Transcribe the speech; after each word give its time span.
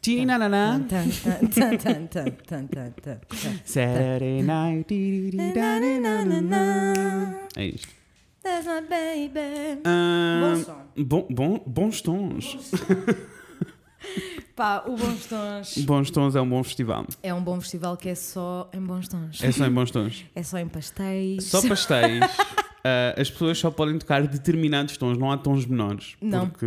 Tina 0.00 0.38
na. 0.38 0.80
Saturday 3.64 4.42
night. 4.42 4.92
É 7.56 7.64
isto. 7.66 7.88
That's 8.42 8.66
my 8.66 8.80
baby. 8.82 9.80
bom 9.84 10.56
som. 10.56 10.82
Bom, 10.96 11.26
bom, 11.30 11.62
bons 11.64 12.00
tons. 12.02 12.58
Pá, 14.56 14.82
o 14.86 14.96
Bons 14.96 15.26
Tons. 15.26 15.78
Bons 15.78 16.10
Tons 16.10 16.36
é 16.36 16.40
um 16.40 16.48
bom 16.48 16.62
festival. 16.62 17.06
É 17.22 17.32
um 17.32 17.42
bom 17.42 17.60
festival 17.60 17.96
que 17.96 18.08
é 18.08 18.14
só 18.14 18.68
em 18.72 18.80
bons 18.80 19.08
tons. 19.08 19.42
É 19.42 19.50
só 19.52 19.64
em 19.64 19.72
bons 19.72 19.90
tons. 19.90 20.24
É 20.34 20.42
só 20.42 20.58
em 20.58 20.68
pastéis. 20.68 21.44
Só 21.44 21.66
pastéis. 21.66 22.20
As 23.16 23.30
pessoas 23.30 23.58
só 23.58 23.70
podem 23.70 23.96
tocar 23.98 24.26
determinados 24.26 24.96
tons, 24.96 25.16
não 25.16 25.30
há 25.30 25.38
tons 25.38 25.64
menores. 25.66 26.16
Não. 26.20 26.48
Porque 26.48 26.66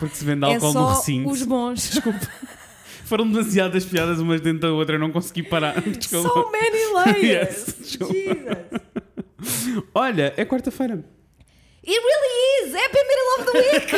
porque 0.00 0.16
se 0.16 0.24
vende 0.24 0.44
é 0.44 0.54
álcool 0.54 0.66
no 0.66 0.72
só 0.72 0.88
recinto. 0.94 1.30
os 1.30 1.42
bons. 1.44 2.00
Foram 3.04 3.28
demasiadas 3.28 3.84
piadas 3.84 4.18
umas 4.20 4.40
dentro 4.40 4.60
da 4.60 4.72
outra, 4.72 4.96
eu 4.96 5.00
não 5.00 5.10
consegui 5.12 5.42
parar. 5.42 5.80
Desculpa. 5.82 6.28
So 6.28 6.50
many 6.50 6.92
layers. 7.22 7.66
Yes, 7.68 7.76
desculpa. 7.78 8.14
Jesus. 8.14 9.84
Olha, 9.94 10.32
é 10.36 10.44
quarta-feira. 10.44 11.04
It 11.86 11.98
really 11.98 12.68
is. 12.68 12.74
Happy 12.74 12.98
middle 13.08 13.30
of 13.38 13.44
the 13.46 13.58
week. 13.58 13.90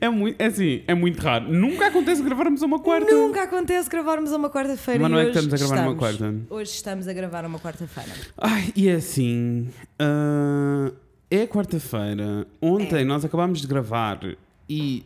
é 0.00 0.08
muito, 0.08 0.40
é 0.40 0.46
assim, 0.46 0.82
é 0.86 0.94
muito 0.94 1.18
raro. 1.20 1.48
Nunca 1.52 1.86
acontece 1.86 2.22
gravarmos 2.22 2.62
uma 2.62 2.78
quarta. 2.80 3.10
Nunca 3.14 3.42
acontece 3.44 3.88
gravarmos 3.88 4.32
uma 4.32 4.50
quarta-feira. 4.50 5.00
Mas 5.00 5.10
não 5.10 5.18
é 5.18 5.24
que 5.24 5.30
estamos 5.38 5.54
a 5.54 5.56
gravar 5.66 5.82
numa 5.84 5.96
quarta. 5.96 6.34
Hoje 6.50 6.70
estamos 6.72 7.08
a 7.08 7.12
gravar 7.12 7.44
uma 7.46 7.58
quarta-feira. 7.58 8.10
Ai, 8.36 8.72
e 8.76 8.88
é 8.88 8.94
assim. 8.94 9.68
ah, 9.98 10.90
é 11.30 11.46
quarta-feira. 11.46 12.46
Ontem 12.60 13.00
É. 13.00 13.04
nós 13.04 13.24
acabámos 13.24 13.60
de 13.60 13.66
gravar 13.66 14.20
e 14.68 15.04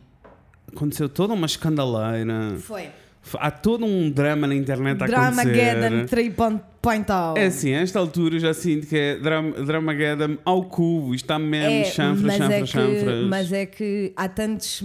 aconteceu 0.71 1.07
toda 1.09 1.33
uma 1.33 1.45
escandaleira. 1.45 2.55
Foi. 2.59 2.89
Há 3.35 3.49
todo 3.51 3.85
um 3.85 4.11
drama 4.11 4.45
na 4.47 4.53
internet 4.53 5.01
a 5.01 5.07
Dramageddon 5.07 5.85
acontecer. 6.03 6.15
3.0. 6.15 7.37
É 7.37 7.45
assim, 7.45 7.73
a 7.73 7.79
esta 7.79 7.97
altura 7.97 8.37
já 8.37 8.53
sinto 8.53 8.85
que 8.85 8.97
é 8.97 9.15
dram 9.17 9.51
Dramageddon 9.51 10.37
ao 10.43 10.63
cubo. 10.65 11.15
Isto 11.15 11.23
está 11.25 11.39
mesmo 11.39 11.85
chanfra, 11.93 12.27
mas, 12.27 12.37
chanfra, 12.37 12.55
é 12.57 12.59
que, 12.61 12.67
chanfras. 12.67 13.27
mas 13.29 13.51
é 13.53 13.65
que 13.65 14.13
há 14.17 14.27
tantos, 14.27 14.83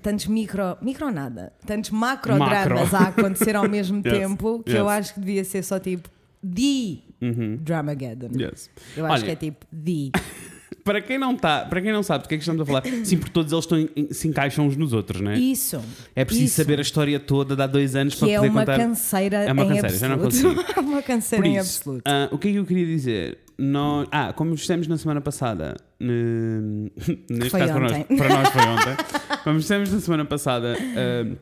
tantos 0.00 0.26
micro. 0.28 0.76
Micro 0.80 1.10
nada. 1.10 1.52
Tantos 1.66 1.90
Macro. 1.90 2.36
macro-dramas 2.38 2.94
a 2.94 3.08
acontecer 3.08 3.56
ao 3.56 3.66
mesmo 3.68 4.00
Yes, 4.06 4.14
tempo 4.18 4.62
que 4.62 4.70
yes. 4.70 4.78
eu 4.78 4.88
acho 4.88 5.14
que 5.14 5.20
devia 5.20 5.42
ser 5.44 5.64
só 5.64 5.80
tipo 5.80 6.08
The 6.42 6.98
Uhum, 7.22 7.56
Dramageddon. 7.60 8.28
yes. 8.38 8.70
Eu 8.96 9.04
acho 9.06 9.14
Olha, 9.16 9.24
que 9.24 9.30
é 9.32 9.36
tipo 9.50 9.66
The. 9.66 10.20
Para 10.90 11.00
quem 11.00 11.18
não 11.18 11.36
tá, 11.36 11.64
para 11.66 11.80
quem 11.80 11.92
não 11.92 12.02
sabe 12.02 12.24
do 12.24 12.28
que 12.28 12.34
é 12.34 12.38
que 12.38 12.42
estamos 12.42 12.60
a 12.62 12.66
falar, 12.66 12.82
sim, 13.04 13.16
porque 13.16 13.30
todos 13.32 13.52
eles 13.52 13.64
estão 13.64 13.88
se 14.10 14.26
encaixam 14.26 14.66
uns 14.66 14.76
nos 14.76 14.92
outros, 14.92 15.20
não 15.20 15.30
é? 15.30 15.38
Isso. 15.38 15.80
É 16.16 16.24
preciso 16.24 16.46
isso. 16.46 16.56
saber 16.56 16.78
a 16.80 16.82
história 16.82 17.20
toda 17.20 17.54
de 17.54 17.62
há 17.62 17.66
dois 17.68 17.94
anos 17.94 18.16
para 18.16 18.26
Que 18.26 18.34
é 18.34 18.36
poder 18.38 18.50
uma 18.50 18.60
contar. 18.60 18.76
canseira 18.78 19.36
É 19.44 19.52
uma 19.52 19.66
canseira, 19.66 19.88
já 19.90 20.08
não 20.08 20.24
absoluto. 20.24 20.64
É 20.76 20.80
uma 20.80 21.02
canseira 21.02 21.42
Por 21.44 21.48
em 21.48 21.56
isso, 21.58 21.78
absoluto. 21.78 22.02
ah, 22.06 22.28
o 22.32 22.38
que 22.38 22.48
é 22.48 22.50
que 22.52 22.56
eu 22.58 22.66
queria 22.66 22.86
dizer? 22.86 23.38
Nós, 23.56 24.08
ah, 24.10 24.32
como 24.32 24.54
dissemos 24.56 24.88
na 24.88 24.96
semana 24.98 25.20
passada, 25.20 25.76
ne- 26.00 26.90
neste 27.30 27.50
caso 27.50 27.72
para 27.72 27.80
nós, 27.80 28.06
para 28.06 28.28
nós 28.28 28.48
foi 28.48 28.62
ontem, 28.62 28.96
como 29.44 29.58
dissemos 29.60 29.92
na 29.92 30.00
semana 30.00 30.24
passada, 30.24 30.76
ah, 30.96 31.36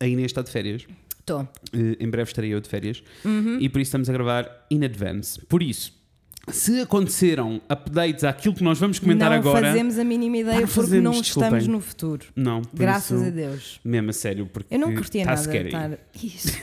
a 0.00 0.06
Inês 0.06 0.26
está 0.26 0.42
de 0.42 0.50
férias. 0.50 0.84
Estou. 1.20 1.46
Eh, 1.74 1.96
em 2.00 2.08
breve 2.08 2.30
estarei 2.30 2.54
eu 2.54 2.60
de 2.60 2.68
férias 2.68 3.02
Uhum. 3.24 3.58
e 3.60 3.68
por 3.68 3.80
isso 3.80 3.88
estamos 3.88 4.08
a 4.08 4.12
gravar 4.12 4.66
in 4.70 4.82
advance. 4.84 5.38
Por 5.46 5.62
isso, 5.62 5.92
se 6.50 6.80
aconteceram 6.80 7.60
updates 7.68 8.24
àquilo 8.24 8.54
que 8.54 8.62
nós 8.64 8.78
vamos 8.78 8.98
comentar 8.98 9.30
não 9.30 9.36
agora, 9.38 9.66
fazemos 9.68 9.98
a 9.98 10.04
mínima 10.04 10.38
ideia 10.38 10.60
Não 10.60 10.66
porque 10.66 10.80
fazemos, 10.80 11.04
não 11.04 11.20
desculpem. 11.20 11.48
estamos 11.48 11.66
no 11.68 11.80
futuro. 11.80 12.26
não, 12.34 12.62
Graças 12.72 13.20
isso, 13.20 13.28
a 13.28 13.30
Deus. 13.30 13.80
Mesmo 13.84 14.10
a 14.10 14.12
sério, 14.12 14.46
porque 14.46 14.74
Eu 14.74 14.78
não 14.78 14.94
curtia 14.94 15.24
tá 15.24 15.34
nada 15.34 15.56
estar. 15.56 15.90
Isso. 16.22 16.58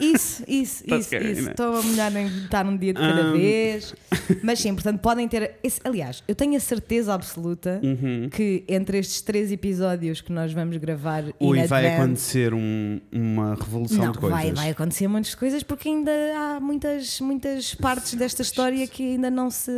Isso, 0.00 0.42
isso, 0.48 0.84
Tá 0.84 0.96
isso, 0.96 1.14
isso. 1.16 1.42
né? 1.42 1.50
Estou 1.50 1.76
a 1.76 1.82
molhar 1.82 2.16
em 2.16 2.26
estar 2.26 2.66
um 2.66 2.76
dia 2.76 2.92
de 2.92 3.00
cada 3.00 3.28
Um. 3.28 3.32
vez. 3.32 3.94
Mas 4.42 4.58
sim, 4.58 4.72
portanto, 4.74 5.00
podem 5.00 5.28
ter. 5.28 5.56
esse- 5.62 5.80
aliás, 5.84 6.22
eu 6.26 6.34
tenho 6.34 6.56
a 6.56 6.60
certeza 6.60 7.12
absoluta 7.14 7.80
Uhum. 7.82 8.28
que 8.30 8.64
entre 8.68 8.98
estes 8.98 9.20
três 9.20 9.50
episódios 9.52 10.20
que 10.20 10.32
nós 10.32 10.52
vamos 10.52 10.76
gravar 10.78 11.24
in 11.40 11.66
vai 11.66 11.94
acontecer 11.94 12.54
um- 12.54 13.00
uma 13.12 13.54
revolução 13.54 13.98
não, 14.06 14.12
de 14.12 14.18
coisas. 14.18 14.38
vai, 14.38 14.52
vai 14.52 14.70
acontecer 14.70 15.06
muitas 15.08 15.34
coisas 15.34 15.62
porque 15.62 15.88
ainda 15.88 16.10
há 16.36 16.60
muitas, 16.60 17.20
muitas 17.20 17.74
partes 17.74 18.14
desta 18.14 18.42
história 18.42 18.86
que 18.86 19.02
ainda 19.12 19.30
não 19.30 19.50
se. 19.50 19.70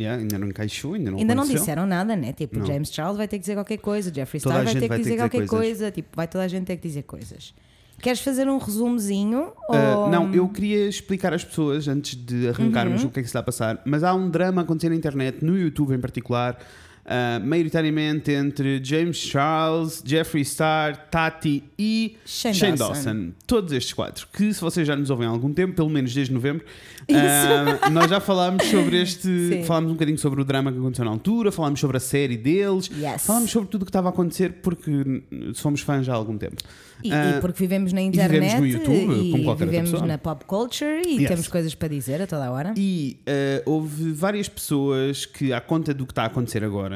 Yeah, 0.00 0.20
ainda 0.20 0.38
não 0.38 0.48
encaixou, 0.48 0.94
ainda 0.94 1.10
não 1.10 1.18
ainda 1.18 1.34
não 1.34 1.46
disseram 1.46 1.86
nada, 1.86 2.16
né? 2.16 2.32
Tipo, 2.32 2.58
Não. 2.58 2.66
James 2.66 2.90
Charles 2.92 3.16
vai 3.16 3.28
ter 3.28 3.36
que 3.36 3.40
dizer 3.42 3.54
qualquer 3.54 3.78
coisa, 3.78 4.12
Jeffrey 4.12 4.40
Star 4.40 4.64
vai 4.64 4.74
ter 4.74 4.80
que 4.80 4.88
dizer 4.88 4.98
dizer 5.02 5.16
qualquer 5.16 5.46
coisas. 5.46 5.50
coisa. 5.50 5.90
Tipo, 5.90 6.08
vai 6.16 6.26
toda 6.28 6.44
a 6.44 6.48
gente 6.48 6.64
ter 6.66 6.76
que 6.76 6.82
dizer 6.88 7.02
coisas. 7.02 7.54
Queres 8.02 8.20
fazer 8.20 8.48
um 8.48 8.58
resumozinho? 8.58 9.52
Ah, 9.70 9.96
ou... 9.96 10.10
não, 10.10 10.34
eu 10.34 10.48
queria 10.48 10.88
explicar 10.88 11.32
às 11.32 11.44
pessoas 11.44 11.86
antes 11.86 12.16
de 12.16 12.48
arrancarmos 12.48 13.02
Uhum. 13.02 13.08
o 13.08 13.12
que 13.12 13.20
é 13.20 13.22
que 13.22 13.28
se 13.28 13.30
está 13.30 13.38
a 13.38 13.42
passar, 13.44 13.80
mas 13.86 14.02
há 14.02 14.12
um 14.12 14.28
drama 14.28 14.60
a 14.60 14.64
acontecer 14.64 14.88
na 14.88 14.96
internet, 14.96 15.44
no 15.44 15.56
YouTube 15.56 15.94
em 15.94 16.00
particular, 16.00 16.58
ah, 17.04 17.40
maioritariamente 17.44 18.30
entre 18.32 18.80
James 18.84 19.16
Charles, 19.16 20.02
Jeffree 20.06 20.44
Star, 20.44 21.08
Tati 21.10 21.64
e 21.78 22.16
Shane 22.24 22.54
Shane 22.54 22.76
Dawson. 22.78 22.92
Dawson. 22.94 23.32
Todos 23.46 23.72
estes 23.72 23.92
quatro, 23.92 24.26
que 24.32 24.52
se 24.54 24.60
vocês 24.60 24.86
já 24.86 24.94
nos 24.96 25.10
ouvem 25.10 25.26
há 25.26 25.30
algum 25.30 25.52
tempo, 25.52 25.74
pelo 25.74 25.90
menos 25.90 26.14
desde 26.14 26.32
novembro, 26.32 26.64
ah, 27.12 27.90
nós 27.90 28.08
já 28.10 28.20
falámos 28.20 28.64
sobre 28.66 29.00
este. 29.02 29.22
Sim. 29.52 29.64
falámos 29.64 29.90
um 29.90 29.94
bocadinho 29.94 30.18
sobre 30.18 30.40
o 30.40 30.44
drama 30.44 30.70
que 30.72 30.78
aconteceu 30.78 31.04
na 31.04 31.10
altura, 31.10 31.50
falámos 31.52 31.80
sobre 31.80 31.96
a 31.96 32.00
série 32.00 32.36
deles, 32.36 32.90
Yes. 32.96 33.24
falámos 33.26 33.50
sobre 33.50 33.68
tudo 33.68 33.82
o 33.82 33.84
que 33.84 33.90
estava 33.90 34.08
a 34.08 34.10
acontecer 34.10 34.60
porque 34.62 35.22
somos 35.54 35.80
fãs 35.80 36.06
já 36.06 36.12
há 36.12 36.16
algum 36.16 36.36
tempo. 36.38 36.56
E, 37.02 37.08
e 37.08 37.12
Ah, 37.12 37.38
porque 37.40 37.58
vivemos 37.58 37.92
na 37.92 38.00
vivemos 38.00 38.28
internet 38.30 38.60
no 38.60 38.66
YouTube, 38.66 39.12
e 39.26 39.30
como 39.32 39.44
qualquer 39.44 39.64
vivemos 39.66 39.90
pessoa. 39.90 40.06
na 40.06 40.18
pop 40.18 40.44
culture 40.44 41.02
e 41.04 41.18
Yes. 41.18 41.28
temos 41.28 41.48
coisas 41.48 41.74
para 41.74 41.88
dizer 41.88 42.22
a 42.22 42.26
toda 42.28 42.46
a 42.46 42.50
hora. 42.52 42.74
E 42.76 43.18
houve 43.66 44.12
várias 44.12 44.48
pessoas 44.48 45.26
que, 45.26 45.52
à 45.52 45.60
conta 45.60 45.92
do 45.92 46.06
que 46.06 46.12
está 46.12 46.22
a 46.22 46.26
acontecer 46.26 46.62
agora 46.62 46.91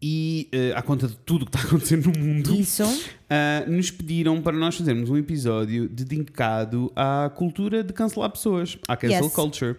e 0.00 0.48
eh, 0.52 0.72
à 0.76 0.82
conta 0.82 1.08
de 1.08 1.16
tudo 1.16 1.42
o 1.42 1.46
que 1.46 1.56
está 1.56 1.60
a 1.66 1.68
acontecer 1.70 1.96
no 1.96 2.12
mundo, 2.16 2.54
Isso. 2.54 2.84
ah, 3.28 3.64
nos 3.66 3.90
pediram 3.90 4.40
para 4.40 4.56
nós 4.56 4.76
fazermos 4.76 5.10
um 5.10 5.16
episódio 5.16 5.88
dedicado 5.88 6.92
à 6.94 7.30
cultura 7.34 7.82
de 7.82 7.92
cancelar 7.92 8.30
pessoas, 8.30 8.78
à 8.86 8.96
cancel 8.96 9.24
Yes. 9.24 9.32
culture. 9.32 9.76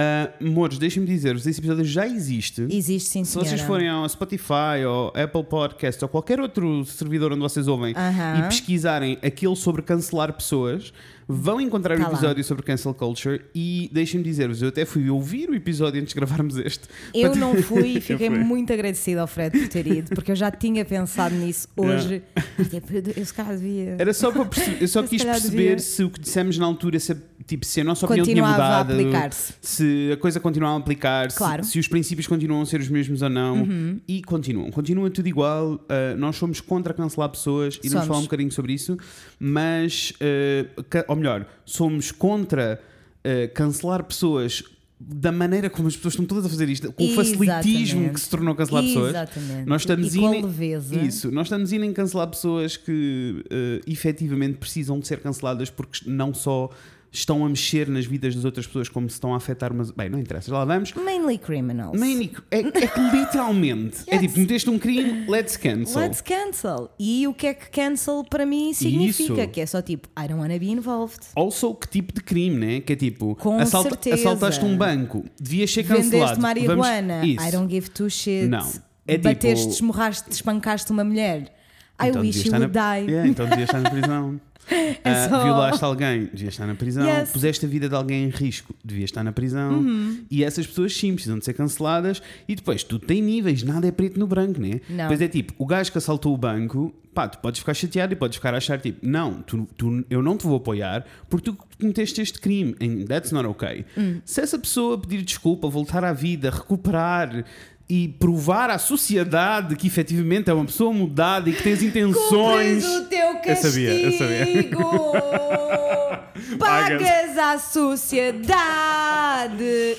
Ah, 0.00 0.30
Mores, 0.40 0.78
deixem-me 0.78 1.08
dizer-vos, 1.08 1.44
esse 1.46 1.58
episódio 1.58 1.84
já 1.84 2.06
existe. 2.06 2.66
Existe 2.70 3.08
sim, 3.08 3.24
Se 3.24 3.32
senhora. 3.32 3.48
vocês 3.48 3.60
forem 3.62 3.88
ao 3.88 4.08
Spotify 4.08 4.84
ou 4.86 5.08
Apple 5.08 5.42
Podcast 5.44 6.04
ou 6.04 6.08
qualquer 6.08 6.38
outro 6.40 6.84
servidor 6.84 7.32
onde 7.32 7.40
vocês 7.40 7.66
ouvem 7.66 7.94
Aham. 7.96 8.38
e 8.38 8.42
pesquisarem 8.48 9.18
aquele 9.22 9.56
sobre 9.56 9.82
cancelar 9.82 10.32
pessoas, 10.32 10.92
vão 11.28 11.60
encontrar 11.60 11.94
o 11.96 12.00
Tá 12.00 12.08
lá. 12.08 12.12
episódio 12.14 12.42
sobre 12.42 12.62
cancel 12.64 12.94
culture 12.94 13.42
e 13.54 13.90
deixem-me 13.92 14.24
dizer-vos, 14.24 14.62
eu 14.62 14.68
até 14.68 14.84
fui 14.86 15.10
ouvir 15.10 15.50
o 15.50 15.54
episódio 15.54 16.00
antes 16.00 16.14
de 16.14 16.18
gravarmos 16.18 16.56
este. 16.56 16.88
Eu 17.14 17.36
não 17.36 17.54
fui 17.62 17.98
e 17.98 18.00
fiquei 18.02 18.30
muito 18.30 18.72
agradecida 18.72 19.20
ao 19.20 19.26
Fred 19.26 19.58
por 19.58 19.68
ter 19.68 19.86
ido, 19.86 20.08
porque 20.14 20.32
eu 20.32 20.36
já 20.36 20.50
tinha 20.50 20.84
pensado 20.84 21.34
nisso 21.34 21.68
hoje. 21.76 22.22
Tipo, 22.70 22.92
eu, 23.18 23.26
se 23.26 23.34
calhar 23.34 23.54
devia. 23.56 23.96
Era 23.98 24.12
só 24.14 24.32
para 24.32 24.44
perceber, 24.46 24.82
eu 24.82 24.88
só 24.88 25.00
Eu 25.00 25.08
quis 25.08 25.22
perceber 25.22 25.56
devia. 25.56 25.78
se 25.78 26.02
o 26.02 26.10
que 26.10 26.18
dissemos 26.20 26.56
na 26.58 26.64
altura, 26.66 26.98
se, 26.98 27.14
tipo, 27.46 27.66
se 27.66 27.80
a 27.80 27.84
nossa 27.84 28.06
opinião 28.06 28.24
Continuava 28.24 28.54
tinha 28.56 28.66
a 28.66 28.84
mudado, 28.84 28.92
aplicar-se. 28.94 29.52
se 29.60 30.10
a 30.12 30.16
coisa 30.16 30.40
continuava 30.40 30.76
a 30.76 30.78
aplicar, 30.78 31.30
se- 31.30 31.36
Claro. 31.38 31.62
Uhum. 31.62 31.68
se, 31.68 31.78
os 31.78 31.88
princípios 31.88 32.26
continuam 32.26 32.62
a 32.62 32.66
ser 32.66 32.80
os 32.80 32.88
mesmos 32.88 33.20
ou 33.22 33.28
não, 33.28 33.68
e 34.08 34.22
continuam. 34.22 34.70
Continua 34.70 35.10
tudo 35.10 35.28
igual. 35.28 35.74
uh, 35.74 36.16
nós 36.16 36.36
somos 36.36 36.60
contra 36.60 36.94
cancelar 36.94 37.28
pessoas 37.28 37.78
e 37.82 37.88
vamos 37.88 38.06
falar 38.06 38.18
um 38.20 38.22
bocadinho 38.22 38.50
sobre 38.50 38.72
isso, 38.72 38.96
mas, 39.38 40.12
uh, 40.20 40.84
melhor, 41.18 41.46
somos 41.64 42.10
contra 42.12 42.80
uh, 43.24 43.54
cancelar 43.54 44.02
pessoas. 44.04 44.62
Da 45.00 45.30
maneira 45.30 45.70
como 45.70 45.86
as 45.86 45.94
pessoas 45.94 46.14
estão 46.14 46.26
todas 46.26 46.44
a 46.44 46.48
fazer 46.48 46.68
isto, 46.68 46.92
com 46.92 47.04
o 47.04 47.14
facilitismo 47.14 48.12
que 48.12 48.18
se 48.18 48.28
tornou 48.28 48.52
cancelar 48.52 48.82
pessoas, 48.82 49.10
Exatamente. 49.10 49.68
nós 49.68 49.82
estamos 49.82 50.12
e 50.14 50.18
indo- 50.18 50.46
leveza. 50.48 50.96
isso, 50.96 51.30
nós 51.30 51.46
estamos 51.46 51.72
indo 51.72 51.84
em 51.84 51.92
cancelar 51.92 52.26
pessoas 52.26 52.76
que 52.76 53.44
uh, 53.46 53.80
efetivamente 53.88 54.56
precisam 54.56 54.98
de 54.98 55.06
ser 55.06 55.20
canceladas 55.20 55.70
porque 55.70 56.00
não 56.10 56.34
só 56.34 56.68
estão 57.10 57.44
a 57.44 57.48
mexer 57.48 57.88
nas 57.88 58.04
vidas 58.06 58.34
das 58.34 58.44
outras 58.44 58.66
pessoas 58.66 58.88
como 58.88 59.08
se 59.08 59.14
estão 59.14 59.32
a 59.34 59.36
afetar 59.38 59.72
umas. 59.72 59.90
Bem, 59.90 60.08
não 60.08 60.18
interessa, 60.18 60.52
lá 60.52 60.64
vamos. 60.64 60.92
Mainly 60.94 61.38
criminals. 61.38 61.98
Mainly, 61.98 62.32
é, 62.50 62.58
é 62.58 62.62
que 62.86 63.00
literalmente 63.00 63.98
é 64.06 64.14
Yes. 64.16 64.20
tipo, 64.22 64.38
meteste 64.40 64.70
um 64.70 64.78
crime, 64.78 65.24
let's 65.28 65.56
cancel. 65.56 66.00
Let's 66.00 66.20
cancel. 66.20 66.90
E 66.98 67.26
o 67.26 67.34
que 67.34 67.46
é 67.46 67.54
que 67.54 67.70
cancel 67.70 68.24
para 68.28 68.44
mim 68.44 68.72
significa? 68.74 69.42
Isso. 69.42 69.48
Que 69.52 69.60
é 69.60 69.66
só 69.66 69.80
tipo, 69.82 70.08
I 70.18 70.28
don't 70.28 70.40
wanna 70.40 70.58
be 70.58 70.70
involved. 70.70 71.20
Also, 71.34 71.74
que 71.74 71.88
tipo 71.88 72.12
de 72.12 72.20
crime, 72.22 72.56
né? 72.56 72.80
Que 72.80 72.92
é 72.92 72.96
tipo, 72.96 73.34
Com 73.36 73.64
certeza. 73.64 74.14
assaltaste 74.16 74.64
um 74.64 74.76
banco, 74.76 75.24
devias 75.40 75.70
ser 75.72 75.84
cancelado. 75.84 76.10
Vendeste 76.10 76.40
marihuana. 76.40 77.20
Vamos-. 77.20 77.44
I 77.46 77.50
don't 77.50 77.72
give 77.72 77.90
two 77.90 78.10
shits. 78.10 78.48
Não. 78.48 78.68
É 79.06 79.12
tipo- 79.12 79.24
Bateste, 79.28 79.68
esmurraste, 79.68 80.30
espancaste 80.30 80.92
uma 80.92 81.02
mulher. 81.04 81.54
I 82.00 82.10
Então 82.10 82.20
wish 82.22 82.46
you 82.46 82.52
would 82.54 82.72
na- 82.72 82.96
die. 82.96 83.10
Yeah, 83.10 83.28
então 83.28 83.46
devias 83.48 83.68
estar 83.68 83.80
na 83.80 83.90
prisão. 83.90 84.40
Ah, 85.04 85.28
só- 85.28 85.42
Violaste 85.42 85.84
alguém, 85.84 86.28
devia 86.32 86.48
estar 86.48 86.66
na 86.66 86.74
prisão. 86.74 87.04
Yes. 87.06 87.30
Puseste 87.30 87.64
a 87.66 87.68
vida 87.68 87.88
de 87.88 87.94
alguém 87.94 88.24
em 88.24 88.28
risco, 88.28 88.74
devia 88.84 89.04
estar 89.04 89.24
na 89.24 89.32
prisão. 89.32 89.78
Uhum. 89.78 90.24
E 90.30 90.44
essas 90.44 90.66
pessoas 90.66 90.94
sim 90.94 91.14
precisam 91.14 91.38
de 91.38 91.44
ser 91.44 91.54
canceladas. 91.54 92.20
E 92.48 92.54
depois, 92.54 92.82
tudo 92.82 93.06
tem 93.06 93.22
níveis, 93.22 93.62
nada 93.62 93.86
é 93.86 93.90
preto 93.90 94.18
no 94.18 94.26
branco, 94.26 94.60
né? 94.60 94.80
Não. 94.88 94.96
Depois 95.04 95.20
é 95.20 95.28
tipo, 95.28 95.54
o 95.58 95.66
gajo 95.66 95.90
que 95.92 95.98
assaltou 95.98 96.34
o 96.34 96.36
banco, 96.36 96.94
pá, 97.14 97.28
tu 97.28 97.38
podes 97.38 97.60
ficar 97.60 97.74
chateado 97.74 98.12
e 98.12 98.16
podes 98.16 98.36
ficar 98.36 98.54
a 98.54 98.58
achar 98.58 98.78
tipo, 98.80 98.98
não, 99.06 99.40
tu, 99.42 99.66
tu- 99.76 100.04
eu 100.10 100.22
não 100.22 100.36
te 100.36 100.44
vou 100.44 100.56
apoiar 100.56 101.04
porque 101.28 101.50
tu 101.50 101.58
cometeste 101.80 102.20
este 102.20 102.40
crime. 102.40 102.74
And 102.80 103.04
that's 103.06 103.32
not 103.32 103.46
okay. 103.48 103.84
Hum. 103.96 104.20
Se 104.24 104.40
essa 104.40 104.58
pessoa 104.58 104.98
pedir 104.98 105.22
desculpa, 105.22 105.68
voltar 105.68 106.04
à 106.04 106.12
vida, 106.12 106.50
recuperar. 106.50 107.44
E 107.90 108.08
provar 108.08 108.68
à 108.68 108.78
sociedade 108.78 109.74
que 109.74 109.86
efetivamente 109.86 110.50
é 110.50 110.52
uma 110.52 110.66
pessoa 110.66 110.92
mudada 110.92 111.48
e 111.48 111.54
que 111.54 111.62
tem 111.62 111.72
as 111.72 111.82
intenções. 111.82 112.84
Cumpres 112.84 113.00
o 113.00 113.04
teu 113.08 113.34
castigo. 113.36 113.48
Eu 113.50 113.56
sabia, 113.56 113.92
eu 114.02 114.12
sabia. 114.12 114.46
Pagas 116.58 117.36
à 117.38 117.58
sociedade. 117.58 118.54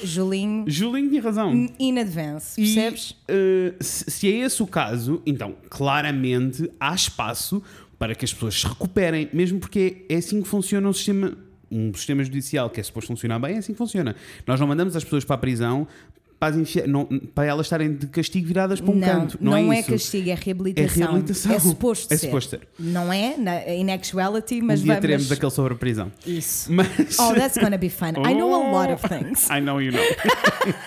Julinho, 0.04 0.66
Julinho 0.68 1.10
tinha 1.10 1.22
razão. 1.22 1.52
in 1.80 1.98
advance, 2.00 2.60
E, 2.62 2.66
percebes? 2.66 3.16
eh, 3.28 3.74
se 3.80 4.10
se 4.12 4.28
é 4.32 4.36
esse 4.46 4.62
o 4.64 4.68
caso, 4.68 5.22
então 5.26 5.56
claramente 5.70 6.70
há 6.80 6.94
espaço 6.94 7.62
para 7.98 8.14
que 8.16 8.24
as 8.24 8.34
pessoas 8.34 8.60
se 8.62 8.68
recuperem, 8.68 9.30
mesmo 9.34 9.60
porque 9.60 10.06
é 10.10 10.16
assim 10.16 10.42
que 10.42 10.48
funciona 10.48 10.88
o 10.88 10.94
sistema. 10.94 11.34
Um 11.72 11.94
sistema 11.94 12.24
judicial 12.24 12.68
que 12.68 12.80
é 12.80 12.84
suposto 12.84 13.10
funcionar 13.10 13.38
bem, 13.38 13.54
é 13.56 13.60
assim 13.60 13.74
que 13.74 13.78
funciona. 13.78 14.16
Nós 14.48 14.60
não 14.60 14.66
mandamos 14.66 14.96
as 14.96 15.04
pessoas 15.04 15.24
para 15.24 15.36
a 15.36 15.40
prisão 15.40 15.88
para, 16.40 16.56
enfiar- 16.56 16.88
não- 16.88 17.06
para 17.06 17.46
elas 17.50 17.66
estarem 17.66 17.94
de 17.94 18.08
castigo 18.08 18.48
viradas 18.48 18.80
para 18.80 18.92
um 18.92 18.96
não, 18.96 19.08
canto. 19.08 19.38
Não, 19.42 19.74
é, 19.74 19.80
isso. 19.82 19.90
castigo, 19.92 20.30
é 20.30 20.36
reabilitação. 20.36 21.02
É 21.04 21.06
reabilitação. 21.06 21.52
É 21.54 21.60
suposto 21.60 22.14
É 22.14 22.18
ser. 22.18 22.26
suposto 22.28 22.50
ser. 22.52 22.68
Não 22.80 23.12
é? 23.12 23.36
Na, 23.38 23.68
in 23.70 23.92
actuality, 23.92 24.62
mas 24.62 24.80
um 24.80 24.84
dia 24.84 24.94
vamos. 24.94 25.02
teremos 25.02 25.32
aquele 25.32 25.52
sobre 25.52 25.74
a 25.74 25.78
prisão. 25.78 26.12
Isso. 26.26 26.72
Mas... 26.72 27.20
Oh, 27.20 27.34
that's 27.34 27.58
gonna 27.58 27.78
be 27.78 27.90
fun. 27.90 28.14
I 28.26 28.34
know 28.34 28.54
a 28.54 28.72
lot 28.72 28.94
of 28.94 29.08
things. 29.08 29.50
I 29.50 29.60
know 29.60 29.82
you 29.82 29.92
know. 29.92 30.02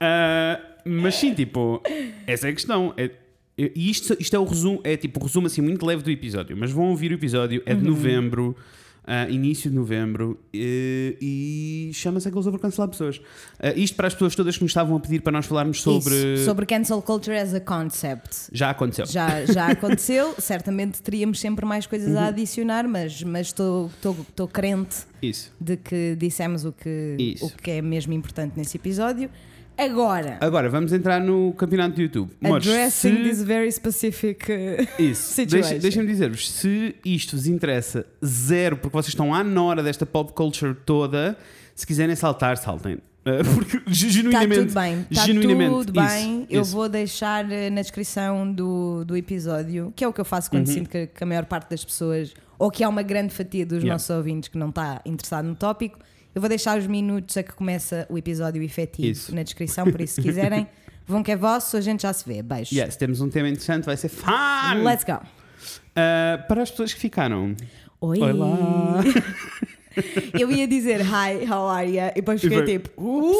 Ah, 0.00 0.60
mas 0.84 1.14
sim, 1.14 1.32
tipo, 1.32 1.80
essa 2.26 2.48
é 2.48 2.50
a 2.50 2.52
questão. 2.52 2.92
É, 2.96 3.10
e 3.56 3.88
isto, 3.90 4.16
isto 4.18 4.34
é 4.34 4.38
o 4.38 4.44
resumo, 4.44 4.80
é 4.82 4.96
tipo 4.96 5.20
o 5.20 5.22
resumo 5.22 5.46
assim 5.46 5.60
muito 5.60 5.84
leve 5.86 6.02
do 6.02 6.10
episódio, 6.10 6.56
mas 6.56 6.72
vão 6.72 6.86
ouvir 6.90 7.12
o 7.12 7.14
episódio, 7.14 7.62
é 7.64 7.74
de 7.74 7.84
Uhum. 7.84 7.90
novembro, 7.90 8.56
ah, 9.04 9.28
início 9.28 9.68
de 9.70 9.76
novembro, 9.76 10.38
eh, 10.54 11.16
e 11.20 11.90
chama-se 11.92 12.28
aquele 12.28 12.42
sobre 12.42 12.60
cancelar 12.60 12.88
pessoas. 12.88 13.20
Ah, 13.58 13.72
isto 13.74 13.96
para 13.96 14.06
as 14.08 14.14
pessoas 14.14 14.34
todas 14.36 14.56
que 14.56 14.62
nos 14.62 14.70
estavam 14.70 14.96
a 14.96 15.00
pedir 15.00 15.20
para 15.22 15.32
nós 15.32 15.46
falarmos 15.46 15.80
sobre. 15.82 16.14
Isso, 16.34 16.44
sobre 16.44 16.66
cancel 16.66 17.02
culture 17.02 17.36
as 17.36 17.52
a 17.54 17.60
concept. 17.60 18.48
Já 18.52 18.70
aconteceu. 18.70 19.06
Já, 19.06 19.44
já 19.46 19.66
aconteceu, 19.68 20.34
certamente 20.38 21.02
teríamos 21.02 21.40
sempre 21.40 21.64
mais 21.66 21.86
coisas 21.86 22.10
Uhum. 22.12 22.18
a 22.18 22.26
adicionar, 22.26 22.86
mas 22.88 23.22
mas 23.22 23.48
estou 23.48 23.90
estou 24.00 24.48
crente 24.48 24.96
Isso. 25.20 25.52
de 25.60 25.76
que 25.76 26.16
dissemos 26.18 26.64
o 26.64 26.72
que, 26.72 27.16
Isso. 27.18 27.46
o 27.46 27.50
que 27.50 27.70
é 27.72 27.82
mesmo 27.82 28.12
importante 28.12 28.52
nesse 28.56 28.76
episódio. 28.76 29.28
Agora, 29.76 30.38
Agora, 30.40 30.68
vamos 30.68 30.92
entrar 30.92 31.20
no 31.20 31.52
campeonato 31.54 31.96
do 31.96 32.02
YouTube. 32.02 32.30
Addressing 32.44 33.16
se- 33.16 33.22
this 33.22 33.42
very 33.42 33.70
specific. 33.72 34.44
uh, 34.50 35.02
Isso. 35.02 35.32
situation. 35.34 35.68
Deixa- 35.70 35.82
Deixem-me 35.82 36.08
dizer-vos, 36.08 36.50
se 36.50 36.94
isto 37.04 37.36
vos 37.36 37.46
interessa 37.46 38.06
zero, 38.24 38.76
porque 38.76 38.94
vocês 38.94 39.08
estão 39.08 39.34
à 39.34 39.42
nora 39.42 39.82
desta 39.82 40.04
pop 40.06 40.32
culture 40.32 40.74
toda, 40.86 41.36
se 41.74 41.86
quiserem 41.86 42.14
saltar, 42.14 42.56
saltem. 42.58 42.94
Uh, 43.24 43.44
porque 43.54 43.80
ge- 43.86 44.08
Está 44.08 44.18
genuinamente. 44.20 44.60
tudo 44.66 44.74
bem, 44.74 45.06
está 45.10 45.26
genuinamente, 45.26 45.86
tudo 45.86 46.00
isso, 46.00 46.08
bem. 46.14 46.46
Eu 46.50 46.62
isso. 46.62 46.72
vou 46.72 46.88
deixar 46.88 47.50
eh, 47.52 47.70
na 47.70 47.80
descrição 47.80 48.52
do, 48.52 49.04
do 49.04 49.16
episódio, 49.16 49.92
que 49.94 50.02
é 50.04 50.08
o 50.08 50.12
que 50.12 50.20
eu 50.20 50.24
faço 50.24 50.50
quando 50.50 50.66
Uhum. 50.66 50.74
sinto 50.74 50.90
que, 50.90 51.06
que 51.06 51.22
a 51.22 51.26
maior 51.26 51.44
parte 51.46 51.70
das 51.70 51.84
pessoas, 51.84 52.34
ou 52.58 52.68
que 52.70 52.82
há 52.82 52.88
uma 52.88 53.02
grande 53.02 53.32
fatia 53.32 53.64
dos 53.64 53.78
Yeah. 53.78 53.94
nossos 53.94 54.10
ouvintes 54.10 54.48
que 54.48 54.58
não 54.58 54.70
está 54.70 55.00
interessado 55.06 55.44
no 55.46 55.54
tópico, 55.54 55.98
eu 56.34 56.40
vou 56.40 56.48
deixar 56.48 56.78
os 56.78 56.86
minutos 56.86 57.36
a 57.36 57.42
que 57.42 57.52
começa 57.52 58.06
o 58.08 58.16
episódio 58.16 58.62
efetivo 58.62 59.08
Isso. 59.08 59.34
na 59.34 59.42
descrição, 59.42 59.90
por 59.90 60.00
isso, 60.00 60.14
se 60.14 60.22
quiserem, 60.22 60.66
vão 61.06 61.22
que 61.22 61.32
é 61.32 61.36
vosso, 61.36 61.76
a 61.76 61.80
gente 61.80 62.02
já 62.02 62.12
se 62.12 62.24
vê. 62.26 62.42
Beijo. 62.42 62.74
Yes, 62.74 62.96
temos 62.96 63.20
um 63.20 63.28
tema 63.28 63.48
interessante, 63.48 63.84
vai 63.84 63.96
ser 63.96 64.08
fun! 64.08 64.82
Let's 64.82 65.04
go. 65.04 65.14
Uh, 65.14 66.46
para 66.48 66.62
as 66.62 66.70
pessoas 66.70 66.94
que 66.94 67.00
ficaram. 67.00 67.54
Oi. 68.00 68.18
Olá. 68.18 69.00
Eu 70.38 70.50
ia 70.50 70.66
dizer 70.66 71.02
hi, 71.02 71.46
how 71.46 71.68
are 71.68 71.86
you? 71.86 72.06
E 72.12 72.14
depois 72.14 72.40
fiquei 72.40 72.64
tipo, 72.64 72.90
uh! 73.02 73.34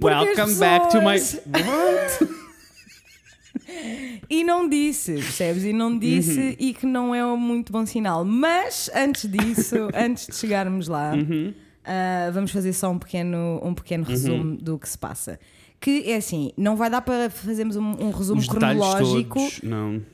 Welcome 0.00 0.54
back 0.56 0.90
to 0.90 1.02
my. 1.02 1.18
What? 1.18 2.43
E 4.30 4.42
não 4.44 4.68
disse, 4.68 5.12
percebes? 5.14 5.64
E 5.64 5.72
não 5.72 5.98
disse 5.98 6.38
Uhum. 6.40 6.56
e 6.58 6.74
que 6.74 6.86
não 6.86 7.14
é 7.14 7.24
um 7.24 7.36
muito 7.36 7.72
bom 7.72 7.84
sinal. 7.86 8.24
Mas 8.24 8.90
antes 8.94 9.28
disso, 9.30 9.76
antes 9.94 10.26
de 10.26 10.34
chegarmos 10.36 10.88
lá, 10.88 11.14
Uhum. 11.14 11.52
ah, 11.84 12.30
vamos 12.32 12.50
fazer 12.50 12.72
só 12.72 12.90
um 12.90 12.98
pequeno, 12.98 13.60
um 13.62 13.74
pequeno 13.74 14.04
resumo 14.04 14.56
do 14.56 14.78
que 14.78 14.88
se 14.88 14.98
passa. 14.98 15.38
Que 15.80 16.10
é 16.10 16.16
assim, 16.16 16.50
não 16.56 16.76
vai 16.76 16.88
dar 16.88 17.02
para 17.02 17.28
fazermos 17.28 17.76
um, 17.76 17.82
um 18.06 18.10
resumo 18.10 18.40
Os 18.40 18.48
cronológico, 18.48 19.38
todos. 19.38 19.60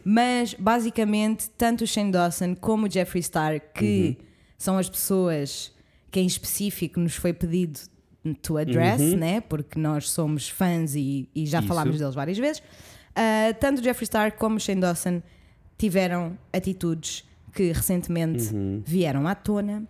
Mas 0.04 0.52
basicamente 0.54 1.48
tanto 1.56 1.84
o 1.84 1.86
Shane 1.86 2.10
Dawson 2.10 2.56
como 2.56 2.86
o 2.86 2.90
Jeffree 2.90 3.22
Star, 3.22 3.60
que 3.72 4.16
Uhum. 4.18 4.26
são 4.58 4.78
as 4.78 4.88
pessoas 4.90 5.72
que 6.10 6.18
em 6.18 6.26
específico 6.26 6.98
nos 6.98 7.14
foi 7.14 7.32
pedido 7.32 7.78
to 8.42 8.58
address, 8.58 9.00
né? 9.14 9.40
porque 9.40 9.78
nós 9.78 10.10
somos 10.10 10.48
fãs 10.48 10.94
e, 10.96 11.28
e 11.34 11.46
já 11.46 11.58
Uhum. 11.58 11.64
Isso. 11.64 11.68
falámos 11.68 11.98
deles 11.98 12.14
várias 12.16 12.36
vezes. 12.36 12.62
Ah, 13.22 13.52
tanto 13.52 13.80
o 13.80 13.84
Jeffree 13.84 14.06
Star 14.06 14.32
como 14.32 14.58
Shane 14.58 14.80
Dawson 14.80 15.20
tiveram 15.76 16.38
atitudes 16.52 17.24
que 17.52 17.70
recentemente 17.72 18.54
Uhum. 18.54 18.82
vieram 18.86 19.26
à 19.28 19.34
tona. 19.34 19.82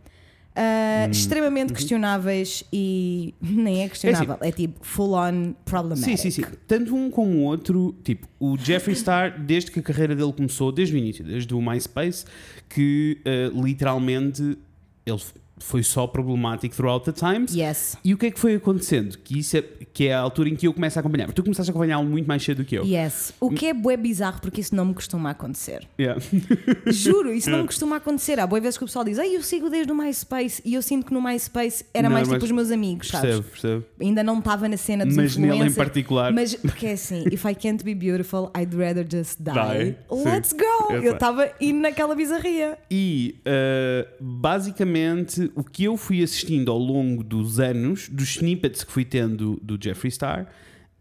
ah, 0.56 1.06
extremamente 1.08 1.72
questionáveis 1.72 2.64
e 2.72 3.34
nem 3.40 3.82
é 3.84 3.88
questionável, 3.88 4.36
é, 4.40 4.50
tipo 4.50 4.84
full 4.84 5.12
on 5.14 5.54
problematic. 5.64 6.18
Sim, 6.18 6.30
sim, 6.30 6.42
sim. 6.42 6.50
Tanto 6.66 6.94
um 6.94 7.08
como 7.08 7.38
o 7.38 7.42
outro, 7.44 7.94
tipo, 8.02 8.26
o 8.40 8.58
Jeffree 8.58 8.96
Star, 8.96 9.40
desde 9.40 9.70
que 9.70 9.78
a 9.78 9.82
carreira 9.82 10.14
dele 10.16 10.32
começou, 10.32 10.72
desde 10.72 10.94
o 10.96 10.98
início, 10.98 11.24
desde 11.24 11.54
o 11.54 11.62
MySpace, 11.62 12.24
que 12.68 13.20
eh, 13.24 13.48
literalmente 13.54 14.58
ele 15.06 15.20
foi 15.60 15.82
só 15.82 16.06
problemático 16.06 16.74
throughout 16.74 17.04
the 17.04 17.12
times. 17.12 17.54
Yes. 17.54 17.96
E 18.04 18.14
o 18.14 18.18
que 18.18 18.26
é 18.26 18.30
que 18.30 18.40
foi 18.40 18.54
acontecendo? 18.54 19.16
Que, 19.18 19.38
isso 19.38 19.56
é, 19.56 19.62
que 19.62 20.08
é 20.08 20.14
a 20.14 20.20
altura 20.20 20.48
em 20.48 20.56
que 20.56 20.66
eu 20.66 20.72
começo 20.72 20.98
a 20.98 21.00
acompanhar. 21.00 21.26
Porque 21.26 21.40
tu 21.40 21.44
começaste 21.44 21.70
a 21.70 21.72
acompanhá-lo 21.72 22.04
muito 22.04 22.26
mais 22.26 22.42
cedo 22.42 22.58
do 22.58 22.64
que 22.64 22.76
eu. 22.76 22.84
Yes. 22.84 23.32
O 23.40 23.50
que 23.50 23.66
é 23.66 23.74
bué 23.74 23.96
bizarro 23.96 24.40
porque 24.40 24.60
isso 24.60 24.74
não 24.74 24.84
me 24.84 24.94
costuma 24.94 25.30
acontecer. 25.30 25.86
Yeah. 25.98 26.20
Juro, 26.88 27.32
isso 27.32 27.50
não 27.50 27.60
me 27.60 27.66
costuma 27.66 27.96
acontecer. 27.96 28.40
Há 28.40 28.46
boas 28.46 28.62
vezes 28.62 28.78
que 28.78 28.84
o 28.84 28.86
pessoal 28.86 29.04
diz, 29.04 29.18
Ei, 29.18 29.36
eu 29.36 29.42
sigo 29.42 29.68
desde 29.70 29.92
o 29.92 29.94
MySpace 29.94 30.62
e 30.64 30.74
eu 30.74 30.82
sinto 30.82 31.06
que 31.06 31.12
no 31.12 31.22
MySpace 31.22 31.84
era 31.92 32.08
Não, 32.08 32.14
mais 32.14 32.28
tipo 32.28 32.44
os 32.44 32.50
meus 32.50 32.70
amigos, 32.70 33.08
sabes? 33.08 33.36
Percebo, 33.36 33.50
percebo. 33.50 33.84
Ainda 34.00 34.22
não 34.22 34.38
estava 34.38 34.68
na 34.68 34.76
cena 34.76 35.04
dos 35.04 35.16
Mas 35.16 35.36
nele 35.36 35.64
em 35.64 35.72
particular. 35.72 36.32
Mas 36.32 36.54
porque 36.54 36.86
é 36.86 36.92
assim, 36.92 37.24
if 37.30 37.44
I 37.44 37.54
can't 37.54 37.84
be 37.84 37.94
beautiful, 37.94 38.50
I'd 38.56 38.74
rather 38.74 39.06
just 39.08 39.38
die. 39.40 39.52
Die, 39.52 39.96
sim. 40.10 40.24
Let's 40.24 40.52
go! 40.52 40.94
Eu 40.94 41.14
estava 41.14 41.50
indo 41.60 41.80
naquela 41.80 42.14
bizarria. 42.14 42.78
E 42.90 43.36
uh, 43.40 44.08
basicamente 44.20 45.49
o 45.54 45.64
que 45.64 45.84
eu 45.84 45.96
fui 45.96 46.22
assistindo 46.22 46.70
ao 46.70 46.78
longo 46.78 47.22
dos 47.24 47.58
anos, 47.60 48.08
dos 48.08 48.36
snippets 48.36 48.84
que 48.84 48.92
fui 48.92 49.04
tendo 49.04 49.58
do 49.62 49.78
Jeffree 49.82 50.10
Star, 50.10 50.46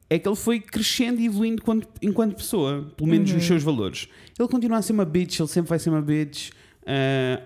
é 0.10 0.18
que 0.18 0.28
ele 0.28 0.36
foi 0.36 0.60
crescendo 0.60 1.22
e 1.22 1.26
evoluindo 1.28 1.62
enquanto, 1.62 1.88
enquanto 2.02 2.36
pessoa, 2.36 2.92
pelo 2.98 3.10
menos 3.10 3.30
Uhum. 3.30 3.38
nos 3.38 3.46
seus 3.46 3.62
valores. 3.64 4.08
Ele 4.40 4.48
continua 4.48 4.78
a 4.78 4.82
ser 4.82 4.94
uma 4.94 5.06
bitch, 5.06 5.40
ele 5.40 5.48
sempre 5.48 5.70
vai 5.70 5.80
ser 5.80 5.90
uma 5.90 6.02
bitch. 6.02 6.50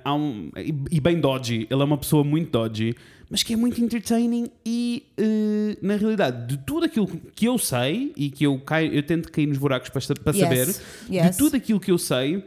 uh, 0.05 0.09
um- 0.09 0.51
e, 0.55 0.73
e 0.95 1.01
bem 1.01 1.19
dodgy, 1.19 1.67
ele 1.69 1.81
é 1.81 1.83
uma 1.83 1.97
pessoa 1.97 2.23
muito 2.23 2.49
dodgy, 2.49 2.95
mas 3.29 3.43
que 3.43 3.53
é 3.53 3.57
muito 3.57 3.83
entertaining 3.83 4.47
e 4.65 5.03
uh, 5.19 5.85
na 5.85 5.97
realidade, 5.97 6.47
de 6.55 6.63
tudo 6.63 6.85
aquilo 6.85 7.07
que 7.35 7.45
eu 7.45 7.57
sei 7.57 8.13
e 8.15 8.29
que 8.29 8.45
eu, 8.45 8.57
caio, 8.59 8.93
eu 8.93 9.03
tento 9.03 9.29
cair 9.29 9.47
nos 9.47 9.57
buracos 9.57 9.89
para, 9.89 10.01
para 10.15 10.31
Yes, 10.33 10.39
saber, 10.39 10.67
yes. 11.13 11.31
de 11.31 11.37
tudo 11.37 11.57
aquilo 11.57 11.77
que 11.79 11.91
eu 11.91 11.97
sei, 11.97 12.45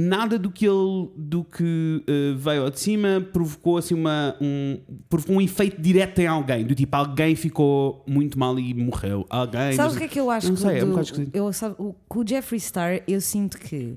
nada 0.00 0.38
do 0.38 0.50
que 0.50 0.64
ele 0.66 1.08
do 1.16 1.42
que 1.42 2.04
eh, 2.06 2.34
veio 2.36 2.62
ao 2.64 2.70
de 2.70 2.78
cima 2.78 3.20
provocou 3.32 3.78
assim 3.78 3.94
uma 3.94 4.36
um, 4.40 4.78
provocou 5.08 5.36
um 5.36 5.40
efeito 5.40 5.80
direto 5.80 6.18
em 6.20 6.26
alguém 6.26 6.64
do 6.64 6.74
tipo 6.74 6.94
alguém 6.94 7.34
ficou 7.34 8.04
muito 8.06 8.38
mal 8.38 8.58
e 8.58 8.72
morreu 8.74 9.26
alguém 9.28 9.72
Sabes 9.72 9.94
o 9.96 9.98
que 9.98 10.04
é 10.04 10.08
que 10.08 10.20
eu 10.20 10.30
acho 10.30 10.46
não 10.48 10.54
que 10.54 10.60
sei, 10.60 10.78
é 10.78 10.84
um 10.84 10.90
do- 10.90 10.96
bocado 10.96 11.30
eu, 11.32 11.52
sabe, 11.52 11.74
o, 11.78 11.94
com 12.08 12.20
o 12.20 12.26
Jeffree 12.26 12.60
Star, 12.60 13.02
eu 13.08 13.20
sinto 13.20 13.58
que, 13.58 13.96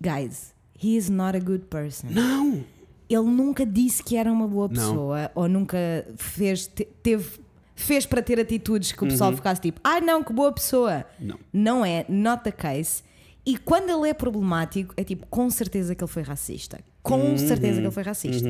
guys, 0.00 0.54
he 0.82 0.96
is 0.96 1.08
not 1.08 1.36
a 1.36 1.40
good 1.40 1.64
person. 1.70 2.08
não 2.10 2.64
Ele 3.08 3.22
nunca 3.22 3.64
disse 3.64 4.02
que 4.02 4.16
era 4.16 4.32
uma 4.32 4.48
boa 4.48 4.66
Não. 4.68 4.74
pessoa 4.74 5.30
ou 5.34 5.48
nunca 5.48 5.78
fez, 6.16 6.66
te- 6.66 6.88
teve, 7.02 7.38
fez 7.74 8.04
para 8.06 8.20
ter 8.22 8.40
atitudes 8.40 8.92
que 8.92 9.04
o 9.04 9.06
pessoal 9.06 9.32
ficasse 9.32 9.60
tipo, 9.60 9.80
ai 9.84 10.00
não, 10.00 10.24
que 10.24 10.32
boa 10.32 10.50
pessoa. 10.52 11.04
Uhum. 11.20 11.26
Não. 11.28 11.38
Não 11.52 11.84
é, 11.84 12.04
not 12.08 12.42
the 12.42 12.50
case. 12.50 13.02
E 13.46 13.56
quando 13.56 13.88
ele 13.90 14.10
é 14.10 14.14
problemático, 14.14 14.92
é 14.96 15.04
tipo, 15.04 15.24
com 15.28 15.48
certeza 15.48 15.94
que 15.94 16.02
ele 16.02 16.10
foi 16.10 16.22
racista. 16.22 16.80
Com 17.02 17.20
Uhum. 17.20 17.38
certeza 17.38 17.74
que 17.80 17.86
ele 17.86 17.90
foi 17.92 18.02
racista. 18.02 18.48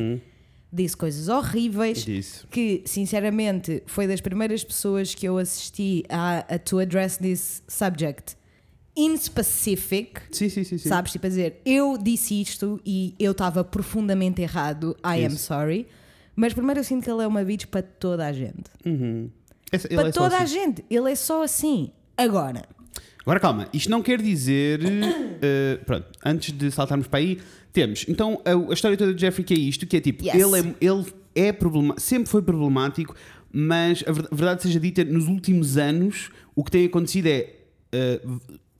Disse 0.73 0.97
coisas 0.97 1.29
horríveis 1.29 2.05
Disse. 2.05 2.47
que, 2.49 2.83
sinceramente, 2.85 3.83
foi 3.87 4.07
das 4.07 4.21
primeiras 4.21 4.65
pessoas 4.65 5.15
que 5.15 5.26
eu 5.26 5.38
assisti 5.38 6.03
a, 6.09 6.38
a 6.55 6.59
to 6.59 6.79
address 6.81 7.17
this 7.19 7.62
subject 7.69 8.37
in 8.97 9.17
specific. 9.17 10.21
Sim, 10.33 10.49
sim, 10.49 10.65
sim. 10.65 10.79
Sabes? 10.79 11.12
Tipo 11.12 11.26
a 11.26 11.29
dizer, 11.29 11.61
eu 11.65 11.97
disse 11.99 12.41
isto 12.41 12.81
e 12.85 13.15
eu 13.19 13.33
estava 13.33 13.62
profundamente 13.62 14.41
errado. 14.43 14.97
I 15.05 15.25
am 15.25 15.35
Isso. 15.35 15.45
sorry. 15.45 15.87
Mas 16.35 16.53
primeiro 16.53 16.81
eu 16.81 16.85
sinto 16.85 17.05
que 17.05 17.11
ele 17.11 17.23
é 17.23 17.26
uma 17.26 17.45
bitch 17.45 17.67
para 17.67 17.83
toda 17.83 18.26
a 18.26 18.33
gente. 18.33 18.65
Uhum. 18.85 19.31
Esse- 19.73 19.88
para 19.88 20.09
é 20.09 20.12
toda 20.12 20.37
a 20.37 20.43
assim. 20.43 20.55
gente. 20.55 20.85
Ele 20.91 21.11
é 21.12 21.15
só 21.15 21.43
assim. 21.43 21.91
Agora. 22.17 22.62
Agora 23.26 23.40
calma, 23.40 23.68
isto 23.75 23.90
não 23.90 24.02
quer 24.02 24.23
dizer. 24.23 24.80
eh, 25.42 25.80
pronto, 25.85 26.06
antes 26.25 26.52
de 26.56 26.71
saltarmos 26.71 27.09
para 27.09 27.18
aí, 27.18 27.38
temos. 27.73 28.04
Então 28.09 28.40
a, 28.45 28.71
a 28.71 28.73
história 28.73 28.97
toda 28.97 29.12
de 29.12 29.21
Jeffrey 29.21 29.45
que 29.45 29.52
é 29.52 29.59
isto: 29.59 29.85
que 29.87 29.97
é 29.97 30.00
tipo, 30.00 30.25
Yes. 30.25 30.35
ele 30.35 30.61
é, 30.61 30.75
ele 30.80 31.04
é 31.35 31.52
problema, 31.52 31.95
sempre 31.99 32.30
foi 32.30 32.40
problemático, 32.40 33.14
mas 33.52 34.04
a 34.06 34.12
ver- 34.12 34.28
a 34.30 34.35
verdade 34.35 34.62
seja 34.62 34.78
dita, 34.78 35.04
nos 35.04 35.26
últimos 35.26 35.76
anos, 35.76 36.30
o 36.54 36.62
que 36.62 36.71
tem 36.71 36.87
acontecido 36.87 37.26
é. 37.26 37.50
eh, 37.92 38.21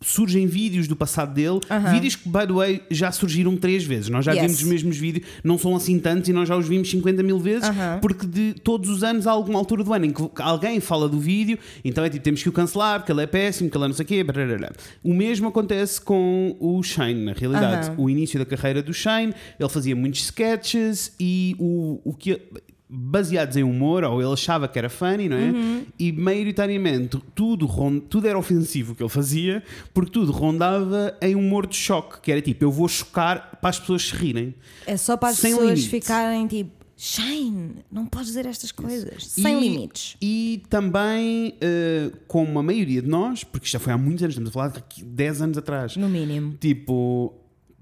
surgem 0.01 0.47
vídeos 0.47 0.87
do 0.87 0.95
passado 0.95 1.33
dele, 1.33 1.59
vídeos 1.91 2.17
que, 2.17 2.29
by 2.29 2.47
the 2.47 2.53
way, 2.53 2.83
já 2.91 3.11
surgiram 3.11 3.57
três 3.57 3.83
vezes. 3.85 4.09
Nós 4.09 4.25
já 4.25 4.33
Yes. 4.33 4.43
vimos 4.43 4.59
os 4.59 4.65
mesmos 4.69 4.97
vídeos, 4.99 5.27
não 5.43 5.57
são 5.59 5.75
assim 5.75 5.99
tantos 5.99 6.29
e 6.29 6.33
nós 6.33 6.47
já 6.49 6.57
os 6.57 6.69
vimos 6.69 6.91
50 6.91 7.23
mil 7.23 7.39
vezes, 7.39 7.69
porque 8.03 8.27
de 8.27 8.55
todos 8.63 8.91
os 8.91 9.03
anos 9.03 9.27
há 9.27 9.31
alguma 9.33 9.59
altura 9.59 9.83
do 9.83 9.93
ano 9.93 10.05
em 10.05 10.11
que 10.13 10.23
alguém 10.43 10.81
fala 10.81 11.09
do 11.09 11.19
vídeo, 11.19 11.59
então 11.85 12.05
é 12.05 12.11
tipo, 12.11 12.23
temos 12.23 12.43
que 12.43 12.49
o 12.49 12.53
cancelar, 12.53 13.01
porque 13.01 13.11
ele 13.13 13.23
é 13.23 13.27
péssimo, 13.27 13.71
que 13.71 13.77
ele 13.77 13.85
é 13.85 13.89
não 13.89 13.95
sei 13.95 14.05
o 14.05 14.07
quê. 14.09 14.23
brarará. 14.23 14.71
O 15.03 15.15
mesmo 15.15 15.49
acontece 15.49 16.01
com 16.01 16.55
o 16.61 16.83
Shane, 16.83 17.25
na 17.25 17.33
realidade. 17.33 17.93
O 17.97 18.11
início 18.11 18.39
da 18.39 18.45
carreira 18.45 18.83
do 18.83 18.93
Shane, 18.93 19.33
ele 19.59 19.69
fazia 19.69 19.97
muitos 19.97 20.21
sketches 20.23 21.13
e 21.19 21.57
o, 21.59 22.01
o 22.05 22.13
que. 22.15 22.41
Baseados 22.89 23.57
em 23.57 23.65
humor, 23.65 24.05
ou 24.05 24.23
ele 24.23 24.33
achava 24.33 24.69
que 24.69 24.79
era 24.79 24.89
funny, 24.89 25.29
não 25.29 25.37
é? 25.37 25.51
Uhum. 25.51 25.85
E 25.99 26.13
maioritariamente 26.13 27.21
tudo, 27.35 27.67
tudo 28.09 28.29
era 28.29 28.39
ofensivo 28.39 28.95
que 28.95 29.03
ele 29.03 29.11
fazia, 29.11 29.63
porque 29.93 30.11
tudo 30.13 30.31
rondava 30.31 31.17
em 31.21 31.35
humor 31.35 31.67
de 31.67 31.75
choque, 31.77 32.21
que 32.21 32.31
era 32.31 32.41
tipo, 32.41 32.63
eu 32.65 32.71
vou 32.71 32.87
chocar 32.87 33.59
para 33.61 33.71
as 33.71 33.81
pessoas 33.81 34.03
se 34.09 34.15
rirem. 34.15 34.55
É 34.87 34.97
só 34.97 35.17
para 35.17 35.31
as 35.31 35.41
pessoas 35.41 35.85
ficarem 35.87 36.47
tipo, 36.47 36.71
Shane, 36.97 37.85
não 37.93 38.07
podes 38.07 38.29
dizer 38.29 38.47
estas 38.47 38.73
coisas. 38.73 39.27
Sem 39.27 39.59
E- 39.59 39.69
limites. 39.69 40.17
E 40.23 40.63
também, 40.71 41.55
eh, 41.61 42.11
como 42.27 42.59
a 42.59 42.63
maioria 42.63 43.03
de 43.03 43.09
nós, 43.09 43.45
porque 43.45 43.65
isto 43.67 43.73
já 43.75 43.79
foi 43.81 43.93
há 43.93 43.99
muitos 43.99 44.23
anos, 44.23 44.33
estamos 44.35 44.49
a 44.51 44.53
falar 44.53 44.69
de 44.69 45.05
10 45.05 45.43
anos 45.43 45.59
atrás, 45.59 45.97
No 45.97 46.09
mínimo. 46.09 46.57
tipo, 46.59 47.35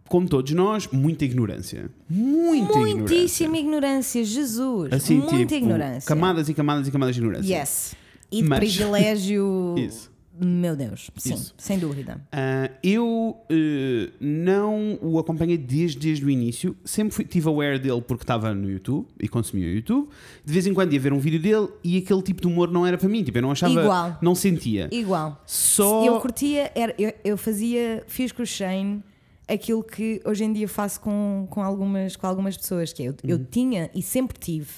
como 0.09 0.29
todos 0.29 0.53
nós, 0.53 0.87
muita 0.93 1.25
ignorância. 1.25 1.91
Muita 2.09 2.73
ignorância. 2.73 2.97
Muitíssima 2.97 3.57
ignorância, 3.59 4.25
Jesus. 4.25 4.93
Assim, 4.93 5.17
Muita 5.19 5.37
tipo, 5.39 5.55
ignorância. 5.55 6.07
camadas 6.09 6.49
e 6.49 6.55
camadas 6.55 6.87
e 6.87 6.91
camadas 6.91 7.15
de 7.15 7.21
ignorância. 7.21 7.59
Yes. 7.61 7.95
E 8.31 8.43
de 8.43 8.49
Mas- 8.49 8.59
privilégio. 8.59 9.75
Isso. 9.79 10.13
Meu 10.37 10.75
Deus. 10.75 11.13
Sim, 11.17 11.35
Isso. 11.35 11.55
sem 11.57 11.79
dúvida. 11.79 12.21
Ah, 12.33 12.69
eu 12.83 13.37
eh, 13.49 14.11
não 14.21 14.99
o 15.01 15.17
acompanhei 15.21 15.57
desde, 15.57 15.97
desde 16.01 16.25
o 16.25 16.29
início, 16.29 16.77
sempre 16.85 17.15
fui, 17.15 17.25
tive 17.25 17.49
aware 17.49 17.79
dele 17.79 18.03
porque 18.03 18.25
estava 18.25 18.53
no 18.53 18.69
YouTube 18.69 19.07
e 19.21 19.29
consumia 19.29 19.69
o 19.69 19.71
YouTube. 19.71 20.09
De 20.45 20.53
vez 20.53 20.67
em 20.67 20.75
quando 20.75 20.93
ia 20.93 20.99
ver 20.99 21.13
um 21.13 21.21
vídeo 21.21 21.39
dele 21.39 21.69
e 21.85 21.99
aquele 21.99 22.21
tipo 22.21 22.41
de 22.43 22.49
humor 22.49 22.69
não 22.69 22.85
era 22.85 22.99
para 22.99 23.09
mim, 23.09 23.23
tipo, 23.23 23.39
eu 23.39 23.43
não 23.43 23.53
achava, 23.53 23.81
Igual. 23.81 24.19
não 24.21 24.35
sentia. 24.35 24.89
Igual. 24.91 25.41
Só 25.47 26.05
Eu 26.05 26.19
curtia, 26.21 26.69
era, 26.75 26.93
eu, 26.99 27.13
eu 27.25 27.39
fazia, 27.39 28.03
fiz 28.09 28.33
com 28.33 28.43
o 28.43 28.47
Shane 28.47 29.05
aquilo 29.49 29.83
que 29.83 30.21
hoje 30.25 30.45
em 30.45 30.53
dia 30.53 30.69
faço 30.69 31.01
com, 31.01 31.47
com, 31.51 31.63
algumas, 31.63 32.17
com 32.17 32.27
algumas 32.27 32.57
pessoas, 32.57 32.93
que 32.93 33.03
é, 33.03 33.09
eu, 33.09 33.15
eu 33.25 33.45
tinha 33.45 33.91
e 33.95 34.03
sempre 34.03 34.39
tive 34.39 34.71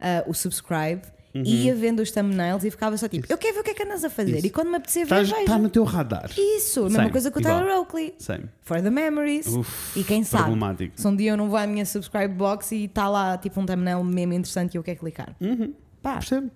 ah, 0.00 0.24
o 0.26 0.34
subscribe 0.34 1.02
e 1.34 1.64
ia 1.64 1.74
vendo 1.74 2.00
os 2.00 2.12
thumbnails 2.12 2.62
e 2.62 2.70
ficava 2.70 2.96
só 2.96 3.08
tipo, 3.08 3.26
eu 3.28 3.36
quero 3.36 3.54
ver 3.54 3.60
o 3.60 3.64
que 3.64 3.70
é 3.70 3.74
que 3.74 3.82
andas 3.82 4.04
a 4.04 4.10
fazer 4.10 4.36
Isso. 4.36 4.46
e 4.46 4.50
quando 4.50 4.70
me 4.70 4.76
apetecer 4.76 5.04
ver, 5.04 5.22
está 5.22 5.44
tá 5.44 5.58
no 5.58 5.68
teu 5.68 5.82
radar. 5.82 6.30
Isso, 6.38 6.80
a 6.80 6.82
mesma 6.84 6.98
Same, 6.98 7.10
coisa 7.10 7.30
com 7.30 7.38
o 7.38 7.42
igual. 7.42 7.58
Tyler 7.58 7.78
Oakley. 7.78 8.14
Same. 8.18 8.44
For 8.62 8.80
the 8.80 8.90
memories. 8.90 9.46
Uf, 9.48 9.98
e 9.98 10.04
quem 10.04 10.22
sabe, 10.22 10.54
se 10.94 11.08
um 11.08 11.16
dia 11.16 11.32
eu 11.32 11.36
não 11.36 11.48
vou 11.48 11.58
à 11.58 11.66
minha 11.66 11.84
subscribe 11.84 12.32
box 12.32 12.70
e 12.72 12.84
está 12.84 13.08
lá 13.08 13.36
tipo 13.36 13.60
um 13.60 13.66
thumbnail 13.66 14.04
mesmo 14.04 14.32
interessante 14.34 14.74
e 14.74 14.78
eu 14.78 14.82
quero 14.84 15.00
clicar. 15.00 15.34
Pá, 16.00 16.14
Percebe? 16.14 16.52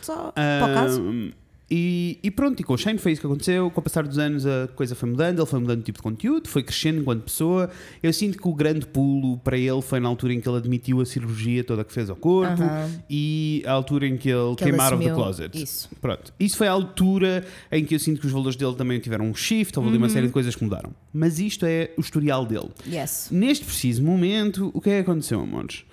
só 0.00 0.32
para 0.32 0.70
o 0.70 0.74
caso. 0.74 1.32
E, 1.74 2.18
e 2.22 2.30
pronto, 2.30 2.60
e 2.60 2.62
com 2.62 2.74
o 2.74 2.76
Shane 2.76 2.98
foi 2.98 3.12
isso 3.12 3.20
que 3.22 3.26
aconteceu. 3.26 3.70
Com 3.70 3.80
o 3.80 3.82
passar 3.82 4.06
dos 4.06 4.18
anos 4.18 4.44
a 4.44 4.68
coisa 4.76 4.94
foi 4.94 5.08
mudando, 5.08 5.38
ele 5.38 5.46
foi 5.46 5.58
mudando 5.58 5.80
o 5.80 5.82
tipo 5.82 5.98
de 5.98 6.02
conteúdo, 6.02 6.46
foi 6.46 6.62
crescendo 6.62 7.00
enquanto 7.00 7.22
pessoa. 7.22 7.70
Eu 8.02 8.12
sinto 8.12 8.36
que 8.36 8.46
o 8.46 8.52
grande 8.52 8.84
pulo 8.84 9.38
para 9.38 9.56
ele 9.56 9.80
foi 9.80 9.98
na 9.98 10.06
altura 10.06 10.34
em 10.34 10.40
que 10.42 10.46
ele 10.46 10.58
admitiu 10.58 11.00
a 11.00 11.06
cirurgia 11.06 11.64
toda 11.64 11.82
que 11.82 11.90
fez 11.90 12.10
ao 12.10 12.16
corpo 12.16 12.62
e 13.08 13.62
a 13.64 13.72
altura 13.72 14.06
em 14.06 14.18
que 14.18 14.28
ele 14.28 14.54
Que 14.54 14.64
ele 14.64 14.72
came 14.72 14.82
out 14.82 14.94
of 14.96 15.04
the 15.04 15.14
closet. 15.14 15.62
isso. 15.62 15.88
Pronto. 15.98 16.34
Isso 16.38 16.58
foi 16.58 16.68
a 16.68 16.72
altura 16.72 17.42
em 17.70 17.84
que 17.86 17.94
eu 17.94 17.98
sinto 17.98 18.20
que 18.20 18.26
os 18.26 18.32
valores 18.32 18.56
dele 18.56 18.74
também 18.74 18.98
tiveram 19.00 19.24
um 19.24 19.34
shift, 19.34 19.78
houve 19.78 19.90
Uhum. 19.92 19.96
uma 19.96 20.08
série 20.10 20.26
de 20.26 20.32
coisas 20.32 20.54
que 20.54 20.62
mudaram. 20.64 20.90
Mas 21.10 21.38
isto 21.38 21.64
é 21.64 21.90
o 21.96 22.02
historial 22.02 22.44
dele. 22.44 22.68
Yes. 22.86 23.28
Neste 23.30 23.64
preciso 23.64 24.02
momento, 24.02 24.70
o 24.74 24.80
que 24.80 24.90
é 24.90 25.02
que 25.02 25.10
aconteceu, 25.10 25.40
amores? 25.40 25.84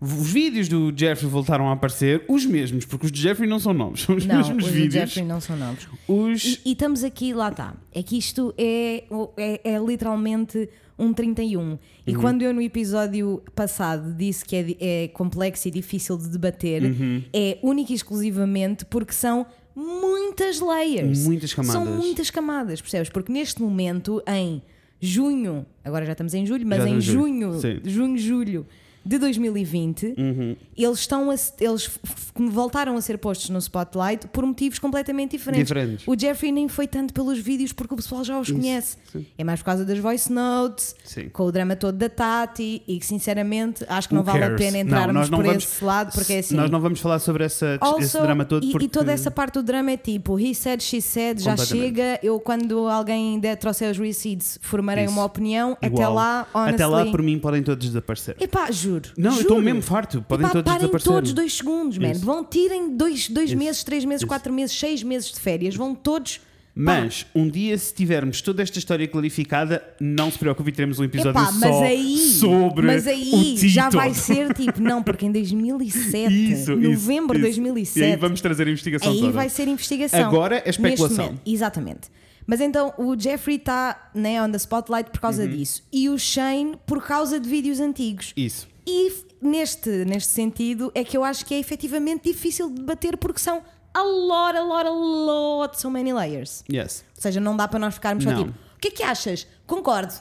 Os 0.00 0.30
vídeos 0.32 0.68
do 0.68 0.92
Jeffrey 0.96 1.28
voltaram 1.28 1.68
a 1.68 1.72
aparecer, 1.72 2.24
os 2.28 2.46
mesmos, 2.46 2.84
porque 2.84 3.06
os 3.06 3.12
de 3.12 3.20
Jeffrey 3.20 3.48
não 3.48 3.58
são 3.58 3.74
novos, 3.74 4.02
são 4.02 4.14
os 4.16 4.24
Não, 4.24 4.36
mesmos 4.36 4.64
os 4.66 4.70
vídeos. 4.70 4.94
Jeffrey 4.94 5.24
não 5.24 5.40
são 5.40 5.56
novos. 5.56 5.88
Os. 6.06 6.44
E, 6.44 6.60
e 6.66 6.72
estamos 6.72 7.02
aqui, 7.02 7.34
lá 7.34 7.48
está. 7.48 7.74
É 7.92 8.02
que 8.02 8.16
isto 8.16 8.54
é, 8.56 9.04
é, 9.36 9.60
é 9.74 9.78
literalmente 9.78 10.68
um 10.96 11.12
31. 11.12 11.78
E 12.06 12.14
Uhum. 12.14 12.20
quando 12.20 12.42
eu 12.42 12.54
no 12.54 12.62
episódio 12.62 13.42
passado 13.54 14.12
disse 14.14 14.44
que 14.44 14.56
é, 14.56 14.76
é 15.04 15.08
complexo 15.08 15.66
e 15.68 15.70
difícil 15.70 16.16
de 16.16 16.28
debater, 16.28 16.82
Uhum. 16.84 17.22
é 17.32 17.58
única 17.62 17.92
e 17.92 17.94
exclusivamente 17.96 18.84
porque 18.84 19.12
são 19.12 19.46
muitas 19.74 20.60
layers. 20.60 21.24
Muitas 21.24 21.52
camadas. 21.54 21.72
São 21.82 21.96
muitas 21.96 22.30
camadas, 22.30 22.80
percebes? 22.80 23.08
Porque 23.08 23.32
neste 23.32 23.60
momento, 23.62 24.22
em 24.26 24.62
junho, 25.00 25.64
agora 25.84 26.04
já 26.06 26.12
estamos 26.12 26.34
em 26.34 26.44
julho, 26.46 26.66
mas 26.66 26.78
Já 26.78 26.88
em 26.88 26.98
estamos 26.98 27.08
em 27.08 27.12
julho, 27.12 27.52
junho, 27.52 27.60
sim. 27.60 27.80
junho, 27.90 28.18
julho 28.18 28.66
de 29.08 29.18
2020, 29.18 30.14
Uhum. 30.18 30.56
eles 30.76 30.98
estão 30.98 31.30
a, 31.30 31.34
eles 31.60 31.90
voltaram 32.34 32.96
a 32.96 33.00
ser 33.00 33.16
postos 33.18 33.48
no 33.50 33.58
spotlight 33.58 34.28
por 34.28 34.44
motivos 34.44 34.78
completamente 34.78 35.32
diferentes. 35.32 35.66
Diferentes. 35.68 36.06
O 36.06 36.18
Jeffrey 36.18 36.52
nem 36.52 36.68
foi 36.68 36.86
tanto 36.86 37.14
pelos 37.14 37.38
vídeos 37.38 37.72
porque 37.72 37.94
o 37.94 37.96
pessoal 37.96 38.22
já 38.22 38.38
os 38.38 38.50
conhece. 38.50 38.96
É 39.36 39.42
mais 39.44 39.60
por 39.60 39.66
causa 39.66 39.84
das 39.84 39.98
voice 39.98 40.32
notes, 40.32 40.94
Sim. 41.04 41.28
com 41.30 41.44
o 41.44 41.50
drama 41.52 41.74
todo 41.74 41.96
da 41.96 42.08
Tati 42.08 42.82
e 42.86 42.98
que 42.98 43.06
sinceramente 43.06 43.84
acho 43.88 44.08
que 44.08 44.14
não 44.14 44.20
Who 44.20 44.26
vale 44.26 44.44
a 44.44 44.48
cares? 44.50 44.58
pena 44.60 44.72
Não, 44.72 44.80
entrarmos 44.84 45.14
nós 45.14 45.30
não 45.30 45.38
por 45.38 45.46
vamos- 45.46 45.64
esse 45.64 45.84
lado 45.84 46.12
porque 46.12 46.32
é 46.34 46.38
assim. 46.40 46.54
Nós 46.54 46.70
não 46.70 46.80
vamos 46.80 47.00
falar 47.00 47.18
sobre 47.18 47.44
essa, 47.44 47.74
esse 47.74 47.78
Also, 47.80 48.20
drama 48.22 48.44
todo 48.44 48.64
e, 48.64 48.70
porque. 48.72 48.86
e 48.86 48.88
toda 48.88 49.10
essa 49.10 49.30
parte 49.30 49.54
do 49.54 49.62
drama 49.62 49.90
é 49.92 49.96
tipo, 49.96 50.38
he 50.38 50.54
said, 50.54 50.82
she 50.82 51.00
said, 51.00 51.40
já 51.40 51.56
chega. 51.56 52.18
Eu, 52.22 52.38
quando 52.38 52.88
alguém 52.88 53.38
der, 53.40 53.56
trouxer 53.56 53.90
os 53.90 53.98
receipts, 53.98 54.58
formarei 54.62 55.04
Isso. 55.04 55.12
uma 55.14 55.24
opinião. 55.24 55.72
Até 55.72 55.86
Igual. 55.86 56.12
lá, 56.14 56.46
honestly. 56.52 56.74
Até 56.74 56.86
lá, 56.86 57.06
por 57.06 57.22
mim, 57.22 57.38
podem 57.38 57.62
todos 57.62 57.86
desaparecer. 57.86 58.36
Epá, 58.38 58.70
juro. 58.70 58.97
Não, 59.16 59.30
eu 59.30 59.32
juro. 59.32 59.42
estou 59.42 59.62
mesmo 59.62 59.82
farto. 59.82 60.22
Podem 60.28 60.46
Epá, 60.46 60.52
todos 60.54 60.72
parem 60.72 60.88
todos 61.04 61.32
dois 61.32 61.52
segundos, 61.54 61.98
man. 61.98 62.10
Isso. 62.12 62.24
Vão 62.24 62.44
tirem 62.44 62.96
dois, 62.96 63.28
dois 63.28 63.50
Isso. 63.50 63.58
meses, 63.58 63.84
três 63.84 64.04
meses, 64.04 64.20
Isso. 64.22 64.26
quatro 64.28 64.52
meses, 64.52 64.78
seis 64.78 65.02
meses 65.02 65.32
de 65.32 65.40
férias. 65.40 65.74
Vão 65.76 65.94
todos. 65.94 66.40
Mas, 66.80 67.26
um 67.34 67.48
dia, 67.50 67.76
se 67.76 67.92
tivermos 67.92 68.40
toda 68.40 68.62
esta 68.62 68.78
história 68.78 69.08
clarificada, 69.08 69.82
não 70.00 70.30
se 70.30 70.38
preocupe, 70.38 70.70
teremos 70.70 71.00
um 71.00 71.04
episódio 71.04 71.40
Epá, 71.40 71.46
só 71.52 71.58
mas 71.58 71.82
aí, 71.82 72.16
sobre 72.18 72.86
mas 72.86 73.04
aí 73.08 73.56
já 73.56 73.88
vai 73.90 74.14
ser 74.14 74.54
tipo, 74.54 74.80
não, 74.80 75.02
porque 75.02 75.26
em 75.26 75.32
2007, 75.32 76.52
Isso, 76.52 76.76
novembro 76.76 77.36
de 77.36 77.48
isso, 77.48 77.60
isso. 77.60 77.62
2007, 77.62 77.98
E 77.98 78.04
aí 78.12 78.16
vamos 78.16 78.40
trazer 78.40 78.68
a 78.68 78.70
investigação 78.70 79.10
aí 79.10 79.18
toda. 79.18 79.32
vai 79.32 79.48
ser 79.48 79.66
investigação. 79.66 80.20
Agora 80.28 80.62
é 80.64 80.70
especulação. 80.70 81.34
Exatamente. 81.44 82.02
Mas 82.46 82.60
então 82.60 82.94
o 82.96 83.18
Jeffrey 83.18 83.56
está 83.56 84.10
né, 84.14 84.40
on 84.40 84.48
the 84.50 84.56
spotlight 84.56 85.10
por 85.10 85.16
Uhum. 85.16 85.20
causa 85.22 85.48
disso 85.48 85.82
e 85.92 86.08
o 86.08 86.16
Shane 86.16 86.76
por 86.86 87.04
causa 87.04 87.40
de 87.40 87.48
vídeos 87.48 87.80
antigos. 87.80 88.32
Isso. 88.36 88.68
E 88.90 89.12
neste, 89.42 89.90
neste 90.06 90.32
sentido 90.32 90.90
é 90.94 91.04
que 91.04 91.14
eu 91.14 91.22
acho 91.22 91.44
que 91.44 91.52
é 91.52 91.58
efetivamente 91.58 92.24
difícil 92.24 92.70
de 92.70 92.76
debater 92.76 93.18
porque 93.18 93.38
são 93.38 93.62
a 93.92 94.02
lot, 94.02 94.56
a 94.56 94.62
lot, 94.62 94.86
a 94.86 94.90
lot, 94.90 95.78
so 95.78 95.90
many 95.90 96.10
layers. 96.10 96.64
Yes. 96.72 97.04
Ou 97.14 97.20
seja, 97.20 97.38
não 97.38 97.54
dá 97.54 97.68
para 97.68 97.78
nós 97.78 97.92
ficarmos 97.94 98.24
só 98.24 98.30
Não. 98.30 98.44
tipo, 98.46 98.58
o 98.78 98.80
que 98.80 98.88
é 98.88 98.90
que 98.92 99.02
achas? 99.02 99.44
Concordo. 99.66 100.14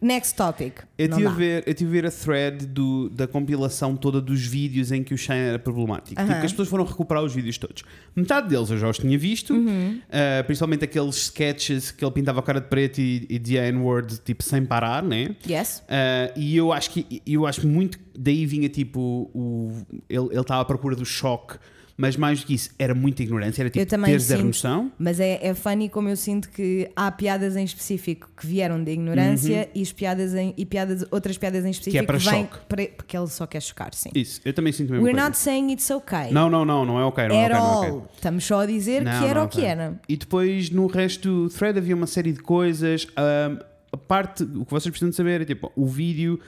Next 0.00 0.34
topic. 0.34 0.78
Eu 0.96 1.08
tive, 1.08 1.26
a 1.26 1.30
ver, 1.30 1.62
eu 1.66 1.74
tive 1.74 1.90
a 1.98 2.00
ver 2.02 2.06
a 2.08 2.10
thread 2.10 2.66
do- 2.66 3.08
da 3.10 3.28
compilação 3.28 3.94
toda 3.94 4.18
dos 4.20 4.44
vídeos 4.44 4.90
em 4.90 5.04
que 5.04 5.12
o 5.14 5.18
Shane 5.18 5.40
era 5.50 5.58
problemático. 5.58 6.08
Tipo, 6.08 6.22
Aham. 6.22 6.40
que 6.40 6.46
as 6.46 6.52
pessoas 6.52 6.68
foram 6.68 6.84
recuperar 6.84 7.22
os 7.22 7.32
vídeos 7.34 7.58
todos. 7.58 7.84
Metade 8.16 8.48
deles 8.48 8.70
eu 8.70 8.78
já 8.78 8.88
os 8.88 8.98
tinha 8.98 9.16
visto, 9.18 9.52
Uhum. 9.54 10.00
uh, 10.08 10.44
principalmente 10.46 10.84
aqueles 10.84 11.16
sketches 11.16 11.90
que 11.90 12.04
ele 12.04 12.10
pintava 12.12 12.40
a 12.40 12.42
cara 12.42 12.60
de 12.60 12.66
preto 12.68 12.98
e, 12.98 13.26
e 13.28 13.38
dizia 13.38 13.66
N-word 13.68 14.18
tipo, 14.24 14.42
sem 14.42 14.64
parar, 14.64 15.02
né? 15.02 15.36
Yes. 15.48 15.82
Uh, 15.84 16.32
e 16.36 16.56
eu 16.56 16.72
acho 16.72 16.90
que 16.90 17.22
eu 17.26 17.46
acho 17.46 17.68
muito 17.68 17.98
daí 18.18 18.46
vinha 18.46 18.68
tipo 18.68 19.30
o, 19.34 19.70
ele 20.08 20.40
estava 20.40 20.62
à 20.62 20.64
procura 20.64 20.96
do 20.96 21.04
choque 21.04 21.56
mas 22.00 22.16
mais 22.16 22.40
do 22.40 22.46
que 22.46 22.54
isso, 22.54 22.70
era 22.78 22.94
muita 22.94 23.24
ignorância, 23.24 23.60
era 23.60 23.68
tipo 23.70 23.82
Eu 23.82 23.86
também 23.86 24.12
ter 24.12 24.20
zero 24.20 24.38
sinto. 24.42 24.46
noção. 24.46 24.92
Mas 24.96 25.18
é, 25.18 25.44
é 25.44 25.52
funny 25.52 25.88
como 25.88 26.08
eu 26.08 26.16
sinto 26.16 26.48
que 26.48 26.88
há 26.94 27.10
piadas 27.10 27.56
em 27.56 27.64
específico 27.64 28.30
que 28.36 28.46
vieram 28.46 28.82
da 28.84 28.90
ignorância 28.92 29.68
e, 29.74 29.82
as 29.82 29.92
piadas 29.92 30.32
em, 30.32 30.54
e 30.56 30.64
piadas, 30.64 31.04
outras 31.10 31.36
piadas 31.36 31.64
em 31.64 31.70
específico 31.70 32.00
Uhum. 32.00 32.06
para 32.06 32.18
vêm 32.18 32.44
choque. 32.44 32.58
para- 32.68 32.86
porque 32.96 33.16
ele 33.16 33.26
só 33.26 33.46
quer 33.48 33.60
chocar, 33.60 33.92
sim. 33.94 34.10
Isso, 34.14 34.40
eu 34.44 34.52
também 34.54 34.72
sinto 34.72 34.90
a 34.90 34.92
mesma 34.92 35.04
We're 35.04 35.14
coisa. 35.18 35.28
not 35.28 35.36
saying 35.38 35.72
it's 35.72 35.90
okay. 35.90 36.30
Não, 36.30 36.48
não, 36.48 36.64
não, 36.64 36.84
não 36.86 37.00
é 37.00 37.04
ok, 37.04 37.26
não 37.28 37.34
é 37.34 37.44
At 37.46 37.50
ok, 37.50 37.60
não 37.60 37.66
é 37.72 37.76
ok. 37.78 37.90
all. 37.90 38.10
Estamos 38.14 38.44
só 38.44 38.60
a 38.60 38.66
dizer 38.66 39.02
Não, 39.02 39.18
que 39.20 39.26
era 39.26 39.40
não, 39.40 39.46
o 39.46 39.48
que 39.48 39.58
ok. 39.58 39.68
era. 39.68 40.00
E 40.08 40.16
depois 40.16 40.70
no 40.70 40.86
resto 40.86 41.28
do 41.46 41.48
thread 41.50 41.76
havia 41.78 41.96
uma 41.96 42.06
série 42.06 42.32
de 42.32 42.38
coisas. 42.40 43.08
ahm, 43.16 43.58
a 43.90 43.96
parte, 43.96 44.44
o 44.44 44.64
que 44.64 44.70
vocês 44.70 44.90
precisam 44.90 45.10
de 45.10 45.16
saber 45.16 45.40
é 45.40 45.44
tipo 45.44 45.72
o 45.74 45.86
vídeo 45.86 46.38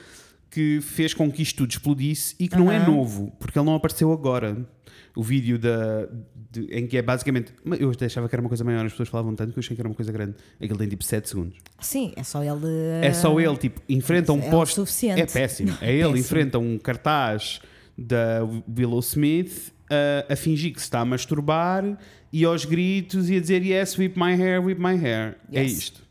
que 0.50 0.80
fez 0.80 1.14
com 1.14 1.30
que 1.30 1.42
isto 1.42 1.59
tudo 1.59 1.71
explodisse 1.71 2.35
e 2.38 2.49
que 2.49 2.57
não 2.57 2.71
é 2.73 2.85
novo, 2.85 3.33
porque 3.38 3.59
ele 3.59 3.66
não 3.66 3.75
apareceu 3.75 4.12
agora. 4.12 4.66
O 5.16 5.23
vídeo 5.25 5.59
da, 5.59 6.09
de- 6.52 6.66
em 6.73 6.87
que 6.87 6.97
é 6.97 7.02
basicamente. 7.02 7.52
Eu 7.78 7.90
achava 8.04 8.28
que 8.28 8.35
era 8.35 8.40
uma 8.40 8.49
coisa 8.49 8.62
maior, 8.64 8.85
as 8.87 8.92
pessoas 8.92 9.09
falavam 9.09 9.35
tanto 9.35 9.52
que 9.52 9.59
eu 9.59 9.61
achei 9.61 9.75
que 9.75 9.80
era 9.83 9.88
uma 9.88 9.95
coisa 9.95 10.12
grande. 10.12 10.35
Aquele 10.61 10.78
tem 10.78 10.88
tipo 10.88 11.02
7 11.04 11.28
segundos. 11.28 11.57
Sim, 11.80 12.12
é 12.16 12.23
só 12.23 12.42
ele. 12.45 12.66
É 13.02 13.12
só 13.12 13.38
ele, 13.40 13.57
tipo, 13.57 13.80
enfrenta 13.88 14.33
um 14.33 14.38
é 14.40 14.50
poste. 14.50 14.75
suficiente. 14.76 15.21
É 15.21 15.26
péssimo. 15.26 15.76
É 15.80 15.90
ele, 15.92 16.02
Péssimo. 16.02 16.16
enfrenta 16.19 16.59
um 16.61 16.78
cartaz 16.78 17.61
da 17.99 18.40
Willow 18.69 19.00
Smith 19.00 19.73
a, 19.90 20.33
a 20.33 20.37
fingir 20.37 20.73
que 20.73 20.78
se 20.80 20.85
está 20.87 21.00
a 21.00 21.04
masturbar 21.04 21.99
e 22.33 22.45
aos 22.45 22.64
gritos 22.64 23.28
e 23.30 23.37
a 23.37 23.40
dizer 23.40 23.62
Yes, 23.64 23.99
whip 23.99 24.16
my 24.19 24.35
hair, 24.40 24.64
whip 24.64 24.80
my 24.80 24.95
hair. 24.97 25.37
É 25.52 25.62
Yes. 25.62 25.73
isto. 25.78 26.02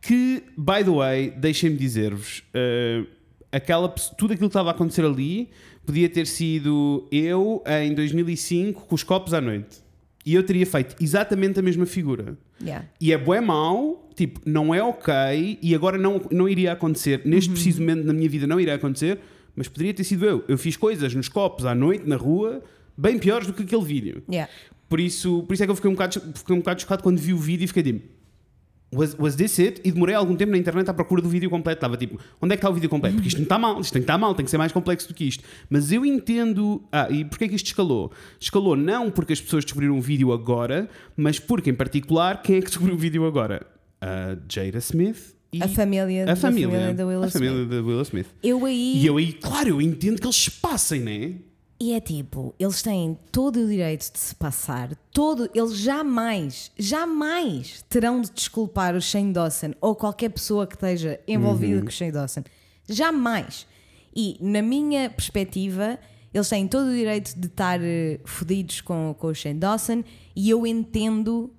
Que, 0.00 0.42
by 0.56 0.84
the 0.84 0.90
way, 0.90 1.30
deixem-me 1.30 1.76
dizer-vos, 1.76 2.44
eh, 2.54 3.02
aquela, 3.50 3.88
tudo 3.88 4.32
aquilo 4.32 4.48
que 4.48 4.52
estava 4.52 4.70
a 4.70 4.72
acontecer 4.72 5.04
ali 5.04 5.50
podia 5.84 6.08
ter 6.08 6.26
sido 6.26 7.06
eu 7.10 7.62
em 7.82 7.94
2005 7.94 8.86
com 8.86 8.94
os 8.94 9.02
copos 9.02 9.32
à 9.32 9.40
noite. 9.40 9.78
E 10.24 10.34
eu 10.34 10.42
teria 10.42 10.66
feito 10.66 10.96
exatamente 11.00 11.60
a 11.60 11.62
mesma 11.62 11.86
figura. 11.86 12.36
Yeah. 12.60 12.86
E 13.00 13.12
é 13.12 13.18
bué 13.18 13.40
mau, 13.40 14.10
tipo, 14.16 14.40
não 14.44 14.74
é 14.74 14.82
ok 14.82 15.58
e 15.62 15.74
agora 15.74 15.96
não, 15.96 16.20
não 16.30 16.48
iria 16.48 16.72
acontecer. 16.72 17.22
Neste 17.24 17.50
preciso 17.50 17.80
momento 17.80 18.04
na 18.04 18.12
minha 18.12 18.28
vida 18.28 18.46
não 18.46 18.58
iria 18.58 18.74
acontecer, 18.74 19.20
mas 19.54 19.68
poderia 19.68 19.94
ter 19.94 20.02
sido 20.02 20.24
eu. 20.24 20.44
Eu 20.48 20.58
fiz 20.58 20.76
coisas 20.76 21.14
nos 21.14 21.28
copos 21.28 21.64
à 21.64 21.74
noite, 21.74 22.08
na 22.08 22.16
rua, 22.16 22.62
bem 22.96 23.18
piores 23.18 23.46
do 23.46 23.52
que 23.52 23.62
aquele 23.62 23.84
vídeo. 23.84 24.22
Yeah. 24.28 24.50
Por 24.88 24.98
isso, 24.98 25.44
por 25.44 25.54
isso 25.54 25.62
é 25.62 25.66
que 25.66 25.70
eu 25.70 25.76
fiquei 25.76 25.90
um 25.90 25.94
bocado, 25.94 26.20
fiquei 26.34 26.54
um 26.54 26.58
bocado 26.58 26.80
chocado 26.80 27.02
quando 27.02 27.18
vi 27.18 27.32
o 27.32 27.38
vídeo 27.38 27.64
e 27.64 27.68
fiquei 27.68 27.82
tipo. 27.82 28.15
Was, 28.96 29.14
was 29.18 29.36
this 29.36 29.58
it? 29.58 29.80
E 29.84 29.92
demorei 29.92 30.14
algum 30.14 30.34
tempo 30.34 30.52
na 30.52 30.58
internet 30.58 30.88
à 30.88 30.94
procura 30.94 31.20
do 31.20 31.28
vídeo 31.28 31.50
completo. 31.50 31.78
Estava 31.78 31.96
tipo, 31.96 32.18
onde 32.40 32.54
é 32.54 32.56
que 32.56 32.60
está 32.60 32.70
o 32.70 32.74
vídeo 32.74 32.88
completo? 32.88 33.16
Porque 33.16 33.28
isto 33.28 33.36
não 33.38 33.44
está 33.44 33.58
mal, 33.58 33.80
isto 33.80 33.92
tem 33.92 34.00
que 34.00 34.04
estar 34.04 34.16
mal, 34.18 34.34
tem 34.34 34.44
que 34.44 34.50
ser 34.50 34.58
mais 34.58 34.72
complexo 34.72 35.06
do 35.08 35.14
que 35.14 35.24
isto. 35.24 35.44
Mas 35.68 35.92
eu 35.92 36.04
entendo. 36.04 36.82
Ah, 36.90 37.08
e 37.10 37.24
porquê 37.24 37.44
é 37.44 37.48
que 37.48 37.54
isto 37.54 37.66
escalou? 37.66 38.10
Escalou 38.40 38.74
não 38.74 39.10
porque 39.10 39.32
as 39.34 39.40
pessoas 39.40 39.64
descobriram 39.64 39.98
o 39.98 40.00
vídeo 40.00 40.32
agora, 40.32 40.88
mas 41.16 41.38
porque, 41.38 41.70
em 41.70 41.74
particular, 41.74 42.42
quem 42.42 42.56
é 42.56 42.60
que 42.60 42.68
descobriu 42.68 42.94
o 42.94 42.98
vídeo 42.98 43.26
agora? 43.26 43.66
A 44.00 44.36
Jada 44.48 44.78
Smith 44.78 45.34
e 45.52 45.62
A 45.62 45.68
família, 45.68 46.22
a 46.22 46.26
da 46.26 46.36
família, 46.36 46.68
da 46.94 47.30
família 47.30 47.54
Smith. 47.54 47.68
da 47.68 47.82
Willow 47.82 48.02
Smith. 48.02 48.26
Eu 48.42 48.64
aí. 48.64 48.94
E 48.96 49.06
eu 49.06 49.16
aí, 49.16 49.32
claro, 49.32 49.68
eu 49.68 49.82
entendo 49.82 50.20
que 50.20 50.26
eles 50.26 50.36
se 50.36 50.50
passem, 50.50 51.00
né? 51.00 51.34
E 51.78 51.92
é 51.92 52.00
tipo, 52.00 52.54
eles 52.58 52.82
têm 52.82 53.18
todo 53.30 53.56
o 53.56 53.66
direito 53.66 54.10
de 54.10 54.18
se 54.18 54.34
passar, 54.34 54.96
todo, 55.12 55.50
eles 55.54 55.76
jamais, 55.76 56.72
jamais 56.78 57.84
terão 57.86 58.22
de 58.22 58.30
desculpar 58.30 58.94
o 58.94 59.00
Shane 59.00 59.30
Dawson 59.30 59.74
ou 59.78 59.94
qualquer 59.94 60.30
pessoa 60.30 60.66
que 60.66 60.74
esteja 60.74 61.20
envolvida 61.28 61.82
com 61.82 61.88
o 61.88 61.90
Shane 61.90 62.12
Dawson. 62.12 62.42
Jamais. 62.88 63.66
E 64.14 64.38
na 64.40 64.62
minha 64.62 65.10
perspectiva, 65.10 65.98
eles 66.32 66.48
têm 66.48 66.66
todo 66.66 66.88
o 66.88 66.94
direito 66.94 67.38
de 67.38 67.46
estar 67.46 67.78
eh, 67.82 68.20
fodidos 68.24 68.80
com, 68.80 69.14
com 69.18 69.26
o 69.26 69.34
Shane 69.34 69.60
Dawson 69.60 70.02
e 70.34 70.48
eu 70.48 70.66
entendo 70.66 71.52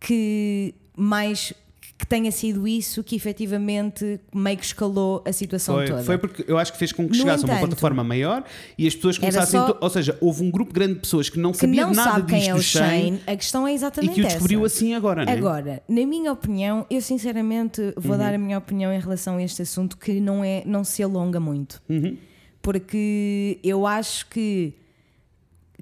que 0.00 0.74
mais 0.96 1.52
que 1.96 2.04
tenha 2.06 2.30
sido 2.32 2.66
isso 2.66 3.04
que 3.04 3.14
efetivamente 3.14 4.18
meio 4.34 4.58
que 4.58 4.64
escalou 4.64 5.22
a 5.24 5.32
situação 5.32 5.76
Foi, 5.76 5.86
toda. 5.86 6.02
foi 6.02 6.18
porque 6.18 6.44
eu 6.48 6.58
acho 6.58 6.72
que 6.72 6.78
fez 6.78 6.90
com 6.90 7.04
que 7.04 7.10
No 7.10 7.14
chegasse 7.14 7.44
a 7.44 7.46
uma 7.46 7.54
entanto, 7.54 7.68
plataforma 7.68 8.02
maior 8.02 8.42
e 8.76 8.86
as 8.86 8.94
pessoas 8.96 9.16
começassem. 9.16 9.60
só- 9.60 9.78
Ou 9.80 9.88
seja, 9.90 10.18
houve 10.20 10.42
um 10.42 10.50
grupo 10.50 10.72
grande 10.72 10.94
de 10.94 11.00
pessoas 11.00 11.28
que 11.30 11.38
não 11.38 11.52
que 11.52 11.58
sabia 11.58 11.86
não 11.86 11.92
nada 11.94 12.20
disto 12.20 12.26
quem 12.26 12.48
é 12.48 12.54
o 12.54 12.60
Shane 12.60 13.20
a 13.26 13.36
questão 13.36 13.66
é 13.66 13.70
e 13.70 13.74
exatamente 13.76 14.14
que 14.14 14.20
o 14.22 14.24
descobriu 14.24 14.66
essa. 14.66 14.76
assim 14.76 14.92
agora, 14.94 15.24
né? 15.24 15.32
Agora, 15.32 15.82
na 15.88 16.04
minha 16.04 16.32
opinião, 16.32 16.84
eu 16.90 17.00
sinceramente 17.00 17.80
vou 17.96 18.12
Uhum. 18.12 18.18
dar 18.18 18.34
a 18.34 18.38
minha 18.38 18.58
opinião 18.58 18.92
em 18.92 18.98
relação 18.98 19.36
a 19.36 19.42
este 19.44 19.62
assunto 19.62 19.96
que 19.96 20.18
não, 20.20 20.42
é, 20.42 20.64
não 20.66 20.82
se 20.82 21.00
alonga 21.02 21.38
muito. 21.38 21.80
Uhum. 21.88 22.16
Porque 22.60 23.58
eu 23.62 23.86
acho 23.86 24.26
que, 24.30 24.72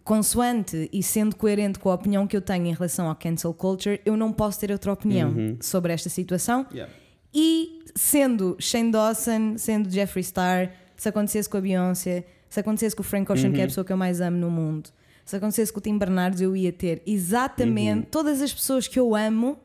consoante 0.05 0.89
e 0.93 1.03
sendo 1.03 1.37
coerente 1.37 1.79
com 1.79 1.91
a 1.91 1.95
opinião 1.95 2.27
que 2.27 2.37
eu 2.37 2.41
tenho 2.41 2.67
em 2.67 2.73
relação 2.73 3.09
ao 3.09 3.15
cancel 3.15 3.55
culture, 3.55 4.01
eu 4.05 4.17
não 4.17 4.33
posso 4.33 4.59
ter 4.61 4.71
outra 4.71 4.93
opinião 4.93 5.31
Uhum. 5.31 5.57
sobre 5.61 5.93
esta 5.93 6.09
situação. 6.09 6.67
Yeah. 6.73 6.93
E 7.35 7.81
sendo 7.95 8.57
Shane 8.59 8.91
Dawson, 8.91 9.57
sendo 9.57 9.89
Jeffree 9.91 10.25
Star, 10.25 10.73
se 10.97 11.09
acontecesse 11.09 11.49
com 11.49 11.57
a 11.57 11.61
Beyoncé, 11.61 12.25
se 12.49 12.61
acontecesse 12.61 12.95
com 12.95 13.03
o 13.03 13.05
Frank 13.05 13.31
Ocean, 13.33 13.53
que 13.53 13.61
é 13.61 13.65
a 13.65 13.67
pessoa 13.67 13.85
que 13.85 13.93
eu 13.93 13.97
mais 13.97 14.21
amo 14.21 14.37
no 14.37 14.51
mundo, 14.51 14.91
se 15.25 15.37
acontecesse 15.37 15.73
com 15.73 15.79
o 15.79 15.83
Tim 15.83 15.97
Bernardes, 15.97 16.41
eu 16.41 16.55
ia 16.57 16.73
ter 16.73 17.01
exatamente 17.07 18.07
todas 18.11 18.43
as 18.43 18.53
pessoas 18.53 18.87
que 18.89 18.99
eu 19.01 19.15
amo, 19.15 19.57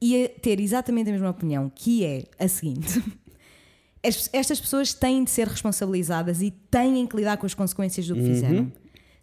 ia 0.00 0.28
ter 0.28 0.60
exatamente 0.60 1.08
a 1.08 1.12
mesma 1.12 1.30
opinião, 1.30 1.70
que 1.74 2.04
é 2.04 2.24
a 2.38 2.48
seguinte. 2.48 3.02
As- 4.04 4.28
Estas 4.32 4.60
pessoas 4.60 4.92
têm 4.92 5.22
de 5.22 5.30
ser 5.30 5.46
responsabilizadas 5.46 6.42
e 6.42 6.50
têm 6.50 7.06
que 7.06 7.16
lidar 7.16 7.36
com 7.36 7.46
as 7.46 7.54
consequências 7.54 8.06
do 8.08 8.14
que 8.16 8.22
fizeram. 8.22 8.70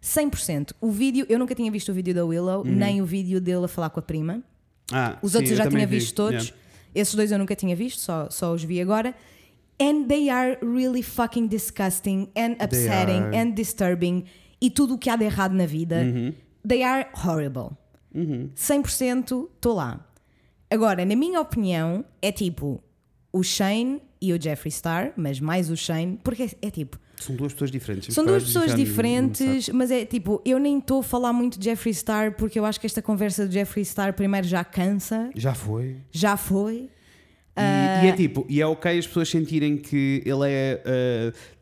100%. 0.02 0.72
O 0.80 0.90
vídeo, 0.90 1.26
eu 1.28 1.38
nunca 1.38 1.54
tinha 1.54 1.70
visto 1.70 1.90
o 1.90 1.94
vídeo 1.94 2.14
da 2.14 2.24
Willow, 2.24 2.64
nem 2.64 3.00
o 3.02 3.06
vídeo 3.06 3.40
dele 3.40 3.64
a 3.64 3.68
falar 3.68 3.90
com 3.90 4.00
a 4.00 4.02
prima. 4.02 4.42
Ah, 4.92 5.18
Os 5.22 5.32
sim, 5.32 5.38
outros 5.38 5.50
eu 5.52 5.56
já 5.64 5.68
tinha 5.70 5.86
vi. 5.86 5.96
visto 5.98 6.14
todos. 6.14 6.44
Yeah. 6.48 6.60
Esses 6.94 7.14
dois 7.14 7.30
eu 7.30 7.38
nunca 7.38 7.54
tinha 7.54 7.76
visto, 7.76 8.00
só, 8.00 8.28
só 8.30 8.52
os 8.52 8.64
vi 8.64 8.80
agora. 8.80 9.14
And 9.80 10.06
they 10.08 10.28
are 10.28 10.58
really 10.62 11.02
fucking 11.02 11.46
disgusting 11.46 12.28
and 12.36 12.56
upsetting 12.62 13.22
are. 13.22 13.36
and 13.36 13.52
disturbing. 13.52 14.24
E 14.60 14.68
tudo 14.70 14.94
o 14.94 14.98
que 14.98 15.08
há 15.08 15.16
de 15.16 15.24
errado 15.24 15.52
na 15.54 15.64
vida. 15.66 16.02
Uhum. 16.02 16.34
They 16.66 16.82
are 16.82 17.08
horrible. 17.24 17.70
100% 18.54 19.48
estou 19.54 19.74
lá. 19.74 20.06
Agora, 20.70 21.04
na 21.04 21.16
minha 21.16 21.40
opinião, 21.40 22.04
é 22.20 22.30
tipo 22.32 22.82
o 23.32 23.42
Shane 23.42 24.00
e 24.20 24.32
o 24.32 24.40
Jeffree 24.40 24.70
Star, 24.70 25.12
mas 25.16 25.40
mais 25.40 25.70
o 25.70 25.76
Shane, 25.76 26.18
porque 26.22 26.42
é, 26.44 26.50
é 26.62 26.70
tipo. 26.70 26.98
São 27.20 27.36
duas 27.36 27.52
pessoas 27.52 27.70
diferentes. 27.70 28.14
São 28.14 28.24
duas 28.24 28.42
pessoas 28.44 28.74
diferentes, 28.74 29.68
mas 29.68 29.90
é 29.90 30.04
tipo, 30.04 30.40
eu 30.44 30.58
nem 30.58 30.78
estou 30.78 31.00
a 31.00 31.02
falar 31.02 31.32
muito 31.32 31.58
de 31.58 31.64
Jeffree 31.66 31.94
Star 31.94 32.34
porque 32.36 32.58
eu 32.58 32.64
acho 32.64 32.80
que 32.80 32.86
esta 32.86 33.00
conversa 33.02 33.46
de 33.46 33.54
Jeffree 33.54 33.84
Star 33.84 34.12
primeiro 34.14 34.46
já 34.46 34.64
cansa, 34.64 35.30
Já 35.34 35.54
foi. 35.54 35.96
já 36.10 36.36
foi. 36.36 36.74
E, 36.74 36.90
Ah. 37.56 38.04
e 38.04 38.08
é 38.08 38.12
tipo, 38.12 38.46
e 38.48 38.60
é 38.60 38.66
ok 38.66 38.98
as 38.98 39.06
pessoas 39.06 39.28
sentirem 39.28 39.76
que 39.76 40.22
ele 40.24 40.48
é. 40.48 40.82
ah, 40.86 41.60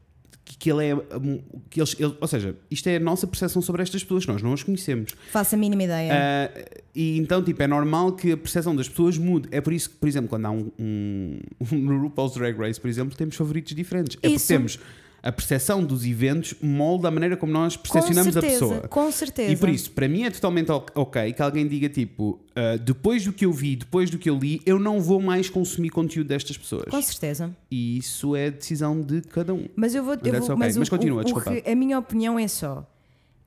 que- 0.58 0.70
ele 0.70 0.86
é. 0.86 0.94
um, 0.94 1.40
que 1.68 1.78
eles, 1.80 1.94
ele- 2.00 2.16
ou 2.20 2.26
seja, 2.28 2.56
isto 2.70 2.86
é 2.88 2.96
a 2.96 3.00
nossa 3.00 3.26
percepção 3.26 3.60
sobre 3.60 3.82
estas 3.82 4.02
pessoas, 4.02 4.26
nós 4.26 4.42
não 4.42 4.52
as 4.52 4.62
conhecemos. 4.62 5.12
Faço 5.30 5.54
a 5.54 5.58
mínima 5.58 5.82
ideia. 5.82 6.12
Ah, 6.12 6.68
e 6.94 7.18
então, 7.18 7.42
tipo, 7.42 7.62
é 7.62 7.66
normal 7.66 8.12
que 8.12 8.32
a 8.32 8.36
percepção 8.36 8.74
das 8.74 8.88
pessoas 8.88 9.18
mude. 9.18 9.48
É 9.50 9.60
por 9.60 9.72
isso 9.72 9.90
que, 9.90 9.96
por 9.96 10.08
exemplo, 10.08 10.28
quando 10.28 10.46
há 10.46 10.50
um, 10.50 10.70
um 10.78 11.38
no 11.72 11.98
RuPaul's 12.02 12.34
Drag 12.34 12.56
Race, 12.58 12.80
por 12.80 12.88
exemplo, 12.88 13.16
temos 13.16 13.34
favoritos 13.36 13.74
diferentes. 13.74 14.16
É 14.16 14.20
porque 14.22 14.36
Isso. 14.36 14.48
temos 14.48 14.78
a 15.22 15.32
percepção 15.32 15.84
dos 15.84 16.04
eventos 16.06 16.54
molda 16.62 17.08
a 17.08 17.10
maneira 17.10 17.36
como 17.36 17.52
nós 17.52 17.76
percepcionamos 17.76 18.36
a 18.36 18.40
pessoa. 18.40 18.80
com 18.88 19.10
certeza. 19.10 19.50
E 19.52 19.56
por 19.56 19.68
isso, 19.68 19.90
para 19.90 20.06
mim 20.08 20.22
é 20.22 20.30
totalmente 20.30 20.70
o- 20.70 20.84
ok 20.94 21.32
que 21.32 21.42
alguém 21.42 21.66
diga 21.66 21.88
tipo, 21.88 22.38
ah, 22.54 22.76
depois 22.76 23.24
do 23.24 23.32
que 23.32 23.44
eu 23.44 23.52
vi, 23.52 23.74
depois 23.76 24.10
do 24.10 24.16
que 24.18 24.30
eu 24.30 24.38
li, 24.38 24.62
eu 24.64 24.78
não 24.78 25.00
vou 25.00 25.20
mais 25.20 25.50
consumir 25.50 25.90
conteúdo 25.90 26.28
destas 26.28 26.56
pessoas. 26.56 26.84
Com 26.88 27.02
certeza. 27.02 27.50
E 27.70 27.98
isso 27.98 28.36
é 28.36 28.50
decisão 28.50 29.00
de 29.00 29.20
cada 29.22 29.52
um. 29.52 29.66
Mas 29.74 29.94
eu 29.94 30.04
vou. 30.04 30.14
Eu 30.14 30.18
that's 30.20 30.38
vou 30.46 30.54
okay. 30.54 30.56
mas 30.56 30.76
o- 30.76 30.78
Mas 30.78 30.88
continua, 30.88 31.18
o, 31.18 31.20
o 31.20 31.24
desculpa. 31.24 31.50
que- 31.60 31.68
a 31.70 31.74
minha 31.74 31.98
opinião 31.98 32.38
é 32.38 32.46
só. 32.46 32.88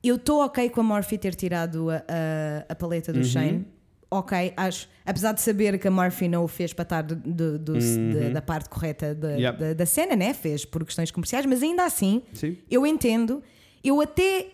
Eu 0.03 0.15
estou 0.15 0.43
ok 0.43 0.69
com 0.71 0.81
a 0.81 0.83
Morphe 0.83 1.17
ter 1.17 1.35
tirado 1.35 1.89
a, 1.89 1.97
a, 1.97 2.65
a 2.69 2.75
paleta 2.75 3.13
do 3.13 3.19
Uhum. 3.19 3.23
Shane. 3.23 3.65
Ok, 4.13 4.53
acho. 4.57 4.89
Apesar 5.05 5.31
de 5.31 5.39
saber 5.41 5.79
que 5.79 5.87
a 5.87 5.91
Morphe 5.91 6.27
não 6.27 6.43
o 6.43 6.47
fez 6.47 6.73
para 6.73 6.83
estar 6.83 7.01
do- 7.01 7.15
do- 7.15 7.57
do- 7.57 7.73
da, 8.13 8.29
da 8.33 8.41
parte 8.41 8.67
correta 8.69 9.15
da, 9.15 9.29
Uhum. 9.29 9.39
Yep. 9.39 9.59
da, 9.59 9.73
da 9.73 9.85
cena, 9.85 10.15
né? 10.17 10.33
Fez 10.33 10.65
por 10.65 10.83
questões 10.83 11.09
comerciais, 11.11 11.45
mas 11.45 11.63
ainda 11.63 11.85
assim, 11.85 12.21
Sim. 12.33 12.57
eu 12.69 12.85
entendo. 12.85 13.41
Eu 13.83 14.01
até. 14.01 14.47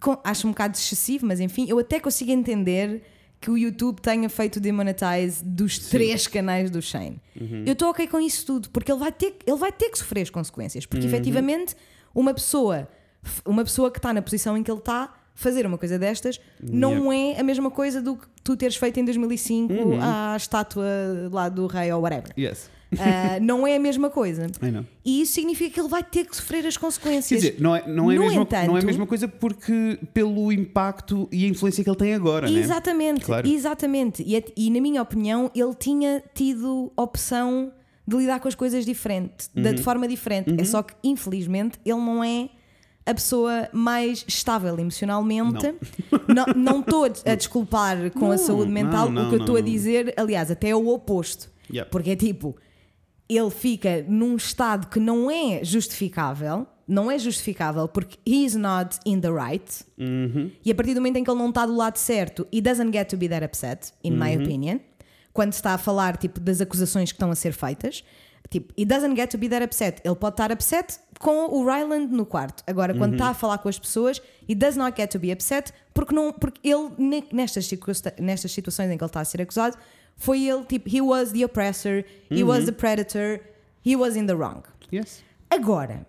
com- 0.00 0.18
acho 0.24 0.48
um 0.48 0.50
bocado 0.50 0.76
excessivo, 0.76 1.24
mas 1.26 1.38
enfim, 1.38 1.66
eu 1.68 1.78
até 1.78 2.00
consigo 2.00 2.30
entender 2.32 3.02
que 3.40 3.48
o 3.48 3.56
YouTube 3.56 4.00
tenha 4.00 4.28
feito 4.28 4.58
demonetize 4.58 5.44
dos 5.44 5.78
três 5.78 6.26
canais 6.26 6.68
do 6.70 6.82
Shane. 6.82 7.20
Uhum. 7.40 7.62
Eu 7.64 7.74
estou 7.74 7.90
ok 7.90 8.08
com 8.08 8.18
isso 8.18 8.44
tudo, 8.44 8.68
porque 8.70 8.90
ele 8.90 8.98
vai 8.98 9.12
ter, 9.12 9.36
ele 9.46 9.56
vai 9.56 9.70
ter 9.70 9.90
que 9.90 9.98
sofrer 9.98 10.22
as 10.22 10.30
consequências, 10.30 10.82
Uhum. 10.84 10.88
porque 10.90 11.06
efetivamente 11.06 11.76
uma 12.12 12.34
pessoa, 12.34 12.88
uma 13.46 13.62
pessoa 13.62 13.90
que 13.92 13.98
está 14.00 14.12
na 14.12 14.20
posição 14.20 14.56
em 14.58 14.62
que 14.64 14.70
ele 14.70 14.80
está 14.80 15.14
fazer 15.34 15.66
uma 15.66 15.76
coisa 15.76 15.98
destas 15.98 16.40
não 16.62 17.12
é 17.12 17.38
a 17.38 17.42
mesma 17.42 17.70
coisa 17.70 18.00
do 18.00 18.16
que 18.16 18.26
tu 18.42 18.56
teres 18.56 18.76
feito 18.76 19.00
em 19.00 19.04
2005 19.04 19.72
Uhum. 19.72 19.98
à 20.00 20.36
estátua 20.36 20.84
lá 21.32 21.48
do 21.48 21.66
rei 21.66 21.92
ou 21.92 22.02
whatever. 22.02 22.32
Yes. 22.38 22.70
Ah, 22.96 23.40
não 23.42 23.66
é 23.66 23.74
a 23.74 23.80
mesma 23.80 24.08
coisa. 24.08 24.46
E 25.04 25.22
isso 25.22 25.32
significa 25.32 25.70
que 25.74 25.80
ele 25.80 25.88
vai 25.88 26.04
ter 26.04 26.24
que 26.26 26.36
sofrer 26.36 26.64
as 26.64 26.76
Quer 26.76 26.80
consequências. 26.86 27.40
dizer, 27.42 27.56
não 27.60 27.74
é, 27.74 27.84
não, 27.88 28.10
é 28.10 28.14
a 28.14 28.18
No 28.18 28.24
mesma, 28.26 28.42
entanto- 28.42 28.66
não 28.68 28.76
é 28.76 28.80
a 28.80 28.84
mesma 28.84 29.06
coisa 29.06 29.26
porque 29.26 29.98
pelo 30.14 30.52
impacto 30.52 31.28
e 31.32 31.44
a 31.44 31.48
influência 31.48 31.82
que 31.82 31.90
ele 31.90 31.96
tem 31.96 32.14
agora, 32.14 32.48
né? 32.48 32.56
Exatamente, 32.60 33.24
Claro. 33.24 33.48
exatamente. 33.48 34.22
E, 34.24 34.36
é- 34.36 34.44
e 34.56 34.70
na 34.70 34.80
minha 34.80 35.02
opinião, 35.02 35.50
ele 35.54 35.74
tinha 35.74 36.22
tido 36.32 36.92
opção 36.96 37.72
de 38.06 38.16
lidar 38.16 38.38
com 38.38 38.46
as 38.46 38.54
coisas 38.54 38.84
diferente, 38.84 39.48
de, 39.52 39.66
Uhum. 39.66 39.74
de 39.74 39.82
forma 39.82 40.06
diferente. 40.06 40.54
É 40.60 40.64
só 40.64 40.82
que, 40.82 40.94
infelizmente, 41.02 41.78
ele 41.84 41.96
não 41.98 42.22
é 42.22 42.48
a 43.06 43.12
pessoa 43.14 43.68
mais 43.72 44.24
estável 44.26 44.78
emocionalmente. 44.78 45.74
Não 46.56 46.80
estou 46.80 47.04
a 47.04 47.34
desculpar 47.34 48.10
com 48.12 48.26
a 48.26 48.36
Não, 48.36 48.38
saúde 48.38 48.70
mental. 48.72 49.10
não, 49.10 49.26
o 49.26 49.28
que 49.28 49.34
eu 49.34 49.38
não, 49.38 49.44
estou 49.44 49.56
a 49.56 49.60
não. 49.60 49.66
dizer, 49.68 50.14
aliás, 50.16 50.50
até 50.50 50.70
é 50.70 50.76
o 50.76 50.88
oposto. 50.88 51.50
Yep. 51.72 51.90
Porque 51.90 52.10
é 52.10 52.16
tipo, 52.16 52.56
ele 53.28 53.50
fica 53.50 54.04
num 54.08 54.36
estado 54.36 54.88
que 54.88 54.98
não 54.98 55.30
é 55.30 55.62
justificável, 55.64 56.66
não 56.86 57.10
é 57.10 57.18
justificável 57.18 57.88
porque 57.88 58.18
he's 58.26 58.54
not 58.54 58.98
in 59.06 59.20
the 59.20 59.30
right. 59.30 59.84
E 60.64 60.70
a 60.70 60.74
partir 60.74 60.94
do 60.94 61.00
momento 61.00 61.16
em 61.16 61.24
que 61.24 61.30
ele 61.30 61.38
não 61.38 61.48
está 61.48 61.64
do 61.66 61.74
lado 61.76 61.96
certo, 61.96 62.46
he 62.52 62.60
doesn't 62.60 62.92
get 62.92 63.08
to 63.08 63.16
be 63.16 63.28
that 63.28 63.44
upset, 63.44 63.92
in 64.02 64.12
my 64.12 64.34
opinion. 64.36 64.80
Quando 65.32 65.52
está 65.52 65.74
a 65.74 65.78
falar 65.78 66.16
tipo, 66.16 66.38
das 66.38 66.60
acusações 66.60 67.10
que 67.10 67.16
estão 67.16 67.30
a 67.30 67.34
ser 67.34 67.52
feitas, 67.52 68.04
tipo, 68.50 68.72
he 68.76 68.84
doesn't 68.84 69.16
get 69.16 69.30
to 69.30 69.38
be 69.38 69.48
that 69.48 69.64
upset. 69.64 70.00
Ele 70.04 70.14
pode 70.14 70.34
estar 70.34 70.52
upset 70.52 70.98
com 71.18 71.46
o 71.46 71.64
Ryland 71.64 72.12
no 72.14 72.26
quarto. 72.26 72.62
Agora, 72.66 72.92
quando 72.94 73.14
está 73.14 73.28
a 73.28 73.34
falar 73.34 73.58
com 73.58 73.68
as 73.68 73.78
pessoas, 73.78 74.20
he 74.48 74.54
does 74.54 74.76
not 74.76 74.96
get 74.96 75.10
to 75.10 75.18
be 75.18 75.32
upset 75.32 75.72
porque, 75.92 76.14
não, 76.14 76.32
porque 76.32 76.60
ele, 76.68 76.90
ne- 76.98 77.26
nestas, 77.32 77.68
nestas 78.18 78.52
situações 78.52 78.90
em 78.90 78.98
que 78.98 79.04
ele 79.04 79.08
está 79.08 79.20
a 79.20 79.24
ser 79.24 79.40
acusado, 79.42 79.76
foi 80.16 80.42
ele, 80.46 80.64
tipo, 80.64 80.88
he 80.94 81.00
was 81.00 81.32
the 81.32 81.44
oppressor, 81.44 82.04
he 82.30 82.42
was 82.44 82.66
the 82.66 82.72
predator, 82.72 83.40
he 83.84 83.96
was 83.96 84.16
in 84.16 84.26
the 84.26 84.34
wrong. 84.34 84.62
Yes. 84.92 85.22
Agora, 85.50 86.06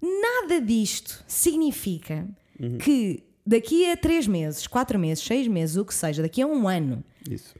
nada 0.00 0.60
disto 0.60 1.22
significa 1.26 2.26
que 2.82 3.22
daqui 3.46 3.90
a 3.90 3.96
três 3.96 4.26
meses, 4.26 4.66
quatro 4.66 4.98
meses, 4.98 5.24
seis 5.24 5.48
meses, 5.48 5.76
o 5.76 5.84
que 5.84 5.94
seja, 5.94 6.22
daqui 6.22 6.42
a 6.42 6.46
um 6.46 6.68
ano, 6.68 7.02
Isso. 7.28 7.54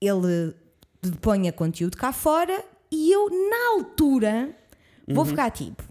ele 0.00 0.54
ponha 1.20 1.52
conteúdo 1.52 1.96
cá 1.96 2.12
fora 2.12 2.64
e 2.92 3.10
eu, 3.10 3.28
na 3.50 3.78
altura, 3.78 4.54
vou 5.08 5.24
ficar 5.24 5.50
tipo: 5.50 5.82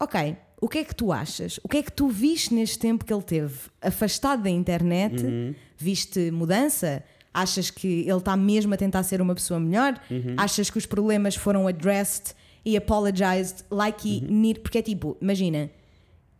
ok, 0.00 0.36
o 0.60 0.68
que 0.68 0.78
é 0.78 0.84
que 0.84 0.94
tu 0.94 1.12
achas? 1.12 1.60
O 1.62 1.68
que 1.68 1.76
é 1.76 1.82
que 1.82 1.92
tu 1.92 2.08
viste 2.08 2.52
neste 2.52 2.78
tempo 2.78 3.04
que 3.04 3.12
ele 3.14 3.22
teve 3.22 3.54
afastado 3.80 4.42
da 4.42 4.50
internet? 4.50 5.24
Viste 5.78 6.30
mudança? 6.32 7.04
Achas 7.32 7.70
que 7.70 7.86
ele 8.00 8.18
está 8.18 8.36
mesmo 8.36 8.74
a 8.74 8.76
tentar 8.76 9.02
ser 9.02 9.20
uma 9.20 9.34
pessoa 9.34 9.60
melhor? 9.60 10.00
Achas 10.36 10.70
que 10.70 10.78
os 10.78 10.86
problemas 10.86 11.36
foram 11.36 11.66
addressed 11.68 12.34
e 12.64 12.76
apologized 12.76 13.64
like 13.70 14.08
he 14.08 14.20
need? 14.20 14.60
Porque 14.60 14.78
é 14.78 14.82
tipo, 14.82 15.16
imagina, 15.20 15.70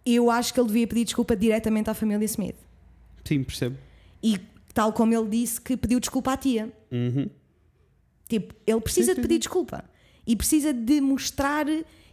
eu 0.04 0.30
acho 0.30 0.52
que 0.52 0.61
ele 0.61 0.68
devia 0.68 0.87
pedir 0.87 1.04
desculpa 1.04 1.37
diretamente 1.37 1.88
à 1.90 1.94
família 1.94 2.24
Smith. 2.24 2.57
Sim, 3.24 3.42
percebo. 3.42 3.76
E 4.22 4.38
tal 4.72 4.92
como 4.92 5.14
ele 5.14 5.28
disse 5.28 5.61
que 5.61 5.76
pediu 5.76 6.00
desculpa 6.00 6.33
à 6.33 6.37
tia. 6.37 6.72
Tipo, 8.28 8.54
ele 8.66 8.80
precisa 8.80 9.08
Sim, 9.08 9.14
de 9.16 9.16
sim, 9.16 9.22
pedir 9.28 9.38
desculpa. 9.38 9.84
E 10.26 10.34
precisa 10.34 10.72
de 10.72 11.00
mostrar 11.00 11.66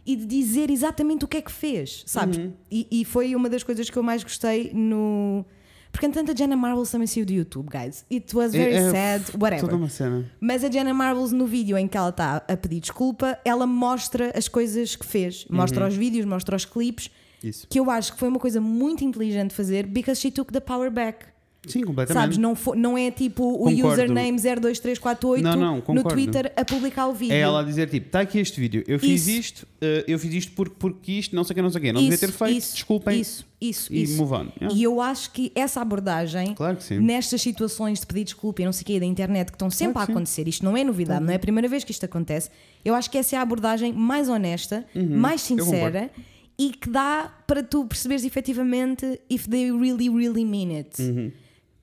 e 0.04 0.16
de 0.16 0.26
dizer 0.26 0.70
exatamente 0.70 1.24
o 1.24 1.28
que 1.28 1.36
é 1.36 1.42
que 1.42 1.52
fez, 1.52 2.02
sabes? 2.06 2.36
Uhum. 2.36 2.52
E, 2.70 2.86
e 2.90 3.04
foi 3.04 3.34
uma 3.34 3.48
das 3.48 3.62
coisas 3.62 3.88
que 3.88 3.96
eu 3.96 4.02
mais 4.02 4.22
gostei 4.22 4.70
no. 4.74 5.44
Porque 5.90 6.06
entanto 6.06 6.32
a 6.32 6.34
Jenna 6.34 6.56
Marbles 6.56 6.90
também 6.90 7.06
saiu 7.06 7.24
do 7.26 7.32
YouTube, 7.32 7.68
guys. 7.70 8.04
It 8.10 8.34
was 8.34 8.52
very 8.52 8.72
É- 8.72 8.76
é 8.76 8.90
sad, 8.90 9.24
whatever. 9.38 9.60
Toda 9.60 9.76
uma 9.76 9.88
cena. 9.90 10.30
Mas 10.40 10.64
a 10.64 10.70
Jenna 10.70 10.92
Marbles, 10.94 11.32
no 11.32 11.46
vídeo 11.46 11.76
em 11.76 11.86
que 11.86 11.96
ela 11.96 12.08
está 12.08 12.36
a 12.48 12.56
pedir 12.56 12.80
desculpa, 12.80 13.38
ela 13.44 13.66
mostra 13.66 14.32
as 14.36 14.48
coisas 14.48 14.96
que 14.96 15.04
fez. 15.04 15.46
Mostra 15.50 15.86
os 15.86 15.94
vídeos, 15.94 16.24
mostra 16.24 16.56
os 16.56 16.64
clipes. 16.64 17.10
Isso. 17.44 17.66
Que 17.68 17.78
eu 17.78 17.90
acho 17.90 18.12
que 18.14 18.18
foi 18.18 18.28
uma 18.28 18.38
coisa 18.38 18.60
muito 18.60 19.04
inteligente 19.04 19.52
fazer, 19.52 19.84
because 19.86 20.20
she 20.20 20.30
took 20.30 20.52
the 20.52 20.60
power 20.60 20.90
back. 20.90 21.26
Sim, 21.66 21.82
completamente. 21.84 22.20
Sabes, 22.22 22.38
não, 22.38 22.56
fo- 22.56 22.74
não 22.74 22.98
é 22.98 23.10
tipo 23.12 23.44
o 23.44 23.58
Concordo. 23.70 23.88
username 23.92 24.36
02348 24.36 25.42
Não, 25.44 25.54
não, 25.56 25.76
no. 25.94 26.02
Twitter 26.02 26.52
a 26.56 26.64
publicar 26.64 27.06
o 27.06 27.12
vídeo. 27.14 27.32
É 27.34 27.38
ela 27.38 27.60
a 27.60 27.62
dizer 27.62 27.88
tipo, 27.88 28.06
está 28.06 28.20
aqui 28.20 28.38
este 28.40 28.60
vídeo, 28.60 28.82
eu 28.88 28.98
fiz 28.98 29.28
Isso. 29.28 29.40
isto, 29.40 29.68
eh, 29.80 30.04
eu 30.08 30.18
fiz 30.18 30.34
isto 30.34 30.52
porque, 30.56 30.74
porque 30.76 31.12
isto, 31.12 31.36
não 31.36 31.44
sei 31.44 31.52
o 31.52 31.54
que, 31.54 31.62
não 31.62 31.70
sei 31.70 31.78
o 31.78 31.82
que, 31.84 31.92
não 31.92 32.00
devia 32.02 32.18
ter 32.18 32.32
feito, 32.32 32.58
isso, 32.58 32.74
desculpem. 32.74 33.20
Isso, 33.20 33.46
isso, 33.60 33.92
e 33.92 34.02
isso. 34.02 34.16
move 34.16 34.32
on. 34.34 34.48
Yeah. 34.60 34.76
E 34.76 34.82
eu 34.82 35.00
acho 35.00 35.30
que 35.30 35.52
essa 35.54 35.80
abordagem, 35.80 36.52
Claro 36.54 36.76
que 36.78 36.98
nestas 36.98 37.40
situações 37.40 38.00
de 38.00 38.06
pedir 38.06 38.24
desculpa 38.24 38.60
e 38.62 38.64
não 38.64 38.72
sei 38.72 38.82
o 38.82 38.86
que 38.86 38.98
da 38.98 39.06
internet, 39.06 39.46
que 39.52 39.54
estão 39.54 39.70
sempre 39.70 39.92
Claro 39.94 40.10
a 40.10 40.14
acontecer, 40.14 40.48
isto 40.48 40.64
não 40.64 40.76
é 40.76 40.82
novidade, 40.82 41.24
não 41.24 41.32
é 41.32 41.36
a 41.36 41.38
primeira 41.38 41.68
vez 41.68 41.84
que 41.84 41.92
isto 41.92 42.04
acontece, 42.04 42.50
eu 42.84 42.92
acho 42.94 43.08
que 43.08 43.16
essa 43.18 43.36
é 43.36 43.38
a 43.38 43.42
abordagem 43.42 43.92
mais 43.92 44.28
honesta, 44.28 44.84
mais 44.96 45.48
Uhum. 45.48 45.58
eu 45.58 45.64
sincera 45.64 46.10
e 46.58 46.70
que 46.70 46.90
dá 46.90 47.32
para 47.46 47.62
tu 47.62 47.86
perceberes 47.86 48.24
efetivamente 48.24 49.20
if 49.30 49.46
they 49.48 49.70
really, 49.70 50.08
really 50.10 50.44
mean 50.44 50.76
it. 50.76 51.00
Uhum. 51.00 51.30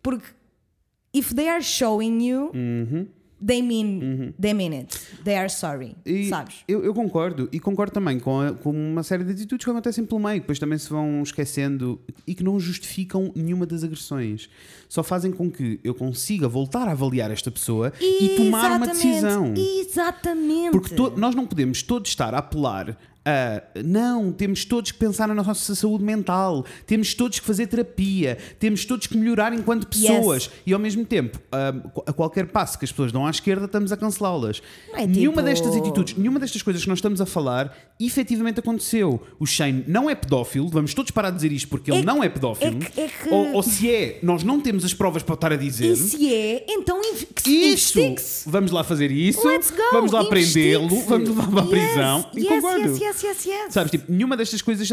Porque 0.02 0.26
if 1.14 1.34
they 1.34 1.48
are 1.50 1.62
showing 1.62 2.22
you, 2.26 2.52
they 3.46 3.62
mean 3.62 4.34
they 4.40 4.54
mean 4.54 4.74
it. 4.74 4.98
They 5.24 5.36
are 5.36 5.50
sorry. 5.50 5.96
Uhum. 6.06 6.14
E 6.16 6.30
sabes? 6.30 6.56
Eu, 6.68 6.84
eu 6.84 6.94
concordo, 6.94 7.48
e 7.52 7.60
concordo 7.60 7.94
também 7.94 8.20
com, 8.20 8.40
a- 8.42 8.54
com 8.54 8.70
uma 8.72 9.02
série 9.04 9.24
de 9.24 9.32
atitudes 9.32 9.64
que 9.64 9.70
acontecem 9.72 10.06
pelo 10.06 10.20
meio, 10.22 10.36
que 10.36 10.42
depois 10.42 10.60
também 10.60 10.78
se 10.78 10.90
vão 10.90 11.22
esquecendo 11.24 12.00
e 12.28 12.36
que 12.36 12.44
não 12.44 12.60
justificam 12.60 13.32
nenhuma 13.36 13.66
das 13.66 13.84
agressões. 13.84 14.50
Só 14.88 15.04
fazem 15.04 15.32
com 15.32 15.50
que 15.50 15.80
eu 15.84 15.94
consiga 15.96 16.48
voltar 16.48 16.88
a 16.88 16.92
avaliar 16.92 17.32
esta 17.32 17.50
pessoa 17.52 17.94
e 18.02 18.36
tomar 18.38 18.72
uma 18.78 18.88
decisão. 18.88 19.54
Exatamente. 19.56 20.72
Porque 20.72 20.96
to- 20.96 21.14
nós 21.18 21.36
não 21.36 21.46
podemos 21.46 21.82
todos 21.84 22.10
estar 22.10 22.34
a 22.34 22.40
apelar 22.40 22.98
a. 23.30 23.82
Não, 23.84 24.32
temos 24.32 24.66
todos 24.66 24.92
que 24.92 24.98
pensar 24.98 25.28
na 25.28 25.36
nossa 25.36 25.76
saúde 25.76 26.04
mental, 26.04 26.66
temos 26.86 27.14
todos 27.14 27.40
que 27.40 27.46
fazer 27.46 27.68
terapia, 27.68 28.38
temos 28.60 28.86
todos 28.86 29.08
que 29.08 29.18
melhorar 29.18 29.54
enquanto 29.54 29.88
pessoas 29.88 30.44
Yes. 30.44 30.52
e 30.66 30.74
ao 30.74 30.80
mesmo 30.80 31.06
tempo, 31.06 31.40
a, 31.52 31.70
a 32.10 32.14
qualquer 32.14 32.48
passo 32.48 32.78
que 32.78 32.86
as 32.86 32.92
pessoas 32.92 33.12
dão 33.12 33.26
à 33.26 33.30
esquerda, 33.30 33.66
estamos 33.66 33.92
a 33.92 33.98
cancelá-las. 33.98 34.62
É 34.94 35.06
nenhuma 35.06 35.38
tipo- 35.38 35.46
destas 35.50 35.76
atitudes, 35.76 36.16
nenhuma 36.18 36.40
destas 36.40 36.62
coisas 36.62 36.82
que 36.84 36.90
nós 36.90 36.98
estamos 37.00 37.22
a 37.22 37.26
falar 37.26 37.76
efetivamente 38.00 38.60
aconteceu. 38.60 39.22
O 39.40 39.46
Shane 39.46 39.84
não 39.88 40.10
é 40.10 40.16
pedófilo, 40.16 40.68
vamos 40.70 40.94
todos 40.94 41.12
parar 41.12 41.30
de 41.32 41.36
dizer 41.38 41.52
isto 41.52 41.68
porque 41.68 41.92
ele 41.92 41.98
É 41.98 42.02
que- 42.02 42.06
não 42.08 42.24
é 42.24 42.30
pedófilo. 42.30 42.78
é 42.82 42.86
que- 42.86 43.02
é 43.02 43.08
que- 43.08 43.30
Ou, 43.30 43.54
ou 43.56 43.64
se 43.64 43.90
é, 43.92 44.20
nós 44.24 44.44
não 44.44 44.60
temos 44.60 44.84
as 44.86 44.94
provas 44.94 45.22
para 45.24 45.36
estar 45.36 45.52
a 45.54 45.56
dizer. 45.56 45.92
E 45.92 45.96
se 45.96 46.34
é, 46.34 46.66
então 46.70 47.00
que 47.36 47.50
Isso! 47.50 48.00
Vamos 48.48 48.72
lá 48.72 48.84
fazer 48.84 49.12
isso. 49.12 49.42
Vamos 49.92 50.12
lá 50.12 50.26
prendê-lo. 50.26 50.88
Vamos 51.08 51.30
levar 51.30 51.48
para 51.50 51.62
a 51.62 51.66
Yes, 51.66 51.70
prisão. 51.70 52.26
E 52.36 52.40
Yes, 52.40 52.50
concordo. 52.50 52.98
yes, 53.04 53.19
yes, 53.24 53.46
yes, 53.46 53.46
yes. 53.46 53.74
Sabes, 53.74 53.92
tipo, 53.92 54.12
nenhuma 54.12 54.36
destas 54.38 54.62
coisas 54.62 54.90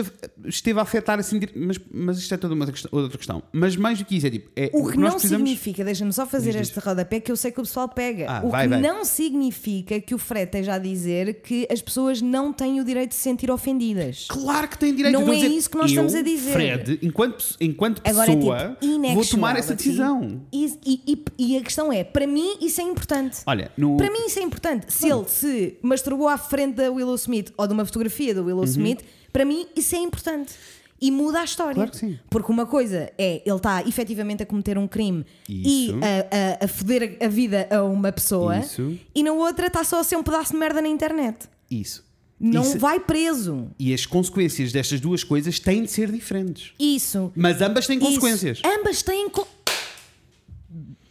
esteve 0.47 0.79
a 0.79 0.83
afetar 0.83 1.19
assim. 1.19 1.39
dire- 1.39 1.53
Mas, 1.57 1.79
mas 1.93 2.19
isto 2.19 2.33
é 2.35 2.37
toda 2.37 2.55
uma 2.55 2.63
outra 2.65 2.73
questão- 2.73 2.91
outra 2.99 3.17
questão. 3.19 3.43
Mas 3.53 3.77
mais 3.77 3.99
do 3.99 4.05
que 4.05 4.17
isso, 4.17 4.27
é 4.27 4.31
tipo. 4.31 4.51
É, 4.57 4.71
O 4.73 4.89
que 4.89 4.97
nós 4.97 4.97
não 4.97 5.11
precisamos. 5.13 5.49
significa, 5.49 5.85
deixa-me 5.85 6.13
só 6.13 6.27
fazer 6.27 6.53
Diz, 6.53 6.63
este 6.69 6.79
rodapé 6.79 7.21
que 7.21 7.31
eu 7.33 7.37
sei 7.37 7.51
que 7.51 7.61
o 7.61 7.63
pessoal 7.65 7.89
pega. 7.89 8.27
Ah, 8.29 8.43
o 8.45 8.51
vai, 8.51 8.65
que 8.65 8.69
vai. 8.71 8.81
não 8.81 9.05
significa 9.05 10.01
que 10.01 10.15
o 10.15 10.19
Fred 10.19 10.45
esteja 10.47 10.75
a 10.75 10.79
dizer 10.79 11.41
que 11.43 11.67
as 11.71 11.81
pessoas 11.83 12.21
não 12.23 12.53
têm 12.53 12.81
o 12.81 12.85
direito 12.85 13.11
de 13.11 13.15
se 13.17 13.23
sentir 13.23 13.51
ofendidas. 13.51 14.27
Claro 14.29 14.69
que 14.69 14.79
tem 14.79 14.95
direito 14.95 15.13
Não 15.19 15.31
é 15.33 15.35
dizer, 15.37 15.49
isso 15.49 15.71
que 15.71 15.77
nós 15.77 15.91
eu, 15.91 16.05
estamos 16.05 16.15
a 16.15 16.23
dizer. 16.23 16.53
Fred, 16.53 16.99
enquanto, 17.03 17.45
enquanto 17.61 18.01
Agora 18.05 18.31
é 18.33 18.37
pessoa, 18.37 18.59
tipo, 18.59 18.85
inactuality. 18.85 19.15
vou 19.15 19.25
tomar 19.27 19.57
essa 19.57 19.75
decisão. 19.75 20.43
E, 20.53 20.73
e- 20.87 21.25
e- 21.39 21.57
a 21.59 21.63
questão 21.63 21.93
é, 21.93 22.05
para 22.05 22.27
mim 22.27 22.57
isso 22.61 22.81
é 22.81 22.85
importante. 22.85 23.39
Olha, 23.47 23.71
no. 23.77 23.97
Para 23.97 24.11
mim 24.11 24.27
isso 24.27 24.39
é 24.39 24.43
importante. 24.43 24.93
Se 24.93 25.09
ele 25.09 25.25
se 25.29 25.77
masturbou 25.83 26.29
à 26.29 26.39
frente 26.39 26.75
da 26.77 26.91
Willow 26.91 27.15
Smith 27.17 27.53
ou 27.57 27.67
de 27.67 27.73
uma 27.73 27.85
fotografia 27.85 28.16
da 28.35 28.43
Willow 28.43 28.65
Smith, 28.65 29.01
para 29.33 29.45
mim 29.45 29.67
isso 29.77 29.95
é 29.95 29.99
importante. 29.99 30.53
E 30.99 31.11
muda 31.11 31.41
a 31.41 31.45
história. 31.45 31.75
Claro 31.75 31.91
que 31.91 31.99
sim. 31.99 32.19
Porque 32.31 32.51
uma 32.51 32.65
coisa 32.65 33.13
é 33.19 33.43
ele 33.45 33.57
está 33.57 33.83
efetivamente 33.87 34.43
a 34.43 34.47
cometer 34.47 34.79
um 34.79 34.89
crime 34.89 35.27
e 35.47 35.89
Isso. 35.89 35.95
a, 36.03 36.63
a, 36.63 36.65
a 36.65 36.69
foder 36.69 37.19
a 37.21 37.29
vida 37.29 37.69
a 37.71 37.83
uma 37.85 38.11
pessoa, 38.11 38.59
Isso. 38.61 38.99
e 39.15 39.23
na 39.23 39.33
outra 39.33 39.67
está 39.67 39.85
só 39.85 40.01
a 40.01 40.05
ser 40.05 40.17
um 40.17 40.23
pedaço 40.23 40.53
de 40.53 40.59
merda 40.59 40.81
na 40.81 40.89
internet. 40.89 41.49
Isso. 41.71 42.03
Não 42.41 42.63
Isso- 42.63 42.79
vai 42.79 42.99
preso. 43.01 43.69
E 43.79 43.93
as 43.93 44.07
consequências 44.07 44.73
destas 44.73 44.99
duas 45.01 45.23
coisas 45.23 45.59
têm 45.61 45.83
de 45.83 45.91
ser 45.91 46.11
diferentes. 46.11 46.73
Isso. 46.79 47.31
Mas 47.37 47.61
ambas 47.61 47.87
têm 47.87 47.99
Isso. 47.99 48.07
consequências. 48.07 48.63
Ambas 48.65 49.03
têm. 49.03 49.29
Co 49.29 49.47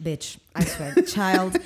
Bitch, 0.00 0.36
I 0.58 0.64
swear. 0.64 0.94
Child. 1.06 1.60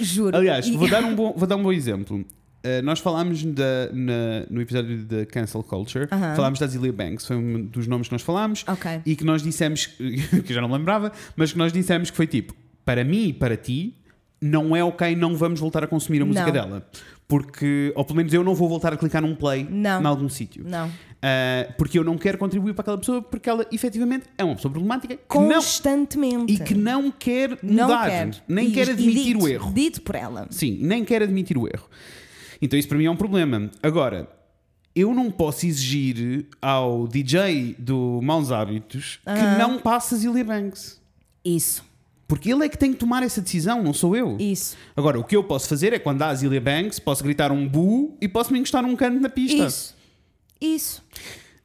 Juro. 0.00 0.36
Aliás, 0.36 0.66
E- 0.66 0.76
vou 0.76 0.88
dar 0.88 1.02
um 1.04 1.14
bom, 1.14 1.32
vou 1.36 1.46
dar 1.46 1.56
um 1.56 1.62
bom 1.62 1.72
exemplo. 1.72 2.24
Uh, 2.62 2.82
nós 2.84 2.98
falámos 2.98 3.42
da- 3.42 3.88
na- 3.92 4.44
no 4.50 4.60
episódio 4.60 4.98
da 5.04 5.24
Cancel 5.24 5.62
Culture, 5.62 6.06
falámos 6.08 6.58
da 6.58 6.66
Azealia 6.66 6.92
Banks, 6.92 7.26
foi 7.26 7.36
um 7.36 7.64
dos 7.64 7.86
nomes 7.86 8.08
que 8.08 8.12
nós 8.12 8.20
falámos 8.22 8.64
Ok. 8.68 9.00
e 9.06 9.16
que 9.16 9.24
nós 9.24 9.42
dissemos, 9.42 9.86
que 10.44 10.52
já 10.52 10.60
não 10.60 10.68
me 10.68 10.74
lembrava, 10.76 11.10
mas 11.36 11.52
que 11.52 11.58
nós 11.58 11.72
dissemos 11.72 12.10
que 12.10 12.16
foi 12.16 12.26
tipo, 12.26 12.54
para 12.84 13.02
mim 13.02 13.28
e 13.28 13.32
para 13.32 13.56
ti, 13.56 13.94
não 14.42 14.76
é 14.76 14.84
ok, 14.84 15.16
não 15.16 15.34
vamos 15.36 15.58
voltar 15.58 15.82
a 15.84 15.86
consumir 15.86 16.20
a 16.20 16.24
música 16.26 16.46
Não. 16.46 16.52
dela. 16.52 16.86
Porque, 17.26 17.92
ou 17.94 18.04
pelo 18.04 18.16
menos 18.16 18.32
eu 18.34 18.42
não 18.42 18.54
vou 18.54 18.68
voltar 18.68 18.92
a 18.92 18.96
clicar 18.96 19.22
num 19.22 19.34
play 19.36 19.66
Não. 19.70 20.02
em 20.02 20.06
algum 20.06 20.28
sítio. 20.28 20.64
Não. 20.66 20.88
Uh, 20.88 21.72
porque 21.78 21.98
eu 21.98 22.02
não 22.04 22.18
quero 22.18 22.36
contribuir 22.38 22.72
para 22.74 22.82
aquela 22.82 22.98
pessoa 22.98 23.22
porque 23.22 23.48
ela 23.48 23.64
efetivamente 23.70 24.24
é 24.36 24.42
uma 24.44 24.54
pessoa 24.56 24.72
problemática 24.72 25.16
que 25.16 25.38
não, 25.38 25.48
Constantemente. 25.54 26.52
e 26.54 26.58
que 26.58 26.74
não 26.74 27.10
quer 27.10 27.58
não 27.62 27.84
mudar, 27.88 28.08
quer. 28.08 28.30
nem 28.48 28.68
E- 28.68 28.72
quer 28.72 28.90
admitir 28.90 29.34
dito, 29.34 29.44
o 29.44 29.48
erro. 29.48 29.72
Dito 29.72 30.00
por 30.02 30.14
ela. 30.14 30.46
Sim, 30.50 30.78
nem 30.80 31.04
quer 31.04 31.22
admitir 31.22 31.56
o 31.56 31.66
erro. 31.68 31.88
Então 32.60 32.78
isso 32.78 32.88
para 32.88 32.98
mim 32.98 33.04
é 33.04 33.10
um 33.10 33.16
problema. 33.16 33.70
Agora, 33.82 34.28
eu 34.94 35.14
não 35.14 35.30
posso 35.30 35.66
exigir 35.66 36.46
ao 36.60 37.06
DJ 37.06 37.76
do 37.78 38.20
Maus 38.22 38.50
Hábitos 38.50 39.20
que 39.24 39.58
não 39.58 39.78
passe 39.78 40.14
a 40.14 40.18
Zilia 40.18 40.44
Banks. 40.44 41.00
Isso. 41.44 41.84
Porque 42.26 42.52
ele 42.52 42.64
é 42.64 42.68
que 42.68 42.78
tem 42.78 42.92
que 42.92 42.98
tomar 42.98 43.24
essa 43.24 43.40
decisão, 43.40 43.82
não 43.82 43.92
sou 43.92 44.14
eu. 44.14 44.36
Isso. 44.38 44.76
Agora, 44.96 45.18
o 45.18 45.24
que 45.24 45.34
eu 45.34 45.42
posso 45.42 45.68
fazer 45.68 45.92
é 45.92 45.98
quando 45.98 46.22
há 46.22 46.28
a 46.28 46.34
Zilia 46.34 46.60
Banks, 46.60 47.00
posso 47.00 47.24
gritar 47.24 47.50
um 47.50 47.66
bu 47.66 48.16
e 48.20 48.28
posso 48.28 48.52
me 48.52 48.58
encostar 48.58 48.82
num 48.82 48.94
canto 48.94 49.18
na 49.18 49.28
pista. 49.28 49.66
Isso. 49.66 49.96
Isso. 50.60 51.02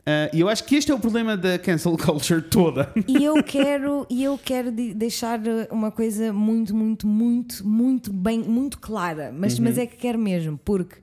Ah, 0.06 0.30
E 0.34 0.39
eu 0.39 0.48
acho 0.50 0.63
que 0.65 0.76
este 0.76 0.91
é 0.91 0.96
o 0.96 1.00
problema 1.00 1.36
da 1.36 1.58
cancel 1.58 1.98
culture 1.98 2.41
toda. 2.41 2.91
E 3.08 3.24
eu 3.24 3.41
quero, 3.44 4.06
e 4.10 4.24
eu 4.24 4.38
quero 4.38 4.72
de- 4.72 4.94
deixar 4.94 5.39
uma 5.72 5.89
coisa 5.91 6.32
muito, 6.32 6.76
muito, 6.76 7.08
muito, 7.08 7.68
muito 7.68 8.13
bem, 8.13 8.39
muito 8.39 8.80
clara, 8.80 9.34
mas, 9.36 9.58
mas 9.60 9.78
é 9.78 9.86
que 9.86 9.96
quero 9.98 10.20
mesmo, 10.20 10.60
porque 10.63 10.98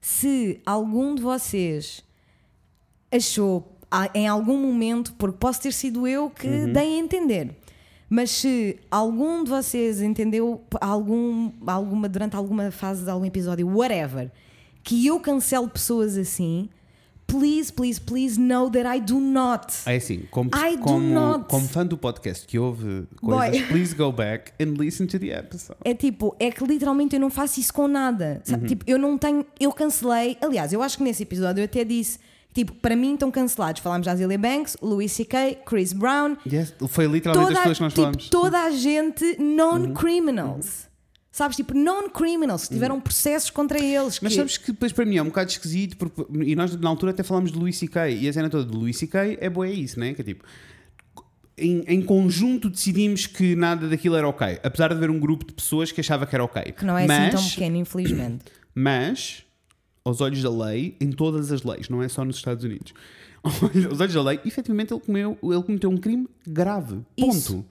se 0.00 0.60
algum 0.66 1.14
de 1.14 1.22
vocês 1.22 2.02
achou 3.10 3.76
a- 3.90 4.10
em 4.14 4.26
algum 4.26 4.58
momento, 4.58 5.12
porque 5.14 5.36
posso 5.38 5.60
ter 5.62 5.72
sido 5.72 6.06
eu 6.06 6.28
que 6.30 6.48
dei 6.66 6.96
a 6.96 6.98
entender, 6.98 7.56
mas 8.10 8.30
se 8.30 8.78
algum 8.90 9.44
de 9.44 9.50
vocês 9.50 10.02
entendeu 10.02 10.62
algum, 10.80 11.50
alguma, 11.66 12.08
durante 12.08 12.34
alguma 12.36 12.70
fase 12.70 13.04
de 13.04 13.10
algum 13.10 13.24
episódio, 13.24 13.68
whatever, 13.68 14.30
que 14.82 15.06
eu 15.06 15.20
cancelo 15.20 15.68
pessoas 15.68 16.16
assim, 16.16 16.68
please, 17.26 17.72
please, 17.72 18.00
please 18.00 18.38
know 18.40 18.70
that 18.70 18.86
I 18.86 19.00
do 19.00 19.20
not. 19.20 19.66
É 19.86 19.96
assim, 19.96 20.22
como, 20.30 20.50
I 20.54 20.76
do 20.76 20.82
como, 20.82 21.00
not. 21.00 21.44
como 21.48 21.66
fã 21.68 21.86
do 21.86 21.96
podcast 21.96 22.46
que 22.46 22.58
houve 22.58 23.06
coisas, 23.20 23.50
Boy. 23.50 23.66
please 23.68 23.94
go 23.94 24.12
back 24.12 24.52
and 24.60 24.74
listen 24.78 25.06
to 25.06 25.18
the 25.18 25.36
episode. 25.36 25.78
É 25.84 25.94
tipo, 25.94 26.34
é 26.38 26.50
que 26.50 26.64
literalmente 26.64 27.14
eu 27.16 27.20
não 27.20 27.30
faço 27.30 27.60
isso 27.60 27.72
com 27.72 27.88
nada. 27.88 28.40
sabe? 28.44 28.62
Uhum. 28.62 28.68
Tipo, 28.68 28.84
eu 28.86 28.98
não 28.98 29.18
tenho. 29.18 29.44
Eu 29.58 29.72
cancelei. 29.72 30.36
Aliás, 30.40 30.72
eu 30.72 30.82
acho 30.82 30.98
que 30.98 31.04
nesse 31.04 31.22
episódio 31.22 31.60
eu 31.60 31.64
até 31.64 31.84
disse. 31.84 32.18
Tipo, 32.52 32.72
para 32.74 32.94
mim 32.94 33.14
estão 33.14 33.32
cancelados. 33.32 33.82
Falámos 33.82 34.04
de 34.04 34.10
Azealia 34.10 34.38
Banks, 34.38 34.76
Louis 34.80 35.10
C.K., 35.10 35.58
Chris 35.66 35.92
Brown. 35.92 36.36
Yes, 36.46 36.72
foi 36.86 37.06
literalmente 37.08 37.52
as 37.52 37.58
pessoas 37.58 37.78
que 37.78 37.82
nós 37.82 37.92
tipo, 37.92 38.02
falamos. 38.02 38.24
Uhum. 38.26 38.30
toda 38.30 38.62
a 38.62 38.70
gente 38.70 39.36
non-criminals. 39.40 40.86
Sabes? 41.34 41.56
Tipo, 41.56 41.74
non-criminals. 41.74 42.68
que 42.68 42.74
Tiveram 42.74 43.00
processos 43.00 43.50
contra 43.50 43.76
eles. 43.76 44.20
Mas 44.20 44.32
que- 44.32 44.38
sabes 44.38 44.56
que 44.56 44.70
depois 44.70 44.92
para 44.92 45.04
mim 45.04 45.16
é 45.16 45.22
um 45.22 45.26
bocado 45.26 45.50
esquisito, 45.50 45.96
porque, 45.96 46.24
e 46.44 46.54
nós 46.54 46.76
na 46.76 46.88
altura 46.88 47.10
até 47.10 47.24
falámos 47.24 47.50
de 47.50 47.58
Louis 47.58 47.76
C.K. 47.76 48.08
e 48.08 48.28
a 48.28 48.32
cena 48.32 48.48
toda 48.48 48.64
de 48.64 48.76
Louis 48.76 48.96
C.K. 48.96 49.38
é 49.40 49.50
boa, 49.50 49.66
é 49.66 49.72
isso, 49.72 49.98
né? 49.98 50.14
Que 50.14 50.20
é 50.20 50.24
tipo, 50.24 50.44
em, 51.58 51.82
em 51.88 52.00
conjunto 52.02 52.70
decidimos 52.70 53.26
que 53.26 53.56
nada 53.56 53.88
daquilo 53.88 54.14
era 54.14 54.28
ok, 54.28 54.60
apesar 54.62 54.86
de 54.90 54.94
haver 54.94 55.10
um 55.10 55.18
grupo 55.18 55.44
de 55.44 55.52
pessoas 55.54 55.90
que 55.90 56.00
achava 56.00 56.24
que 56.24 56.36
era 56.36 56.44
ok. 56.44 56.70
Que 56.70 56.84
não 56.84 56.96
é 56.96 57.04
mas, 57.04 57.34
assim 57.34 57.36
tão 57.36 57.50
pequeno, 57.50 57.76
infelizmente. 57.78 58.44
Mas, 58.72 59.42
aos 60.04 60.20
olhos 60.20 60.40
da 60.40 60.50
lei, 60.50 60.96
em 61.00 61.10
todas 61.10 61.50
as 61.50 61.64
leis, 61.64 61.88
não 61.88 62.00
é 62.00 62.08
só 62.08 62.24
nos 62.24 62.36
Estados 62.36 62.62
Unidos, 62.62 62.94
aos 63.42 64.00
olhos 64.00 64.14
da 64.14 64.22
lei, 64.22 64.38
efetivamente 64.44 64.94
ele, 64.94 65.00
comeu, 65.00 65.36
ele 65.42 65.62
cometeu 65.64 65.90
um 65.90 65.96
crime 65.96 66.28
grave. 66.46 67.00
Ponto. 67.18 67.36
Isso. 67.36 67.64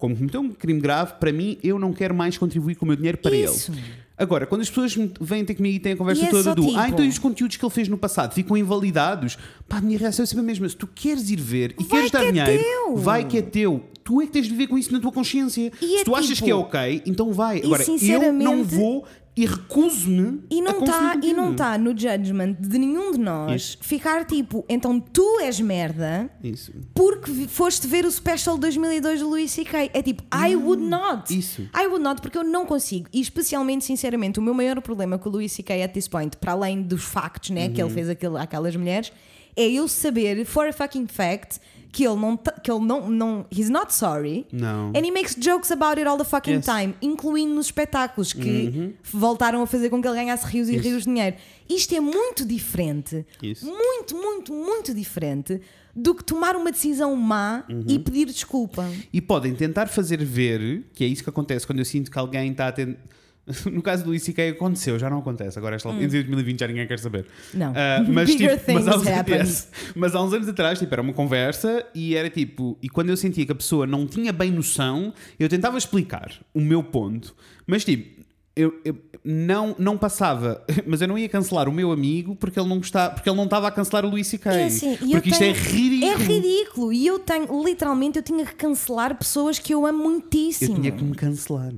Como 0.00 0.16
cometeu 0.16 0.40
um 0.40 0.48
crime 0.50 0.80
grave, 0.80 1.12
para 1.20 1.30
mim, 1.30 1.58
eu 1.62 1.78
não 1.78 1.92
quero 1.92 2.14
mais 2.14 2.36
contribuir 2.38 2.74
com 2.74 2.84
o 2.86 2.88
meu 2.88 2.96
dinheiro 2.96 3.18
para 3.18 3.36
Isso. 3.36 3.70
ele. 3.70 3.80
Agora, 4.16 4.46
quando 4.46 4.62
as 4.62 4.68
pessoas 4.68 4.94
vêm 5.20 5.44
ter 5.44 5.54
comigo 5.54 5.76
e 5.76 5.78
têm 5.78 5.92
a 5.92 5.96
conversa 5.96 6.22
E 6.22 6.26
é 6.26 6.30
toda 6.30 6.42
só 6.42 6.54
do 6.54 6.62
tipo- 6.66 6.76
ah, 6.78 6.88
então 6.88 7.04
e 7.04 7.08
os 7.08 7.18
conteúdos 7.18 7.56
que 7.56 7.64
ele 7.64 7.72
fez 7.72 7.86
no 7.88 7.96
passado 7.96 8.34
ficam 8.34 8.54
invalidados, 8.56 9.38
pá, 9.68 9.78
a 9.78 9.80
minha 9.80 9.98
reação 9.98 10.22
é 10.22 10.26
sempre 10.26 10.40
a 10.40 10.46
mesma. 10.46 10.68
Se 10.68 10.76
tu 10.76 10.86
queres 10.86 11.30
ir 11.30 11.40
ver 11.40 11.74
e 11.78 11.84
Vai 11.84 11.88
queres 11.98 12.10
dar 12.10 12.20
que 12.20 12.26
é 12.26 12.32
dinheiro, 12.32 12.62
teu. 12.64 12.96
vai 12.96 13.24
que 13.26 13.38
é 13.38 13.42
teu. 13.42 13.84
Tu 14.02 14.20
é 14.22 14.26
que 14.26 14.32
tens 14.32 14.44
de 14.46 14.50
viver 14.50 14.66
com 14.66 14.76
isso 14.76 14.92
na 14.92 15.00
tua 15.00 15.12
consciência. 15.12 15.70
E 15.80 15.94
é 15.94 15.98
Se 15.98 16.04
tu 16.04 16.14
achas 16.14 16.28
tipo- 16.30 16.44
que 16.44 16.50
é 16.50 16.54
ok, 16.54 17.02
então 17.06 17.32
vai. 17.32 17.58
E 17.60 17.64
Agora, 17.64 17.82
eu 17.84 18.32
não 18.32 18.64
vou 18.64 19.06
e 19.36 19.46
recuso-me 19.46 20.42
E 20.50 20.60
não 20.60 20.80
está 20.80 21.16
e 21.22 21.32
não 21.32 21.54
tá 21.54 21.78
no 21.78 21.90
judgment 21.90 22.56
de 22.60 22.78
nenhum 22.78 23.12
de 23.12 23.18
nós 23.18 23.62
Isso. 23.62 23.78
ficar 23.80 24.24
tipo, 24.26 24.64
então 24.68 24.98
tu 25.00 25.40
és 25.40 25.60
merda 25.60 26.28
Isso. 26.42 26.72
porque 26.94 27.30
foste 27.46 27.86
ver 27.86 28.04
o 28.04 28.10
special 28.10 28.58
2002 28.58 29.20
do 29.20 29.28
Louis 29.28 29.50
C.K. 29.50 29.90
É 29.94 30.02
tipo, 30.02 30.22
I 30.34 30.56
would 30.56 30.82
not. 30.82 31.36
isso. 31.36 31.62
I 31.74 31.86
would 31.86 32.02
not 32.02 32.20
porque 32.20 32.36
eu 32.36 32.44
não 32.44 32.66
consigo. 32.66 33.08
E 33.12 33.20
especialmente, 33.20 33.84
sinceramente, 33.84 34.38
o 34.38 34.42
meu 34.42 34.52
maior 34.52 34.80
problema 34.82 35.16
com 35.18 35.28
o 35.28 35.32
Louis 35.32 35.50
C.K. 35.52 35.82
at 35.84 35.92
this 35.92 36.08
point, 36.08 36.36
para 36.36 36.52
além 36.52 36.82
dos 36.82 37.02
factos, 37.04 37.50
né, 37.50 37.66
Uhum. 37.68 37.72
que 37.72 37.80
ele 37.82 37.90
fez 37.90 38.08
aquilo, 38.08 38.36
aquelas 38.36 38.74
mulheres, 38.76 39.12
é 39.56 39.68
eu 39.70 39.86
saber, 39.88 40.44
for 40.44 40.66
a 40.66 40.72
fucking 40.72 41.06
fact, 41.06 41.60
que 41.92 42.04
ele 42.06 42.16
não, 42.16 42.36
que 42.36 42.70
ele 42.70 42.84
não, 42.84 43.10
não, 43.10 43.46
he's 43.50 43.68
not 43.68 43.92
sorry. 43.92 44.46
Não. 44.52 44.88
And 44.94 45.04
he 45.04 45.10
makes 45.10 45.34
jokes 45.36 45.70
about 45.72 45.98
it 45.98 46.06
all 46.08 46.16
the 46.16 46.24
fucking 46.24 46.54
Yes. 46.56 46.64
time, 46.66 46.94
incluindo 47.02 47.52
nos 47.54 47.66
espetáculos 47.66 48.32
que 48.32 48.94
voltaram 49.12 49.62
a 49.62 49.66
fazer 49.66 49.90
com 49.90 50.00
que 50.00 50.06
ele 50.08 50.16
ganhasse 50.16 50.46
rios 50.46 50.68
e 50.68 50.76
Isso. 50.76 50.88
rios 50.88 51.02
de 51.02 51.08
dinheiro. 51.08 51.36
Isto 51.68 51.94
é 51.94 52.00
muito 52.00 52.44
diferente, 52.44 53.24
Isso. 53.42 53.66
muito, 53.66 54.14
muito, 54.16 54.52
muito 54.52 54.94
diferente 54.94 55.60
do 55.94 56.14
que 56.14 56.22
tomar 56.22 56.54
uma 56.54 56.70
decisão 56.70 57.14
má 57.16 57.64
e 57.86 57.98
pedir 57.98 58.26
desculpa. 58.26 58.88
E 59.12 59.20
podem 59.20 59.54
tentar 59.54 59.88
fazer 59.88 60.24
ver, 60.24 60.84
que 60.94 61.02
é 61.02 61.06
isso 61.08 61.22
que 61.24 61.30
acontece 61.30 61.66
quando 61.66 61.80
eu 61.80 61.84
sinto 61.84 62.10
que 62.10 62.18
alguém 62.18 62.52
está 62.52 62.68
a 62.68 62.72
tentar. 62.72 62.98
No 63.70 63.82
caso 63.82 64.04
do 64.04 64.14
ICK 64.14 64.40
aconteceu, 64.50 64.98
já 64.98 65.10
não 65.10 65.18
acontece. 65.18 65.58
Agora, 65.58 65.76
esta... 65.76 65.88
em 65.90 66.08
2020 66.08 66.60
já 66.60 66.66
ninguém 66.66 66.86
quer 66.86 66.98
saber. 66.98 67.26
Hum. 67.54 67.58
Não. 67.58 67.72
Ah, 67.74 68.04
mas, 68.08 68.28
Bigger 68.28 68.58
tipo, 68.58 68.72
mas, 68.74 68.88
há 68.88 68.96
uns... 68.96 69.06
happen. 69.06 69.36
yes. 69.36 69.68
mas 69.94 70.14
há 70.14 70.22
uns 70.22 70.32
anos 70.32 70.48
atrás, 70.48 70.78
tipo, 70.78 70.92
era 70.94 71.02
uma 71.02 71.12
conversa 71.12 71.84
e 71.94 72.14
era 72.14 72.30
tipo. 72.30 72.78
E 72.82 72.88
quando 72.88 73.10
eu 73.10 73.16
sentia 73.16 73.44
que 73.44 73.52
a 73.52 73.54
pessoa 73.54 73.86
não 73.86 74.06
tinha 74.06 74.32
bem 74.32 74.50
noção, 74.50 75.12
eu 75.38 75.48
tentava 75.48 75.76
explicar 75.78 76.32
o 76.54 76.60
meu 76.60 76.82
ponto, 76.82 77.34
mas 77.66 77.84
tipo. 77.84 78.20
Eu, 78.56 78.78
eu 78.84 78.96
não, 79.24 79.74
não 79.78 79.96
passava, 79.96 80.62
mas 80.86 81.00
eu 81.00 81.08
não 81.08 81.16
ia 81.16 81.28
cancelar 81.28 81.68
o 81.68 81.72
meu 81.72 81.92
amigo 81.92 82.34
porque 82.34 82.58
ele 82.58 82.68
não 82.68 82.78
gostava, 82.78 83.14
porque 83.14 83.28
ele 83.28 83.36
não 83.36 83.44
estava 83.44 83.68
a 83.68 83.70
cancelar 83.70 84.04
o 84.04 84.10
Luís 84.10 84.26
C.K. 84.26 84.52
É 84.52 84.64
assim, 84.64 84.94
e 84.94 85.12
porque 85.12 85.30
isto 85.30 85.42
é 85.42 85.52
tenho- 85.52 85.64
ridículo. 85.64 86.10
É 86.10 86.16
ridículo. 86.16 86.92
E 86.92 87.06
eu 87.06 87.18
tenho, 87.20 87.64
literalmente, 87.64 88.18
eu 88.18 88.22
tinha 88.22 88.44
que 88.44 88.54
cancelar 88.54 89.16
pessoas 89.16 89.58
que 89.58 89.72
eu 89.72 89.86
amo 89.86 90.02
muitíssimo. 90.02 90.76
Eu 90.76 90.80
tinha 90.80 90.92
que 90.92 91.04
me 91.04 91.14
cancelar. 91.14 91.72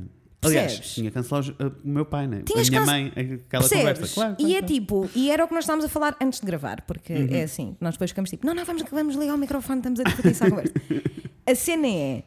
Aliás, 0.45 0.79
tinha 0.95 1.11
que 1.11 1.15
cancelar 1.15 1.41
os- 1.43 1.49
o 1.51 1.73
meu 1.85 2.05
pai, 2.05 2.27
né? 2.27 2.43
Tinhas 2.45 2.67
a 2.67 2.71
minha 2.71 2.81
cance- 2.81 2.93
mãe, 2.93 3.07
aquela 3.17 3.37
Percebes? 3.69 3.79
conversa. 3.79 4.15
Claro, 4.15 4.33
e 4.33 4.37
claro, 4.37 4.53
é 4.53 4.59
claro. 4.59 4.67
tipo, 4.75 5.11
e 5.15 5.31
era 5.31 5.45
o 5.45 5.49
que 5.49 5.55
nós 5.55 5.65
estávamos 5.65 5.85
a 5.85 5.89
falar 5.89 6.17
antes 6.21 6.41
de 6.41 6.47
gravar, 6.47 6.83
porque 6.83 7.13
Uhum. 7.13 7.29
é 7.31 7.43
assim, 7.45 7.77
nós 7.81 7.95
depois 7.95 8.11
ficamos 8.11 8.31
tipo, 8.31 8.47
não, 8.47 8.55
não, 8.55 8.65
vamos, 8.65 8.83
vamos 8.91 9.15
ligar 9.17 9.35
o 9.35 9.39
microfone, 9.39 9.79
estamos 9.79 10.01
a 10.01 10.03
discutir 10.05 10.29
essa 10.29 10.49
conversa. 10.51 10.73
a 11.47 11.55
cena 11.55 11.87
é, 11.87 12.23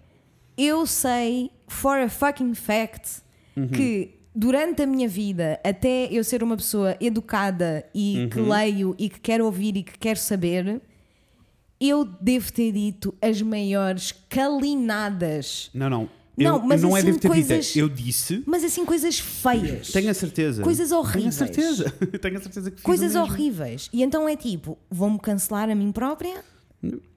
eu 0.58 0.86
sei 0.86 1.52
for 1.68 1.98
a 1.98 2.08
fucking 2.10 2.54
fact 2.54 3.22
Uhum. 3.58 3.68
que 3.70 4.12
durante 4.34 4.82
a 4.82 4.86
minha 4.86 5.08
vida, 5.08 5.60
até 5.64 6.08
eu 6.12 6.24
ser 6.24 6.44
uma 6.44 6.56
pessoa 6.58 6.96
educada 7.02 7.86
e 7.94 8.28
que 8.32 8.40
Uhum. 8.40 8.50
leio 8.50 8.96
e 8.98 9.10
que 9.10 9.20
quero 9.20 9.46
ouvir 9.46 9.78
e 9.78 9.84
que 9.84 9.98
quero 9.98 10.20
saber, 10.20 10.82
eu 11.80 12.06
devo 12.06 12.52
ter 12.54 12.72
dito 12.72 13.14
as 13.22 13.42
maiores 13.42 14.14
calinadas. 14.30 15.70
Não, 15.74 15.90
não. 15.90 16.10
Não, 16.38 16.58
eu, 16.58 16.64
mas 16.64 16.82
não 16.82 16.96
é 16.96 17.00
assim, 17.00 17.06
devo 17.08 17.20
ter 17.20 17.30
dito, 17.30 17.40
é, 17.52 17.56
coisas- 17.56 17.76
eu 17.76 17.88
disse. 17.90 18.44
Mas 18.46 18.64
assim, 18.64 18.84
coisas 18.86 19.20
feias. 19.20 19.90
Tenho 19.92 20.10
a 20.10 20.14
certeza. 20.14 20.62
Coisas 20.64 20.92
horríveis. 20.92 21.36
Tenho 21.38 21.50
a 21.50 21.54
certeza. 21.54 21.90
Tenho 22.20 22.38
a 22.38 22.42
certeza 22.42 22.72
que 22.72 22.82
Coisas 22.82 23.16
horríveis. 23.16 23.90
E 23.94 24.04
então 24.04 24.28
é 24.28 24.36
tipo, 24.36 24.78
vou-me 24.90 25.20
cancelar 25.20 25.70
a 25.70 25.76
mim 25.76 25.92
própria? 25.92 26.44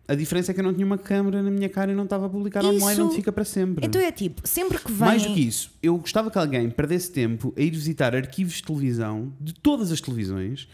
A 0.06 0.14
diferença 0.14 0.50
é 0.52 0.54
que 0.54 0.60
eu 0.60 0.64
não 0.64 0.72
tinha 0.72 0.86
uma 0.86 0.96
câmera 0.96 1.42
na 1.42 1.50
minha 1.50 1.68
cara 1.68 1.92
e 1.92 1.94
não 1.94 2.04
estava 2.04 2.26
a 2.26 2.28
publicar 2.30 2.60
Isso- 2.64 2.76
online 2.76 3.02
onde 3.02 3.16
fica 3.16 3.30
para 3.30 3.44
sempre. 3.44 3.84
Então 3.86 4.00
é 4.00 4.10
tipo, 4.10 4.40
sempre 4.48 4.78
que 4.78 4.90
vem. 4.90 5.06
Mais 5.06 5.22
do 5.22 5.34
que 5.34 5.40
isso, 5.40 5.70
eu 5.82 5.98
gostava 5.98 6.30
que 6.30 6.38
alguém 6.38 6.70
perdesse 6.70 7.10
tempo 7.10 7.52
a 7.56 7.60
ir 7.60 7.70
visitar 7.70 8.14
arquivos 8.16 8.54
de 8.54 8.62
televisão 8.62 9.30
de 9.38 9.52
todas 9.52 9.92
as 9.92 10.00
televisões 10.00 10.66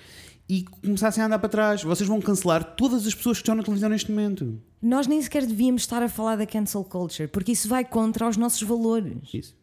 e 0.48 0.62
começassem 0.82 1.22
a 1.22 1.26
andar 1.26 1.38
para 1.38 1.48
trás. 1.48 1.82
Vocês 1.82 2.08
vão 2.08 2.20
cancelar 2.20 2.62
todas 2.76 3.06
as 3.06 3.14
pessoas 3.14 3.38
que 3.38 3.42
estão 3.42 3.54
na 3.54 3.62
televisão 3.62 3.88
neste 3.88 4.10
momento. 4.10 4.60
Nós 4.82 5.06
nem 5.06 5.20
sequer 5.22 5.46
devíamos 5.46 5.82
estar 5.82 6.02
a 6.02 6.08
falar 6.08 6.36
da 6.36 6.46
cancel 6.46 6.84
culture, 6.84 7.28
porque 7.28 7.52
isso 7.52 7.68
vai 7.68 7.84
contra 7.84 8.28
os 8.28 8.36
nossos 8.36 8.62
valores. 8.62 9.16
Isso. 9.32 9.56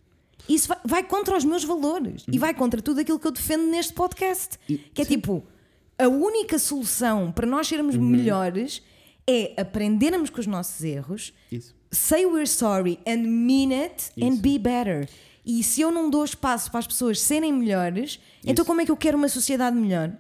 Isso 0.49 0.67
vai, 0.67 0.77
vai 0.83 1.03
contra 1.03 1.37
os 1.37 1.45
meus 1.45 1.63
valores 1.63 2.23
e 2.31 2.39
vai 2.39 2.53
contra 2.53 2.81
tudo 2.81 2.99
aquilo 2.99 3.19
que 3.19 3.27
eu 3.27 3.31
defendo 3.31 3.67
neste 3.69 3.93
podcast. 3.93 4.57
E- 4.67 4.77
que 4.77 5.03
é 5.03 5.05
tipo, 5.05 5.43
a 5.99 6.07
única 6.07 6.57
solução 6.57 7.31
para 7.31 7.45
nós 7.45 7.67
sermos 7.67 7.95
melhores 7.95 8.81
é 9.27 9.53
aprendermos 9.61 10.31
com 10.31 10.39
os 10.39 10.47
nossos 10.47 10.83
erros, 10.83 11.31
Isso. 11.51 11.75
say 11.91 12.25
we're 12.25 12.47
sorry 12.47 12.97
and 13.07 13.17
mean 13.27 13.71
it 13.71 14.11
and 14.19 14.33
Isso. 14.33 14.41
be 14.41 14.57
better. 14.57 15.07
E 15.45 15.63
se 15.63 15.81
eu 15.81 15.91
não 15.91 16.09
dou 16.09 16.25
espaço 16.25 16.71
para 16.71 16.79
as 16.79 16.87
pessoas 16.87 17.19
serem 17.21 17.53
melhores, 17.53 18.19
então 18.43 18.65
como 18.65 18.81
é 18.81 18.85
que 18.85 18.91
eu 18.91 18.97
quero 18.97 19.17
uma 19.19 19.29
sociedade 19.29 19.77
melhor? 19.77 20.11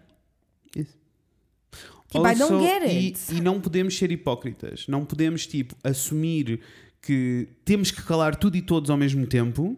Tipo, 2.11 2.27
I 2.27 2.35
don't 2.35 2.53
Also, 2.53 2.59
get 2.59 2.83
e, 2.83 3.05
it. 3.07 3.19
e 3.31 3.39
não 3.39 3.61
podemos 3.61 3.97
ser 3.97 4.11
hipócritas. 4.11 4.85
Não 4.87 5.05
podemos, 5.05 5.47
tipo, 5.47 5.75
assumir 5.81 6.59
que 7.01 7.47
temos 7.63 7.89
que 7.89 8.01
calar 8.03 8.35
tudo 8.35 8.57
e 8.57 8.61
todos 8.61 8.89
ao 8.89 8.97
mesmo 8.97 9.25
tempo 9.25 9.63
uh, 9.71 9.77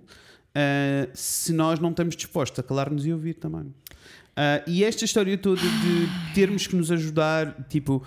se 1.13 1.53
nós 1.53 1.79
não 1.79 1.91
estamos 1.91 2.15
dispostos 2.15 2.59
a 2.59 2.63
calar-nos 2.63 3.05
e 3.05 3.13
ouvir 3.13 3.35
também. 3.35 3.61
Uh, 3.61 4.65
e 4.65 4.83
esta 4.83 5.05
história 5.05 5.37
toda 5.37 5.61
de 5.61 6.33
termos 6.33 6.65
que 6.65 6.75
nos 6.75 6.91
ajudar, 6.91 7.67
tipo, 7.69 8.03